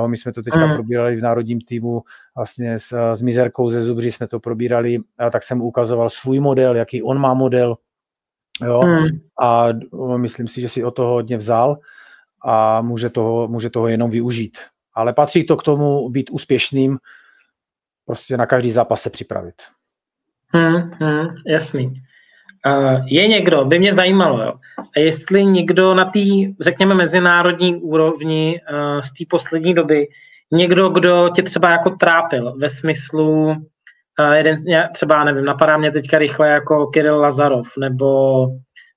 my 0.06 0.16
jsme 0.16 0.32
to 0.32 0.42
teďka 0.42 0.66
mm. 0.66 0.74
probírali 0.74 1.16
v 1.16 1.22
národním 1.22 1.60
týmu 1.60 2.02
vlastně 2.36 2.78
s, 2.78 3.14
s 3.14 3.22
Mizerkou 3.22 3.70
ze 3.70 3.82
Zubří 3.82 4.12
jsme 4.12 4.28
to 4.28 4.40
probírali 4.40 4.98
a 5.18 5.30
tak 5.30 5.42
jsem 5.42 5.62
ukazoval 5.62 6.10
svůj 6.10 6.40
model, 6.40 6.76
jaký 6.76 7.02
on 7.02 7.18
má 7.18 7.34
model 7.34 7.76
jo, 8.64 8.82
mm. 8.82 9.06
a 9.40 9.68
myslím 10.16 10.48
si, 10.48 10.60
že 10.60 10.68
si 10.68 10.84
o 10.84 10.90
toho 10.90 11.12
hodně 11.12 11.36
vzal 11.36 11.78
a 12.44 12.80
může 12.80 13.10
toho, 13.10 13.48
může 13.48 13.70
toho 13.70 13.88
jenom 13.88 14.10
využít. 14.10 14.58
Ale 14.94 15.12
patří 15.12 15.44
to 15.44 15.56
k 15.56 15.62
tomu 15.62 16.08
být 16.08 16.30
úspěšným, 16.30 16.98
prostě 18.06 18.36
na 18.36 18.46
každý 18.46 18.70
zápas 18.70 19.02
se 19.02 19.10
připravit. 19.10 19.54
Hmm, 20.54 20.90
hmm, 21.00 21.28
jasný. 21.46 21.92
Uh, 22.66 23.00
je 23.06 23.28
někdo, 23.28 23.64
by 23.64 23.78
mě 23.78 23.94
zajímalo, 23.94 24.42
jo. 24.42 24.52
Jestli 24.96 25.44
někdo 25.44 25.94
na 25.94 26.04
té, 26.04 26.20
řekněme, 26.60 26.94
mezinárodní 26.94 27.76
úrovni 27.76 28.60
uh, 28.72 29.00
z 29.00 29.12
té 29.12 29.24
poslední 29.30 29.74
doby, 29.74 30.08
někdo, 30.52 30.88
kdo 30.88 31.28
tě 31.34 31.42
třeba 31.42 31.70
jako 31.70 31.90
trápil 31.90 32.54
ve 32.58 32.68
smyslu, 32.68 33.46
uh, 33.46 34.32
jeden, 34.32 34.56
třeba, 34.94 35.24
nevím, 35.24 35.44
napadá 35.44 35.76
mě 35.76 35.90
teďka 35.92 36.18
rychle 36.18 36.48
jako 36.48 36.86
Kirill 36.86 37.20
Lazarov, 37.20 37.66
nebo 37.80 38.46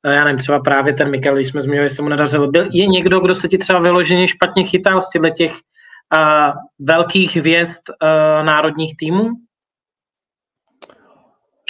já 0.05 0.23
nevím, 0.23 0.37
třeba 0.37 0.59
právě 0.59 0.93
ten 0.93 1.11
Mikel, 1.11 1.35
když 1.35 1.47
jsme 1.47 1.61
zmiňovali, 1.61 1.89
se 1.89 2.01
mu 2.01 2.09
nedařilo. 2.09 2.47
Byl, 2.47 2.69
je 2.71 2.87
někdo, 2.87 3.19
kdo 3.19 3.35
se 3.35 3.47
ti 3.47 3.57
třeba 3.57 3.79
vyloženě 3.79 4.27
špatně 4.27 4.63
chytal 4.63 5.01
z 5.01 5.09
těch 5.35 5.51
uh, 5.51 6.53
velkých 6.79 7.35
hvězd 7.35 7.81
uh, 7.89 8.45
národních 8.45 8.97
týmů? 8.97 9.29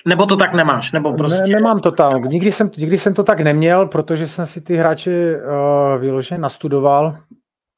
Nebo 0.08 0.26
to 0.26 0.38
tak 0.38 0.54
nemáš? 0.54 0.92
Nebo 0.92 1.14
prostě... 1.14 1.42
ne, 1.42 1.48
nemám 1.48 1.80
to 1.80 1.92
tam. 1.92 2.24
Nikdy 2.24 2.52
jsem, 2.52 2.72
nikdy 2.78 2.98
jsem 2.98 3.14
to 3.14 3.24
tak 3.24 3.40
neměl, 3.40 3.88
protože 3.88 4.28
jsem 4.28 4.46
si 4.46 4.62
ty 4.62 4.76
hráče 4.76 5.36
uh, 5.36 6.02
vyloženě 6.02 6.42
nastudoval 6.42 7.18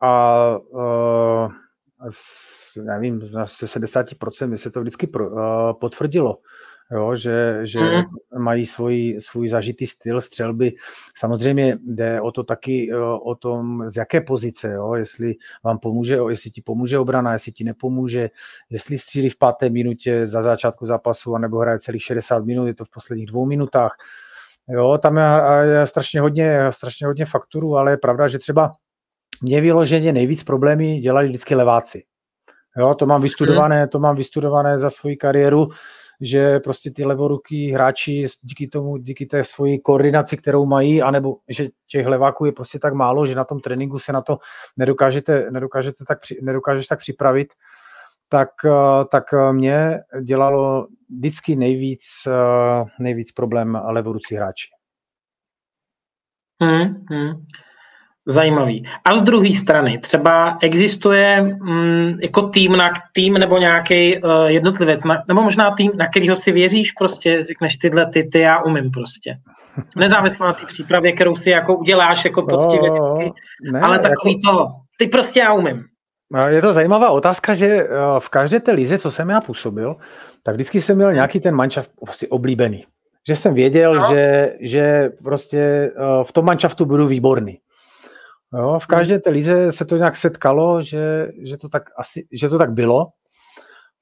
a 0.01 0.57
uh, 0.69 1.51
s, 2.09 2.75
nevím, 2.83 3.21
se 3.45 3.79
70% 3.79 4.47
mi 4.47 4.57
se 4.57 4.71
to 4.71 4.81
vždycky 4.81 5.07
pro, 5.07 5.29
uh, 5.29 5.39
potvrdilo 5.79 6.37
jo, 6.93 7.15
že, 7.15 7.59
že 7.63 7.79
mm. 7.79 8.03
mají 8.43 8.65
svůj, 8.65 9.17
svůj 9.19 9.49
zažitý 9.49 9.87
styl 9.87 10.21
střelby. 10.21 10.73
Samozřejmě 11.17 11.77
jde 11.85 12.21
o 12.21 12.31
to 12.31 12.43
taky 12.43 12.93
o 13.25 13.35
tom, 13.35 13.83
z 13.89 13.97
jaké 13.97 14.21
pozice, 14.21 14.71
jo, 14.71 14.93
jestli 14.93 15.35
vám 15.63 15.79
pomůže, 15.79 16.17
jestli 16.29 16.51
ti 16.51 16.61
pomůže 16.61 16.99
obrana, 16.99 17.33
jestli 17.33 17.51
ti 17.51 17.63
nepomůže, 17.63 18.29
jestli 18.69 18.97
střílí 18.97 19.29
v 19.29 19.37
páté 19.37 19.69
minutě 19.69 20.27
za 20.27 20.41
začátku 20.41 20.85
zápasu, 20.85 21.35
anebo 21.35 21.59
hraje 21.59 21.79
celých 21.79 22.03
60 22.03 22.45
minut, 22.45 22.67
je 22.67 22.73
to 22.73 22.85
v 22.85 22.89
posledních 22.89 23.27
dvou 23.27 23.45
minutách. 23.45 23.97
Jo, 24.69 24.97
tam 24.97 25.17
je, 25.17 25.25
je 25.63 25.87
strašně 25.87 26.21
hodně, 26.21 26.59
strašně 26.69 27.07
hodně 27.07 27.25
fakturů, 27.25 27.77
ale 27.77 27.91
je 27.91 27.97
pravda, 27.97 28.27
že 28.27 28.39
třeba 28.39 28.71
mě 29.41 29.61
vyloženě 29.61 30.13
nejvíc 30.13 30.43
problémy 30.43 30.99
dělali 30.99 31.27
vždycky 31.27 31.55
leváci. 31.55 32.03
Jo, 32.77 32.95
to 32.95 33.05
mám 33.05 33.21
vystudované, 33.21 33.87
to 33.87 33.99
mám 33.99 34.15
vystudované 34.15 34.79
za 34.79 34.89
svoji 34.89 35.15
kariéru 35.15 35.69
že 36.21 36.59
prostě 36.59 36.91
ty 36.91 37.05
levoruký 37.05 37.71
hráči 37.71 38.25
díky 38.41 38.67
tomu, 38.67 38.97
díky 38.97 39.25
té 39.25 39.43
svoji 39.43 39.79
koordinaci, 39.79 40.37
kterou 40.37 40.65
mají, 40.65 41.01
anebo 41.01 41.37
že 41.49 41.67
těch 41.87 42.07
leváků 42.07 42.45
je 42.45 42.51
prostě 42.51 42.79
tak 42.79 42.93
málo, 42.93 43.25
že 43.25 43.35
na 43.35 43.43
tom 43.43 43.59
tréninku 43.59 43.99
se 43.99 44.13
na 44.13 44.21
to 44.21 44.37
nedokážete, 44.77 45.51
nedokážete 45.51 46.05
tak, 46.05 46.17
nedokážeš 46.41 46.87
tak 46.87 46.99
připravit, 46.99 47.47
tak, 48.29 48.49
eh, 48.65 49.05
tak 49.11 49.23
mě 49.51 49.99
dělalo 50.21 50.87
vždycky 51.09 51.55
nejvíc, 51.55 52.03
eh, 52.27 52.85
nejvíc 52.99 53.31
problém 53.31 53.81
levorucí 53.85 54.35
hráči. 54.35 54.67
Hmm, 56.61 57.05
hmm. 57.09 57.45
Zajímavý. 58.25 58.85
A 59.05 59.17
z 59.17 59.23
druhé 59.23 59.53
strany, 59.53 59.99
třeba 59.99 60.57
existuje 60.61 61.41
mm, 61.41 62.17
jako 62.21 62.41
tým 62.41 62.71
na 62.71 62.91
tým 63.13 63.33
nebo 63.33 63.57
nějaký 63.57 64.17
uh, 64.17 64.45
jednotlivec, 64.45 65.03
na, 65.03 65.23
nebo 65.27 65.41
možná 65.41 65.71
tým, 65.71 65.91
na 65.95 66.07
kterýho 66.07 66.35
si 66.35 66.51
věříš, 66.51 66.91
prostě 66.91 67.43
řekneš 67.43 67.77
tyhle 67.77 68.05
ty, 68.05 68.23
ty 68.23 68.39
já 68.39 68.63
umím 68.63 68.91
prostě. 68.91 69.37
Nezávisle 69.97 70.47
na 70.47 70.53
té 70.53 70.65
přípravě, 70.65 71.11
kterou 71.11 71.35
si 71.35 71.49
jako 71.49 71.77
uděláš 71.77 72.25
jako 72.25 72.41
poctivě, 72.41 72.89
no, 72.89 73.17
ne, 73.71 73.81
ale 73.81 73.99
takový 73.99 74.39
jako... 74.45 74.57
to, 74.57 74.67
ty 74.99 75.07
prostě 75.07 75.39
já 75.39 75.53
umím. 75.53 75.83
Je 76.47 76.61
to 76.61 76.73
zajímavá 76.73 77.09
otázka, 77.09 77.53
že 77.53 77.67
eh, 77.67 77.87
v 78.19 78.29
každé 78.29 78.59
té 78.59 78.71
lize, 78.71 78.97
co 78.97 79.11
jsem 79.11 79.29
já 79.29 79.41
působil, 79.41 79.95
tak 80.43 80.55
vždycky 80.55 80.81
jsem 80.81 80.97
měl 80.97 81.13
nějaký 81.13 81.39
ten 81.39 81.55
mančav 81.55 81.89
prostě 82.05 82.27
oblíbený. 82.27 82.85
Že 83.27 83.35
jsem 83.35 83.53
věděl, 83.53 83.95
no. 83.95 84.07
že, 84.09 84.53
že 84.61 85.09
prostě 85.23 85.57
eh, 85.57 86.23
v 86.23 86.31
tom 86.31 86.45
mančaftu 86.45 86.85
budu 86.85 87.07
výborný. 87.07 87.57
Jo, 88.57 88.79
v 88.79 88.87
každé 88.87 89.19
té 89.19 89.29
lize 89.29 89.71
se 89.71 89.85
to 89.85 89.97
nějak 89.97 90.15
setkalo, 90.15 90.81
že, 90.81 91.29
že, 91.43 91.57
to, 91.57 91.69
tak 91.69 91.83
asi, 91.97 92.27
že 92.31 92.49
to 92.49 92.57
tak 92.57 92.71
bylo. 92.71 93.07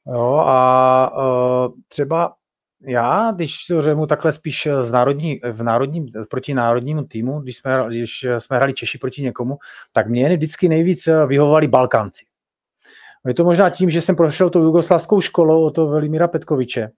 Jo, 0.07 0.43
a 0.45 1.11
uh, 1.17 1.73
třeba 1.87 2.33
já, 2.87 3.31
když 3.35 3.65
to 3.65 3.81
řemu 3.81 4.07
takhle 4.07 4.33
spíš 4.33 4.67
z 4.79 4.91
národní, 4.91 5.39
v 5.51 5.63
národním, 5.63 6.07
proti 6.29 6.53
národnímu 6.53 7.03
týmu, 7.03 7.39
když 7.39 7.57
jsme, 7.57 7.85
když 7.87 8.25
jsme 8.37 8.57
hrali 8.57 8.73
Češi 8.73 8.97
proti 8.97 9.21
někomu, 9.21 9.57
tak 9.93 10.07
mě 10.07 10.35
vždycky 10.35 10.69
nejvíc 10.69 11.09
vyhovovali 11.27 11.67
Balkánci. 11.67 12.25
Je 13.27 13.33
to 13.33 13.43
možná 13.43 13.69
tím, 13.69 13.89
že 13.89 14.01
jsem 14.01 14.15
prošel 14.15 14.49
tou 14.49 14.63
jugoslavskou 14.63 15.21
školou 15.21 15.65
od 15.65 15.71
toho 15.71 15.87
Velimíra 15.87 16.27
Petkoviče, 16.27 16.89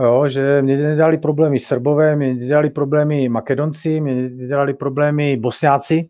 jo, 0.00 0.28
že 0.28 0.62
mě 0.62 0.76
dělali 0.76 1.18
problémy 1.18 1.60
Srbové, 1.60 2.16
mě 2.16 2.34
dělali 2.34 2.70
problémy 2.70 3.28
Makedonci, 3.28 4.00
mě 4.00 4.30
dělali 4.30 4.74
problémy 4.74 5.36
Bosňáci, 5.36 6.08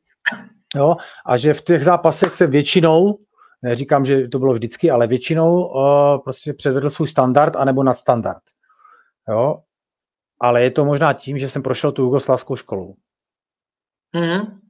jo, 0.74 0.96
a 1.26 1.36
že 1.36 1.54
v 1.54 1.62
těch 1.62 1.84
zápasech 1.84 2.34
se 2.34 2.46
většinou, 2.46 3.18
neříkám, 3.62 4.04
že 4.04 4.28
to 4.28 4.38
bylo 4.38 4.52
vždycky, 4.52 4.90
ale 4.90 5.06
většinou 5.06 5.66
uh, 5.66 6.22
prostě 6.24 6.52
předvedl 6.52 6.90
svůj 6.90 7.08
standard 7.08 7.56
anebo 7.56 7.82
nadstandard. 7.82 8.42
Jo? 9.28 9.62
Ale 10.40 10.62
je 10.62 10.70
to 10.70 10.84
možná 10.84 11.12
tím, 11.12 11.38
že 11.38 11.48
jsem 11.48 11.62
prošel 11.62 11.92
tu 11.92 12.02
jugoslavskou 12.02 12.56
školu. 12.56 12.96
Mm. 14.12 14.60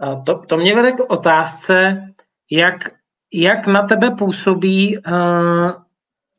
A 0.00 0.16
to, 0.26 0.38
to 0.38 0.56
mě 0.56 0.74
vede 0.74 0.92
k 0.92 1.10
otázce, 1.10 2.02
jak, 2.50 2.74
jak 3.32 3.66
na 3.66 3.82
tebe 3.82 4.10
působí 4.10 4.98
uh, 4.98 5.83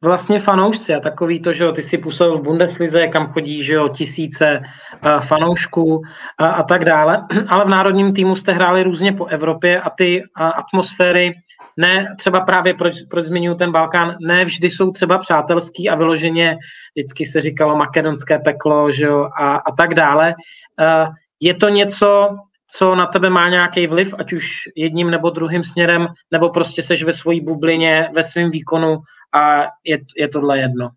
vlastně 0.05 0.39
fanoušci 0.39 0.93
a 0.93 0.99
takový 0.99 1.39
to, 1.39 1.53
že 1.53 1.63
jo, 1.63 1.71
ty 1.71 1.81
si 1.81 1.97
působil 1.97 2.37
v 2.37 2.43
Bundeslize, 2.43 3.07
kam 3.07 3.27
chodí, 3.27 3.63
že 3.63 3.73
jo, 3.73 3.89
tisíce 3.89 4.59
uh, 4.59 5.19
fanoušků 5.19 6.01
a, 6.37 6.45
a 6.45 6.63
tak 6.63 6.85
dále, 6.85 7.27
ale 7.47 7.65
v 7.65 7.69
národním 7.69 8.13
týmu 8.13 8.35
jste 8.35 8.51
hráli 8.51 8.83
různě 8.83 9.13
po 9.13 9.25
Evropě 9.25 9.81
a 9.81 9.89
ty 9.89 10.21
uh, 10.21 10.45
atmosféry 10.45 11.33
ne, 11.77 12.15
třeba 12.17 12.41
právě 12.41 12.73
proč, 12.73 12.93
proč 13.09 13.25
zmiňuji 13.25 13.55
ten 13.55 13.71
Balkán, 13.71 14.15
ne 14.21 14.45
vždy 14.45 14.69
jsou 14.69 14.91
třeba 14.91 15.17
přátelský 15.17 15.89
a 15.89 15.95
vyloženě 15.95 16.57
vždycky 16.95 17.25
se 17.25 17.41
říkalo 17.41 17.75
makedonské 17.75 18.39
peklo, 18.39 18.91
že 18.91 19.05
jo, 19.05 19.29
a, 19.39 19.55
a 19.55 19.71
tak 19.77 19.93
dále. 19.93 20.35
Je 21.39 21.53
to 21.53 21.69
něco, 21.69 22.29
co 22.67 22.95
na 22.95 23.05
tebe 23.05 23.29
má 23.29 23.49
nějaký 23.49 23.87
vliv, 23.87 24.13
ať 24.17 24.33
už 24.33 24.47
jedním 24.75 25.11
nebo 25.11 25.29
druhým 25.29 25.63
směrem, 25.63 26.07
nebo 26.31 26.49
prostě 26.49 26.81
seš 26.81 27.03
ve 27.03 27.13
své 27.13 27.41
bublině, 27.41 28.09
ve 28.15 28.23
svém 28.23 28.51
výkonu 28.51 28.97
a 29.35 29.63
je, 29.83 29.99
je 30.17 30.27
tohle 30.27 30.59
jedno? 30.59 30.89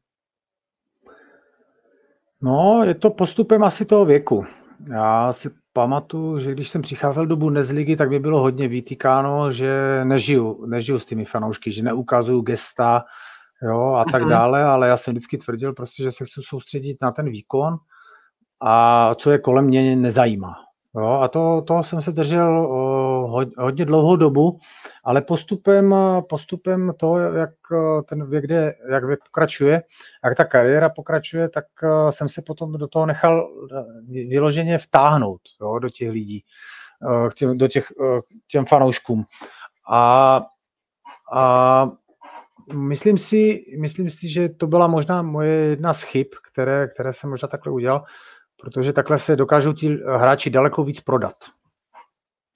No, 2.43 2.85
je 2.85 2.95
to 2.95 3.11
postupem 3.11 3.65
asi 3.65 3.85
toho 3.85 4.05
věku. 4.05 4.47
Já 4.91 5.33
si 5.33 5.51
pamatuju, 5.73 6.39
že 6.39 6.53
když 6.53 6.69
jsem 6.69 6.83
přicházel 6.83 7.27
do 7.27 7.37
Bundesligy, 7.37 7.97
tak 7.97 8.11
mi 8.11 8.19
bylo 8.19 8.41
hodně 8.41 8.69
vytýkáno, 8.69 9.53
že 9.53 10.01
nežiju, 10.05 10.67
nežiju 10.67 10.99
s 10.99 11.05
těmi 11.05 11.25
fanoušky, 11.25 11.73
že 11.73 11.83
neukazuju 11.83 12.41
gesta 12.41 13.05
jo, 13.63 13.93
a 13.93 14.05
tak 14.13 14.23
mhm. 14.23 14.31
dále, 14.31 14.65
ale 14.65 14.89
já 14.89 14.97
jsem 14.97 15.13
vždycky 15.15 15.39
tvrdil 15.39 15.73
prostě, 15.73 16.03
že 16.03 16.13
se 16.13 16.25
chci 16.25 16.41
soustředit 16.43 16.97
na 17.03 17.11
ten 17.11 17.31
výkon 17.31 17.77
a 18.61 19.15
co 19.15 19.31
je 19.31 19.39
kolem 19.39 19.65
mě 19.65 19.97
nezajímá. 19.97 20.68
Jo, 20.97 21.07
a 21.07 21.29
to, 21.29 21.63
toho 21.63 21.85
jsem 21.85 22.03
se 22.03 22.13
držel 22.13 22.59
o, 22.59 23.45
hodně 23.59 23.85
dlouhou 23.85 24.17
dobu, 24.17 24.59
ale 25.05 25.23
postupem, 25.23 25.95
postupem 26.29 26.93
to, 26.97 27.19
jak 27.19 27.51
ten 28.09 28.31
věk, 28.31 28.45
kde, 28.45 28.75
jak 28.91 29.05
věk 29.05 29.21
pokračuje, 29.25 29.83
jak 30.25 30.37
ta 30.37 30.45
kariéra 30.45 30.89
pokračuje, 30.89 31.49
tak 31.49 31.65
jsem 32.11 32.29
se 32.29 32.43
potom 32.43 32.73
do 32.73 32.89
toho 32.89 33.07
nechal 33.07 33.49
vyloženě 34.09 34.79
vtáhnout 34.79 35.41
jo, 35.61 35.79
do 35.79 35.91
těch 35.91 36.11
lidí, 36.11 36.45
k 37.31 37.35
těm, 37.35 37.59
do 37.59 37.69
těch, 37.69 37.93
těm 38.47 38.67
fanouškům. 38.67 39.25
A, 39.91 40.43
a 41.33 41.91
myslím, 42.75 43.19
si, 43.19 43.65
myslím 43.81 44.11
si, 44.11 44.29
že 44.29 44.49
to 44.49 44.67
byla 44.67 44.87
možná 44.87 45.23
moje 45.23 45.55
jedna 45.55 45.95
z 45.95 46.03
chyb, 46.03 46.27
které, 46.53 46.89
které 46.89 47.13
jsem 47.13 47.31
možná 47.31 47.49
takhle 47.49 47.73
udělal, 47.73 48.05
protože 48.61 48.93
takhle 48.93 49.19
se 49.19 49.37
dokážou 49.37 49.73
ti 49.73 49.99
hráči 50.17 50.51
daleko 50.51 50.85
víc 50.85 51.01
prodat. 51.01 51.35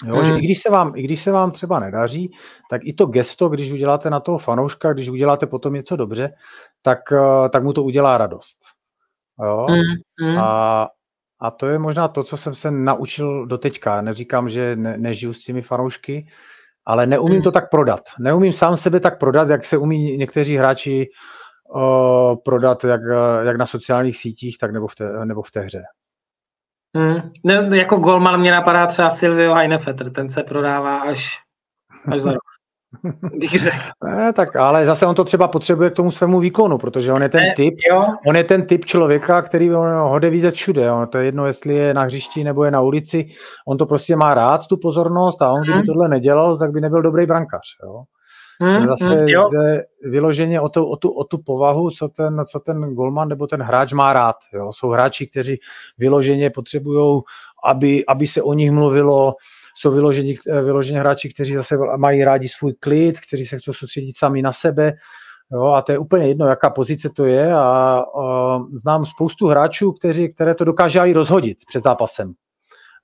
Jo, 0.07 0.15
hmm. 0.15 0.25
že 0.25 0.39
i 0.39 0.41
když, 0.41 0.59
se 0.59 0.71
vám, 0.71 0.93
I 0.97 1.03
když 1.03 1.21
se 1.21 1.33
vám 1.33 1.51
třeba 1.51 1.81
nedaří, 1.81 2.33
tak 2.71 2.81
i 2.85 2.93
to 2.93 3.07
gesto, 3.07 3.49
když 3.49 3.73
uděláte 3.73 4.11
na 4.11 4.21
toho 4.21 4.39
fanouška, 4.39 4.93
když 4.93 5.09
uděláte 5.09 5.47
potom 5.47 5.75
něco 5.75 5.97
dobře, 5.97 6.33
tak, 6.83 6.99
eh, 7.13 7.49
tak 7.49 7.65
mu 7.65 7.73
to 7.73 7.83
udělá 7.83 8.19
radost. 8.19 8.59
Jo? 9.45 9.67
Hmm. 10.21 10.39
A, 10.39 10.87
a 11.41 11.51
to 11.51 11.67
je 11.67 11.79
možná 11.79 12.09
to, 12.09 12.25
co 12.25 12.37
jsem 12.37 12.55
se 12.55 12.71
naučil 12.71 13.47
do 13.47 13.59
teďka. 13.59 14.01
Neříkám, 14.01 14.49
že 14.49 14.77
ne, 14.77 14.99
nežiju 14.99 15.33
s 15.33 15.45
těmi 15.45 15.63
fanoušky, 15.63 16.29
ale 16.85 17.07
neumím 17.07 17.35
hmm. 17.35 17.43
to 17.43 17.51
tak 17.51 17.71
prodat. 17.71 18.01
Neumím 18.19 18.53
sám 18.53 18.77
sebe 18.77 19.01
tak 19.01 19.19
prodat, 19.19 19.49
jak 19.49 19.65
se 19.65 19.77
umí 19.77 20.17
někteří 20.17 20.57
hráči 20.57 21.09
uh, 21.09 21.42
prodat 22.45 22.85
jak, 22.85 23.01
jak 23.43 23.57
na 23.57 23.67
sociálních 23.67 24.17
sítích, 24.17 24.59
tak 24.59 24.73
nebo 24.73 24.89
v 24.89 24.95
té, 24.95 25.27
nebo 25.27 25.43
v 25.43 25.51
té 25.51 25.61
hře. 25.61 25.83
Hmm. 26.97 27.31
Ne, 27.45 27.79
jako 27.79 27.97
golman 27.97 28.41
mě 28.41 28.53
napadá 28.53 28.87
třeba 28.87 29.09
Silvio 29.09 29.55
Heinefetter, 29.55 30.11
ten 30.13 30.29
se 30.29 30.43
prodává 30.43 31.01
až, 31.01 31.39
až 32.13 32.21
za 32.21 32.33
rok. 32.33 32.43
Ne, 34.05 34.33
tak 34.33 34.57
ale 34.57 34.87
zase 34.87 35.07
on 35.07 35.15
to 35.15 35.25
třeba 35.25 35.49
potřebuje 35.49 35.91
k 35.91 35.95
tomu 35.95 36.11
svému 36.11 36.41
výkonu, 36.41 36.79
protože 36.79 37.13
on 37.13 37.23
je 37.23 37.29
ten 37.29 37.43
ne, 37.43 37.53
typ, 37.57 37.75
jo. 37.91 38.07
on 38.27 38.37
je 38.37 38.45
ten 38.45 38.67
typ 38.67 38.85
člověka, 38.85 39.43
který 39.43 39.75
on 39.75 39.93
ho 39.95 40.19
jde 40.19 40.31
vidět 40.31 40.55
všude. 40.55 40.93
On, 40.93 41.07
to 41.09 41.19
je 41.19 41.25
jedno, 41.25 41.47
jestli 41.47 41.75
je 41.75 41.95
na 41.95 42.03
hřišti 42.03 42.45
nebo 42.45 42.65
je 42.65 42.71
na 42.71 42.81
ulici, 42.81 43.29
on 43.69 43.79
to 43.79 43.87
prostě 43.87 44.17
má 44.17 44.35
rád, 44.35 44.67
tu 44.67 44.77
pozornost 44.77 45.43
a 45.43 45.51
on, 45.53 45.63
kdyby 45.63 45.77
hmm. 45.77 45.87
tohle 45.87 46.09
nedělal, 46.09 46.59
tak 46.59 46.71
by 46.71 46.81
nebyl 46.81 47.03
dobrý 47.03 47.27
brankář. 47.27 47.63
Jo? 47.85 48.03
Hmm, 48.63 48.87
Zase 48.87 49.15
hmm, 49.15 49.27
jde 49.27 49.83
vyloženě 50.05 50.61
o 50.61 50.69
tu, 50.69 50.85
o, 50.85 50.97
tu, 50.97 51.11
o 51.11 51.25
tu 51.25 51.39
povahu, 51.39 51.91
co 51.91 52.09
ten, 52.09 52.45
co 52.49 52.61
ten 52.61 52.95
golman 52.95 53.29
nebo 53.29 53.47
ten 53.47 53.63
hráč 53.63 53.93
má 53.93 54.13
rád. 54.13 54.37
Jo? 54.53 54.71
Jsou 54.73 54.89
hráči, 54.89 55.27
kteří 55.27 55.59
vyloženě 55.99 56.51
potřebují, 56.51 57.23
aby, 57.65 58.07
aby 58.07 58.27
se 58.27 58.43
o 58.43 58.53
nich 58.53 58.71
mluvilo, 58.71 59.35
jsou 59.75 59.91
vyloženi, 59.91 60.35
vyloženě 60.47 61.01
hráči, 61.01 61.29
kteří 61.29 61.55
zase 61.55 61.79
mají 61.97 62.25
rádi 62.25 62.49
svůj 62.49 62.73
klid, 62.81 63.21
kteří 63.21 63.45
se 63.45 63.59
chcou 63.59 63.73
soustředit 63.73 64.17
sami 64.17 64.43
na 64.43 64.53
sebe. 64.53 64.93
Jo, 65.53 65.67
a 65.67 65.83
to 65.83 65.93
je 65.93 65.99
úplně 65.99 66.29
jedno, 66.29 66.47
jaká 66.47 66.71
pozice 66.71 67.09
to 67.09 67.25
je. 67.25 67.53
A, 67.53 67.59
a 67.61 68.59
znám 68.73 69.05
spoustu 69.05 69.47
hráčů, 69.47 69.93
kteří, 69.93 70.35
které 70.35 70.55
to 70.55 70.65
dokáže 70.65 70.99
i 70.99 71.13
rozhodit 71.13 71.59
před 71.69 71.83
zápasem. 71.83 72.33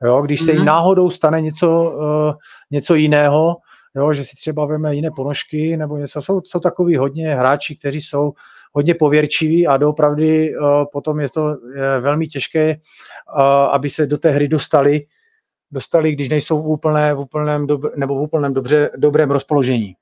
Jo, 0.05 0.23
když 0.23 0.43
se 0.43 0.53
jim 0.53 0.61
mhm. 0.61 0.67
náhodou 0.67 1.11
stane 1.11 1.41
něco, 1.41 1.93
uh, 1.97 2.33
něco 2.71 2.95
jiného, 2.95 3.57
jo, 3.97 4.13
že 4.13 4.25
si 4.25 4.37
třeba 4.37 4.67
veme 4.67 4.95
jiné 4.95 5.11
ponožky 5.17 5.77
nebo 5.77 5.97
něco. 5.97 6.23
Jsou, 6.23 6.41
jsou 6.45 6.61
takový 6.61 6.97
hodně 6.97 7.35
hráči, 7.35 7.77
kteří 7.77 8.01
jsou 8.01 8.33
hodně 8.73 8.95
pověrčiví 8.95 9.67
a 9.67 9.77
doopravdy 9.77 10.59
uh, 10.59 10.85
potom 10.93 11.21
je 11.21 11.29
to 11.31 11.57
je 11.77 12.01
velmi 12.01 12.27
těžké, 12.27 12.77
uh, 13.37 13.43
aby 13.43 13.91
se 13.91 14.07
do 14.07 14.19
té 14.19 14.31
hry 14.31 14.49
dostali, 14.49 15.07
dostali, 15.71 16.13
když 16.13 16.29
nejsou 16.29 16.63
v, 16.63 16.67
úplné, 16.67 17.15
v 17.15 17.19
úplném 17.19 17.67
dob, 17.67 17.81
nebo 17.97 18.15
v 18.15 18.23
úplném 18.23 18.55
dobře, 18.55 18.91
dobrém 18.97 19.31
rozpoložení. 19.31 19.95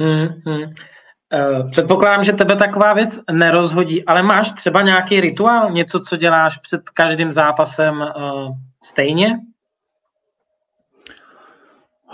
Hmm, 0.00 0.28
hmm. 0.46 0.62
Uh, 0.62 1.70
předpokládám, 1.70 2.24
že 2.24 2.32
tebe 2.32 2.56
taková 2.56 2.92
věc 2.92 3.20
nerozhodí, 3.32 4.04
ale 4.04 4.22
máš 4.22 4.52
třeba 4.52 4.82
nějaký 4.82 5.20
rituál, 5.20 5.70
něco, 5.70 6.00
co 6.00 6.16
děláš 6.16 6.58
před 6.58 6.90
každým 6.90 7.32
zápasem 7.32 7.94
uh, 8.00 8.56
stejně? 8.82 9.38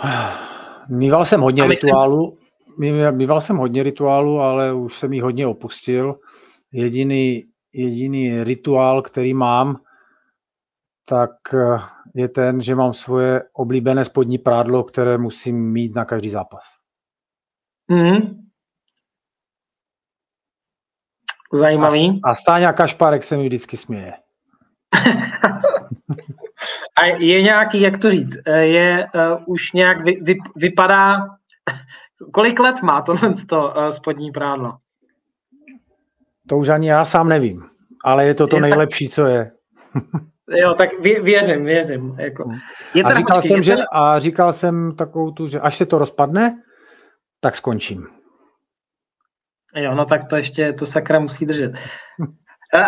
Mýval 0.91 1.25
jsem 1.25 1.41
hodně 1.41 1.63
myslím... 1.63 1.87
rituálů, 1.87 2.37
mýval 3.11 3.41
jsem 3.41 3.57
hodně 3.57 3.83
rituálů, 3.83 4.39
ale 4.39 4.73
už 4.73 4.97
jsem 4.97 5.13
ji 5.13 5.21
hodně 5.21 5.47
opustil. 5.47 6.19
Jediný, 6.71 7.43
jediný 7.73 8.43
rituál, 8.43 9.01
který 9.01 9.33
mám, 9.33 9.77
tak 11.05 11.31
eh, 11.53 11.79
je 12.15 12.29
ten, 12.29 12.61
že 12.61 12.75
mám 12.75 12.93
svoje 12.93 13.41
oblíbené 13.53 14.05
spodní 14.05 14.37
prádlo, 14.37 14.83
které 14.83 15.17
musím 15.17 15.71
mít 15.71 15.95
na 15.95 16.05
každý 16.05 16.29
zápas. 16.29 16.63
Mm. 17.91 18.41
Zajímavý. 21.53 22.21
A, 22.23 22.29
a 22.29 22.35
Stáňa 22.35 22.73
Kašpárek 22.73 23.23
se 23.23 23.37
mi 23.37 23.43
vždycky 23.43 23.77
směje. 23.77 24.13
A 27.01 27.05
je 27.05 27.41
nějaký, 27.41 27.81
jak 27.81 27.97
to 27.97 28.11
říct, 28.11 28.37
eh, 28.45 28.65
je 28.65 29.07
uh, 29.15 29.43
už 29.45 29.71
nějak 29.71 30.01
vy, 30.01 30.19
vy, 30.21 30.37
vypadá, 30.55 31.27
kolik 32.33 32.59
let 32.59 32.81
má 32.83 33.01
tohle 33.01 33.33
to 33.49 33.73
uh, 33.77 33.89
spodní 33.89 34.31
prádlo? 34.31 34.77
To 36.49 36.57
už 36.57 36.69
ani 36.69 36.89
já 36.89 37.05
sám 37.05 37.29
nevím, 37.29 37.63
ale 38.03 38.25
je 38.25 38.33
to 38.33 38.47
to 38.47 38.55
je 38.55 38.61
nejlepší, 38.61 39.07
tak... 39.07 39.15
co 39.15 39.25
je. 39.25 39.51
jo, 40.49 40.73
tak 40.73 40.89
vě, 40.99 41.21
věřím, 41.21 41.65
věřím. 41.65 42.15
Jako. 42.19 42.43
Hmm. 42.43 42.57
Je 42.95 43.03
a, 43.03 43.13
říkal 43.13 43.37
počkej, 43.37 43.49
jsem, 43.49 43.61
že, 43.61 43.75
a 43.91 44.19
říkal 44.19 44.53
jsem 44.53 44.95
takovou 44.95 45.31
tu, 45.31 45.47
že 45.47 45.59
až 45.59 45.77
se 45.77 45.85
to 45.85 45.97
rozpadne, 45.97 46.61
tak 47.39 47.55
skončím. 47.55 48.07
Jo, 49.75 49.95
no 49.95 50.05
tak 50.05 50.29
to 50.29 50.35
ještě, 50.35 50.73
to 50.73 50.85
sakra 50.85 51.19
musí 51.19 51.45
držet. 51.45 51.71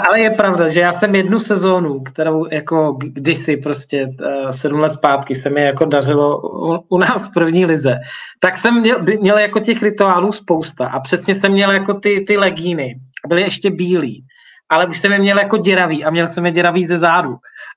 Ale 0.07 0.19
je 0.19 0.29
pravda, 0.29 0.67
že 0.67 0.79
já 0.79 0.91
jsem 0.91 1.15
jednu 1.15 1.39
sezónu, 1.39 2.03
kterou 2.03 2.47
jako 2.51 2.97
kdysi 3.01 3.57
prostě 3.57 4.05
uh, 4.07 4.49
sedm 4.49 4.79
let 4.79 4.89
zpátky 4.89 5.35
se 5.35 5.49
mi 5.49 5.61
jako 5.61 5.85
dařilo 5.85 6.41
u, 6.89 6.97
nás 6.97 7.27
v 7.27 7.33
první 7.33 7.65
lize, 7.65 7.95
tak 8.39 8.57
jsem 8.57 8.79
měl, 8.79 9.03
měl 9.19 9.37
jako 9.37 9.59
těch 9.59 9.83
rituálů 9.83 10.31
spousta 10.31 10.87
a 10.87 10.99
přesně 10.99 11.35
jsem 11.35 11.51
měl 11.51 11.71
jako 11.71 11.93
ty, 11.93 12.23
ty 12.27 12.37
legíny. 12.37 12.99
Byly 13.27 13.41
ještě 13.41 13.71
bílí, 13.71 14.25
ale 14.69 14.85
už 14.85 14.99
jsem 14.99 15.11
je 15.11 15.19
měl 15.19 15.39
jako 15.39 15.57
děravý 15.57 16.05
a 16.05 16.09
měl 16.09 16.27
jsem 16.27 16.45
je 16.45 16.51
děravý 16.51 16.85
ze 16.85 16.99
zádu. 16.99 17.35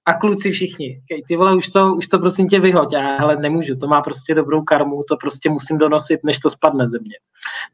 A 0.08 0.14
kluci 0.14 0.50
všichni, 0.50 1.00
okay, 1.04 1.22
ty 1.28 1.36
vole, 1.36 1.54
už 1.54 1.68
to, 1.68 1.94
už 1.94 2.08
to 2.08 2.18
prosím 2.18 2.48
tě 2.48 2.60
vyhoď. 2.60 2.92
Já 2.92 3.16
hele, 3.18 3.36
nemůžu, 3.36 3.76
to 3.76 3.86
má 3.86 4.02
prostě 4.02 4.34
dobrou 4.34 4.62
karmu, 4.62 4.98
to 5.08 5.16
prostě 5.16 5.50
musím 5.50 5.78
donosit, 5.78 6.20
než 6.24 6.38
to 6.38 6.50
spadne 6.50 6.86
ze 6.86 6.98
mě. 6.98 7.14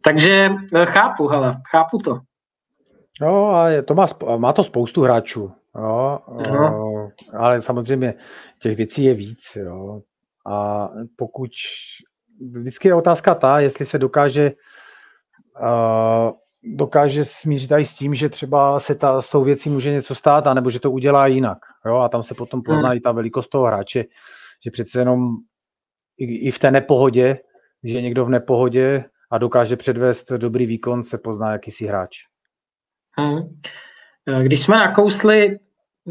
Takže 0.00 0.50
eh, 0.74 0.86
chápu, 0.86 1.28
hele, 1.28 1.56
chápu 1.70 1.98
to. 1.98 2.18
No 3.20 3.54
a 3.54 3.68
je, 3.68 3.82
to 3.82 3.94
má, 3.94 4.06
má 4.36 4.52
to 4.52 4.64
spoustu 4.64 5.02
hráčů, 5.02 5.52
jo, 5.76 6.18
no. 6.50 7.10
ale 7.38 7.62
samozřejmě 7.62 8.14
těch 8.58 8.76
věcí 8.76 9.04
je 9.04 9.14
víc. 9.14 9.56
Jo. 9.56 10.00
A 10.46 10.88
pokud 11.16 11.50
vždycky 12.50 12.88
je 12.88 12.94
otázka 12.94 13.34
ta, 13.34 13.60
jestli 13.60 13.86
se 13.86 13.98
dokáže 13.98 14.52
uh, 15.60 16.32
dokáže 16.64 17.24
smířit 17.24 17.72
i 17.72 17.84
s 17.84 17.94
tím, 17.94 18.14
že 18.14 18.28
třeba 18.28 18.80
se 18.80 18.94
ta, 18.94 19.22
s 19.22 19.30
tou 19.30 19.44
věcí 19.44 19.70
může 19.70 19.90
něco 19.90 20.14
stát, 20.14 20.46
anebo 20.46 20.70
že 20.70 20.80
to 20.80 20.90
udělá 20.90 21.26
jinak. 21.26 21.58
Jo? 21.86 21.96
A 21.96 22.08
tam 22.08 22.22
se 22.22 22.34
potom 22.34 22.62
pozná 22.62 22.88
hmm. 22.88 22.96
i 22.96 23.00
ta 23.00 23.12
velikost 23.12 23.48
toho 23.48 23.64
hráče, 23.64 24.04
že 24.64 24.70
přece 24.70 25.00
jenom 25.00 25.28
i, 26.18 26.48
i 26.48 26.50
v 26.50 26.58
té 26.58 26.70
nepohodě, 26.70 27.38
když 27.80 27.94
je 27.94 28.02
někdo 28.02 28.24
v 28.24 28.30
nepohodě 28.30 29.04
a 29.30 29.38
dokáže 29.38 29.76
předvést 29.76 30.32
dobrý 30.32 30.66
výkon, 30.66 31.04
se 31.04 31.18
pozná 31.18 31.52
jakýsi 31.52 31.86
hráč. 31.86 32.16
Hmm. 33.18 33.40
Když 34.42 34.62
jsme 34.62 34.76
nakousli, 34.76 35.58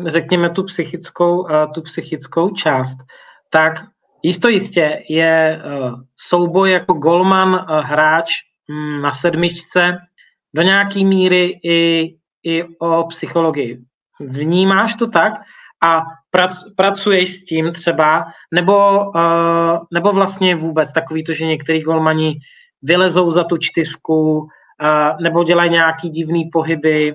řekněme, 0.05 0.49
tu 0.49 0.63
psychickou, 0.63 1.47
tu 1.73 1.81
psychickou 1.81 2.49
část, 2.49 2.97
tak 3.49 3.73
jisto 4.23 4.49
jistě 4.49 5.03
je 5.09 5.61
souboj 6.29 6.71
jako 6.71 6.93
golman 6.93 7.65
hráč 7.83 8.33
hm, 8.71 9.01
na 9.01 9.11
sedmičce 9.11 9.97
do 10.55 10.61
nějaké 10.61 10.99
míry 11.03 11.59
i, 11.63 12.09
i 12.43 12.63
o 12.79 13.03
psychologii. 13.03 13.79
Vnímáš 14.19 14.95
to 14.95 15.07
tak 15.07 15.33
a 15.89 16.01
prac, 16.29 16.55
pracuješ 16.75 17.33
s 17.33 17.43
tím 17.43 17.71
třeba, 17.71 18.25
nebo, 18.53 19.05
nebo 19.93 20.11
vlastně 20.11 20.55
vůbec 20.55 20.93
takový 20.93 21.23
to, 21.23 21.33
že 21.33 21.45
některý 21.45 21.81
golmani 21.81 22.39
vylezou 22.81 23.29
za 23.29 23.43
tu 23.43 23.57
čtyřku, 23.57 24.47
nebo 25.21 25.43
dělají 25.43 25.71
nějaký 25.71 26.09
divný 26.09 26.49
pohyby, 26.53 27.13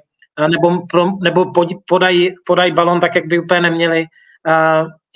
nebo, 0.50 0.86
pro, 0.86 1.06
nebo 1.24 1.52
pod, 1.52 1.68
podají, 1.88 2.34
podají 2.46 2.72
balon 2.72 3.00
tak, 3.00 3.14
jak 3.14 3.26
by 3.26 3.38
úplně 3.38 3.60
neměli. 3.60 4.04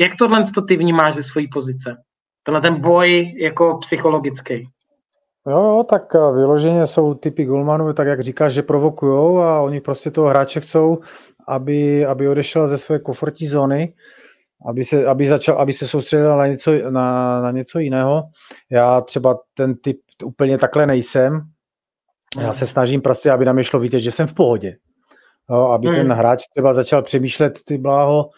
Jak 0.00 0.16
tohle 0.18 0.42
to 0.54 0.62
ty 0.62 0.76
vnímáš 0.76 1.14
ze 1.14 1.22
své 1.22 1.42
pozice? 1.52 1.96
Tenhle 2.42 2.60
ten 2.60 2.80
boj 2.80 3.34
jako 3.40 3.78
psychologický. 3.80 4.68
Jo, 5.48 5.84
tak 5.90 6.14
eh, 6.14 6.18
vyloženě 6.18 6.86
jsou 6.86 7.14
typy 7.14 7.44
golmanů, 7.44 7.92
tak 7.92 8.06
jak 8.06 8.20
říkáš, 8.20 8.52
že 8.52 8.62
provokujou 8.62 9.38
a 9.38 9.60
oni 9.60 9.80
prostě 9.80 10.10
toho 10.10 10.28
hráče 10.28 10.60
chcou, 10.60 10.98
aby, 11.48 12.06
aby 12.06 12.28
odešel 12.28 12.68
ze 12.68 12.78
své 12.78 12.98
komfortní 12.98 13.46
zóny, 13.46 13.94
aby 14.68 14.84
se, 14.84 15.06
aby 15.06 15.26
začal, 15.26 15.58
aby 15.58 15.72
se 15.72 15.88
soustředil 15.88 16.36
na 16.36 16.46
něco, 16.46 16.90
na, 16.90 17.40
na 17.40 17.50
něco 17.50 17.78
jiného. 17.78 18.22
Já 18.70 19.00
třeba 19.00 19.38
ten 19.54 19.74
typ 19.74 20.00
úplně 20.24 20.58
takhle 20.58 20.86
nejsem. 20.86 21.40
Já 22.38 22.52
se 22.52 22.66
snažím 22.66 23.02
prostě, 23.02 23.30
aby 23.30 23.44
na 23.44 23.52
mě 23.52 23.64
šlo 23.64 23.80
vidět, 23.80 24.00
že 24.00 24.10
jsem 24.10 24.26
v 24.26 24.34
pohodě. 24.34 24.76
Jo, 25.50 25.66
aby 25.66 25.86
hmm. 25.86 25.96
ten 25.96 26.12
hráč 26.12 26.44
třeba 26.50 26.72
začal 26.72 27.02
přemýšlet, 27.02 27.60
ty 27.64 27.78
bláho, 27.78 28.30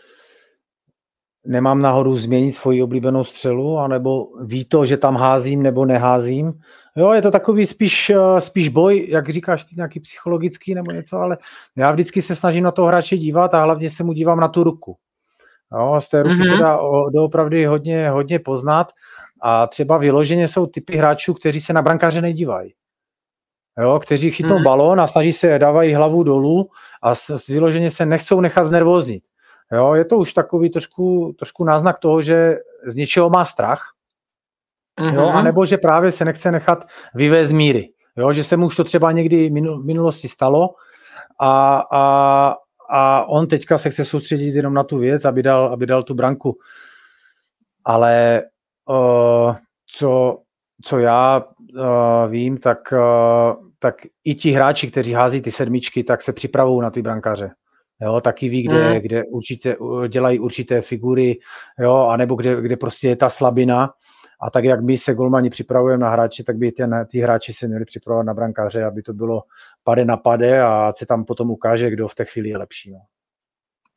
nemám 1.47 1.83
náhodou 1.83 2.17
změnit 2.17 2.53
svoji 2.53 2.83
oblíbenou 2.83 3.25
střelu, 3.25 3.79
anebo 3.79 4.25
ví 4.45 4.65
to, 4.65 4.87
že 4.87 4.97
tam 4.97 5.17
házím 5.17 5.63
nebo 5.63 5.87
neházím. 5.87 6.53
Jo, 6.97 7.13
je 7.13 7.23
to 7.23 7.31
takový 7.31 7.67
spíš, 7.67 8.11
eh, 8.11 8.41
spíš 8.41 8.69
boj, 8.69 9.07
jak 9.11 9.29
říkáš, 9.29 9.65
ty 9.65 9.77
nějaký 9.77 10.01
psychologický 10.01 10.75
nebo 10.75 10.93
něco, 10.93 11.17
ale 11.17 11.39
já 11.77 11.93
vždycky 11.93 12.23
se 12.23 12.35
snažím 12.35 12.65
na 12.65 12.71
toho 12.71 12.89
hráče 12.89 13.17
dívat 13.17 13.55
a 13.55 13.63
hlavně 13.63 13.91
se 13.91 14.05
mu 14.05 14.13
dívám 14.13 14.41
na 14.41 14.49
tu 14.49 14.65
ruku. 14.65 14.97
Jo, 15.79 16.01
z 16.01 16.09
té 16.09 16.23
ruky 16.23 16.35
mm-hmm. 16.35 16.49
se 16.49 16.55
mhm. 16.55 16.59
dá 16.59 16.79
doopravdy 17.15 17.65
hodně, 17.65 18.11
hodně 18.11 18.39
poznat 18.39 18.93
a 19.43 19.67
třeba 19.67 19.99
vyloženě 19.99 20.49
jsou 20.49 20.67
typy 20.67 20.97
hráčů, 20.97 21.35
kteří 21.35 21.61
se 21.61 21.73
na 21.73 21.83
brankáře 21.83 22.21
nedívají. 22.21 22.73
Jo, 23.81 24.01
kteří 24.01 24.31
chytnou 24.31 24.57
mm-hmm. 24.57 24.65
balón 24.65 25.01
a 25.01 25.07
snaží 25.07 25.33
se, 25.33 25.59
dávají 25.59 25.95
hlavu 25.95 26.23
dolů 26.23 26.71
a 27.03 27.13
vyloženě 27.49 27.91
se 27.91 28.07
nechcou 28.07 28.41
nechat 28.41 28.65
znervoznit. 28.65 29.25
Jo, 29.73 29.95
je 29.95 30.05
to 30.05 30.19
už 30.19 30.33
takový 30.33 30.71
trošku, 30.71 31.35
trošku 31.39 31.65
náznak 31.65 31.99
toho, 31.99 32.23
že 32.23 32.55
z 32.87 32.97
něčeho 32.97 33.31
má 33.31 33.45
strach, 33.45 33.93
mm-hmm. 35.01 35.15
jo, 35.15 35.27
anebo 35.29 35.67
že 35.67 35.77
právě 35.79 36.13
se 36.13 36.25
nechce 36.25 36.51
nechat 36.51 36.85
vyvést 37.15 37.53
míry. 37.53 37.89
Jo, 38.17 38.33
že 38.33 38.45
se 38.45 38.57
mu 38.57 38.67
už 38.67 38.77
to 38.77 38.85
třeba 38.85 39.13
někdy 39.13 39.51
v 39.51 39.85
minulosti 39.85 40.29
stalo 40.29 40.71
a, 41.41 41.83
a, 41.93 42.55
a 42.91 43.25
on 43.25 43.47
teďka 43.47 43.79
se 43.79 43.91
chce 43.91 44.05
soustředit 44.05 44.55
jenom 44.55 44.75
na 44.75 44.85
tu 44.85 44.99
věc, 44.99 45.25
aby 45.25 45.43
dal, 45.43 45.67
aby 45.73 45.87
dal 45.87 46.03
tu 46.03 46.15
branku. 46.15 46.59
Ale 47.85 48.43
uh, 48.89 49.57
co, 49.87 50.39
co 50.85 50.99
já 50.99 51.43
uh, 51.75 52.31
vím, 52.31 52.59
tak, 52.59 52.79
uh, 52.93 53.69
tak 53.79 53.95
i 54.25 54.35
ti 54.35 54.51
hráči, 54.51 54.91
kteří 54.91 55.13
hází 55.13 55.41
ty 55.41 55.51
sedmičky, 55.51 56.05
tak 56.05 56.23
se 56.23 56.33
připravují 56.33 56.83
na 56.83 56.91
ty 56.91 57.03
brankáře. 57.03 57.51
Jo, 58.03 58.21
taky 58.21 58.49
ví, 58.49 58.63
kde, 58.63 58.93
mm. 58.93 59.01
kde 59.01 59.23
určitě 59.25 59.77
dělají 60.09 60.39
určité 60.39 60.81
figury, 60.81 61.39
jo, 61.79 61.97
anebo 61.97 62.35
kde, 62.35 62.63
kde 62.63 62.77
prostě 62.77 63.09
je 63.09 63.17
ta 63.17 63.31
slabina. 63.31 63.91
A 64.43 64.51
tak, 64.51 64.65
jak 64.65 64.81
my 64.81 64.99
se 64.99 65.15
golmani 65.15 65.51
připravujeme 65.51 66.01
na 66.01 66.11
hráči, 66.11 66.45
tak 66.45 66.57
by 66.57 66.73
ten, 66.73 67.07
ty 67.11 67.19
hráči 67.19 67.53
se 67.53 67.69
měli 67.69 67.85
připravovat 67.85 68.27
na 68.27 68.35
brankáře, 68.35 68.85
aby 68.85 69.03
to 69.03 69.13
bylo 69.13 69.43
pade 69.85 70.05
na 70.05 70.17
pade 70.17 70.63
a 70.63 70.93
se 70.97 71.07
tam 71.07 71.25
potom 71.25 71.51
ukáže, 71.51 71.91
kdo 71.91 72.09
v 72.09 72.15
té 72.15 72.25
chvíli 72.25 72.49
je 72.49 72.59
lepší. 72.59 72.93
No. 72.93 72.99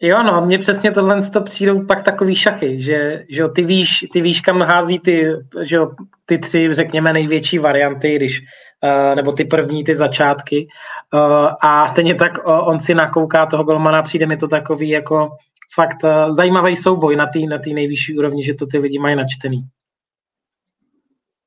Jo, 0.02 0.24
no, 0.24 0.46
mně 0.46 0.58
přesně 0.58 0.92
tohle 0.92 1.30
to 1.30 1.42
přijdou 1.42 1.86
pak 1.86 2.04
takový 2.04 2.36
šachy, 2.36 2.82
že, 2.82 3.24
že 3.30 3.48
ty, 3.48 3.64
víš, 3.64 4.06
ty 4.14 4.22
víš, 4.22 4.42
kam 4.42 4.62
hází 4.62 5.00
ty, 5.00 5.26
že 5.62 5.80
ty 6.26 6.38
tři, 6.38 6.74
řekněme, 6.74 7.14
největší 7.14 7.58
varianty, 7.58 8.16
když 8.16 8.42
Eh, 8.86 9.16
nebo 9.16 9.32
ty 9.32 9.46
první, 9.46 9.84
ty 9.84 9.96
začátky. 9.96 10.68
Eh, 11.14 11.50
a 11.62 11.88
stejně 11.88 12.16
tak 12.16 12.38
eh, 12.40 12.42
on 12.44 12.80
si 12.80 12.96
nakouká 12.96 13.46
toho 13.46 13.64
golmana, 13.64 14.02
přijde 14.02 14.26
mi 14.26 14.38
to 14.38 14.48
takový 14.48 14.90
jako 14.90 15.30
fakt 15.74 16.06
zajímavý 16.30 16.76
souboj 16.76 17.16
na 17.16 17.26
té 17.26 17.40
na 17.40 17.58
tý 17.58 17.74
nejvyšší 17.74 18.18
úrovni, 18.18 18.44
že 18.44 18.54
to 18.54 18.66
ty 18.66 18.78
lidi 18.78 19.00
mají 19.00 19.16
načtený. 19.16 19.64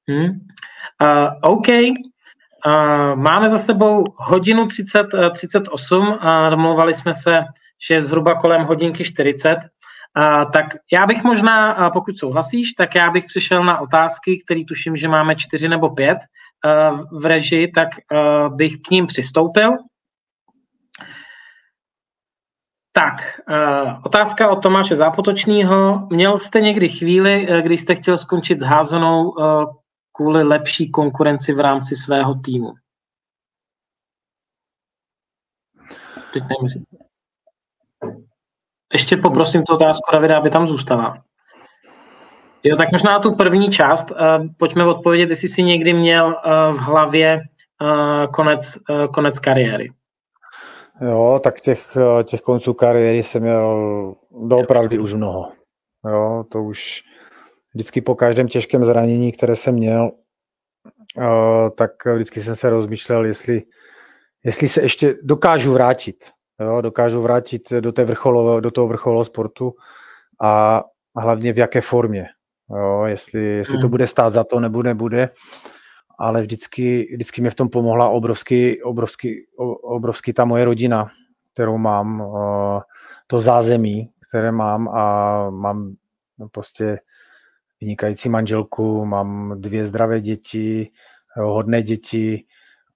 Hmm. 0.09 0.29
Uh, 1.05 1.29
OK. 1.43 1.69
Uh, 1.69 3.15
máme 3.15 3.49
za 3.49 3.59
sebou 3.59 4.05
hodinu 4.17 4.67
30, 4.67 5.07
38 5.33 6.19
a 6.21 6.51
domluvali 6.51 6.95
jsme 6.95 7.15
se, 7.15 7.41
že 7.87 7.95
je 7.95 8.03
zhruba 8.03 8.35
kolem 8.35 8.63
hodinky 8.63 9.05
40. 9.05 9.57
Uh, 10.19 10.51
tak 10.51 10.67
já 10.93 11.07
bych 11.07 11.25
možná, 11.25 11.79
uh, 11.79 11.93
pokud 11.93 12.19
souhlasíš, 12.19 12.73
tak 12.73 12.95
já 12.95 13.11
bych 13.11 13.25
přišel 13.25 13.65
na 13.65 13.81
otázky, 13.81 14.43
které 14.45 14.65
tuším, 14.69 14.97
že 14.97 15.09
máme 15.09 15.37
čtyři 15.37 15.69
nebo 15.69 15.91
pět 15.91 16.19
v 17.13 17.27
režii, 17.27 17.73
tak 17.73 17.89
eh, 17.99 18.49
bych 18.49 18.73
k 18.89 18.91
ním 18.91 19.07
přistoupil. 19.07 19.73
Tak, 22.93 23.41
eh, 23.49 23.97
otázka 24.05 24.51
od 24.51 24.63
Tomáše 24.63 24.97
Zápotočního. 24.97 26.09
Měl 26.11 26.39
jste 26.39 26.61
někdy 26.61 26.89
chvíli, 26.89 27.47
eh, 27.51 27.63
kdy 27.63 27.77
jste 27.77 27.95
chtěl 27.95 28.19
skončit 28.19 28.59
s 28.59 28.63
házenou 28.63 29.35
kvůli 30.13 30.43
lepší 30.43 30.91
konkurenci 30.91 31.53
v 31.53 31.61
rámci 31.61 31.97
svého 31.97 32.35
týmu? 32.35 32.73
Teď 36.33 36.43
Ještě 38.93 39.17
poprosím 39.17 39.63
tu 39.63 39.75
otázku 39.75 40.11
Davida, 40.13 40.39
aby 40.39 40.51
tam 40.51 40.67
zůstala. 40.67 41.23
Jo, 42.63 42.77
tak 42.77 42.93
možná 42.93 43.19
tu 43.19 43.35
první 43.35 43.71
část. 43.71 44.11
Uh, 44.11 44.17
pojďme 44.57 44.87
odpovědět, 44.87 45.31
jestli 45.31 45.49
jsi 45.49 45.63
někdy 45.63 45.93
měl 45.93 46.27
uh, 46.27 46.77
v 46.77 46.79
hlavě 46.79 47.41
uh, 47.83 48.33
konec, 48.33 48.79
konec 49.15 49.39
kariéry. 49.39 49.93
Jo, 51.01 51.41
tak 51.45 51.61
těch, 51.61 51.97
těch 52.25 52.41
konců 52.41 52.75
kariéry 52.75 53.23
jsem 53.23 53.43
měl 53.43 54.15
doopravdy 54.31 54.99
už 54.99 55.15
mnoho. 55.15 55.53
Jo, 56.11 56.45
to 56.53 56.63
už 56.63 57.03
vždycky 57.75 58.01
po 58.01 58.15
každém 58.15 58.49
těžkém 58.49 58.85
zranění, 58.85 59.33
které 59.33 59.57
jsem 59.57 59.75
měl, 59.75 60.11
tak 61.77 61.91
vždycky 62.15 62.41
jsem 62.41 62.57
se 62.57 62.71
rozmýšlel, 62.71 63.25
jestli, 63.27 63.63
jestli 64.45 64.69
se 64.69 64.83
ještě 64.83 65.15
dokážu 65.23 65.73
vrátit. 65.73 66.31
Jo, 66.61 66.81
dokážu 66.81 67.23
vrátit 67.23 67.73
do, 67.73 67.93
té 67.93 68.05
vrcholové, 68.05 68.61
do 68.61 68.71
toho 68.71 68.89
vrcholového 68.89 69.25
sportu 69.25 69.75
a 70.41 70.83
hlavně 71.17 71.53
v 71.53 71.59
jaké 71.59 71.81
formě 71.81 72.29
jo, 72.77 73.05
jestli, 73.07 73.45
jestli 73.45 73.75
hmm. 73.75 73.83
to 73.83 73.89
bude 73.89 74.07
stát 74.07 74.31
za 74.31 74.45
to 74.45 74.61
nebo 74.61 74.83
nebude, 74.83 75.31
ale 76.19 76.43
vždycky, 76.43 77.09
vždycky 77.15 77.41
mě 77.41 77.51
v 77.51 77.55
tom 77.55 77.69
pomohla 77.69 78.09
obrovsky, 78.09 78.83
obrovsky, 78.83 79.47
obrovsky 79.83 80.33
ta 80.33 80.45
moje 80.45 80.65
rodina, 80.65 81.11
kterou 81.53 81.79
mám, 81.79 82.33
to 83.27 83.41
zázemí, 83.41 84.11
které 84.29 84.53
mám 84.53 84.89
a 84.89 85.51
mám 85.51 85.95
prostě 86.53 87.01
vynikající 87.81 88.29
manželku, 88.29 89.05
mám 89.05 89.61
dvě 89.61 89.87
zdravé 89.87 90.21
děti, 90.21 90.91
hodné 91.37 91.83
děti 91.83 92.45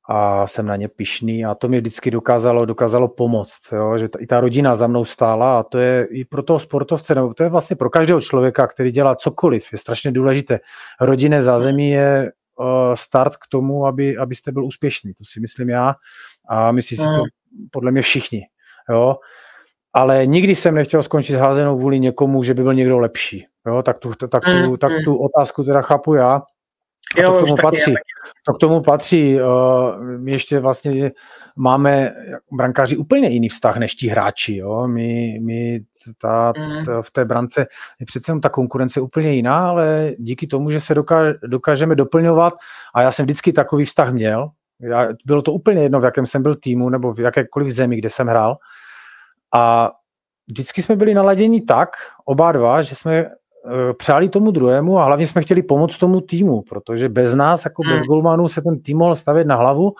a 0.08 0.46
jsem 0.46 0.66
na 0.66 0.76
ně 0.76 0.88
pišný 0.88 1.44
a 1.44 1.54
to 1.54 1.68
mi 1.68 1.80
vždycky 1.80 2.10
dokázalo, 2.10 2.64
dokázalo 2.64 3.08
pomoct, 3.08 3.72
jo? 3.72 3.98
že 3.98 4.08
ta, 4.08 4.18
i 4.18 4.26
ta 4.26 4.40
rodina 4.40 4.76
za 4.76 4.86
mnou 4.86 5.04
stála 5.04 5.58
a 5.58 5.62
to 5.62 5.78
je 5.78 6.06
i 6.10 6.24
pro 6.24 6.42
toho 6.42 6.58
sportovce, 6.58 7.14
nebo 7.14 7.34
to 7.34 7.42
je 7.42 7.48
vlastně 7.48 7.76
pro 7.76 7.90
každého 7.90 8.20
člověka, 8.20 8.66
který 8.66 8.90
dělá 8.90 9.14
cokoliv, 9.14 9.72
je 9.72 9.78
strašně 9.78 10.12
důležité. 10.12 10.60
Rodinné 11.00 11.42
zázemí 11.42 11.90
je 11.90 12.32
uh, 12.58 12.66
start 12.94 13.36
k 13.36 13.46
tomu, 13.48 13.86
aby, 13.86 14.16
abyste 14.16 14.52
byl 14.52 14.64
úspěšný, 14.64 15.14
to 15.14 15.24
si 15.24 15.40
myslím 15.40 15.68
já 15.68 15.94
a 16.48 16.72
myslí 16.72 16.96
si 16.96 17.02
to 17.02 17.10
mm. 17.10 17.68
podle 17.70 17.92
mě 17.92 18.02
všichni. 18.02 18.42
Jo? 18.90 19.16
ale 19.92 20.26
nikdy 20.26 20.54
jsem 20.54 20.74
nechtěl 20.74 21.02
skončit 21.02 21.34
házenou 21.34 21.78
vůli 21.78 22.00
někomu, 22.00 22.42
že 22.42 22.54
by 22.54 22.62
byl 22.62 22.74
někdo 22.74 22.98
lepší. 22.98 23.46
Jo, 23.66 23.82
tak 23.82 23.98
tu, 23.98 24.14
tak 24.14 24.42
tu, 24.44 24.76
tak 24.76 24.92
tu 25.04 25.16
otázku 25.16 25.64
teda 25.64 25.82
chápu 25.82 26.14
já. 26.14 26.42
Jo, 27.16 27.32
to 27.32 27.38
k 27.38 27.40
tomu 27.40 27.56
patří. 27.62 27.94
To 28.46 28.54
k 28.54 28.58
tomu 28.58 28.80
patří. 28.80 29.38
My 30.18 30.32
ještě 30.32 30.58
vlastně 30.58 31.12
máme 31.56 32.10
brankáři 32.52 32.96
úplně 32.96 33.28
jiný 33.28 33.48
vztah 33.48 33.76
než 33.76 33.94
ti 33.94 34.08
hráči. 34.08 34.56
Jo? 34.56 34.88
My, 34.88 35.38
my 35.42 35.80
ta, 36.18 36.52
mm. 36.58 36.84
ta, 36.84 37.02
v 37.02 37.10
té 37.10 37.24
brance 37.24 37.66
je 38.00 38.06
přece 38.06 38.40
ta 38.42 38.48
konkurence 38.48 39.00
úplně 39.00 39.32
jiná, 39.32 39.68
ale 39.68 40.12
díky 40.18 40.46
tomu, 40.46 40.70
že 40.70 40.80
se 40.80 40.94
dokáž, 40.94 41.34
dokážeme 41.46 41.94
doplňovat 41.94 42.54
a 42.94 43.02
já 43.02 43.12
jsem 43.12 43.26
vždycky 43.26 43.52
takový 43.52 43.84
vztah 43.84 44.12
měl, 44.12 44.50
já, 44.80 45.08
bylo 45.26 45.42
to 45.42 45.52
úplně 45.52 45.82
jedno, 45.82 46.00
v 46.00 46.04
jakém 46.04 46.26
jsem 46.26 46.42
byl 46.42 46.54
týmu 46.54 46.88
nebo 46.88 47.12
v 47.12 47.20
jakékoliv 47.20 47.72
zemi, 47.72 47.96
kde 47.96 48.10
jsem 48.10 48.26
hrál, 48.26 48.56
a 49.54 49.90
vždycky 50.46 50.82
jsme 50.82 50.96
byli 50.96 51.14
naladěni 51.14 51.60
tak, 51.60 51.90
oba 52.24 52.52
dva, 52.52 52.82
že 52.82 52.94
jsme 52.94 53.24
přáli 53.98 54.28
tomu 54.28 54.50
druhému 54.50 54.98
a 54.98 55.04
hlavně 55.04 55.26
jsme 55.26 55.42
chtěli 55.42 55.62
pomoct 55.62 55.98
tomu 55.98 56.20
týmu, 56.20 56.62
protože 56.62 57.08
bez 57.08 57.34
nás, 57.34 57.64
jako 57.64 57.82
bez 57.82 57.98
hmm. 57.98 58.06
golmanů, 58.06 58.48
se 58.48 58.62
ten 58.62 58.82
tým 58.82 58.98
mohl 58.98 59.16
stavět 59.16 59.46
na 59.46 59.56
hlavu 59.56 59.92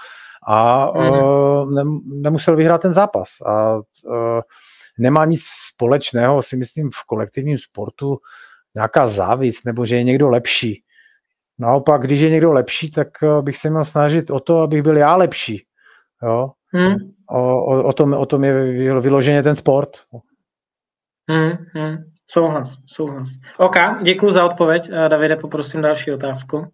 a 0.47 0.90
uh, 0.90 1.70
ne, 1.70 1.82
nemusel 2.06 2.56
vyhrát 2.56 2.82
ten 2.82 2.93
zápas. 2.93 3.28
A 3.47 3.74
uh, 3.76 4.40
nemá 4.98 5.24
nic 5.24 5.43
společného, 5.72 6.43
si 6.43 6.56
myslím, 6.56 6.90
v 6.90 7.05
kolektivním 7.06 7.59
sportu 7.59 8.18
nějaká 8.74 9.06
závist, 9.06 9.64
nebo 9.64 9.86
že 9.86 9.97
je 9.97 10.05
někdo 10.05 10.28
lepší. 10.28 10.82
Naopak, 11.59 12.02
když 12.02 12.20
je 12.20 12.30
někdo 12.30 12.52
lepší, 12.52 12.90
tak 12.90 13.09
bych 13.40 13.56
se 13.56 13.70
měl 13.70 13.84
snažit 13.84 14.30
o 14.30 14.40
to, 14.40 14.60
abych 14.60 14.82
byl 14.82 14.97
já 14.97 15.16
lepší. 15.16 15.66
Jo? 16.22 16.51
Hmm. 16.66 16.94
O, 17.30 17.64
o, 17.64 17.84
o, 17.84 17.93
tom, 17.93 18.12
o 18.12 18.26
tom 18.26 18.44
je 18.44 19.01
vyloženě 19.01 19.43
ten 19.43 19.56
sport. 19.56 19.90
Hmm, 21.30 21.52
hmm. 21.74 22.11
Souhlas, 22.27 22.77
souhlas. 22.86 23.28
OK, 23.59 23.77
děkuji 24.03 24.31
za 24.31 24.44
odpověď. 24.44 24.90
Eh, 24.93 25.09
Davide, 25.09 25.36
poprosím 25.36 25.82
další 25.82 26.12
otázku. 26.12 26.66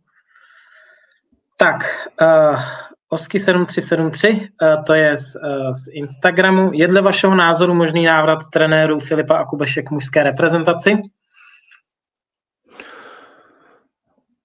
Tak, 1.57 2.09
uh, 2.23 2.61
Osky7373, 3.13 4.49
uh, 4.63 4.85
to 4.85 4.95
je 4.95 5.17
z, 5.17 5.37
uh, 5.37 5.73
z 5.73 5.89
Instagramu. 5.93 6.71
Je 6.73 6.89
dle 6.89 7.01
vašeho 7.01 7.35
názoru 7.35 7.75
možný 7.75 8.05
návrat 8.05 8.39
trenérů 8.53 8.99
Filipa 8.99 9.39
a 9.39 9.45
Kubešek 9.45 9.87
k 9.87 9.91
mužské 9.91 10.23
reprezentaci? 10.23 10.91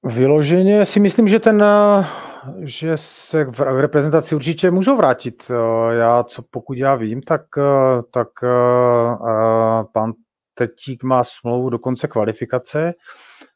Vyloženě 0.06 0.86
si 0.86 1.00
myslím, 1.00 1.28
že 1.28 1.40
ten 1.40 1.64
že 2.60 2.98
se 2.98 3.44
v 3.44 3.60
reprezentaci 3.60 4.36
určitě 4.36 4.72
můžou 4.72 4.98
vrátit. 4.98 5.52
Eh, 5.52 5.96
já, 5.96 6.24
co 6.24 6.42
pokud 6.42 6.78
já 6.78 6.96
vím, 6.96 7.22
tak, 7.22 7.42
eh, 7.58 8.02
tak 8.12 8.28
eh, 8.44 9.84
pan 9.92 10.14
Tetík 10.54 11.04
má 11.04 11.24
smlouvu 11.24 11.70
do 11.70 11.80
konce 11.80 12.08
kvalifikace 12.08 12.94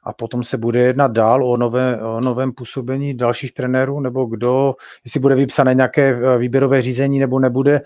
a 0.04 0.14
potom 0.14 0.44
se 0.44 0.58
bude 0.58 0.80
jednat 0.80 1.12
dál 1.12 1.44
o, 1.44 1.58
nové, 1.58 2.02
o 2.02 2.22
novém 2.22 2.52
působení 2.52 3.14
dalších 3.14 3.54
trenérů, 3.54 4.00
nebo 4.00 4.26
kdo, 4.26 4.76
jestli 5.06 5.20
bude 5.20 5.36
vypsané 5.36 5.74
nějaké 5.74 6.38
výběrové 6.38 6.82
řízení 6.82 7.20
nebo 7.20 7.40
nebude, 7.40 7.82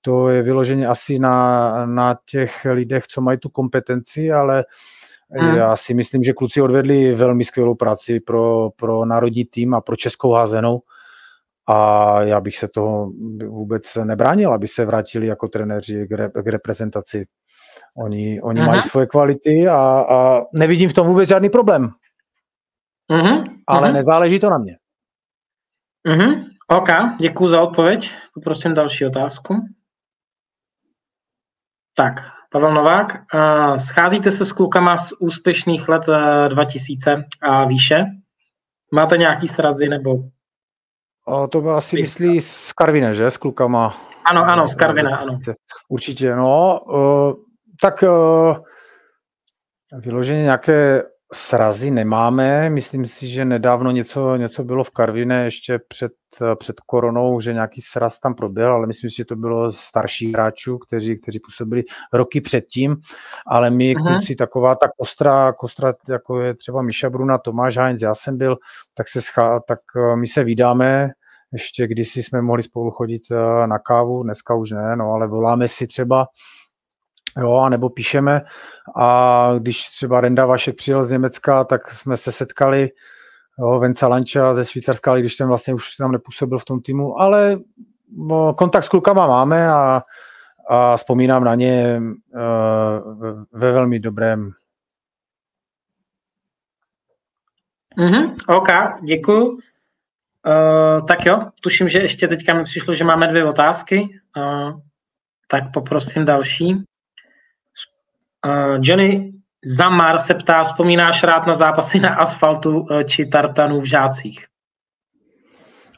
to 0.00 0.28
je 0.28 0.42
vyloženě 0.42 0.86
asi 0.86 1.18
na, 1.18 1.86
na 1.86 2.16
těch 2.30 2.66
lidech, 2.70 3.06
co 3.06 3.20
mají 3.20 3.38
tu 3.38 3.48
kompetenci, 3.48 4.32
ale 4.32 4.64
Hmm. 5.30 5.56
Já 5.56 5.76
si 5.76 5.94
myslím, 5.94 6.22
že 6.22 6.32
kluci 6.32 6.62
odvedli 6.62 7.14
velmi 7.14 7.44
skvělou 7.44 7.74
práci 7.74 8.20
pro, 8.20 8.70
pro 8.76 9.04
národní 9.04 9.44
tým 9.44 9.74
a 9.74 9.80
pro 9.80 9.96
českou 9.96 10.32
házenou 10.32 10.82
a 11.66 12.22
já 12.22 12.40
bych 12.40 12.56
se 12.56 12.68
toho 12.68 13.12
vůbec 13.48 13.94
nebránil, 14.04 14.54
aby 14.54 14.68
se 14.68 14.84
vrátili 14.84 15.26
jako 15.26 15.48
trenéři 15.48 16.06
k, 16.06 16.12
re, 16.12 16.28
k 16.28 16.46
reprezentaci. 16.46 17.26
Oni, 18.04 18.40
oni 18.42 18.60
mají 18.60 18.82
svoje 18.82 19.06
kvality 19.06 19.68
a, 19.68 19.76
a 20.10 20.40
nevidím 20.54 20.90
v 20.90 20.92
tom 20.92 21.06
vůbec 21.06 21.28
žádný 21.28 21.50
problém. 21.50 21.90
Uh-huh. 23.10 23.44
Ale 23.66 23.88
uh-huh. 23.88 23.92
nezáleží 23.92 24.38
to 24.40 24.50
na 24.50 24.58
mě. 24.58 24.76
Uh-huh. 26.06 26.44
OK, 26.68 26.88
děkuji 27.20 27.48
za 27.48 27.60
odpověď. 27.60 28.14
Poprosím 28.34 28.74
další 28.74 29.06
otázku. 29.06 29.54
Tak, 31.96 32.14
Pavel 32.52 32.74
Novák, 32.74 33.06
scházíte 33.76 34.30
se 34.30 34.44
s 34.44 34.52
klukama 34.52 34.96
z 34.96 35.12
úspěšných 35.20 35.88
let 35.88 36.02
2000 36.48 37.12
eh, 37.12 37.24
a 37.42 37.64
výše? 37.64 37.96
Máte 38.94 39.16
nějaký 39.16 39.48
srazy 39.48 39.88
nebo? 39.88 40.10
O, 41.26 41.48
to 41.48 41.60
by 41.60 41.68
asi 41.70 42.00
myslí 42.00 42.40
z 42.40 42.72
Karvine, 42.72 43.14
že? 43.14 43.30
S 43.30 43.36
klukama. 43.36 43.96
Ano, 44.30 44.44
ano, 44.44 44.66
z 44.66 44.74
Karvina, 44.74 45.16
ano. 45.16 45.38
Určitě, 45.88 46.36
no. 46.36 46.80
Uh, 46.80 47.47
tak 47.80 48.02
uh, 48.02 48.56
vyloženě 50.00 50.42
nějaké 50.42 51.02
srazy 51.32 51.90
nemáme. 51.90 52.70
Myslím 52.70 53.06
si, 53.06 53.28
že 53.28 53.44
nedávno 53.44 53.90
něco, 53.90 54.36
něco 54.36 54.64
bylo 54.64 54.84
v 54.84 54.90
Karviné 54.90 55.44
ještě 55.44 55.78
před, 55.88 56.12
před 56.58 56.80
koronou, 56.80 57.40
že 57.40 57.52
nějaký 57.52 57.80
sraz 57.80 58.20
tam 58.20 58.34
proběhl, 58.34 58.72
ale 58.72 58.86
myslím 58.86 59.10
si, 59.10 59.16
že 59.16 59.24
to 59.24 59.36
bylo 59.36 59.72
starší 59.72 60.32
hráčů, 60.32 60.78
kteří, 60.78 61.18
kteří 61.18 61.38
působili 61.38 61.82
roky 62.12 62.40
předtím, 62.40 62.96
ale 63.46 63.70
my 63.70 63.94
uh-huh. 63.94 64.06
kluci 64.06 64.36
taková 64.36 64.74
ta 64.74 64.88
kostra, 64.98 65.52
kostra, 65.52 65.94
jako 66.08 66.40
je 66.40 66.54
třeba 66.54 66.82
Miša 66.82 67.10
Bruna, 67.10 67.38
Tomáš 67.38 67.76
Heinz, 67.76 68.02
já 68.02 68.14
jsem 68.14 68.38
byl, 68.38 68.56
tak, 68.94 69.08
se 69.08 69.20
schá, 69.20 69.60
tak 69.60 69.78
eh, 69.96 70.16
my 70.16 70.26
se 70.26 70.44
vydáme, 70.44 71.10
ještě 71.52 71.86
kdysi 71.86 72.22
jsme 72.22 72.42
mohli 72.42 72.62
spolu 72.62 72.90
chodit 72.90 73.22
eh, 73.30 73.66
na 73.66 73.78
kávu, 73.78 74.22
dneska 74.22 74.54
už 74.54 74.70
ne, 74.70 74.96
no 74.96 75.12
ale 75.12 75.26
voláme 75.26 75.68
si 75.68 75.86
třeba 75.86 76.26
Jo, 77.38 77.68
nebo 77.68 77.90
píšeme 77.90 78.40
a 78.96 79.50
když 79.58 79.88
třeba 79.88 80.20
Renda 80.20 80.46
Vašek 80.46 80.76
přijel 80.76 81.04
z 81.04 81.10
Německa, 81.10 81.64
tak 81.64 81.90
jsme 81.90 82.16
se 82.16 82.32
setkali, 82.32 82.90
jo, 83.58 83.78
Venca 83.78 84.08
Lanča 84.08 84.54
ze 84.54 84.64
Švýcarska, 84.64 85.10
ale 85.10 85.20
když 85.20 85.36
ten 85.36 85.48
vlastně 85.48 85.74
už 85.74 85.96
tam 85.96 86.12
nepůsobil 86.12 86.58
v 86.58 86.64
tom 86.64 86.80
týmu, 86.80 87.20
ale 87.20 87.58
no, 88.16 88.54
kontakt 88.54 88.84
s 88.84 88.88
klukama 88.88 89.26
máme 89.26 89.68
a, 89.68 90.02
a 90.68 90.96
vzpomínám 90.96 91.44
na 91.44 91.54
ně 91.54 92.00
uh, 92.34 93.44
ve 93.52 93.72
velmi 93.72 94.00
dobrém. 94.00 94.50
Mm-hmm, 97.98 98.34
OK, 98.48 98.68
děkuji. 99.04 99.58
Uh, 100.46 101.06
tak 101.08 101.26
jo, 101.26 101.40
tuším, 101.62 101.88
že 101.88 101.98
ještě 101.98 102.28
teďka 102.28 102.54
mi 102.54 102.64
přišlo, 102.64 102.94
že 102.94 103.04
máme 103.04 103.26
dvě 103.26 103.44
otázky, 103.44 104.08
uh, 104.36 104.80
tak 105.50 105.62
poprosím 105.74 106.24
další. 106.24 106.84
Uh, 108.46 108.78
Johnny 108.80 109.32
Zamar 109.64 110.18
se 110.18 110.34
ptá, 110.34 110.62
vzpomínáš 110.62 111.22
rád 111.22 111.46
na 111.46 111.54
zápasy 111.54 112.00
na 112.00 112.14
asfaltu 112.14 112.80
uh, 112.80 113.02
či 113.02 113.26
tartanu 113.26 113.80
v 113.80 113.84
žácích? 113.84 114.46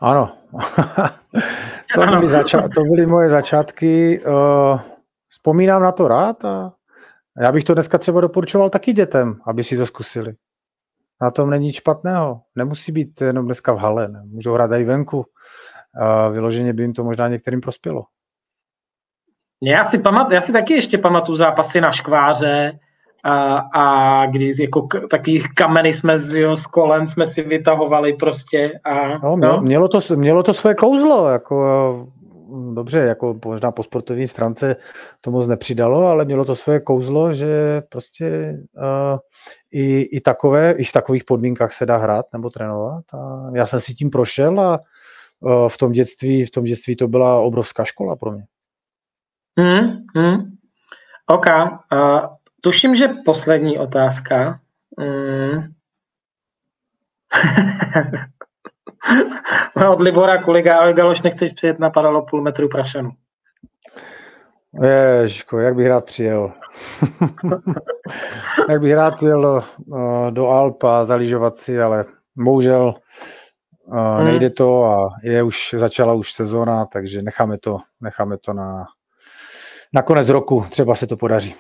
Ano. 0.01 0.33
to, 1.95 2.01
byly 2.07 2.29
zača- 2.29 2.69
to 2.75 2.81
byly 2.81 3.07
moje 3.07 3.29
začátky. 3.29 4.21
Uh, 4.27 4.81
vzpomínám 5.29 5.83
na 5.83 5.93
to 5.93 6.09
rád 6.09 6.45
a 6.45 6.73
já 7.41 7.53
bych 7.53 7.65
to 7.65 7.75
dneska 7.75 7.99
třeba 7.99 8.21
doporučoval 8.21 8.71
taky 8.71 8.93
dětem, 8.93 9.41
aby 9.47 9.65
si 9.65 9.77
to 9.77 9.87
zkusili. 9.87 10.33
Na 11.23 11.31
tom 11.31 11.51
není 11.51 11.67
nic 11.67 11.77
špatného. 11.77 12.41
Nemusí 12.57 12.93
být 12.93 13.21
jenom 13.21 13.45
dneska 13.45 13.73
v 13.73 13.79
hale. 13.79 14.09
Ne? 14.09 14.23
Můžou 14.27 14.55
hrát 14.55 14.73
i 14.73 14.85
venku. 14.85 15.19
Uh, 15.19 16.33
vyloženě 16.33 16.73
by 16.73 16.83
jim 16.83 16.93
to 16.93 17.05
možná 17.05 17.29
některým 17.29 17.61
prospělo. 17.61 18.03
Já 19.63 19.85
si, 19.85 19.99
pamat, 19.99 20.33
já 20.33 20.41
si 20.41 20.53
taky 20.53 20.75
ještě 20.75 20.99
pamatuju 20.99 21.37
zápasy 21.37 21.81
na 21.81 21.91
škváře 21.91 22.79
a, 23.25 23.57
a 23.59 24.27
když 24.27 24.59
jako 24.59 24.83
k, 24.83 25.09
takový 25.11 25.43
kameny 25.55 25.93
jsme 25.93 26.19
z, 26.19 26.35
jo, 26.35 26.57
s 26.57 26.67
kolem 26.67 27.07
jsme 27.07 27.27
si 27.27 27.43
vytahovali 27.43 28.13
prostě. 28.13 28.73
A, 28.85 29.19
no, 29.19 29.37
mělo, 29.37 29.57
no. 29.57 29.63
Mělo, 29.63 29.89
to, 29.89 30.01
mělo 30.17 30.43
to 30.43 30.55
své 30.55 30.75
kouzlo, 30.75 31.29
jako 31.29 32.07
dobře, 32.75 32.99
jako 32.99 33.39
možná 33.45 33.73
po 33.73 33.83
sportovní 33.83 34.29
stránce 34.29 34.77
to 35.21 35.31
moc 35.31 35.47
nepřidalo, 35.47 36.07
ale 36.07 36.25
mělo 36.25 36.45
to 36.45 36.57
své 36.57 36.81
kouzlo, 36.81 37.35
že 37.35 37.83
prostě 37.89 38.55
uh, 38.77 39.19
i, 39.73 40.01
i, 40.01 40.21
takové, 40.21 40.71
i 40.71 40.85
v 40.85 40.93
takových 40.93 41.25
podmínkách 41.25 41.73
se 41.73 41.87
dá 41.87 41.97
hrát 41.97 42.27
nebo 42.33 42.51
trénovat. 42.51 43.05
A 43.15 43.51
já 43.55 43.67
jsem 43.67 43.81
si 43.81 43.95
tím 43.95 44.11
prošel 44.11 44.61
a 44.61 44.79
uh, 45.41 45.69
v 45.69 45.77
tom 45.77 45.93
dětství, 45.93 46.45
v 46.45 46.51
tom 46.51 46.65
dětství 46.65 46.97
to 46.97 47.09
byla 47.09 47.41
obrovská 47.41 47.85
škola 47.85 48.17
pro 48.17 48.33
mě. 48.33 48.45
Hmm, 49.59 50.05
hmm. 50.17 50.57
OK. 51.27 51.47
Uh, 51.93 52.21
tuším, 52.61 52.95
že 52.95 53.09
poslední 53.25 53.79
otázka. 53.79 54.61
Hmm. 54.99 55.73
Od 59.91 60.01
Libora 60.01 60.43
Kuliga, 60.43 60.79
ale 60.79 60.93
Galoš, 60.93 61.23
nechceš 61.23 61.53
přijet 61.53 61.79
na 61.79 61.91
padalo 61.91 62.27
půl 62.27 62.43
metru 62.43 62.69
prašanu. 62.69 63.11
Ježko, 65.23 65.59
jak 65.59 65.75
bych 65.75 65.89
rád 65.89 66.05
přijel. 66.05 66.53
jak 68.69 68.81
bych 68.81 68.95
rád 68.95 69.23
jel 69.23 69.65
do 70.31 70.49
Alpa 70.49 71.05
zaližovat 71.05 71.57
si, 71.57 71.83
ale 71.83 72.05
bohužel 72.37 72.95
uh, 73.85 74.17
hmm. 74.17 74.25
nejde 74.25 74.51
to 74.51 74.85
a 74.85 75.09
je 75.23 75.43
už, 75.43 75.75
začala 75.79 76.15
už 76.15 76.33
sezóna, 76.33 76.87
takže 76.87 77.23
necháme 77.23 77.59
to, 77.59 77.79
necháme 78.01 78.39
to 78.39 78.53
na, 78.53 78.87
na 79.93 80.03
konec 80.03 80.29
roku, 80.29 80.65
třeba 80.71 80.95
se 80.95 81.07
to 81.07 81.17
podaří. 81.17 81.55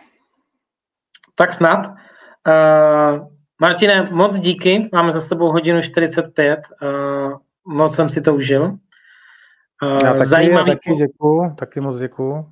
Tak 1.34 1.52
snad. 1.52 1.86
Uh, 1.86 3.28
Martine, 3.60 4.08
moc 4.12 4.38
díky, 4.38 4.88
máme 4.92 5.12
za 5.12 5.20
sebou 5.20 5.52
hodinu 5.52 5.82
45, 5.82 6.60
uh, 6.82 7.38
moc 7.64 7.94
jsem 7.94 8.08
si 8.08 8.22
to 8.22 8.34
užil. 8.34 8.62
Uh, 8.62 9.98
Já 10.04 10.12
taky, 10.12 10.26
zajímavý, 10.26 10.70
taky 10.70 10.94
děkuju, 10.94 11.54
taky 11.58 11.80
moc 11.80 11.98
děkuju. 11.98 12.46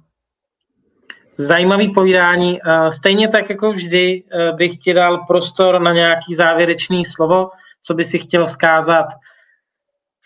Zajímavý 1.36 1.92
povídání. 1.92 2.60
Uh, 2.62 2.88
stejně 2.88 3.28
tak 3.28 3.50
jako 3.50 3.68
vždy 3.68 4.22
uh, 4.22 4.56
bych 4.56 4.78
ti 4.78 4.94
dal 4.94 5.24
prostor 5.26 5.80
na 5.80 5.92
nějaký 5.92 6.34
závěrečný 6.34 7.04
slovo, 7.04 7.50
co 7.82 7.94
by 7.94 8.04
si 8.04 8.18
chtěl 8.18 8.46
vzkázat 8.46 9.06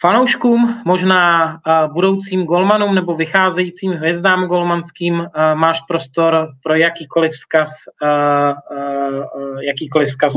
fanouškům, 0.02 0.82
možná 0.84 1.52
uh, 1.52 1.92
budoucím 1.92 2.44
golmanům 2.44 2.94
nebo 2.94 3.16
vycházejícím 3.16 3.92
hvězdám 3.92 4.46
golmanským. 4.46 5.14
Uh, 5.14 5.26
máš 5.54 5.80
prostor 5.88 6.48
pro 6.62 6.74
jakýkoliv 6.74 7.32
vzkaz, 7.32 7.68
uh, 8.02 9.60
jakýkoliv 9.66 10.08
vzkaz 10.08 10.32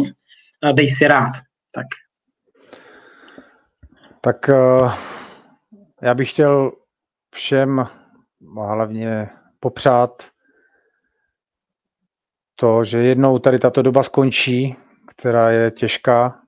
dej 0.74 0.88
si 0.88 1.08
rád. 1.08 1.32
Tak, 1.72 1.86
tak 4.22 4.50
já 6.02 6.14
bych 6.14 6.30
chtěl 6.30 6.72
všem 7.36 7.88
hlavně 8.58 9.30
popřát 9.60 10.24
to, 12.56 12.84
že 12.84 12.98
jednou 12.98 13.40
tady 13.40 13.60
tato 13.60 13.82
doba 13.82 14.04
skončí, 14.04 14.76
která 15.08 15.50
je 15.50 15.72
těžká 15.72 16.40
eh, 16.40 16.45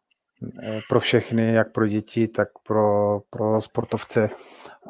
pro 0.89 0.99
všechny, 0.99 1.53
jak 1.53 1.71
pro 1.71 1.87
děti, 1.87 2.27
tak 2.27 2.47
pro, 2.63 3.19
pro 3.29 3.61
sportovce, 3.61 4.29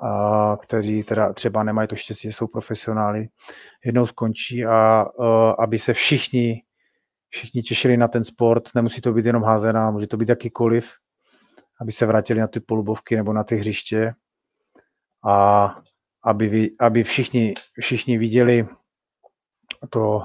a, 0.01 0.57
kteří 0.61 1.03
teda 1.03 1.33
třeba 1.33 1.63
nemají 1.63 1.87
to 1.87 1.95
štěstí, 1.95 2.27
že 2.27 2.33
jsou 2.33 2.47
profesionály, 2.47 3.27
jednou 3.85 4.05
skončí 4.05 4.65
a, 4.65 4.71
a 4.71 5.51
aby 5.59 5.79
se 5.79 5.93
všichni 5.93 6.63
všichni 7.29 7.61
těšili 7.61 7.97
na 7.97 8.07
ten 8.07 8.25
sport, 8.25 8.63
nemusí 8.75 9.01
to 9.01 9.13
být 9.13 9.25
jenom 9.25 9.43
házená, 9.43 9.91
může 9.91 10.07
to 10.07 10.17
být 10.17 10.29
jakýkoliv, 10.29 10.93
aby 11.81 11.91
se 11.91 12.05
vrátili 12.05 12.39
na 12.39 12.47
ty 12.47 12.59
polubovky 12.59 13.15
nebo 13.15 13.33
na 13.33 13.43
ty 13.43 13.55
hřiště. 13.55 14.13
A 15.27 15.65
aby, 16.23 16.69
aby 16.79 17.03
všichni, 17.03 17.53
všichni 17.79 18.17
viděli 18.17 18.67
to, 19.89 20.21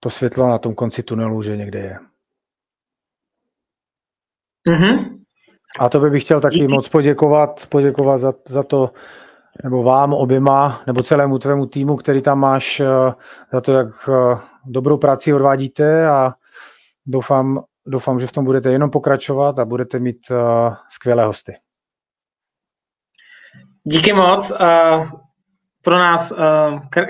to 0.00 0.10
světlo 0.10 0.48
na 0.48 0.58
tom 0.58 0.74
konci 0.74 1.02
tunelu, 1.02 1.42
že 1.42 1.56
někde 1.56 1.78
je. 1.78 1.98
Mm-hmm. 4.68 5.20
A 5.78 5.88
to 5.88 6.00
bych 6.00 6.24
chtěl 6.24 6.40
taky 6.40 6.68
moc 6.68 6.88
poděkovat, 6.88 7.66
poděkovat 7.66 8.18
za, 8.18 8.32
za 8.48 8.62
to, 8.62 8.90
nebo 9.64 9.82
vám 9.82 10.12
oběma, 10.12 10.82
nebo 10.86 11.02
celému 11.02 11.38
tvému 11.38 11.66
týmu, 11.66 11.96
který 11.96 12.22
tam 12.22 12.38
máš, 12.40 12.80
eh, 12.80 12.86
za 13.52 13.60
to, 13.60 13.72
jak 13.72 13.88
eh, 14.08 14.38
dobrou 14.66 14.98
práci 14.98 15.34
odvádíte 15.34 16.08
a 16.08 16.32
doufám, 17.06 17.60
doufám, 17.86 18.20
že 18.20 18.26
v 18.26 18.32
tom 18.32 18.44
budete 18.44 18.72
jenom 18.72 18.90
pokračovat 18.90 19.58
a 19.58 19.64
budete 19.64 19.98
mít 19.98 20.30
uh, 20.30 20.74
skvělé 20.88 21.24
hosty. 21.24 21.52
Díky 23.84 24.12
moc. 24.12 24.52
Pro 25.82 25.98
nás 25.98 26.32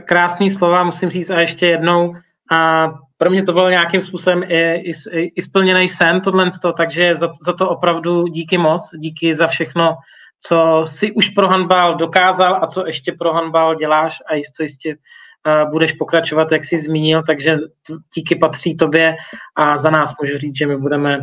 krásný 0.06 0.50
slova, 0.50 0.84
musím 0.84 1.10
říct 1.10 1.30
a 1.30 1.40
ještě 1.40 1.66
jednou. 1.66 2.14
A 2.58 2.86
pro 3.24 3.30
mě 3.30 3.44
to 3.44 3.52
byl 3.52 3.70
nějakým 3.70 4.00
způsobem 4.00 4.42
i, 4.42 4.90
i, 5.12 5.32
i 5.36 5.42
splněný 5.42 5.88
sen, 5.88 6.20
tohle, 6.20 6.46
takže 6.76 7.14
za, 7.14 7.32
za 7.42 7.52
to 7.52 7.70
opravdu 7.70 8.26
díky 8.26 8.58
moc. 8.58 8.90
Díky 8.98 9.34
za 9.34 9.46
všechno, 9.46 9.96
co 10.46 10.82
si 10.86 11.12
už 11.12 11.28
pro 11.28 11.48
handbal 11.48 11.94
dokázal 11.94 12.58
a 12.62 12.66
co 12.66 12.86
ještě 12.86 13.12
pro 13.12 13.32
handbal 13.32 13.74
děláš 13.74 14.18
a 14.26 14.34
jisto 14.34 14.62
jistě 14.62 14.96
budeš 15.70 15.92
pokračovat, 15.92 16.52
jak 16.52 16.64
jsi 16.64 16.76
zmínil, 16.76 17.22
takže 17.26 17.58
díky 18.16 18.36
patří 18.36 18.76
tobě 18.76 19.16
a 19.56 19.76
za 19.76 19.90
nás 19.90 20.14
můžu 20.20 20.38
říct, 20.38 20.58
že 20.58 20.66
my 20.66 20.76
budeme 20.76 21.18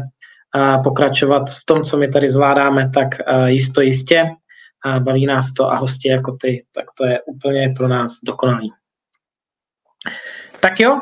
pokračovat 0.83 1.49
v 1.49 1.65
tom, 1.65 1.83
co 1.83 1.97
my 1.97 2.07
tady 2.07 2.29
zvládáme, 2.29 2.89
tak 2.93 3.07
jisto 3.45 3.81
jistě. 3.81 4.25
Baví 4.99 5.25
nás 5.25 5.53
to 5.53 5.71
a 5.71 5.75
hosti 5.75 6.09
jako 6.09 6.37
ty, 6.41 6.65
tak 6.71 6.85
to 6.97 7.05
je 7.05 7.21
úplně 7.21 7.73
pro 7.77 7.87
nás 7.87 8.11
dokonalý. 8.23 8.71
Tak 10.59 10.79
jo, 10.79 11.01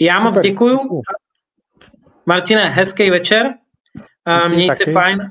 já 0.00 0.18
moc 0.18 0.40
děkuju. 0.40 1.02
Martine, 2.26 2.68
hezký 2.68 3.10
večer. 3.10 3.54
Měj 4.48 4.70
se 4.70 4.92
fajn 4.92 5.30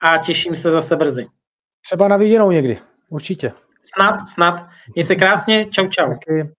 a 0.00 0.18
těším 0.18 0.56
se 0.56 0.70
zase 0.70 0.96
brzy. 0.96 1.26
Třeba 1.84 2.08
na 2.08 2.16
viděnou 2.16 2.50
někdy, 2.50 2.78
určitě. 3.08 3.52
Snad, 3.82 4.28
snad. 4.28 4.66
Měj 4.94 5.04
se 5.04 5.16
krásně. 5.16 5.66
Čau, 5.66 5.88
čau. 5.88 6.08
Taky. 6.08 6.50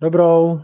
Dobrou. 0.00 0.60